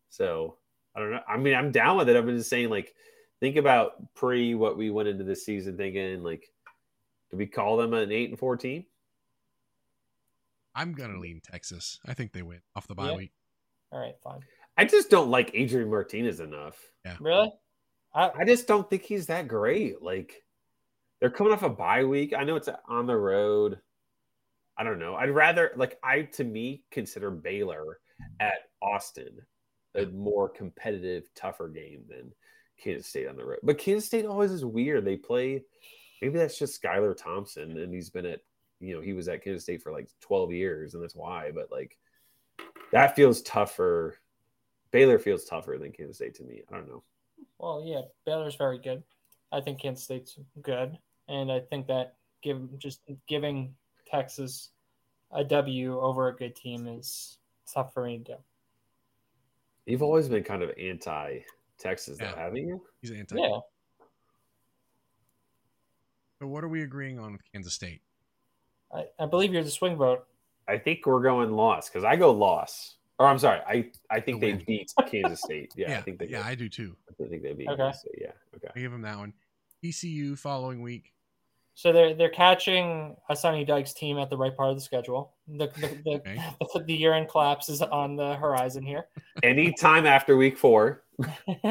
So 0.09 0.57
I 0.95 0.99
don't 0.99 1.11
know. 1.11 1.21
I 1.27 1.37
mean, 1.37 1.53
I'm 1.55 1.71
down 1.71 1.97
with 1.97 2.09
it. 2.09 2.15
I'm 2.15 2.27
just 2.35 2.49
saying, 2.49 2.69
like, 2.69 2.93
think 3.39 3.55
about 3.55 4.13
pre 4.15 4.55
what 4.55 4.77
we 4.77 4.89
went 4.89 5.07
into 5.09 5.23
this 5.23 5.45
season 5.45 5.77
thinking. 5.77 6.23
Like, 6.23 6.51
do 7.31 7.37
we 7.37 7.45
call 7.47 7.77
them 7.77 7.93
an 7.93 8.11
eight 8.11 8.29
and 8.29 8.39
four 8.39 8.57
team? 8.57 8.85
I'm 10.75 10.93
gonna 10.93 11.19
lean 11.19 11.41
Texas. 11.43 11.99
I 12.05 12.13
think 12.13 12.31
they 12.31 12.41
win 12.41 12.61
off 12.75 12.87
the 12.87 12.95
bye 12.95 13.11
Yeah. 13.11 13.17
week. 13.17 13.31
all 13.91 13.99
right, 13.99 14.15
fine. 14.23 14.41
I 14.77 14.85
just 14.85 15.09
don't 15.09 15.29
like 15.29 15.51
Adrian 15.53 15.89
Martinez 15.89 16.39
enough. 16.39 16.77
Yeah. 17.03 17.17
Really? 17.19 17.51
I, 18.13 18.31
I 18.39 18.45
just 18.45 18.67
don't 18.67 18.89
think 18.89 19.03
he's 19.03 19.27
that 19.27 19.47
great. 19.47 20.01
Like 20.01 20.43
they're 21.19 21.29
coming 21.29 21.51
off 21.53 21.63
a 21.63 21.69
bye 21.69 22.03
week. 22.05 22.33
I 22.33 22.43
know 22.43 22.55
it's 22.55 22.69
on 22.87 23.05
the 23.07 23.17
road. 23.17 23.79
I 24.77 24.83
don't 24.83 24.99
know. 24.99 25.15
I'd 25.15 25.31
rather 25.31 25.71
like 25.75 25.97
I 26.03 26.21
to 26.33 26.43
me 26.43 26.83
consider 26.91 27.29
Baylor 27.31 27.99
at 28.39 28.69
Austin 28.81 29.37
a 29.95 30.05
more 30.07 30.49
competitive, 30.49 31.29
tougher 31.35 31.67
game 31.67 32.03
than 32.07 32.31
Kansas 32.81 33.07
State 33.07 33.27
on 33.27 33.35
the 33.35 33.45
road. 33.45 33.59
But 33.63 33.77
Kansas 33.77 34.05
State 34.05 34.25
always 34.25 34.51
is 34.51 34.65
weird. 34.65 35.05
They 35.05 35.17
play 35.17 35.63
maybe 36.21 36.37
that's 36.37 36.59
just 36.59 36.81
Skylar 36.81 37.15
Thompson 37.15 37.77
and 37.77 37.93
he's 37.93 38.09
been 38.09 38.25
at 38.25 38.41
you 38.81 38.95
know, 38.95 39.01
he 39.01 39.11
was 39.11 39.27
at 39.27 39.43
Kansas 39.43 39.63
State 39.63 39.81
for 39.81 39.91
like 39.91 40.07
12 40.21 40.53
years 40.53 40.93
and 40.93 41.03
that's 41.03 41.15
why, 41.15 41.51
but 41.53 41.71
like 41.71 41.97
that 42.91 43.15
feels 43.15 43.41
tougher. 43.41 44.17
Baylor 44.91 45.19
feels 45.19 45.45
tougher 45.45 45.77
than 45.77 45.91
Kansas 45.91 46.17
State 46.17 46.35
to 46.35 46.43
me. 46.43 46.63
I 46.71 46.75
don't 46.75 46.87
know. 46.87 47.03
well, 47.57 47.83
yeah, 47.85 48.01
Baylor's 48.25 48.55
very 48.55 48.79
good. 48.79 49.03
I 49.51 49.61
think 49.61 49.81
Kansas 49.81 50.05
State's 50.05 50.37
good, 50.61 50.97
and 51.27 51.51
I 51.51 51.59
think 51.59 51.87
that 51.87 52.15
give 52.41 52.77
just 52.79 53.01
giving 53.27 53.73
Texas 54.07 54.69
a 55.31 55.43
W 55.43 55.99
over 55.99 56.27
a 56.27 56.35
good 56.35 56.55
team 56.55 56.87
is 56.87 57.37
tough 57.71 57.93
for 57.93 58.05
me 58.05 58.19
to 58.19 58.23
do. 58.23 58.35
You've 59.89 60.03
always 60.03 60.27
been 60.29 60.43
kind 60.43 60.61
of 60.61 60.71
anti 60.79 61.39
Texas, 61.79 62.17
though, 62.19 62.25
Yeah. 62.25 62.35
haven't 62.35 62.57
you? 62.67 62.81
He's 63.01 63.11
anti. 63.11 63.35
Yeah. 63.39 63.59
So 66.39 66.47
what 66.47 66.63
are 66.63 66.67
we 66.69 66.83
agreeing 66.83 67.19
on 67.19 67.33
with 67.33 67.41
Kansas 67.51 67.73
State? 67.73 68.01
I, 68.93 69.05
I 69.19 69.25
believe 69.25 69.51
you're 69.53 69.63
the 69.63 69.69
swing 69.69 69.95
vote. 69.97 70.25
I 70.67 70.77
think 70.77 71.05
we're 71.05 71.21
going 71.21 71.51
loss 71.51 71.89
because 71.89 72.03
I 72.03 72.15
go 72.15 72.31
loss. 72.31 72.95
Or 73.17 73.25
I'm 73.25 73.39
sorry, 73.39 73.59
I 73.67 73.91
I 74.09 74.21
think 74.21 74.39
The 74.39 74.47
they 74.51 74.53
win. 74.57 74.63
beat 74.65 74.93
Kansas 75.11 75.41
State. 75.41 75.73
Yeah, 75.75 75.97
I 75.97 76.01
think 76.01 76.19
they. 76.19 76.27
yeah, 76.27 76.43
I 76.45 76.55
do 76.55 76.69
too. 76.69 76.95
I 77.09 77.27
think 77.27 77.43
they 77.43 77.53
beat 77.53 77.67
Okay. 77.67 77.81
Kansas 77.81 78.01
State. 78.01 78.15
Yeah. 78.21 78.31
Okay. 78.55 78.67
I 78.73 78.79
give 78.79 78.93
him 78.93 79.01
that 79.01 79.17
one. 79.17 79.33
ECU 79.83 80.35
following 80.35 80.81
week. 80.81 81.13
So 81.75 81.93
they're 81.93 82.13
they're 82.13 82.29
catching 82.29 83.15
a 83.29 83.35
Sonny 83.35 83.63
Dykes 83.63 83.93
team 83.93 84.17
at 84.17 84.29
the 84.29 84.35
right 84.37 84.55
part 84.55 84.69
of 84.69 84.75
the 84.75 84.81
schedule. 84.81 85.35
The 85.47 85.67
the, 85.67 86.01
the, 86.03 86.11
Okay. 86.15 86.41
the, 86.73 86.83
the 86.87 86.93
year 86.93 87.13
end 87.13 87.29
collapse 87.29 87.69
is 87.69 87.81
on 87.81 88.15
the 88.15 88.35
horizon 88.35 88.83
here. 88.83 89.05
Anytime 89.43 90.05
after 90.05 90.35
week 90.35 90.57
four. 90.57 91.03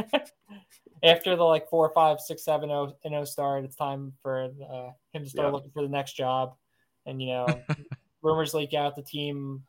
After 1.01 1.37
the 1.37 1.45
like 1.45 1.69
four, 1.71 1.93
five, 1.95 2.21
six, 2.21 2.45
seven, 2.45 2.73
oh, 2.73 2.97
and 3.05 3.15
oh 3.15 3.25
start, 3.25 3.65
it's 3.65 3.77
time 3.77 4.13
for 4.21 4.45
uh, 4.69 4.91
him 5.13 5.23
to 5.23 5.31
start 5.31 5.47
Yeah. 5.49 5.53
looking 5.53 5.71
for 5.71 5.83
the 5.83 5.89
next 5.89 6.15
job. 6.17 6.57
And 7.07 7.23
you 7.23 7.29
know, 7.29 7.63
rumors 8.23 8.53
leak 8.53 8.75
out, 8.75 8.97
the 8.97 9.03
team 9.03 9.63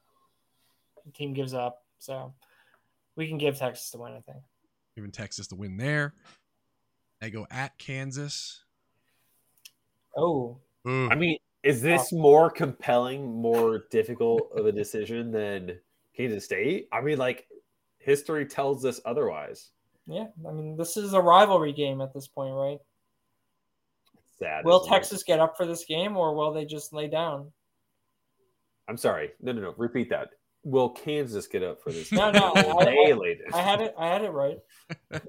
the 1.05 1.11
team 1.11 1.33
gives 1.33 1.53
up. 1.53 1.83
So 1.99 2.33
we 3.15 3.27
can 3.27 3.37
give 3.37 3.57
Texas 3.57 3.91
the 3.91 3.99
win, 3.99 4.13
I 4.13 4.21
think. 4.21 4.43
Giving 4.95 5.11
Texas 5.11 5.47
the 5.47 5.55
win 5.55 5.77
there. 5.77 6.13
They 7.21 7.29
go 7.29 7.45
at 7.51 7.77
Kansas. 7.77 8.63
Oh, 10.17 10.57
Ooh, 10.87 11.09
I 11.09 11.15
mean, 11.15 11.37
is 11.63 11.81
this 11.81 12.11
more 12.11 12.49
compelling, 12.49 13.25
more 13.41 13.85
difficult 13.91 14.51
of 14.55 14.65
a 14.65 14.71
decision 14.71 15.31
than 15.31 15.79
Kansas 16.15 16.45
State? 16.45 16.87
I 16.91 17.01
mean, 17.01 17.17
like 17.17 17.47
history 17.99 18.45
tells 18.45 18.85
us 18.85 18.99
otherwise. 19.05 19.71
yeah. 20.07 20.27
I 20.47 20.51
mean, 20.51 20.77
this 20.77 20.97
is 20.97 21.13
a 21.13 21.21
rivalry 21.21 21.73
game 21.73 22.01
at 22.01 22.13
this 22.13 22.27
point, 22.27 22.53
right? 22.53 22.77
Sad. 24.39 24.63
Will 24.65 24.79
isn't 24.81 24.91
it? 24.91 24.95
Texas 24.95 25.23
get 25.23 25.39
up 25.39 25.57
for 25.57 25.65
this 25.65 25.85
game, 25.85 26.15
or 26.15 26.33
will 26.33 26.53
they 26.53 26.65
just 26.65 26.93
lay 26.93 27.07
down? 27.07 27.51
I'm 28.87 28.97
sorry. 28.97 29.31
No, 29.41 29.51
no, 29.51 29.61
no. 29.61 29.73
Repeat 29.77 30.09
that. 30.11 30.29
Will 30.63 30.89
Kansas 30.89 31.45
get 31.47 31.61
up 31.63 31.81
for 31.81 31.91
this? 31.91 32.11
No, 32.11 32.31
no, 32.31 32.51
Will 32.55 32.79
I- 32.79 32.85
they 32.85 33.11
I- 33.11 33.15
lay 33.15 33.35
down? 33.35 33.53
I 33.53 33.61
had 33.61 33.81
it. 33.81 33.93
I 33.97 34.07
had 34.07 34.23
it 34.23 34.31
right. 34.31 34.57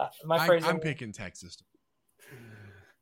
Uh, 0.00 0.06
my 0.24 0.36
I, 0.36 0.46
phrase. 0.46 0.62
I'm 0.64 0.78
picking 0.78 1.10
Texas. 1.10 1.60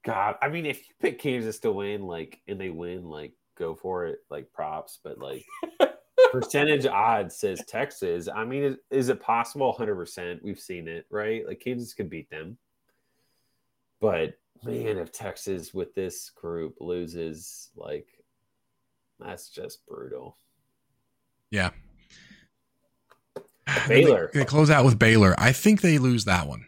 God, 0.06 0.36
I 0.40 0.48
mean, 0.48 0.66
if 0.66 0.78
you 0.88 0.94
pick 1.00 1.18
Kansas 1.18 1.58
to 1.60 1.72
win, 1.72 2.02
like, 2.06 2.40
and 2.46 2.60
they 2.60 2.70
win, 2.70 3.10
like, 3.10 3.32
go 3.58 3.74
for 3.74 4.06
it, 4.06 4.20
like, 4.30 4.52
props. 4.52 5.00
But 5.02 5.18
like, 5.18 5.44
percentage 6.32 6.86
odds 6.86 7.36
says 7.36 7.60
Texas. 7.66 8.28
I 8.32 8.44
mean, 8.44 8.62
is, 8.62 8.76
is 8.92 9.08
it 9.08 9.20
possible? 9.20 9.66
100. 9.66 9.96
percent 9.96 10.44
We've 10.44 10.60
seen 10.60 10.86
it, 10.86 11.06
right? 11.10 11.44
Like, 11.44 11.58
Kansas 11.58 11.92
could 11.92 12.08
beat 12.08 12.30
them. 12.30 12.56
But 14.00 14.38
man, 14.62 14.96
if 14.98 15.10
Texas 15.10 15.74
with 15.74 15.92
this 15.96 16.30
group 16.30 16.76
loses, 16.80 17.70
like, 17.74 18.06
that's 19.18 19.48
just 19.48 19.84
brutal. 19.88 20.36
Yeah. 21.50 21.70
Baylor. 23.88 24.30
They, 24.32 24.40
they 24.40 24.44
close 24.44 24.70
out 24.70 24.84
with 24.84 25.00
Baylor. 25.00 25.34
I 25.36 25.50
think 25.50 25.80
they 25.80 25.98
lose 25.98 26.26
that 26.26 26.46
one. 26.46 26.64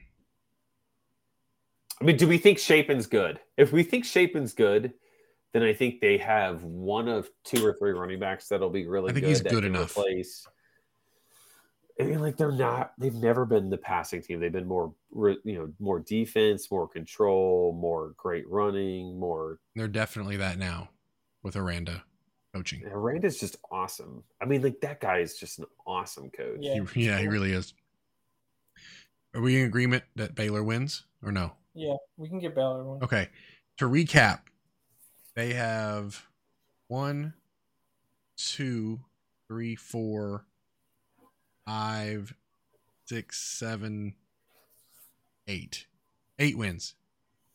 I 2.00 2.04
mean, 2.04 2.16
do 2.16 2.28
we 2.28 2.38
think 2.38 2.58
Shapen's 2.58 3.06
good? 3.06 3.40
If 3.56 3.72
we 3.72 3.82
think 3.82 4.04
Shapen's 4.04 4.52
good, 4.52 4.92
then 5.52 5.62
I 5.62 5.72
think 5.72 6.00
they 6.00 6.18
have 6.18 6.62
one 6.62 7.08
of 7.08 7.28
two 7.44 7.64
or 7.64 7.72
three 7.72 7.92
running 7.92 8.20
backs 8.20 8.48
that'll 8.48 8.70
be 8.70 8.86
really 8.86 9.10
I 9.10 9.14
think 9.14 9.24
good. 9.24 9.30
he's 9.30 9.42
good 9.42 9.64
enough. 9.64 9.96
Replace. 9.96 10.46
I 12.00 12.04
mean, 12.04 12.20
like 12.20 12.36
they're 12.36 12.52
not. 12.52 12.92
They've 12.98 13.14
never 13.14 13.44
been 13.44 13.70
the 13.70 13.78
passing 13.78 14.22
team. 14.22 14.38
They've 14.38 14.52
been 14.52 14.68
more, 14.68 14.94
you 15.12 15.40
know, 15.44 15.72
more 15.80 15.98
defense, 15.98 16.70
more 16.70 16.86
control, 16.86 17.76
more 17.80 18.14
great 18.16 18.48
running, 18.48 19.18
more. 19.18 19.58
They're 19.74 19.88
definitely 19.88 20.36
that 20.36 20.58
now 20.58 20.90
with 21.42 21.56
Aranda 21.56 22.04
coaching. 22.54 22.84
Aranda's 22.86 23.40
just 23.40 23.56
awesome. 23.72 24.22
I 24.40 24.44
mean, 24.44 24.62
like 24.62 24.80
that 24.82 25.00
guy 25.00 25.18
is 25.18 25.36
just 25.36 25.58
an 25.58 25.66
awesome 25.86 26.30
coach. 26.30 26.58
Yeah. 26.60 26.84
He, 26.94 27.06
yeah, 27.06 27.18
he 27.18 27.26
really 27.26 27.52
is. 27.52 27.74
Are 29.34 29.40
we 29.40 29.60
in 29.60 29.66
agreement 29.66 30.04
that 30.14 30.36
Baylor 30.36 30.62
wins 30.62 31.04
or 31.22 31.32
no? 31.32 31.52
Yeah, 31.78 31.94
we 32.16 32.28
can 32.28 32.40
get 32.40 32.56
Baylor 32.56 32.82
one. 32.84 33.02
Okay. 33.02 33.28
To 33.76 33.84
recap, 33.88 34.40
they 35.36 35.52
have 35.52 36.26
one, 36.88 37.34
two, 38.36 38.98
three, 39.46 39.76
four, 39.76 40.44
five, 41.64 42.34
six, 43.06 43.38
seven, 43.38 44.14
eight. 45.46 45.86
Eight 46.40 46.58
wins. 46.58 46.94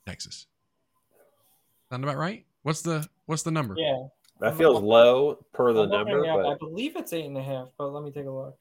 Texas. 0.08 0.48
Sound 1.90 2.06
about 2.06 2.16
right? 2.18 2.46
What's 2.64 2.82
the 2.82 3.08
what's 3.26 3.44
the 3.44 3.52
number? 3.52 3.76
Yeah, 3.78 4.08
That 4.40 4.58
feels 4.58 4.82
low 4.82 5.46
per 5.54 5.74
the 5.74 5.86
number, 5.86 6.24
it 6.24 6.30
up. 6.30 6.46
I 6.46 6.56
believe 6.58 6.96
it's 6.96 7.12
eight 7.12 7.26
and 7.26 7.38
a 7.38 7.44
half. 7.44 7.68
But 7.78 7.90
let 7.90 8.04
me 8.04 8.12
take 8.12 8.26
a 8.26 8.32
look. 8.32 8.58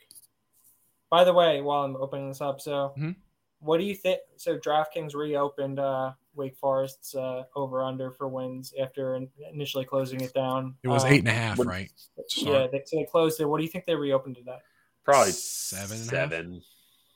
By 1.10 1.22
the 1.24 1.32
way, 1.32 1.60
while 1.60 1.84
I'm 1.84 1.96
opening 1.96 2.28
this 2.28 2.40
up, 2.40 2.60
so 2.60 2.94
Mhm. 2.98 3.14
What 3.62 3.78
do 3.78 3.84
you 3.84 3.94
think? 3.94 4.20
So 4.36 4.58
DraftKings 4.58 5.14
reopened 5.14 5.78
uh, 5.78 6.12
Wake 6.34 6.56
Forest's 6.56 7.14
uh, 7.14 7.44
over 7.54 7.82
under 7.84 8.10
for 8.10 8.26
wins 8.28 8.74
after 8.80 9.14
in- 9.16 9.28
initially 9.52 9.84
closing 9.84 10.20
it 10.20 10.34
down. 10.34 10.74
It 10.82 10.88
was 10.88 11.04
Um, 11.04 11.12
eight 11.12 11.18
and 11.20 11.28
a 11.28 11.32
half, 11.32 11.58
would- 11.58 11.68
right? 11.68 11.90
Yeah, 12.36 12.66
they, 12.70 12.82
so 12.84 12.96
they 12.98 13.04
closed 13.04 13.40
it. 13.40 13.44
What 13.44 13.58
do 13.58 13.64
you 13.64 13.70
think 13.70 13.86
they 13.86 13.94
reopened 13.94 14.38
it 14.38 14.48
at? 14.48 14.62
probably 15.04 15.32
Seven 15.32 16.00
and 16.00 16.12
a 16.12 16.16
half? 16.16 16.30
seven. 16.30 16.62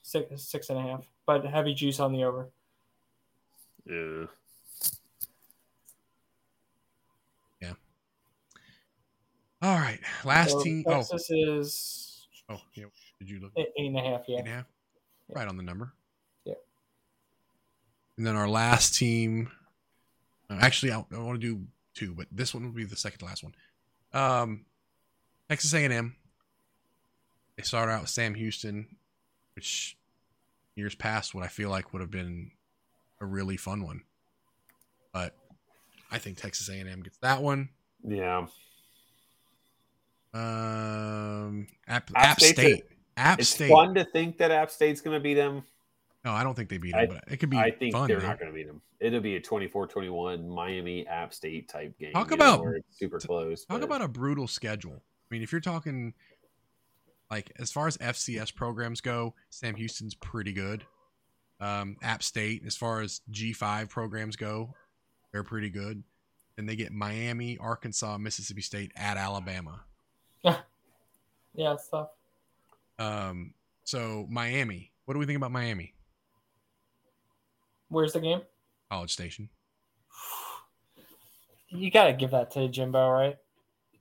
Six, 0.02 0.42
six 0.44 0.70
and 0.70 0.78
a 0.78 0.82
half. 0.82 1.04
But 1.26 1.44
heavy 1.44 1.74
juice 1.74 1.98
on 2.00 2.12
the 2.12 2.24
over. 2.24 2.48
Yeah. 3.88 4.26
All 9.62 9.74
right. 9.78 9.98
Last 10.24 10.50
So 10.50 10.62
team. 10.62 10.84
Oh, 10.86 10.96
Texas 10.98 11.30
is 11.30 12.26
oh, 12.50 12.60
yeah. 12.74 12.84
Did 13.18 13.30
you 13.30 13.40
look? 13.40 13.52
eight 13.56 13.68
eight 13.78 13.86
and 13.86 13.96
a 13.98 14.02
half. 14.02 14.22
Yeah. 14.28 14.38
and 14.40 14.48
a 14.48 14.50
half? 14.50 14.64
Right 15.28 15.48
on 15.48 15.56
the 15.56 15.62
number. 15.62 15.92
And 18.16 18.26
then 18.26 18.36
our 18.36 18.48
last 18.48 18.94
team. 18.94 19.50
uh, 20.50 20.58
Actually, 20.60 20.92
I, 20.92 21.04
I 21.14 21.18
want 21.18 21.40
to 21.40 21.46
do 21.54 21.62
two, 21.94 22.14
but 22.14 22.26
this 22.32 22.54
one 22.54 22.64
will 22.64 22.72
be 22.72 22.84
the 22.84 22.96
second 22.96 23.18
to 23.18 23.24
last 23.26 23.42
one. 23.44 23.54
Um, 24.12 24.64
Texas 25.48 25.74
A&M. 25.74 26.16
They 27.56 27.62
started 27.62 27.92
out 27.92 28.02
with 28.02 28.10
Sam 28.10 28.34
Houston, 28.34 28.86
which 29.54 29.96
years 30.74 30.94
past 30.94 31.34
what 31.34 31.44
I 31.44 31.48
feel 31.48 31.70
like 31.70 31.92
would 31.92 32.00
have 32.02 32.10
been 32.10 32.50
a 33.20 33.26
really 33.26 33.56
fun 33.56 33.82
one. 33.82 34.02
But 35.12 35.34
I 36.10 36.18
think 36.18 36.36
Texas 36.38 36.68
A&M 36.68 37.02
gets 37.02 37.16
that 37.18 37.42
one. 37.42 37.70
Yeah. 38.06 38.46
Um, 40.34 41.66
App, 41.88 42.10
App 42.14 42.16
App 42.16 42.38
a- 42.38 42.44
State. 42.44 42.84
App 43.16 43.38
It's 43.40 43.48
State. 43.48 43.70
fun 43.70 43.94
to 43.94 44.04
think 44.04 44.36
that 44.38 44.50
App 44.50 44.70
State's 44.70 45.00
going 45.00 45.16
to 45.16 45.20
beat 45.20 45.34
them. 45.34 45.62
No, 46.26 46.32
I 46.32 46.42
don't 46.42 46.54
think 46.56 46.68
they 46.68 46.78
beat 46.78 46.90
them, 46.90 47.02
I- 47.02 47.06
but 47.06 47.24
it 47.28 47.36
could 47.36 47.50
be 47.50 47.56
I 47.56 47.70
think 47.70 47.92
fun. 47.94 48.08
they're 48.08 48.18
man. 48.18 48.26
not 48.30 48.40
going 48.40 48.50
to 48.50 48.54
beat 48.54 48.66
them. 48.66 48.82
It'll 48.98 49.20
be 49.20 49.36
a 49.36 49.40
24-21 49.40 50.48
Miami 50.48 51.06
App 51.06 51.32
State 51.32 51.68
type 51.68 51.96
game. 52.00 52.12
Talk 52.14 52.32
you 52.32 52.36
know, 52.36 52.54
about- 52.54 52.60
where 52.64 52.74
it's 52.74 52.98
super 52.98 53.20
close. 53.20 53.64
Talk 53.64 53.78
but- 53.80 53.84
about 53.84 54.02
a 54.02 54.08
brutal 54.08 54.48
schedule. 54.48 54.96
I 55.04 55.26
mean, 55.30 55.42
if 55.42 55.52
you're 55.52 55.60
talking 55.60 56.14
like 57.30 57.52
as 57.60 57.70
far 57.70 57.86
as 57.86 57.96
FCS 57.98 58.50
programs 58.50 59.00
go, 59.00 59.34
Sam 59.50 59.76
Houston's 59.76 60.16
pretty 60.16 60.52
good. 60.52 60.84
Um, 61.60 61.96
App 62.02 62.24
State, 62.24 62.64
as 62.66 62.76
far 62.76 63.02
as 63.02 63.20
G5 63.30 63.88
programs 63.88 64.34
go, 64.34 64.74
they're 65.32 65.44
pretty 65.44 65.70
good. 65.70 66.02
Then 66.56 66.66
they 66.66 66.74
get 66.74 66.90
Miami, 66.92 67.56
Arkansas, 67.58 68.18
Mississippi 68.18 68.62
State 68.62 68.90
at 68.96 69.16
Alabama. 69.16 69.84
Yeah, 71.54 71.72
it's 71.72 71.88
tough. 71.88 72.10
Um, 72.98 73.54
so 73.84 74.26
Miami, 74.28 74.92
what 75.06 75.14
do 75.14 75.18
we 75.20 75.24
think 75.24 75.38
about 75.38 75.52
Miami? 75.52 75.94
Where's 77.88 78.12
the 78.12 78.20
game? 78.20 78.40
College 78.90 79.12
Station. 79.12 79.48
You 81.68 81.90
got 81.90 82.06
to 82.06 82.12
give 82.12 82.30
that 82.30 82.50
to 82.52 82.68
Jimbo, 82.68 83.10
right? 83.10 83.36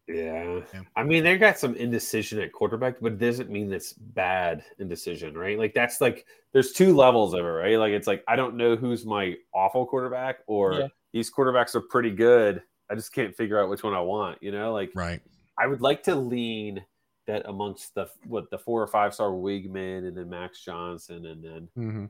Yeah. 0.08 0.60
Yeah. 0.74 0.82
I 0.96 1.04
mean, 1.04 1.24
they 1.24 1.36
got 1.38 1.58
some 1.58 1.76
indecision 1.76 2.40
at 2.40 2.54
quarterback, 2.54 2.98
but 3.02 3.14
it 3.14 3.18
doesn't 3.20 3.50
mean 3.50 3.70
that's 3.70 3.94
bad 3.94 4.64
indecision, 4.78 5.36
right? 5.36 5.58
Like 5.58 5.74
that's 5.74 6.00
like 6.00 6.28
there's 6.54 6.74
two 6.74 6.96
levels 6.96 7.34
of 7.34 7.40
it, 7.40 7.50
right? 7.50 7.80
Like 7.80 7.92
it's 7.92 8.06
like 8.08 8.24
I 8.28 8.36
don't 8.36 8.56
know 8.56 8.76
who's 8.76 9.04
my 9.06 9.36
awful 9.54 9.86
quarterback 9.86 10.40
or 10.46 10.74
Yeah. 10.74 10.88
these 11.12 11.32
quarterbacks 11.34 11.74
are 11.74 11.82
pretty 11.82 12.12
good. 12.12 12.62
I 12.90 12.94
just 12.94 13.14
can't 13.14 13.36
figure 13.36 13.60
out 13.60 13.68
which 13.68 13.82
one 13.84 13.96
I 13.96 14.02
want, 14.02 14.44
you 14.44 14.52
know? 14.52 14.72
Like 14.74 14.92
Right. 14.94 15.22
I 15.58 15.66
would 15.66 15.82
like 15.82 16.04
to 16.04 16.14
lean 16.14 16.86
that 17.26 17.48
amongst 17.50 17.96
the 17.96 18.08
what 18.28 18.52
the 18.52 18.60
four 18.60 18.84
or 18.84 18.88
five 18.88 19.12
star 19.12 19.30
Weigman 19.32 20.08
and 20.08 20.16
then 20.16 20.30
Max 20.30 20.64
Johnson 20.64 21.26
and 21.26 21.44
then 21.44 21.68
Mm-hmm. 21.76 22.06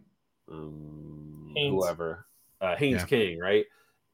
Um, 0.51 1.51
Haynes. 1.55 1.73
whoever 1.73 2.25
uh, 2.61 2.75
Haynes 2.75 3.01
Yeah. 3.01 3.05
King, 3.07 3.39
right? 3.39 3.65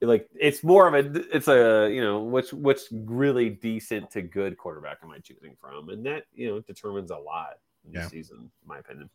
like 0.03 0.27
it's 0.33 0.63
more 0.63 0.87
of 0.87 0.95
a 0.95 1.35
it's 1.35 1.47
a 1.47 1.87
you 1.93 2.01
know 2.01 2.21
which 2.21 2.51
which 2.53 2.81
really 2.91 3.49
decent 3.51 4.09
to 4.09 4.23
good 4.23 4.57
quarterback 4.57 4.97
am 5.03 5.11
I 5.11 5.19
choosing 5.19 5.55
from, 5.61 5.89
and 5.89 6.03
that 6.07 6.23
you 6.33 6.47
know 6.47 6.59
determines 6.61 7.11
a 7.11 7.17
lot 7.17 7.59
in 7.85 7.93
Yeah. 7.93 8.05
the 8.05 8.09
season, 8.09 8.37
in 8.39 8.67
my 8.67 8.79
opinion. 8.79 9.11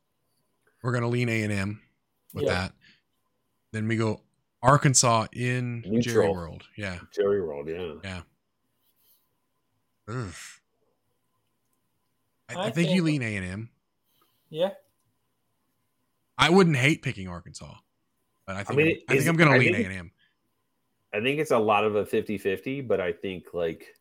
We're 0.82 0.92
gonna 0.92 1.08
lean 1.08 1.28
A 1.28 1.42
and 1.42 1.52
M 1.52 1.82
with 2.34 2.44
Yeah. 2.44 2.52
that. 2.54 2.72
Then 3.72 3.88
we 3.88 3.96
go 3.96 4.20
Arkansas 4.62 5.26
in 5.32 5.82
Jerry 5.82 5.96
Neutral. 5.96 6.32
World. 6.34 6.68
Yeah. 6.76 7.00
Jerry 7.12 7.42
World, 7.42 7.68
yeah. 7.68 8.22
Ugh. 10.08 10.34
I, 12.48 12.54
I 12.54 12.66
I 12.66 12.70
think 12.70 12.90
you 12.90 13.02
lean 13.02 13.22
A 13.22 13.36
and 13.36 13.44
M. 13.44 13.70
Yeah. 14.50 14.70
I 16.38 16.50
wouldn't 16.50 16.76
hate 16.76 17.02
picking 17.02 17.28
Arkansas, 17.28 17.74
but 18.46 18.56
I 18.56 18.64
think 18.64 18.76
mean, 18.76 18.86
I'm, 19.08 19.16
I 19.16 19.16
think 19.18 19.28
I'm 19.28 19.36
gonna 19.36 19.58
lean 19.58 19.74
A 19.74 19.76
think- 19.76 19.86
and 19.88 19.96
M. 19.98 20.10
I 21.14 21.20
think 21.20 21.38
it's 21.40 21.50
a 21.50 21.58
lot 21.58 21.84
of 21.84 21.94
a 21.96 22.04
50-50, 22.04 22.86
but 22.86 23.00
I 23.00 23.10
think 23.12 23.54
like 23.54 23.96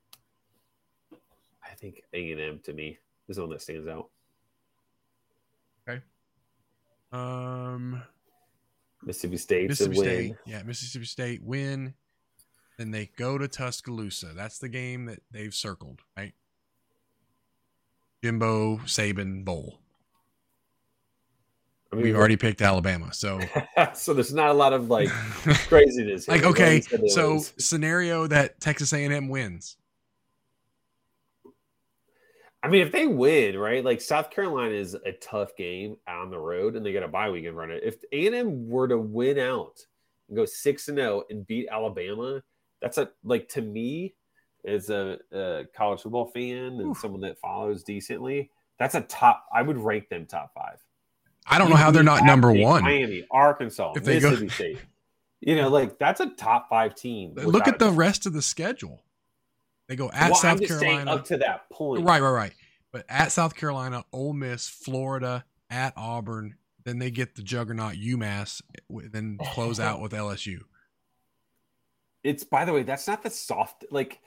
I 1.64 1.74
think 1.76 2.02
A 2.14 2.32
and 2.32 2.42
M 2.42 2.60
to 2.66 2.74
me 2.74 2.98
is 3.30 3.38
the 3.38 3.44
one 3.44 3.52
that 3.52 3.62
stands 3.62 3.88
out. 3.88 4.10
Okay. 5.88 6.02
Um, 7.14 8.02
Mississippi 9.04 9.38
State 9.38 9.70
Mississippi 9.70 9.96
a 9.96 10.00
win. 10.00 10.10
State, 10.10 10.36
yeah, 10.46 10.64
Mississippi 10.64 11.06
State 11.06 11.44
win. 11.44 11.94
Then 12.78 12.92
they 12.92 13.10
go 13.16 13.38
to 13.38 13.48
Tuscaloosa. 13.48 14.34
That's 14.36 14.58
the 14.60 14.68
game 14.68 15.06
that 15.06 15.20
they've 15.32 15.54
circled, 15.54 16.02
right? 16.18 16.34
Jimbo 18.22 18.78
Saban 18.80 19.46
Bowl. 19.46 19.80
I 21.96 21.98
mean, 22.00 22.08
We've 22.08 22.16
already 22.18 22.36
picked 22.36 22.62
Alabama, 22.62 23.14
so 23.14 23.40
so 23.94 24.14
there's 24.14 24.34
not 24.34 24.50
a 24.50 24.54
lot 24.54 24.74
of 24.74 24.90
like 24.90 25.08
craziness. 25.70 26.26
here. 26.28 26.36
like 26.36 26.46
okay, 26.46 26.64
already 26.64 26.82
said 26.82 27.02
there 27.02 27.10
so 27.10 27.40
scenario 27.58 28.28
that 28.28 28.60
Texas 28.60 28.92
A&M 28.92 29.30
wins. 29.30 29.78
I 32.62 32.68
mean, 32.68 32.82
if 32.82 32.92
they 32.92 33.08
win, 33.08 33.58
right? 33.58 33.86
Like 33.86 34.02
South 34.02 34.30
Carolina 34.30 34.74
is 34.74 34.94
a 34.94 35.14
tough 35.14 35.56
game 35.56 35.96
on 36.06 36.32
the 36.32 36.38
road, 36.38 36.76
and 36.76 36.86
they 36.86 36.92
got 36.92 37.04
a 37.04 37.08
bye 37.08 37.30
week 37.30 37.46
and 37.46 37.56
run 37.56 37.72
it. 37.72 37.82
If 37.86 37.96
A 38.12 38.26
and 38.26 38.36
M 38.36 38.68
were 38.68 38.90
to 38.90 38.98
win 38.98 39.40
out 39.40 39.80
and 40.28 40.36
go 40.36 40.44
six 40.44 40.90
and 40.90 40.98
zero 40.98 41.24
and 41.30 41.48
beat 41.48 41.70
Alabama, 41.72 42.44
that's 42.82 42.98
a 42.98 43.10
like 43.24 43.48
to 43.50 43.62
me 43.62 44.16
as 44.68 44.90
a, 44.90 45.18
a 45.32 45.64
college 45.74 46.02
football 46.02 46.26
fan 46.26 46.58
and 46.58 46.88
Oof. 46.88 46.98
someone 46.98 47.22
that 47.22 47.40
follows 47.40 47.84
decently. 47.84 48.50
That's 48.80 48.96
a 48.96 49.02
top. 49.02 49.46
I 49.54 49.62
would 49.62 49.78
rank 49.78 50.10
them 50.10 50.26
top 50.26 50.52
five. 50.54 50.84
I 51.46 51.58
don't 51.58 51.70
know 51.70 51.76
how 51.76 51.92
they're 51.92 52.04
not 52.04 52.24
number 52.26 52.52
one. 52.52 52.84
Miami, 52.84 53.26
Arkansas, 53.30 53.94
If 53.96 54.04
they 54.04 54.20
go- 54.20 54.32
Mississippi 54.32 54.50
State. 54.52 54.80
You 55.42 55.56
know, 55.56 55.70
like 55.70 56.00
that's 56.00 56.20
a 56.22 56.28
top 56.32 56.70
five 56.70 56.96
team. 56.96 57.36
Look 57.36 57.68
at 57.68 57.78
the 57.78 57.92
rest 57.92 58.26
of 58.26 58.34
the 58.34 58.42
schedule. 58.42 59.04
They 59.88 59.96
go 59.96 60.10
at 60.12 60.32
Well, 60.32 60.40
South 60.40 60.66
Carolina. 60.66 61.12
up 61.12 61.26
to 61.26 61.38
that 61.38 61.70
point. 61.70 62.04
Right, 62.04 62.22
right, 62.22 62.32
right. 62.32 62.54
But 62.92 63.06
at 63.10 63.32
South 63.32 63.56
Carolina, 63.56 64.04
Ole 64.12 64.34
Miss, 64.34 64.68
Florida, 64.68 65.46
at 65.70 65.94
Auburn, 65.96 66.56
then 66.84 66.98
they 66.98 67.12
get 67.12 67.36
the 67.36 67.44
juggernaut 67.44 67.94
UMass, 67.96 68.62
then 68.90 69.38
close 69.54 69.80
out 69.80 70.02
with 70.02 70.14
LSU. 70.14 70.62
It's 72.24 72.44
by 72.44 72.66
the 72.66 72.74
way, 72.74 72.82
that's 72.82 73.08
not 73.08 73.22
the 73.22 73.30
soft 73.30 73.86
like 73.92 74.20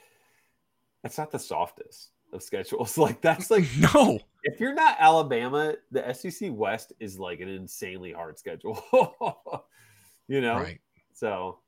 that's 1.03 1.17
not 1.17 1.31
the 1.31 1.39
softest 1.39 2.11
of 2.33 2.43
schedules. 2.43 2.97
Like 2.97 3.21
that's 3.21 3.49
like 3.49 3.65
No, 3.93 4.19
if 4.43 4.59
you're 4.59 4.73
not 4.73 4.97
Alabama, 4.99 5.75
the 5.91 6.13
SEC 6.13 6.49
West 6.51 6.93
is 6.99 7.19
like 7.19 7.39
an 7.39 7.47
insanely 7.47 8.11
hard 8.11 8.37
schedule. 8.37 8.83
you 10.27 10.41
know? 10.41 10.55
right. 10.55 10.79
So 11.13 11.59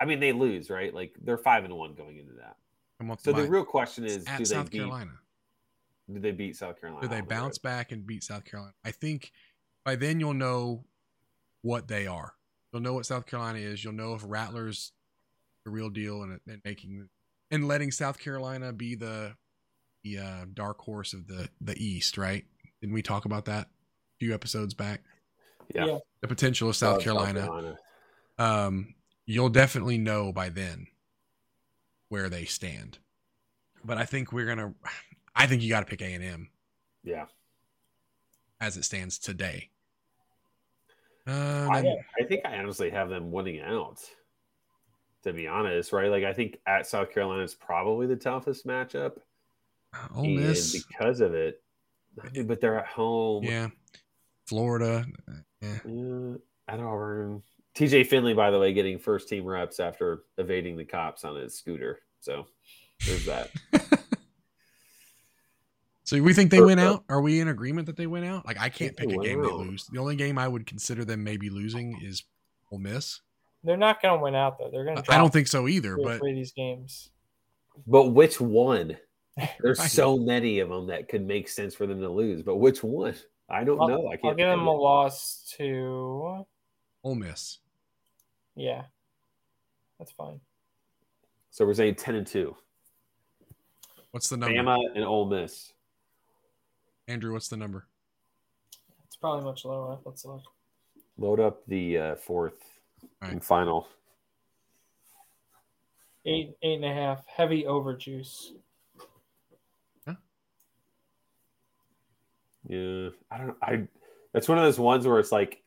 I 0.00 0.04
mean 0.04 0.20
they 0.20 0.32
lose, 0.32 0.70
right? 0.70 0.94
Like 0.94 1.16
they're 1.22 1.38
five 1.38 1.64
and 1.64 1.74
one 1.74 1.94
going 1.94 2.18
into 2.18 2.34
that. 2.34 2.56
So 3.20 3.32
the 3.32 3.42
bye. 3.42 3.48
real 3.48 3.64
question 3.64 4.04
is 4.04 4.24
do 4.24 4.38
they 4.38 4.44
South 4.44 4.70
beat 4.70 4.78
Carolina. 4.78 5.12
do 6.12 6.18
they 6.18 6.32
beat 6.32 6.56
South 6.56 6.80
Carolina? 6.80 7.02
Do 7.02 7.08
they 7.08 7.20
on 7.20 7.28
the 7.28 7.28
bounce 7.28 7.58
back 7.58 7.92
and 7.92 8.04
beat 8.04 8.24
South 8.24 8.44
Carolina? 8.44 8.74
I 8.84 8.90
think 8.90 9.30
by 9.84 9.94
then 9.94 10.18
you'll 10.18 10.34
know 10.34 10.84
what 11.62 11.86
they 11.86 12.06
are. 12.06 12.34
You'll 12.72 12.82
know 12.82 12.94
what 12.94 13.06
South 13.06 13.26
Carolina 13.26 13.60
is. 13.60 13.82
You'll 13.82 13.94
know 13.94 14.14
if 14.14 14.22
Rattler's 14.26 14.92
the 15.64 15.70
real 15.70 15.90
deal 15.90 16.22
and, 16.22 16.40
and 16.46 16.60
making 16.64 17.08
and 17.50 17.68
letting 17.68 17.90
South 17.90 18.18
Carolina 18.18 18.72
be 18.72 18.94
the 18.94 19.34
the 20.16 20.22
uh, 20.22 20.44
dark 20.54 20.80
horse 20.80 21.12
of 21.12 21.26
the 21.26 21.48
the 21.60 21.76
East, 21.82 22.18
right? 22.18 22.44
Didn't 22.80 22.94
we 22.94 23.02
talk 23.02 23.24
about 23.24 23.44
that 23.46 23.66
a 23.66 24.18
few 24.18 24.34
episodes 24.34 24.74
back? 24.74 25.02
Yeah. 25.74 25.86
Yeah. 25.86 25.98
The 26.20 26.28
potential 26.28 26.68
of 26.68 26.76
South 26.76 26.94
Love 26.94 27.02
Carolina. 27.04 27.76
Um, 28.38 28.94
you'll 29.26 29.48
definitely 29.48 29.98
know 29.98 30.32
by 30.32 30.48
then 30.48 30.86
where 32.08 32.28
they 32.28 32.44
stand. 32.44 32.98
But 33.84 33.98
I 33.98 34.04
think 34.04 34.32
we're 34.32 34.46
gonna. 34.46 34.74
I 35.34 35.46
think 35.46 35.62
you 35.62 35.68
got 35.68 35.80
to 35.80 35.86
pick 35.86 36.02
A 36.02 36.14
and 36.14 36.24
M 36.24 36.50
Yeah. 37.04 37.26
as 38.60 38.76
it 38.76 38.84
stands 38.84 39.18
today. 39.18 39.70
Uh, 41.26 41.68
I, 41.70 41.96
I 42.18 42.24
think 42.24 42.46
I 42.46 42.56
honestly 42.56 42.90
have 42.90 43.08
them 43.10 43.30
winning 43.30 43.60
out. 43.60 44.00
To 45.24 45.32
be 45.32 45.46
honest, 45.48 45.92
right? 45.92 46.10
Like 46.10 46.24
I 46.24 46.32
think 46.32 46.58
at 46.66 46.86
South 46.86 47.12
Carolina 47.12 47.42
is 47.42 47.54
probably 47.54 48.06
the 48.06 48.16
toughest 48.16 48.66
matchup. 48.66 49.18
Ole 50.14 50.24
and 50.24 50.36
Miss, 50.36 50.84
because 50.84 51.20
of 51.20 51.34
it, 51.34 51.62
I 52.22 52.42
but 52.42 52.60
they're 52.60 52.78
at 52.78 52.86
home. 52.86 53.44
yeah, 53.44 53.68
Florida, 54.46 55.06
uh, 55.28 55.32
yeah. 55.62 55.78
Uh, 55.86 56.36
at 56.68 56.80
Auburn. 56.80 57.42
TJ 57.74 58.06
Finley, 58.08 58.34
by 58.34 58.50
the 58.50 58.58
way, 58.58 58.72
getting 58.72 58.98
first 58.98 59.28
team 59.28 59.44
reps 59.44 59.78
after 59.78 60.24
evading 60.36 60.76
the 60.76 60.84
cops 60.84 61.24
on 61.24 61.36
his 61.36 61.54
scooter. 61.54 62.00
So 62.20 62.46
there's 63.06 63.26
that. 63.26 63.50
So 66.08 66.22
we 66.22 66.32
think 66.32 66.50
they 66.50 66.62
win 66.62 66.78
out. 66.78 67.04
Are 67.10 67.20
we 67.20 67.38
in 67.38 67.48
agreement 67.48 67.84
that 67.84 67.98
they 67.98 68.06
win 68.06 68.24
out? 68.24 68.46
Like 68.46 68.58
I 68.58 68.70
can't 68.70 68.96
pick 68.96 69.10
a 69.10 69.18
game 69.18 69.40
win 69.40 69.46
they 69.46 69.54
lose. 69.54 69.84
The 69.92 69.98
only 69.98 70.16
game 70.16 70.38
I 70.38 70.48
would 70.48 70.64
consider 70.64 71.04
them 71.04 71.22
maybe 71.22 71.50
losing 71.50 72.00
is 72.02 72.22
Ole 72.72 72.78
Miss. 72.78 73.20
They're 73.62 73.76
not 73.76 74.00
going 74.00 74.18
to 74.18 74.22
win 74.22 74.34
out 74.34 74.58
though. 74.58 74.70
They're 74.72 74.86
going 74.86 75.02
to. 75.02 75.12
I 75.12 75.18
don't 75.18 75.30
think 75.30 75.48
so 75.48 75.68
either. 75.68 75.98
But 76.02 76.20
three 76.20 76.30
of 76.30 76.36
these 76.36 76.52
games. 76.52 77.10
but 77.86 78.12
which 78.12 78.40
one? 78.40 78.96
There's 79.60 79.78
Right. 79.78 79.90
so 79.90 80.16
many 80.18 80.60
of 80.60 80.68
them 80.68 80.86
that 80.88 81.08
could 81.08 81.26
make 81.26 81.48
sense 81.48 81.74
for 81.74 81.86
them 81.86 82.00
to 82.00 82.08
lose. 82.08 82.42
But 82.42 82.56
which 82.56 82.82
one? 82.82 83.14
I 83.48 83.64
don't 83.64 83.80
I'll, 83.80 83.88
know. 83.88 84.06
I 84.08 84.12
I'll 84.12 84.18
can't. 84.18 84.36
give 84.36 84.48
them 84.48 84.66
a 84.66 84.72
loss 84.72 85.52
to. 85.56 86.44
Ole 87.04 87.14
Miss. 87.14 87.58
Yeah, 88.56 88.84
that's 89.98 90.12
fine. 90.12 90.40
So 91.50 91.64
we're 91.64 91.74
saying 91.74 91.94
ten 91.94 92.14
and 92.16 92.26
two. 92.26 92.56
What's 94.10 94.28
the 94.28 94.36
number? 94.36 94.54
Bama 94.56 94.78
and 94.94 95.04
Ole 95.04 95.26
Miss. 95.26 95.72
Andrew, 97.06 97.32
what's 97.32 97.48
the 97.48 97.56
number? 97.56 97.86
It's 99.06 99.16
probably 99.16 99.44
much 99.44 99.64
lower. 99.64 99.98
Let's 100.04 100.24
look. 100.24 100.42
Load 101.16 101.40
up 101.40 101.64
the 101.66 101.98
uh, 101.98 102.14
fourth 102.16 102.62
Right. 103.22 103.32
and 103.32 103.42
final. 103.44 103.88
Eight, 106.26 106.56
eight 106.62 106.74
and 106.74 106.84
a 106.84 106.92
half. 106.92 107.24
Heavy 107.26 107.66
over 107.66 107.94
juice. 107.96 108.52
Yeah, 112.68 113.08
I 113.30 113.38
don't. 113.38 113.56
I. 113.62 113.88
That's 114.32 114.48
one 114.48 114.58
of 114.58 114.64
those 114.64 114.78
ones 114.78 115.06
where 115.06 115.18
it's 115.18 115.32
like, 115.32 115.62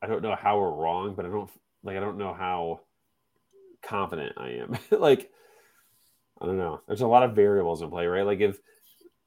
I 0.00 0.06
don't 0.06 0.22
know 0.22 0.36
how 0.40 0.60
we're 0.60 0.70
wrong, 0.70 1.14
but 1.14 1.26
I 1.26 1.28
don't 1.28 1.50
like. 1.82 1.96
I 1.96 2.00
don't 2.00 2.16
know 2.16 2.32
how 2.32 2.80
confident 3.82 4.34
I 4.36 4.50
am. 4.50 4.78
like, 4.90 5.30
I 6.40 6.46
don't 6.46 6.58
know. 6.58 6.80
There's 6.86 7.00
a 7.00 7.06
lot 7.06 7.24
of 7.24 7.34
variables 7.34 7.82
in 7.82 7.90
play, 7.90 8.06
right? 8.06 8.24
Like 8.24 8.40
if, 8.40 8.58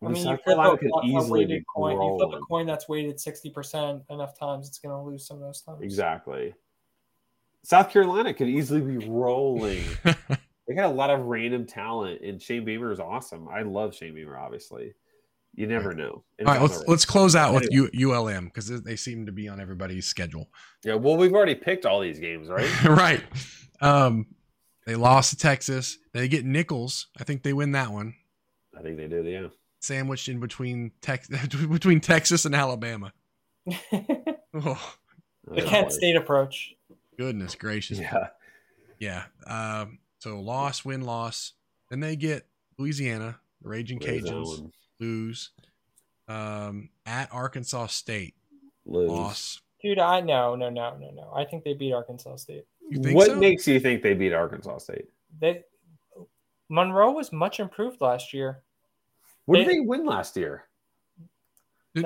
I 0.01 0.07
if 0.07 0.11
mean, 0.13 0.15
you 0.15 0.23
South 0.23 0.43
flip, 0.43 0.57
a, 0.57 0.61
Carolina 0.61 0.77
could 0.77 0.91
a 0.91 1.05
easily 1.05 1.41
weighted 1.41 1.59
be 1.59 1.65
coin. 1.75 2.01
You 2.01 2.17
flip 2.17 2.41
a 2.41 2.45
coin 2.45 2.65
that's 2.65 2.87
weighted 2.87 3.19
sixty 3.19 3.49
percent 3.49 4.03
enough 4.09 4.39
times, 4.39 4.67
it's 4.67 4.79
going 4.79 4.95
to 4.95 5.01
lose 5.01 5.27
some 5.27 5.37
of 5.37 5.43
those 5.43 5.61
times. 5.61 5.81
Exactly. 5.81 6.53
South 7.63 7.89
Carolina 7.89 8.33
could 8.33 8.47
easily 8.47 8.79
be 8.79 9.05
rolling. 9.07 9.83
they 10.03 10.75
got 10.75 10.85
a 10.85 10.93
lot 10.93 11.09
of 11.09 11.25
random 11.25 11.65
talent, 11.65 12.21
and 12.21 12.41
Shane 12.41 12.63
Beamer 12.63 12.91
is 12.91 12.99
awesome. 12.99 13.47
I 13.49 13.63
love 13.63 13.95
Shane 13.95 14.13
Beamer. 14.13 14.37
Obviously, 14.37 14.93
you 15.55 15.67
never 15.67 15.93
know. 15.93 16.23
And 16.37 16.47
All 16.47 16.53
right, 16.53 16.61
let's 16.61 16.83
let's 16.87 17.05
close 17.05 17.35
out 17.35 17.53
with 17.53 17.67
U, 17.71 17.89
ULM 18.11 18.45
because 18.45 18.81
they 18.83 18.95
seem 18.95 19.25
to 19.25 19.31
be 19.31 19.47
on 19.47 19.59
everybody's 19.59 20.05
schedule. 20.05 20.49
Yeah, 20.83 20.95
well, 20.95 21.17
we've 21.17 21.33
already 21.33 21.55
picked 21.55 21.85
all 21.85 22.01
these 22.01 22.19
games, 22.19 22.49
right? 22.49 22.83
right. 22.85 23.23
Um, 23.81 24.27
they 24.85 24.95
lost 24.95 25.31
to 25.31 25.37
Texas. 25.37 25.97
They 26.13 26.27
get 26.27 26.45
Nicholls. 26.45 27.07
I 27.19 27.23
think 27.23 27.43
they 27.43 27.53
win 27.53 27.71
that 27.71 27.91
one. 27.91 28.15
I 28.77 28.81
think 28.81 28.97
they 28.97 29.07
did. 29.07 29.25
Yeah. 29.25 29.47
Sandwiched 29.79 30.29
in 30.29 30.39
between 30.39 30.91
Tex 31.01 31.27
between 31.69 32.01
Texas 32.01 32.45
and 32.45 32.53
Alabama. 32.53 33.13
the 33.65 34.37
Oh, 34.53 34.95
Oh, 35.47 35.61
Kent. 35.61 35.91
State 35.91 36.15
approach. 36.15 36.73
goodness 37.17 37.53
gracious. 37.55 37.99
Yeah. 37.99 38.29
Yeah. 38.99 39.23
Um, 39.45 39.99
so 40.19 40.39
loss, 40.39 40.83
win, 40.83 41.01
loss. 41.01 41.53
Then 41.89 41.99
they 41.99 42.15
get 42.15 42.47
Louisiana, 42.79 43.39
the 43.61 43.69
Raging 43.69 43.99
Where's 43.99 44.23
that 44.23 44.31
Cajuns, 44.33 44.45
one? 44.61 44.71
Lose. 44.99 45.51
Um, 46.27 46.89
at 47.05 47.29
Arkansas 47.31 47.87
State, 47.87 48.33
Lose. 48.85 49.09
loss. 49.09 49.61
Dude, 49.81 49.99
I 49.99 50.21
no, 50.21 50.55
no, 50.55 50.69
no, 50.69 50.97
no, 50.97 51.11
no. 51.11 51.31
I 51.35 51.45
think 51.45 51.63
they 51.63 51.73
beat 51.73 51.93
Arkansas 51.93 52.37
State. 52.37 52.65
You 52.89 52.99
think 52.99 53.15
what 53.15 53.27
so? 53.27 53.35
makes 53.35 53.67
you 53.67 53.79
think 53.79 54.01
they 54.01 54.13
beat 54.15 54.33
Arkansas 54.33 54.79
State? 54.79 55.05
They 55.39 55.63
Monroe 56.69 57.11
was 57.11 57.31
much 57.31 57.59
improved 57.59 58.01
last 58.01 58.33
year. 58.33 58.63
What 59.45 59.57
did 59.57 59.67
They- 59.67 59.73
they 59.75 59.79
win 59.81 60.05
last 60.05 60.35
year? 60.35 60.67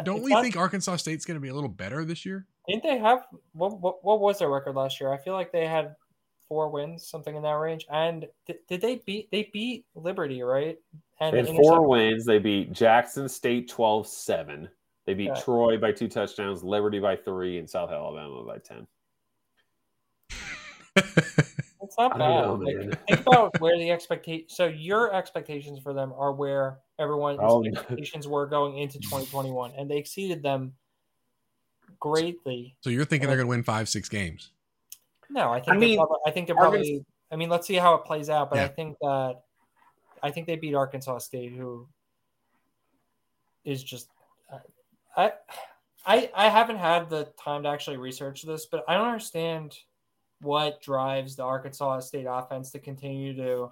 Don't 0.03 0.21
we 0.21 0.31
not- 0.31 0.43
think 0.43 0.57
Arkansas 0.57 0.97
State's 0.97 1.25
going 1.25 1.35
to 1.37 1.41
be 1.41 1.47
a 1.47 1.53
little 1.53 1.69
better 1.69 2.03
this 2.03 2.25
year? 2.25 2.45
Didn't 2.67 2.83
they 2.83 2.97
have 2.97 3.25
what, 3.53 3.79
what? 3.79 4.03
What 4.03 4.19
was 4.19 4.39
their 4.39 4.49
record 4.49 4.75
last 4.75 4.99
year? 4.99 5.11
I 5.13 5.17
feel 5.17 5.33
like 5.33 5.51
they 5.53 5.65
had 5.65 5.95
four 6.49 6.69
wins, 6.69 7.07
something 7.07 7.35
in 7.35 7.43
that 7.43 7.51
range. 7.51 7.85
And 7.91 8.27
th- 8.47 8.59
did 8.67 8.81
they 8.81 8.95
beat? 9.05 9.30
They 9.31 9.49
beat 9.53 9.85
Liberty, 9.95 10.41
right? 10.41 10.77
And 11.21 11.34
They 11.34 11.38
had 11.38 11.47
intercept- 11.47 11.63
four 11.67 11.88
wins. 11.88 12.26
They 12.26 12.39
beat 12.39 12.73
Jackson 12.73 13.30
State 13.30 13.69
12 13.69 14.07
7. 14.07 14.67
They 15.05 15.13
beat 15.13 15.30
Okay. 15.31 15.41
Troy 15.41 15.77
by 15.77 15.91
two 15.91 16.07
touchdowns, 16.07 16.63
Liberty 16.63 16.99
by 16.99 17.15
three, 17.15 17.57
and 17.59 17.69
South 17.69 17.91
Alabama 17.91 18.43
by 18.43 18.57
10. 18.57 18.88
It's 21.81 21.97
not 21.97 22.11
bad. 22.19 22.41
know, 22.41 22.53
Like, 22.55 23.07
think 23.07 23.21
about 23.21 23.59
where 23.61 23.76
the 23.77 23.89
expectation. 23.89 24.45
So 24.49 24.67
your 24.67 25.11
expectations 25.15 25.80
for 25.80 25.91
them 25.93 26.13
are 26.15 26.31
where 26.34 26.80
everyone's 26.99 27.39
Oh, 27.41 27.61
no. 27.61 27.71
expectations 27.71 28.27
were 28.27 28.45
going 28.45 28.77
into 28.77 28.99
2021, 28.99 29.71
and 29.76 29.89
they 29.89 29.97
exceeded 29.97 30.43
them 30.43 30.73
greatly. 31.99 32.76
so 32.81 32.91
you're 32.91 33.05
thinking 33.05 33.27
they're 33.27 33.38
uh, 33.38 33.43
going 33.43 33.47
to 33.47 33.49
win 33.49 33.63
five, 33.63 33.89
six 33.89 34.07
games? 34.07 34.51
No, 35.30 35.51
I 35.51 35.60
think 35.60 35.76
I 35.76 35.77
mean, 35.77 35.97
probably, 35.97 36.18
I 36.26 36.31
think 36.31 36.47
they're 36.47 36.57
Arkansas- 36.57 36.77
probably. 36.77 37.06
I 37.31 37.35
mean, 37.35 37.49
let's 37.49 37.68
see 37.68 37.76
how 37.76 37.93
it 37.93 38.06
plays 38.06 38.30
out. 38.30 38.49
But 38.49 38.60
I 38.60 38.68
think 38.68 38.97
that 39.01 39.41
I 40.23 40.31
think 40.31 40.47
they 40.47 40.56
beat 40.56 40.73
Arkansas 40.73 41.19
State, 41.19 41.53
who 41.53 41.88
is 43.65 43.84
just 43.84 44.10
uh, 44.51 44.60
I 45.15 45.31
I 46.06 46.31
I 46.35 46.49
haven't 46.49 46.77
had 46.77 47.10
the 47.10 47.31
time 47.41 47.64
to 47.64 47.69
actually 47.69 47.97
research 47.97 48.43
this, 48.43 48.65
but 48.65 48.84
I 48.88 48.95
don't 48.95 49.07
understand 49.07 49.77
what 50.41 50.81
drives 50.81 51.35
the 51.35 51.43
Arkansas 51.43 51.99
State 51.99 52.26
offense 52.30 52.72
to 52.72 52.80
continue 52.80 53.35
to 53.35 53.72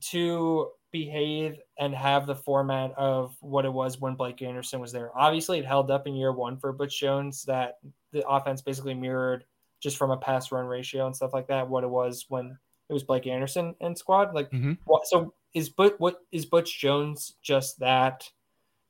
to 0.00 0.70
behave 0.90 1.58
and 1.78 1.94
have 1.94 2.26
the 2.26 2.34
format 2.34 2.92
of 2.96 3.36
what 3.40 3.64
it 3.64 3.72
was 3.72 4.00
when 4.00 4.14
Blake 4.14 4.42
Anderson 4.42 4.80
was 4.80 4.92
there. 4.92 5.10
Obviously, 5.16 5.58
it 5.58 5.64
held 5.64 5.90
up 5.90 6.06
in 6.06 6.14
year 6.14 6.32
one 6.32 6.56
for 6.56 6.72
Butch 6.72 7.00
Jones 7.00 7.44
that 7.44 7.78
the 8.12 8.26
offense 8.28 8.60
basically 8.60 8.94
mirrored 8.94 9.44
just 9.84 9.96
from 9.96 10.10
a 10.10 10.16
pass 10.16 10.50
run 10.50 10.66
ratio 10.66 11.06
and 11.06 11.14
stuff 11.14 11.32
like 11.32 11.46
that 11.46 11.68
what 11.68 11.84
it 11.84 11.90
was 11.90 12.24
when 12.28 12.58
it 12.88 12.92
was 12.92 13.04
Blake 13.04 13.26
Anderson 13.28 13.76
and 13.80 13.96
squad. 13.96 14.34
Like, 14.34 14.50
Mhm. 14.50 14.78
what? 14.84 15.06
So 15.06 15.32
is 15.54 15.68
but 15.68 16.00
what 16.00 16.16
is 16.32 16.44
Butch 16.46 16.80
Jones 16.80 17.36
just 17.42 17.78
that 17.78 18.28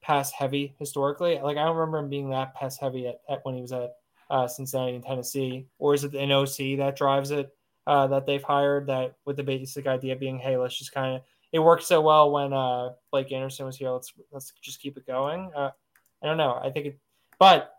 pass 0.00 0.32
heavy 0.32 0.74
historically? 0.78 1.38
Like, 1.38 1.56
I 1.58 1.64
don't 1.64 1.76
remember 1.76 1.98
him 1.98 2.08
being 2.08 2.30
that 2.30 2.54
pass 2.54 2.78
heavy 2.78 3.06
at, 3.08 3.20
at 3.28 3.44
when 3.44 3.54
he 3.54 3.60
was 3.60 3.72
at 3.72 3.92
uh, 4.30 4.48
Cincinnati 4.48 4.94
and 4.94 5.04
Tennessee, 5.04 5.66
or 5.78 5.92
is 5.92 6.02
it 6.04 6.12
the 6.12 6.18
NOC 6.18 6.76
that 6.78 6.96
drives 6.96 7.30
it 7.30 7.54
uh, 7.86 8.06
that 8.06 8.24
they've 8.24 8.42
hired 8.42 8.86
that 8.86 9.16
with 9.26 9.36
the 9.36 9.42
basic 9.42 9.86
idea 9.86 10.16
being, 10.16 10.38
hey, 10.38 10.56
let's 10.56 10.78
just 10.78 10.92
kind 10.94 11.16
of 11.16 11.22
it 11.52 11.58
worked 11.58 11.84
so 11.84 12.00
well 12.00 12.32
when 12.32 12.52
uh, 12.52 12.90
Blake 13.12 13.30
Anderson 13.30 13.66
was 13.66 13.76
here. 13.76 13.90
Let's 13.90 14.12
let's 14.32 14.52
just 14.62 14.80
keep 14.80 14.96
it 14.96 15.06
going. 15.06 15.52
Uh, 15.54 15.70
I 16.22 16.26
don't 16.26 16.38
know. 16.38 16.58
I 16.60 16.70
think 16.70 16.86
it, 16.86 16.98
but 17.38 17.73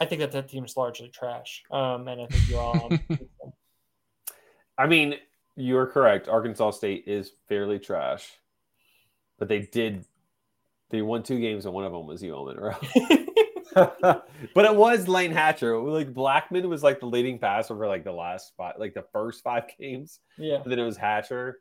I 0.00 0.06
think 0.06 0.20
that 0.20 0.32
that 0.32 0.48
team 0.48 0.64
is 0.64 0.76
largely 0.76 1.08
trash. 1.08 1.64
Um, 1.70 2.08
and 2.08 2.22
I 2.22 2.26
think 2.26 2.48
you 2.48 2.58
all. 2.58 2.90
I 4.78 4.86
mean, 4.86 5.16
you're 5.56 5.86
correct. 5.86 6.28
Arkansas 6.28 6.72
State 6.72 7.04
is 7.06 7.32
fairly 7.48 7.78
trash, 7.78 8.30
but 9.38 9.48
they 9.48 9.60
did. 9.60 10.04
They 10.90 11.02
won 11.02 11.22
two 11.22 11.40
games, 11.40 11.66
and 11.66 11.74
one 11.74 11.84
of 11.84 11.92
them 11.92 12.06
was 12.06 12.22
you, 12.22 12.34
UL 12.34 12.46
Monroe. 12.46 12.76
but 13.74 14.64
it 14.64 14.74
was 14.74 15.08
Layne 15.08 15.32
Hatcher. 15.32 15.78
Like 15.78 16.14
Blackman 16.14 16.68
was 16.68 16.82
like 16.82 17.00
the 17.00 17.06
leading 17.06 17.38
passer 17.38 17.76
for 17.76 17.86
like 17.86 18.04
the 18.04 18.12
last 18.12 18.52
five, 18.56 18.74
like 18.78 18.94
the 18.94 19.04
first 19.12 19.42
five 19.42 19.64
games. 19.78 20.20
yeah. 20.36 20.62
And 20.62 20.70
then 20.70 20.78
it 20.78 20.84
was 20.84 20.96
Hatcher. 20.96 21.58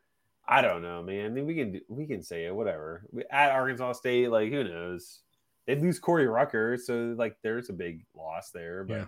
I 0.48 0.62
don't 0.62 0.82
know, 0.82 1.04
man. 1.04 1.26
I 1.26 1.30
mean, 1.30 1.46
we 1.46 1.56
can 1.56 1.82
we 1.90 2.06
can 2.06 2.24
say 2.24 2.46
it, 2.46 2.56
whatever. 2.56 3.04
We, 3.12 3.24
at 3.30 3.52
Arkansas 3.52 3.94
State, 3.94 4.30
like 4.30 4.50
who 4.50 4.64
knows? 4.64 5.22
They 5.68 5.76
lose 5.76 6.00
Corey 6.00 6.28
Rucker, 6.28 6.78
so 6.78 7.14
like 7.18 7.36
there's 7.44 7.70
a 7.70 7.74
big 7.74 8.06
loss 8.16 8.50
there. 8.52 8.84
But 8.86 8.94
Yeah. 8.96 9.06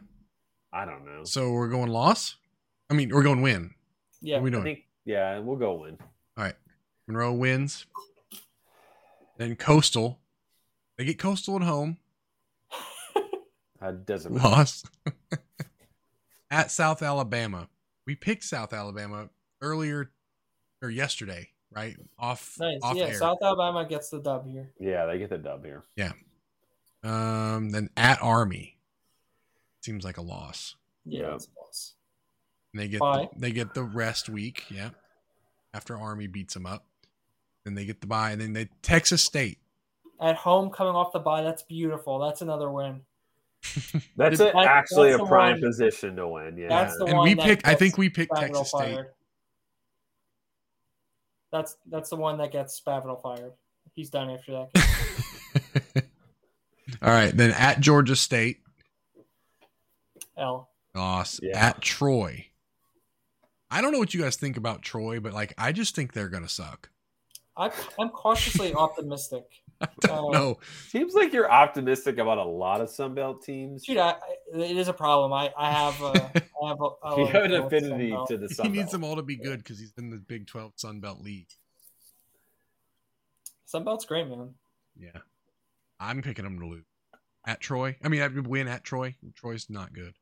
I 0.71 0.85
don't 0.85 1.05
know. 1.05 1.23
So 1.23 1.51
we're 1.51 1.69
going 1.69 1.89
loss? 1.89 2.35
I 2.89 2.93
mean, 2.93 3.09
we're 3.09 3.23
going 3.23 3.41
win. 3.41 3.73
Yeah. 4.21 4.35
What 4.35 4.39
are 4.39 4.43
we 4.43 4.49
I 4.49 4.51
doing? 4.51 4.63
think 4.63 4.85
yeah, 5.05 5.39
we'll 5.39 5.55
go 5.57 5.73
win. 5.81 5.97
All 6.37 6.43
right, 6.43 6.55
Monroe 7.07 7.33
wins. 7.33 7.85
Then 9.37 9.55
Coastal. 9.55 10.19
They 10.97 11.05
get 11.05 11.17
Coastal 11.17 11.55
at 11.55 11.63
home. 11.63 11.97
That 13.81 14.05
doesn't 14.05 14.33
matter. 14.33 14.45
Loss. 14.49 14.83
at 16.51 16.69
South 16.69 17.01
Alabama. 17.01 17.69
We 18.05 18.15
picked 18.15 18.43
South 18.43 18.73
Alabama 18.73 19.29
earlier 19.61 20.11
or 20.81 20.89
yesterday, 20.89 21.51
right? 21.73 21.95
Off 22.17 22.57
Nice. 22.59 22.79
off 22.83 22.97
yeah. 22.97 23.05
air. 23.05 23.13
South 23.13 23.37
Alabama 23.41 23.85
gets 23.87 24.09
the 24.09 24.19
dub 24.19 24.45
here. 24.51 24.71
Yeah, 24.81 25.05
they 25.05 25.17
get 25.17 25.29
the 25.29 25.37
dub 25.37 25.63
here. 25.63 25.85
Um, 27.03 27.69
then 27.71 27.89
at 27.97 28.21
Army. 28.21 28.77
Seems 29.81 30.03
like 30.03 30.17
a 30.17 30.21
loss. 30.21 30.75
Yeah. 31.05 31.21
Yeah. 31.21 31.29
That's 31.31 31.45
a 31.47 31.59
loss. 31.59 31.93
And 32.73 32.81
they 32.81 32.87
get 32.87 32.99
the, 32.99 33.29
they 33.37 33.51
get 33.51 33.73
the 33.73 33.83
rest 33.83 34.29
week, 34.29 34.65
yeah. 34.69 34.89
After 35.73 35.97
Army 35.97 36.27
beats 36.27 36.53
them 36.53 36.65
up. 36.65 36.85
Then 37.63 37.75
they 37.75 37.85
get 37.85 38.01
the 38.01 38.07
bye, 38.07 38.31
and 38.31 38.41
then 38.41 38.53
they 38.53 38.69
Texas 38.81 39.21
State. 39.23 39.59
At 40.21 40.35
home, 40.35 40.69
coming 40.69 40.93
off 40.95 41.11
the 41.13 41.19
bye, 41.19 41.41
that's 41.43 41.63
beautiful. 41.63 42.19
That's 42.19 42.41
another 42.41 42.69
win. 42.71 43.01
That's 44.15 44.39
a, 44.39 44.45
That- 44.45 44.55
actually 44.55 45.11
that's 45.11 45.21
a 45.21 45.25
prime 45.25 45.53
one- 45.53 45.61
position 45.61 46.15
to 46.15 46.27
win. 46.27 46.57
Yeah, 46.57 46.69
That's 46.69 46.97
the 46.97 47.05
and 47.05 47.17
one 47.17 47.27
we 47.27 47.35
pick. 47.35 47.67
I 47.67 47.75
think 47.75 47.97
we 47.97 48.09
picked 48.09 48.31
Spavital 48.31 48.39
Texas 48.39 48.67
State. 48.69 48.77
fired. 48.79 49.07
That's 51.51 51.77
that's 51.89 52.09
the 52.09 52.15
one 52.15 52.37
that 52.37 52.51
gets 52.51 52.79
Spavital 52.79 53.21
fired. 53.21 53.51
He's 53.95 54.09
done 54.09 54.29
after 54.29 54.67
that. 54.73 56.05
All 57.01 57.09
right, 57.11 57.35
then 57.35 57.51
at 57.51 57.79
Georgia 57.79 58.15
State, 58.15 58.59
L. 60.37 60.69
loss. 60.95 61.39
Yeah. 61.41 61.57
At 61.67 61.81
Troy. 61.81 62.45
I 63.71 63.81
don't 63.81 63.91
know 63.91 63.99
what 63.99 64.13
you 64.13 64.21
guys 64.21 64.35
think 64.35 64.57
about 64.57 64.81
Troy, 64.81 65.19
but 65.19 65.33
like 65.33 65.53
I 65.57 65.71
just 65.71 65.95
think 65.95 66.13
they're 66.13 66.29
gonna 66.29 66.49
suck. 66.49 66.89
I'm, 67.57 67.71
I'm 67.99 68.09
cautiously 68.09 68.73
optimistic. 68.75 69.43
I 69.81 69.87
don't 70.01 70.35
Uh, 70.35 70.37
know. 70.39 70.59
Seems 70.87 71.13
like 71.13 71.31
you're 71.33 71.49
optimistic 71.49 72.17
about 72.17 72.37
a 72.37 72.43
lot 72.43 72.81
of 72.81 72.89
Sunbelt 72.89 73.43
teams. 73.43 73.85
Dude, 73.85 73.97
I, 73.97 74.09
I- 74.11 74.17
it 74.57 74.75
is 74.77 74.87
a 74.87 74.93
problem. 74.93 75.31
I, 75.33 75.53
I 75.57 75.71
have 75.71 76.01
a, 76.01 76.31
I 76.63 76.67
have 76.67 76.81
a, 76.81 77.07
a 77.07 77.19
you 77.19 77.25
have 77.27 77.43
an 77.45 77.53
affinity 77.53 78.11
a- 78.11 78.25
to 78.27 78.37
the 78.37 78.53
He 78.63 78.69
needs 78.69 78.91
them 78.91 79.03
all 79.03 79.15
to 79.15 79.21
be 79.21 79.35
good 79.37 79.59
because 79.59 79.79
he's 79.79 79.93
in 79.97 80.09
the 80.09 80.17
Big 80.17 80.47
Twelve 80.47 80.73
Sun 80.75 80.99
Belt 81.01 81.21
League. 81.21 81.47
Sunbelt's 83.73 84.05
great, 84.05 84.27
man. 84.27 84.53
Yeah, 84.99 85.11
I'm 85.99 86.21
picking 86.21 86.45
them 86.45 86.59
to 86.59 86.65
lose 86.65 86.85
at 87.45 87.59
Troy. 87.59 87.95
I 88.03 88.07
mean, 88.07 88.21
I 88.21 88.27
would 88.27 88.47
win 88.47 88.67
at 88.67 88.83
Troy. 88.83 89.15
Troy's 89.35 89.69
not 89.69 89.93
good. 89.93 90.13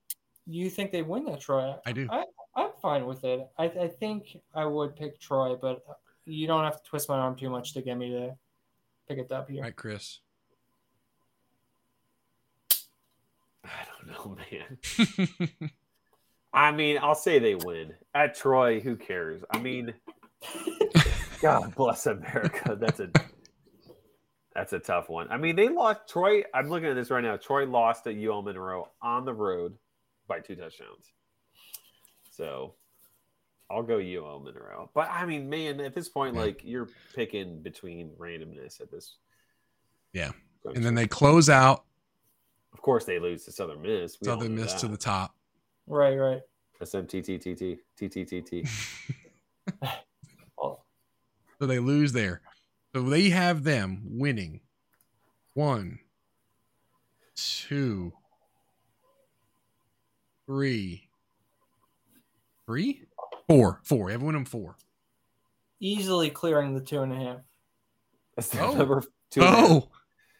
You 0.45 0.69
think 0.69 0.91
they 0.91 1.01
win 1.01 1.25
that 1.25 1.41
Troy? 1.41 1.75
I 1.85 1.91
do. 1.91 2.07
I, 2.09 2.23
I'm 2.55 2.71
fine 2.81 3.05
with 3.05 3.23
it. 3.23 3.47
I, 3.57 3.65
I 3.65 3.87
think 3.87 4.37
I 4.55 4.65
would 4.65 4.95
pick 4.95 5.19
Troy, 5.19 5.55
but 5.55 5.81
you 6.25 6.47
don't 6.47 6.63
have 6.63 6.81
to 6.81 6.89
twist 6.89 7.09
my 7.09 7.17
arm 7.17 7.35
too 7.35 7.49
much 7.49 7.73
to 7.73 7.81
get 7.81 7.97
me 7.97 8.11
to 8.11 8.35
pick 9.07 9.17
it 9.17 9.31
up 9.31 9.49
here. 9.49 9.61
Right, 9.61 9.75
Chris. 9.75 10.19
I 13.63 13.69
don't 13.99 14.07
know, 14.13 14.37
man. 14.51 15.71
I 16.53 16.71
mean, 16.71 16.97
I'll 17.01 17.15
say 17.15 17.39
they 17.39 17.55
win 17.55 17.93
at 18.15 18.35
Troy. 18.35 18.79
Who 18.79 18.95
cares? 18.95 19.43
I 19.51 19.59
mean, 19.59 19.93
God 21.41 21.75
bless 21.75 22.05
America. 22.05 22.77
That's 22.79 22.99
a 23.01 23.09
that's 24.57 24.73
a 24.73 24.79
tough 24.79 25.07
one. 25.07 25.27
I 25.29 25.37
mean, 25.37 25.55
they 25.55 25.69
lost 25.69 26.01
Troy. 26.09 26.41
I'm 26.53 26.67
looking 26.67 26.89
at 26.89 26.95
this 26.95 27.11
right 27.11 27.23
now. 27.23 27.37
Troy 27.37 27.65
lost 27.65 28.07
at 28.07 28.15
UL 28.17 28.41
Monroe 28.41 28.89
on 29.03 29.23
the 29.23 29.33
road 29.33 29.77
by 30.27 30.39
two 30.39 30.55
touchdowns. 30.55 31.13
So 32.31 32.73
I'll 33.69 33.83
go 33.83 33.97
UL 33.99 34.39
Monroe. 34.39 34.89
But 34.95 35.09
I 35.11 35.25
mean, 35.25 35.47
man, 35.47 35.79
at 35.79 35.93
this 35.93 36.09
point, 36.09 36.33
Yeah. 36.35 36.41
like 36.41 36.61
you're 36.63 36.89
picking 37.15 37.61
between 37.61 38.09
randomness 38.17 38.81
at 38.81 38.89
this. 38.91 39.17
Yeah. 40.11 40.31
juncture. 40.63 40.75
and 40.77 40.83
then 40.85 40.95
they 40.95 41.07
close 41.07 41.49
out 41.49 41.83
of 42.73 42.81
course, 42.81 43.05
they 43.05 43.17
lose 43.19 43.43
to 43.45 43.51
Southern 43.51 43.81
Miss. 43.81 44.17
We 44.21 44.25
Southern 44.25 44.55
know 44.55 44.61
Miss 44.63 44.73
to 44.75 44.87
the 44.87 44.97
top. 44.97 45.35
Right, 45.87 46.15
right. 46.15 46.41
SMTTTT 46.81 47.79
TTTT. 47.99 48.67
Oh, 50.59 50.79
So 51.59 51.65
they 51.65 51.79
lose 51.79 52.11
there. 52.13 52.41
So 52.97 53.03
they 53.03 53.29
have 53.29 53.63
them 53.63 54.01
winning 54.09 54.61
one, 55.53 55.99
two, 57.35 58.11
three, 60.47 61.07
three, 62.65 63.03
four, 63.47 63.81
four. 63.83 64.09
Everyone 64.09 64.35
in 64.35 64.45
four. 64.45 64.77
easily 65.79 66.31
clearing 66.31 66.73
the 66.73 66.81
two 66.81 67.03
and 67.03 67.13
a 67.13 67.17
half. 67.17 67.37
That's 68.35 68.49
the 68.49 68.65
Oh. 68.65 68.73
number 68.73 69.03
two. 69.29 69.41
and 69.41 69.47
a 69.47 69.51
oh, 69.51 69.59
half. 69.59 69.69
Oh, 69.69 69.89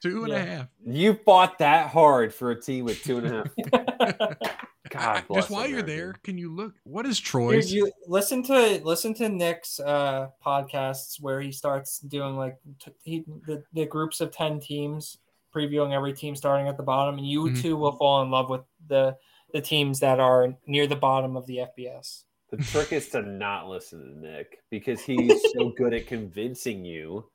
two 0.01 0.23
and 0.23 0.33
a 0.33 0.39
half. 0.43 0.67
You 0.83 1.13
fought 1.13 1.59
that 1.59 1.91
hard 1.91 2.33
for 2.33 2.49
a 2.49 2.59
team 2.59 2.85
with 2.85 3.03
two 3.03 3.19
and 3.19 3.27
a 3.27 4.09
half. 4.09 4.57
God 4.89 5.23
I- 5.29 5.33
just 5.33 5.49
while 5.49 5.67
you're 5.67 5.81
there, 5.81 6.13
can 6.23 6.37
you 6.37 6.53
look? 6.53 6.73
What 6.83 7.05
is 7.05 7.17
Dude, 7.17 7.25
Troy's? 7.25 7.73
you 7.73 7.91
listen 8.07 8.43
to 8.43 8.81
listen 8.83 9.13
to 9.15 9.29
Nick's 9.29 9.79
uh, 9.79 10.27
podcasts 10.45 11.21
where 11.21 11.41
he 11.41 11.51
starts 11.51 11.99
doing 11.99 12.35
like 12.37 12.57
t- 12.83 12.91
he, 13.03 13.23
the 13.45 13.63
the 13.73 13.85
groups 13.85 14.21
of 14.21 14.31
ten 14.31 14.59
teams, 14.59 15.17
previewing 15.55 15.93
every 15.93 16.13
team 16.13 16.35
starting 16.35 16.67
at 16.67 16.77
the 16.77 16.83
bottom, 16.83 17.17
and 17.17 17.27
you 17.27 17.41
Mhm. 17.45 17.61
too 17.61 17.75
will 17.77 17.93
fall 17.97 18.21
in 18.21 18.31
love 18.31 18.49
with 18.49 18.61
the 18.87 19.17
the 19.53 19.61
teams 19.61 19.99
that 20.01 20.19
are 20.19 20.55
near 20.67 20.87
the 20.87 20.95
bottom 20.95 21.37
of 21.37 21.45
the 21.47 21.57
FBS. 21.59 22.23
The 22.51 22.57
trick 22.57 22.93
is 22.93 23.09
to 23.09 23.21
not 23.21 23.67
listen 23.67 23.99
to 23.99 24.19
Nick 24.19 24.59
because 24.69 25.01
he's 25.01 25.41
so 25.57 25.69
good 25.69 25.93
at 25.93 26.07
convincing 26.07 26.83
you 26.85 27.29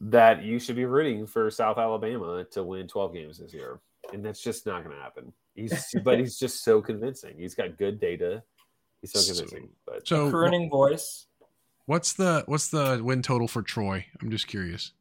that 0.00 0.42
you 0.42 0.58
should 0.58 0.76
be 0.76 0.84
rooting 0.84 1.26
for 1.26 1.50
South 1.50 1.76
Alabama 1.78 2.44
to 2.52 2.62
win 2.64 2.88
12 2.88 3.12
games 3.14 3.38
this 3.38 3.52
year. 3.52 3.80
And 4.12 4.24
that's 4.24 4.42
just 4.42 4.64
not 4.66 4.84
going 4.84 4.96
to 4.96 5.02
happen. 5.02 5.32
He's 5.54 5.94
but 6.04 6.18
he's 6.18 6.38
just 6.38 6.64
so 6.64 6.80
convincing. 6.80 7.34
He's 7.38 7.54
got 7.54 7.76
good 7.76 8.00
data. 8.00 8.42
He's 9.00 9.12
so 9.12 9.20
So- 9.20 9.32
convincing. 9.42 9.70
But 9.86 10.06
so, 10.06 10.30
Crooning 10.30 10.70
voice. 10.70 11.26
what's 11.86 12.12
the 12.14 12.44
what's 12.46 12.68
the 12.68 13.00
win 13.02 13.22
total 13.22 13.48
for 13.48 13.62
Troy? 13.62 14.06
I'm 14.20 14.30
just 14.30 14.46
curious. 14.46 14.92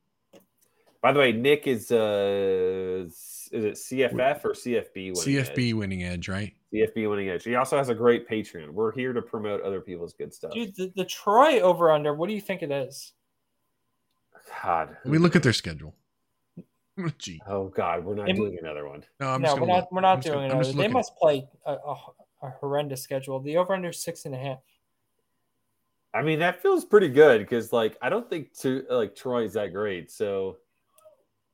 by 1.02 1.12
the 1.14 1.20
way, 1.20 1.32
Nick 1.32 1.68
is 1.68 1.92
uh 1.92 3.06
is 3.54 3.66
it 3.66 3.74
CFF 3.76 4.46
or 4.46 4.54
CFB 4.54 4.96
winning 4.96 5.14
CFB 5.44 5.68
edge? 5.70 5.74
winning 5.74 6.04
edge, 6.04 6.30
right? 6.30 6.54
CFB 6.74 7.10
winning 7.10 7.30
edge. 7.30 7.44
He 7.44 7.56
also 7.56 7.78
has 7.78 7.90
a 7.90 7.96
great 7.96 8.28
Patreon. 8.30 8.70
We're 8.70 8.94
here 8.94 9.12
to 9.12 9.22
promote 9.22 9.62
other 9.62 9.82
people's 9.82 10.14
good 10.14 10.34
stuff. 10.34 10.54
Dude, 10.54 10.74
the, 10.76 10.92
the 10.96 11.04
Troy 11.04 11.60
over 11.60 11.92
under, 11.92 12.14
what 12.14 12.30
do 12.30 12.34
you 12.36 12.40
think 12.40 12.62
it 12.62 12.72
is? 12.72 13.12
God. 14.64 14.96
Let 15.04 15.12
me 15.12 15.18
look 15.18 15.36
at 15.36 15.44
their 15.44 15.52
schedule. 15.54 15.94
Gee, 17.18 17.42
Oh 17.48 17.70
God, 17.70 18.04
we're 18.06 18.16
not 18.16 18.30
It- 18.30 18.36
doing 18.36 18.58
another 18.60 18.88
one. 18.88 19.04
no, 19.20 19.30
I'm 19.30 19.42
no, 19.42 19.48
just 19.48 19.56
we're 19.60 19.68
gonna 19.68 19.72
not. 19.74 19.80
look. 19.84 19.92
We're 19.92 20.02
not 20.02 20.14
I'm 20.16 20.20
doing 20.20 20.50
gonna- 20.50 20.68
it. 20.68 20.76
They 20.76 20.88
must 20.88 21.16
play 21.16 21.48
a, 21.66 21.74
a, 21.74 21.96
a 22.44 22.50
horrendous 22.60 23.02
schedule. 23.02 23.40
The 23.40 23.58
over 23.58 23.74
under 23.74 23.92
six 23.94 24.26
and 24.26 24.36
a 24.36 24.38
half. 24.38 24.60
I 26.14 26.22
mean, 26.22 26.40
that 26.40 26.62
feels 26.62 26.84
pretty 26.84 27.08
good 27.08 27.40
because, 27.40 27.72
like, 27.72 27.98
I 28.02 28.10
don't 28.10 28.30
think 28.30 28.54
to 28.60 28.86
like 28.90 29.16
Troy's 29.16 29.54
that 29.54 29.72
great. 29.74 30.12
So, 30.12 30.58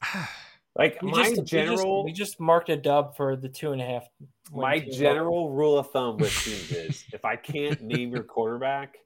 like, 0.75 0.99
We 1.01 1.11
my 1.11 1.17
just, 1.19 1.29
we 1.31 1.35
just- 1.37 1.47
general, 1.51 2.03
we 2.03 2.11
just, 2.11 2.39
marked 2.39 2.69
a 2.69 2.75
dub 2.75 3.15
for 3.15 3.35
the 3.35 3.49
two 3.49 3.71
and 3.73 3.81
a 3.81 3.85
half. 3.85 4.07
my 4.51 4.79
team. 4.79 4.91
general 4.93 5.51
rule 5.51 5.77
of 5.77 5.91
thumb 5.91 6.17
with 6.17 6.31
teams 6.43 6.71
is 6.71 7.05
if 7.13 7.23
I 7.25 7.35
can't 7.35 7.81
name 7.83 8.11
your 8.13 8.23
quarterback, 8.23 8.97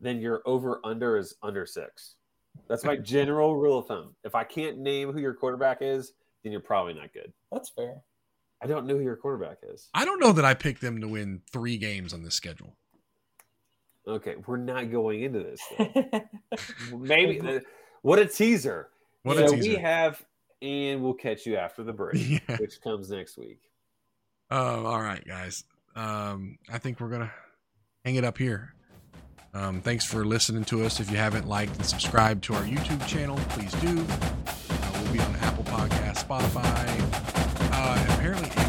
then 0.00 0.20
your 0.20 0.42
over 0.44 0.80
under 0.84 1.16
is 1.16 1.34
under 1.42 1.64
six. 1.64 2.16
That's 2.66 2.84
my 2.84 2.96
general 2.96 3.56
rule 3.56 3.78
of 3.78 3.86
thumb. 3.86 4.14
If 4.24 4.34
I 4.34 4.44
can't 4.44 4.78
name 4.78 5.12
who 5.12 5.20
your 5.20 5.34
quarterback 5.34 5.78
is, 5.80 6.12
then 6.42 6.52
you're 6.52 6.60
probably 6.60 6.94
not 6.94 7.12
good. 7.12 7.32
That's 7.52 7.70
fair. 7.70 8.02
I 8.62 8.66
don't 8.66 8.86
know 8.86 8.96
who 8.96 9.02
your 9.02 9.16
quarterback 9.16 9.58
is. 9.62 9.88
I 9.94 10.04
don't 10.04 10.20
know 10.20 10.32
that 10.32 10.44
I 10.44 10.54
picked 10.54 10.80
them 10.80 11.00
to 11.00 11.08
win 11.08 11.42
three 11.52 11.78
games 11.78 12.12
on 12.12 12.22
this 12.22 12.34
schedule. 12.34 12.76
Okay, 14.06 14.36
we're 14.46 14.56
not 14.56 14.90
going 14.90 15.22
into 15.22 15.40
this. 15.40 15.60
though. 15.78 16.22
Maybe 16.98 17.60
what 18.02 18.18
a 18.18 18.26
teaser. 18.26 18.88
What 19.22 19.36
so 19.36 19.54
a 19.54 19.58
we 19.58 19.76
have, 19.76 20.24
and 20.62 21.02
we'll 21.02 21.14
catch 21.14 21.44
you 21.44 21.56
after 21.56 21.84
the 21.84 21.92
break, 21.92 22.16
yeah. 22.48 22.56
which 22.56 22.80
comes 22.80 23.10
next 23.10 23.36
week. 23.36 23.60
Um, 24.50 24.86
all 24.86 25.02
right, 25.02 25.24
guys. 25.26 25.64
Um, 25.94 26.58
I 26.72 26.78
think 26.78 27.00
we're 27.00 27.10
gonna 27.10 27.32
hang 28.04 28.14
it 28.14 28.24
up 28.24 28.38
here. 28.38 28.74
Um, 29.54 29.80
thanks 29.80 30.04
for 30.04 30.24
listening 30.24 30.64
to 30.66 30.84
us. 30.84 31.00
If 31.00 31.10
you 31.10 31.16
haven't 31.16 31.48
liked 31.48 31.76
and 31.76 31.84
subscribed 31.86 32.44
to 32.44 32.54
our 32.54 32.62
YouTube 32.62 33.04
channel, 33.06 33.36
please 33.50 33.72
do. 33.80 34.04
Uh, 34.48 34.90
we'll 35.02 35.12
be 35.12 35.20
on 35.20 35.34
Apple 35.36 35.64
Podcast, 35.64 36.26
Spotify. 36.26 36.86
Uh, 37.72 38.14
apparently, 38.14 38.67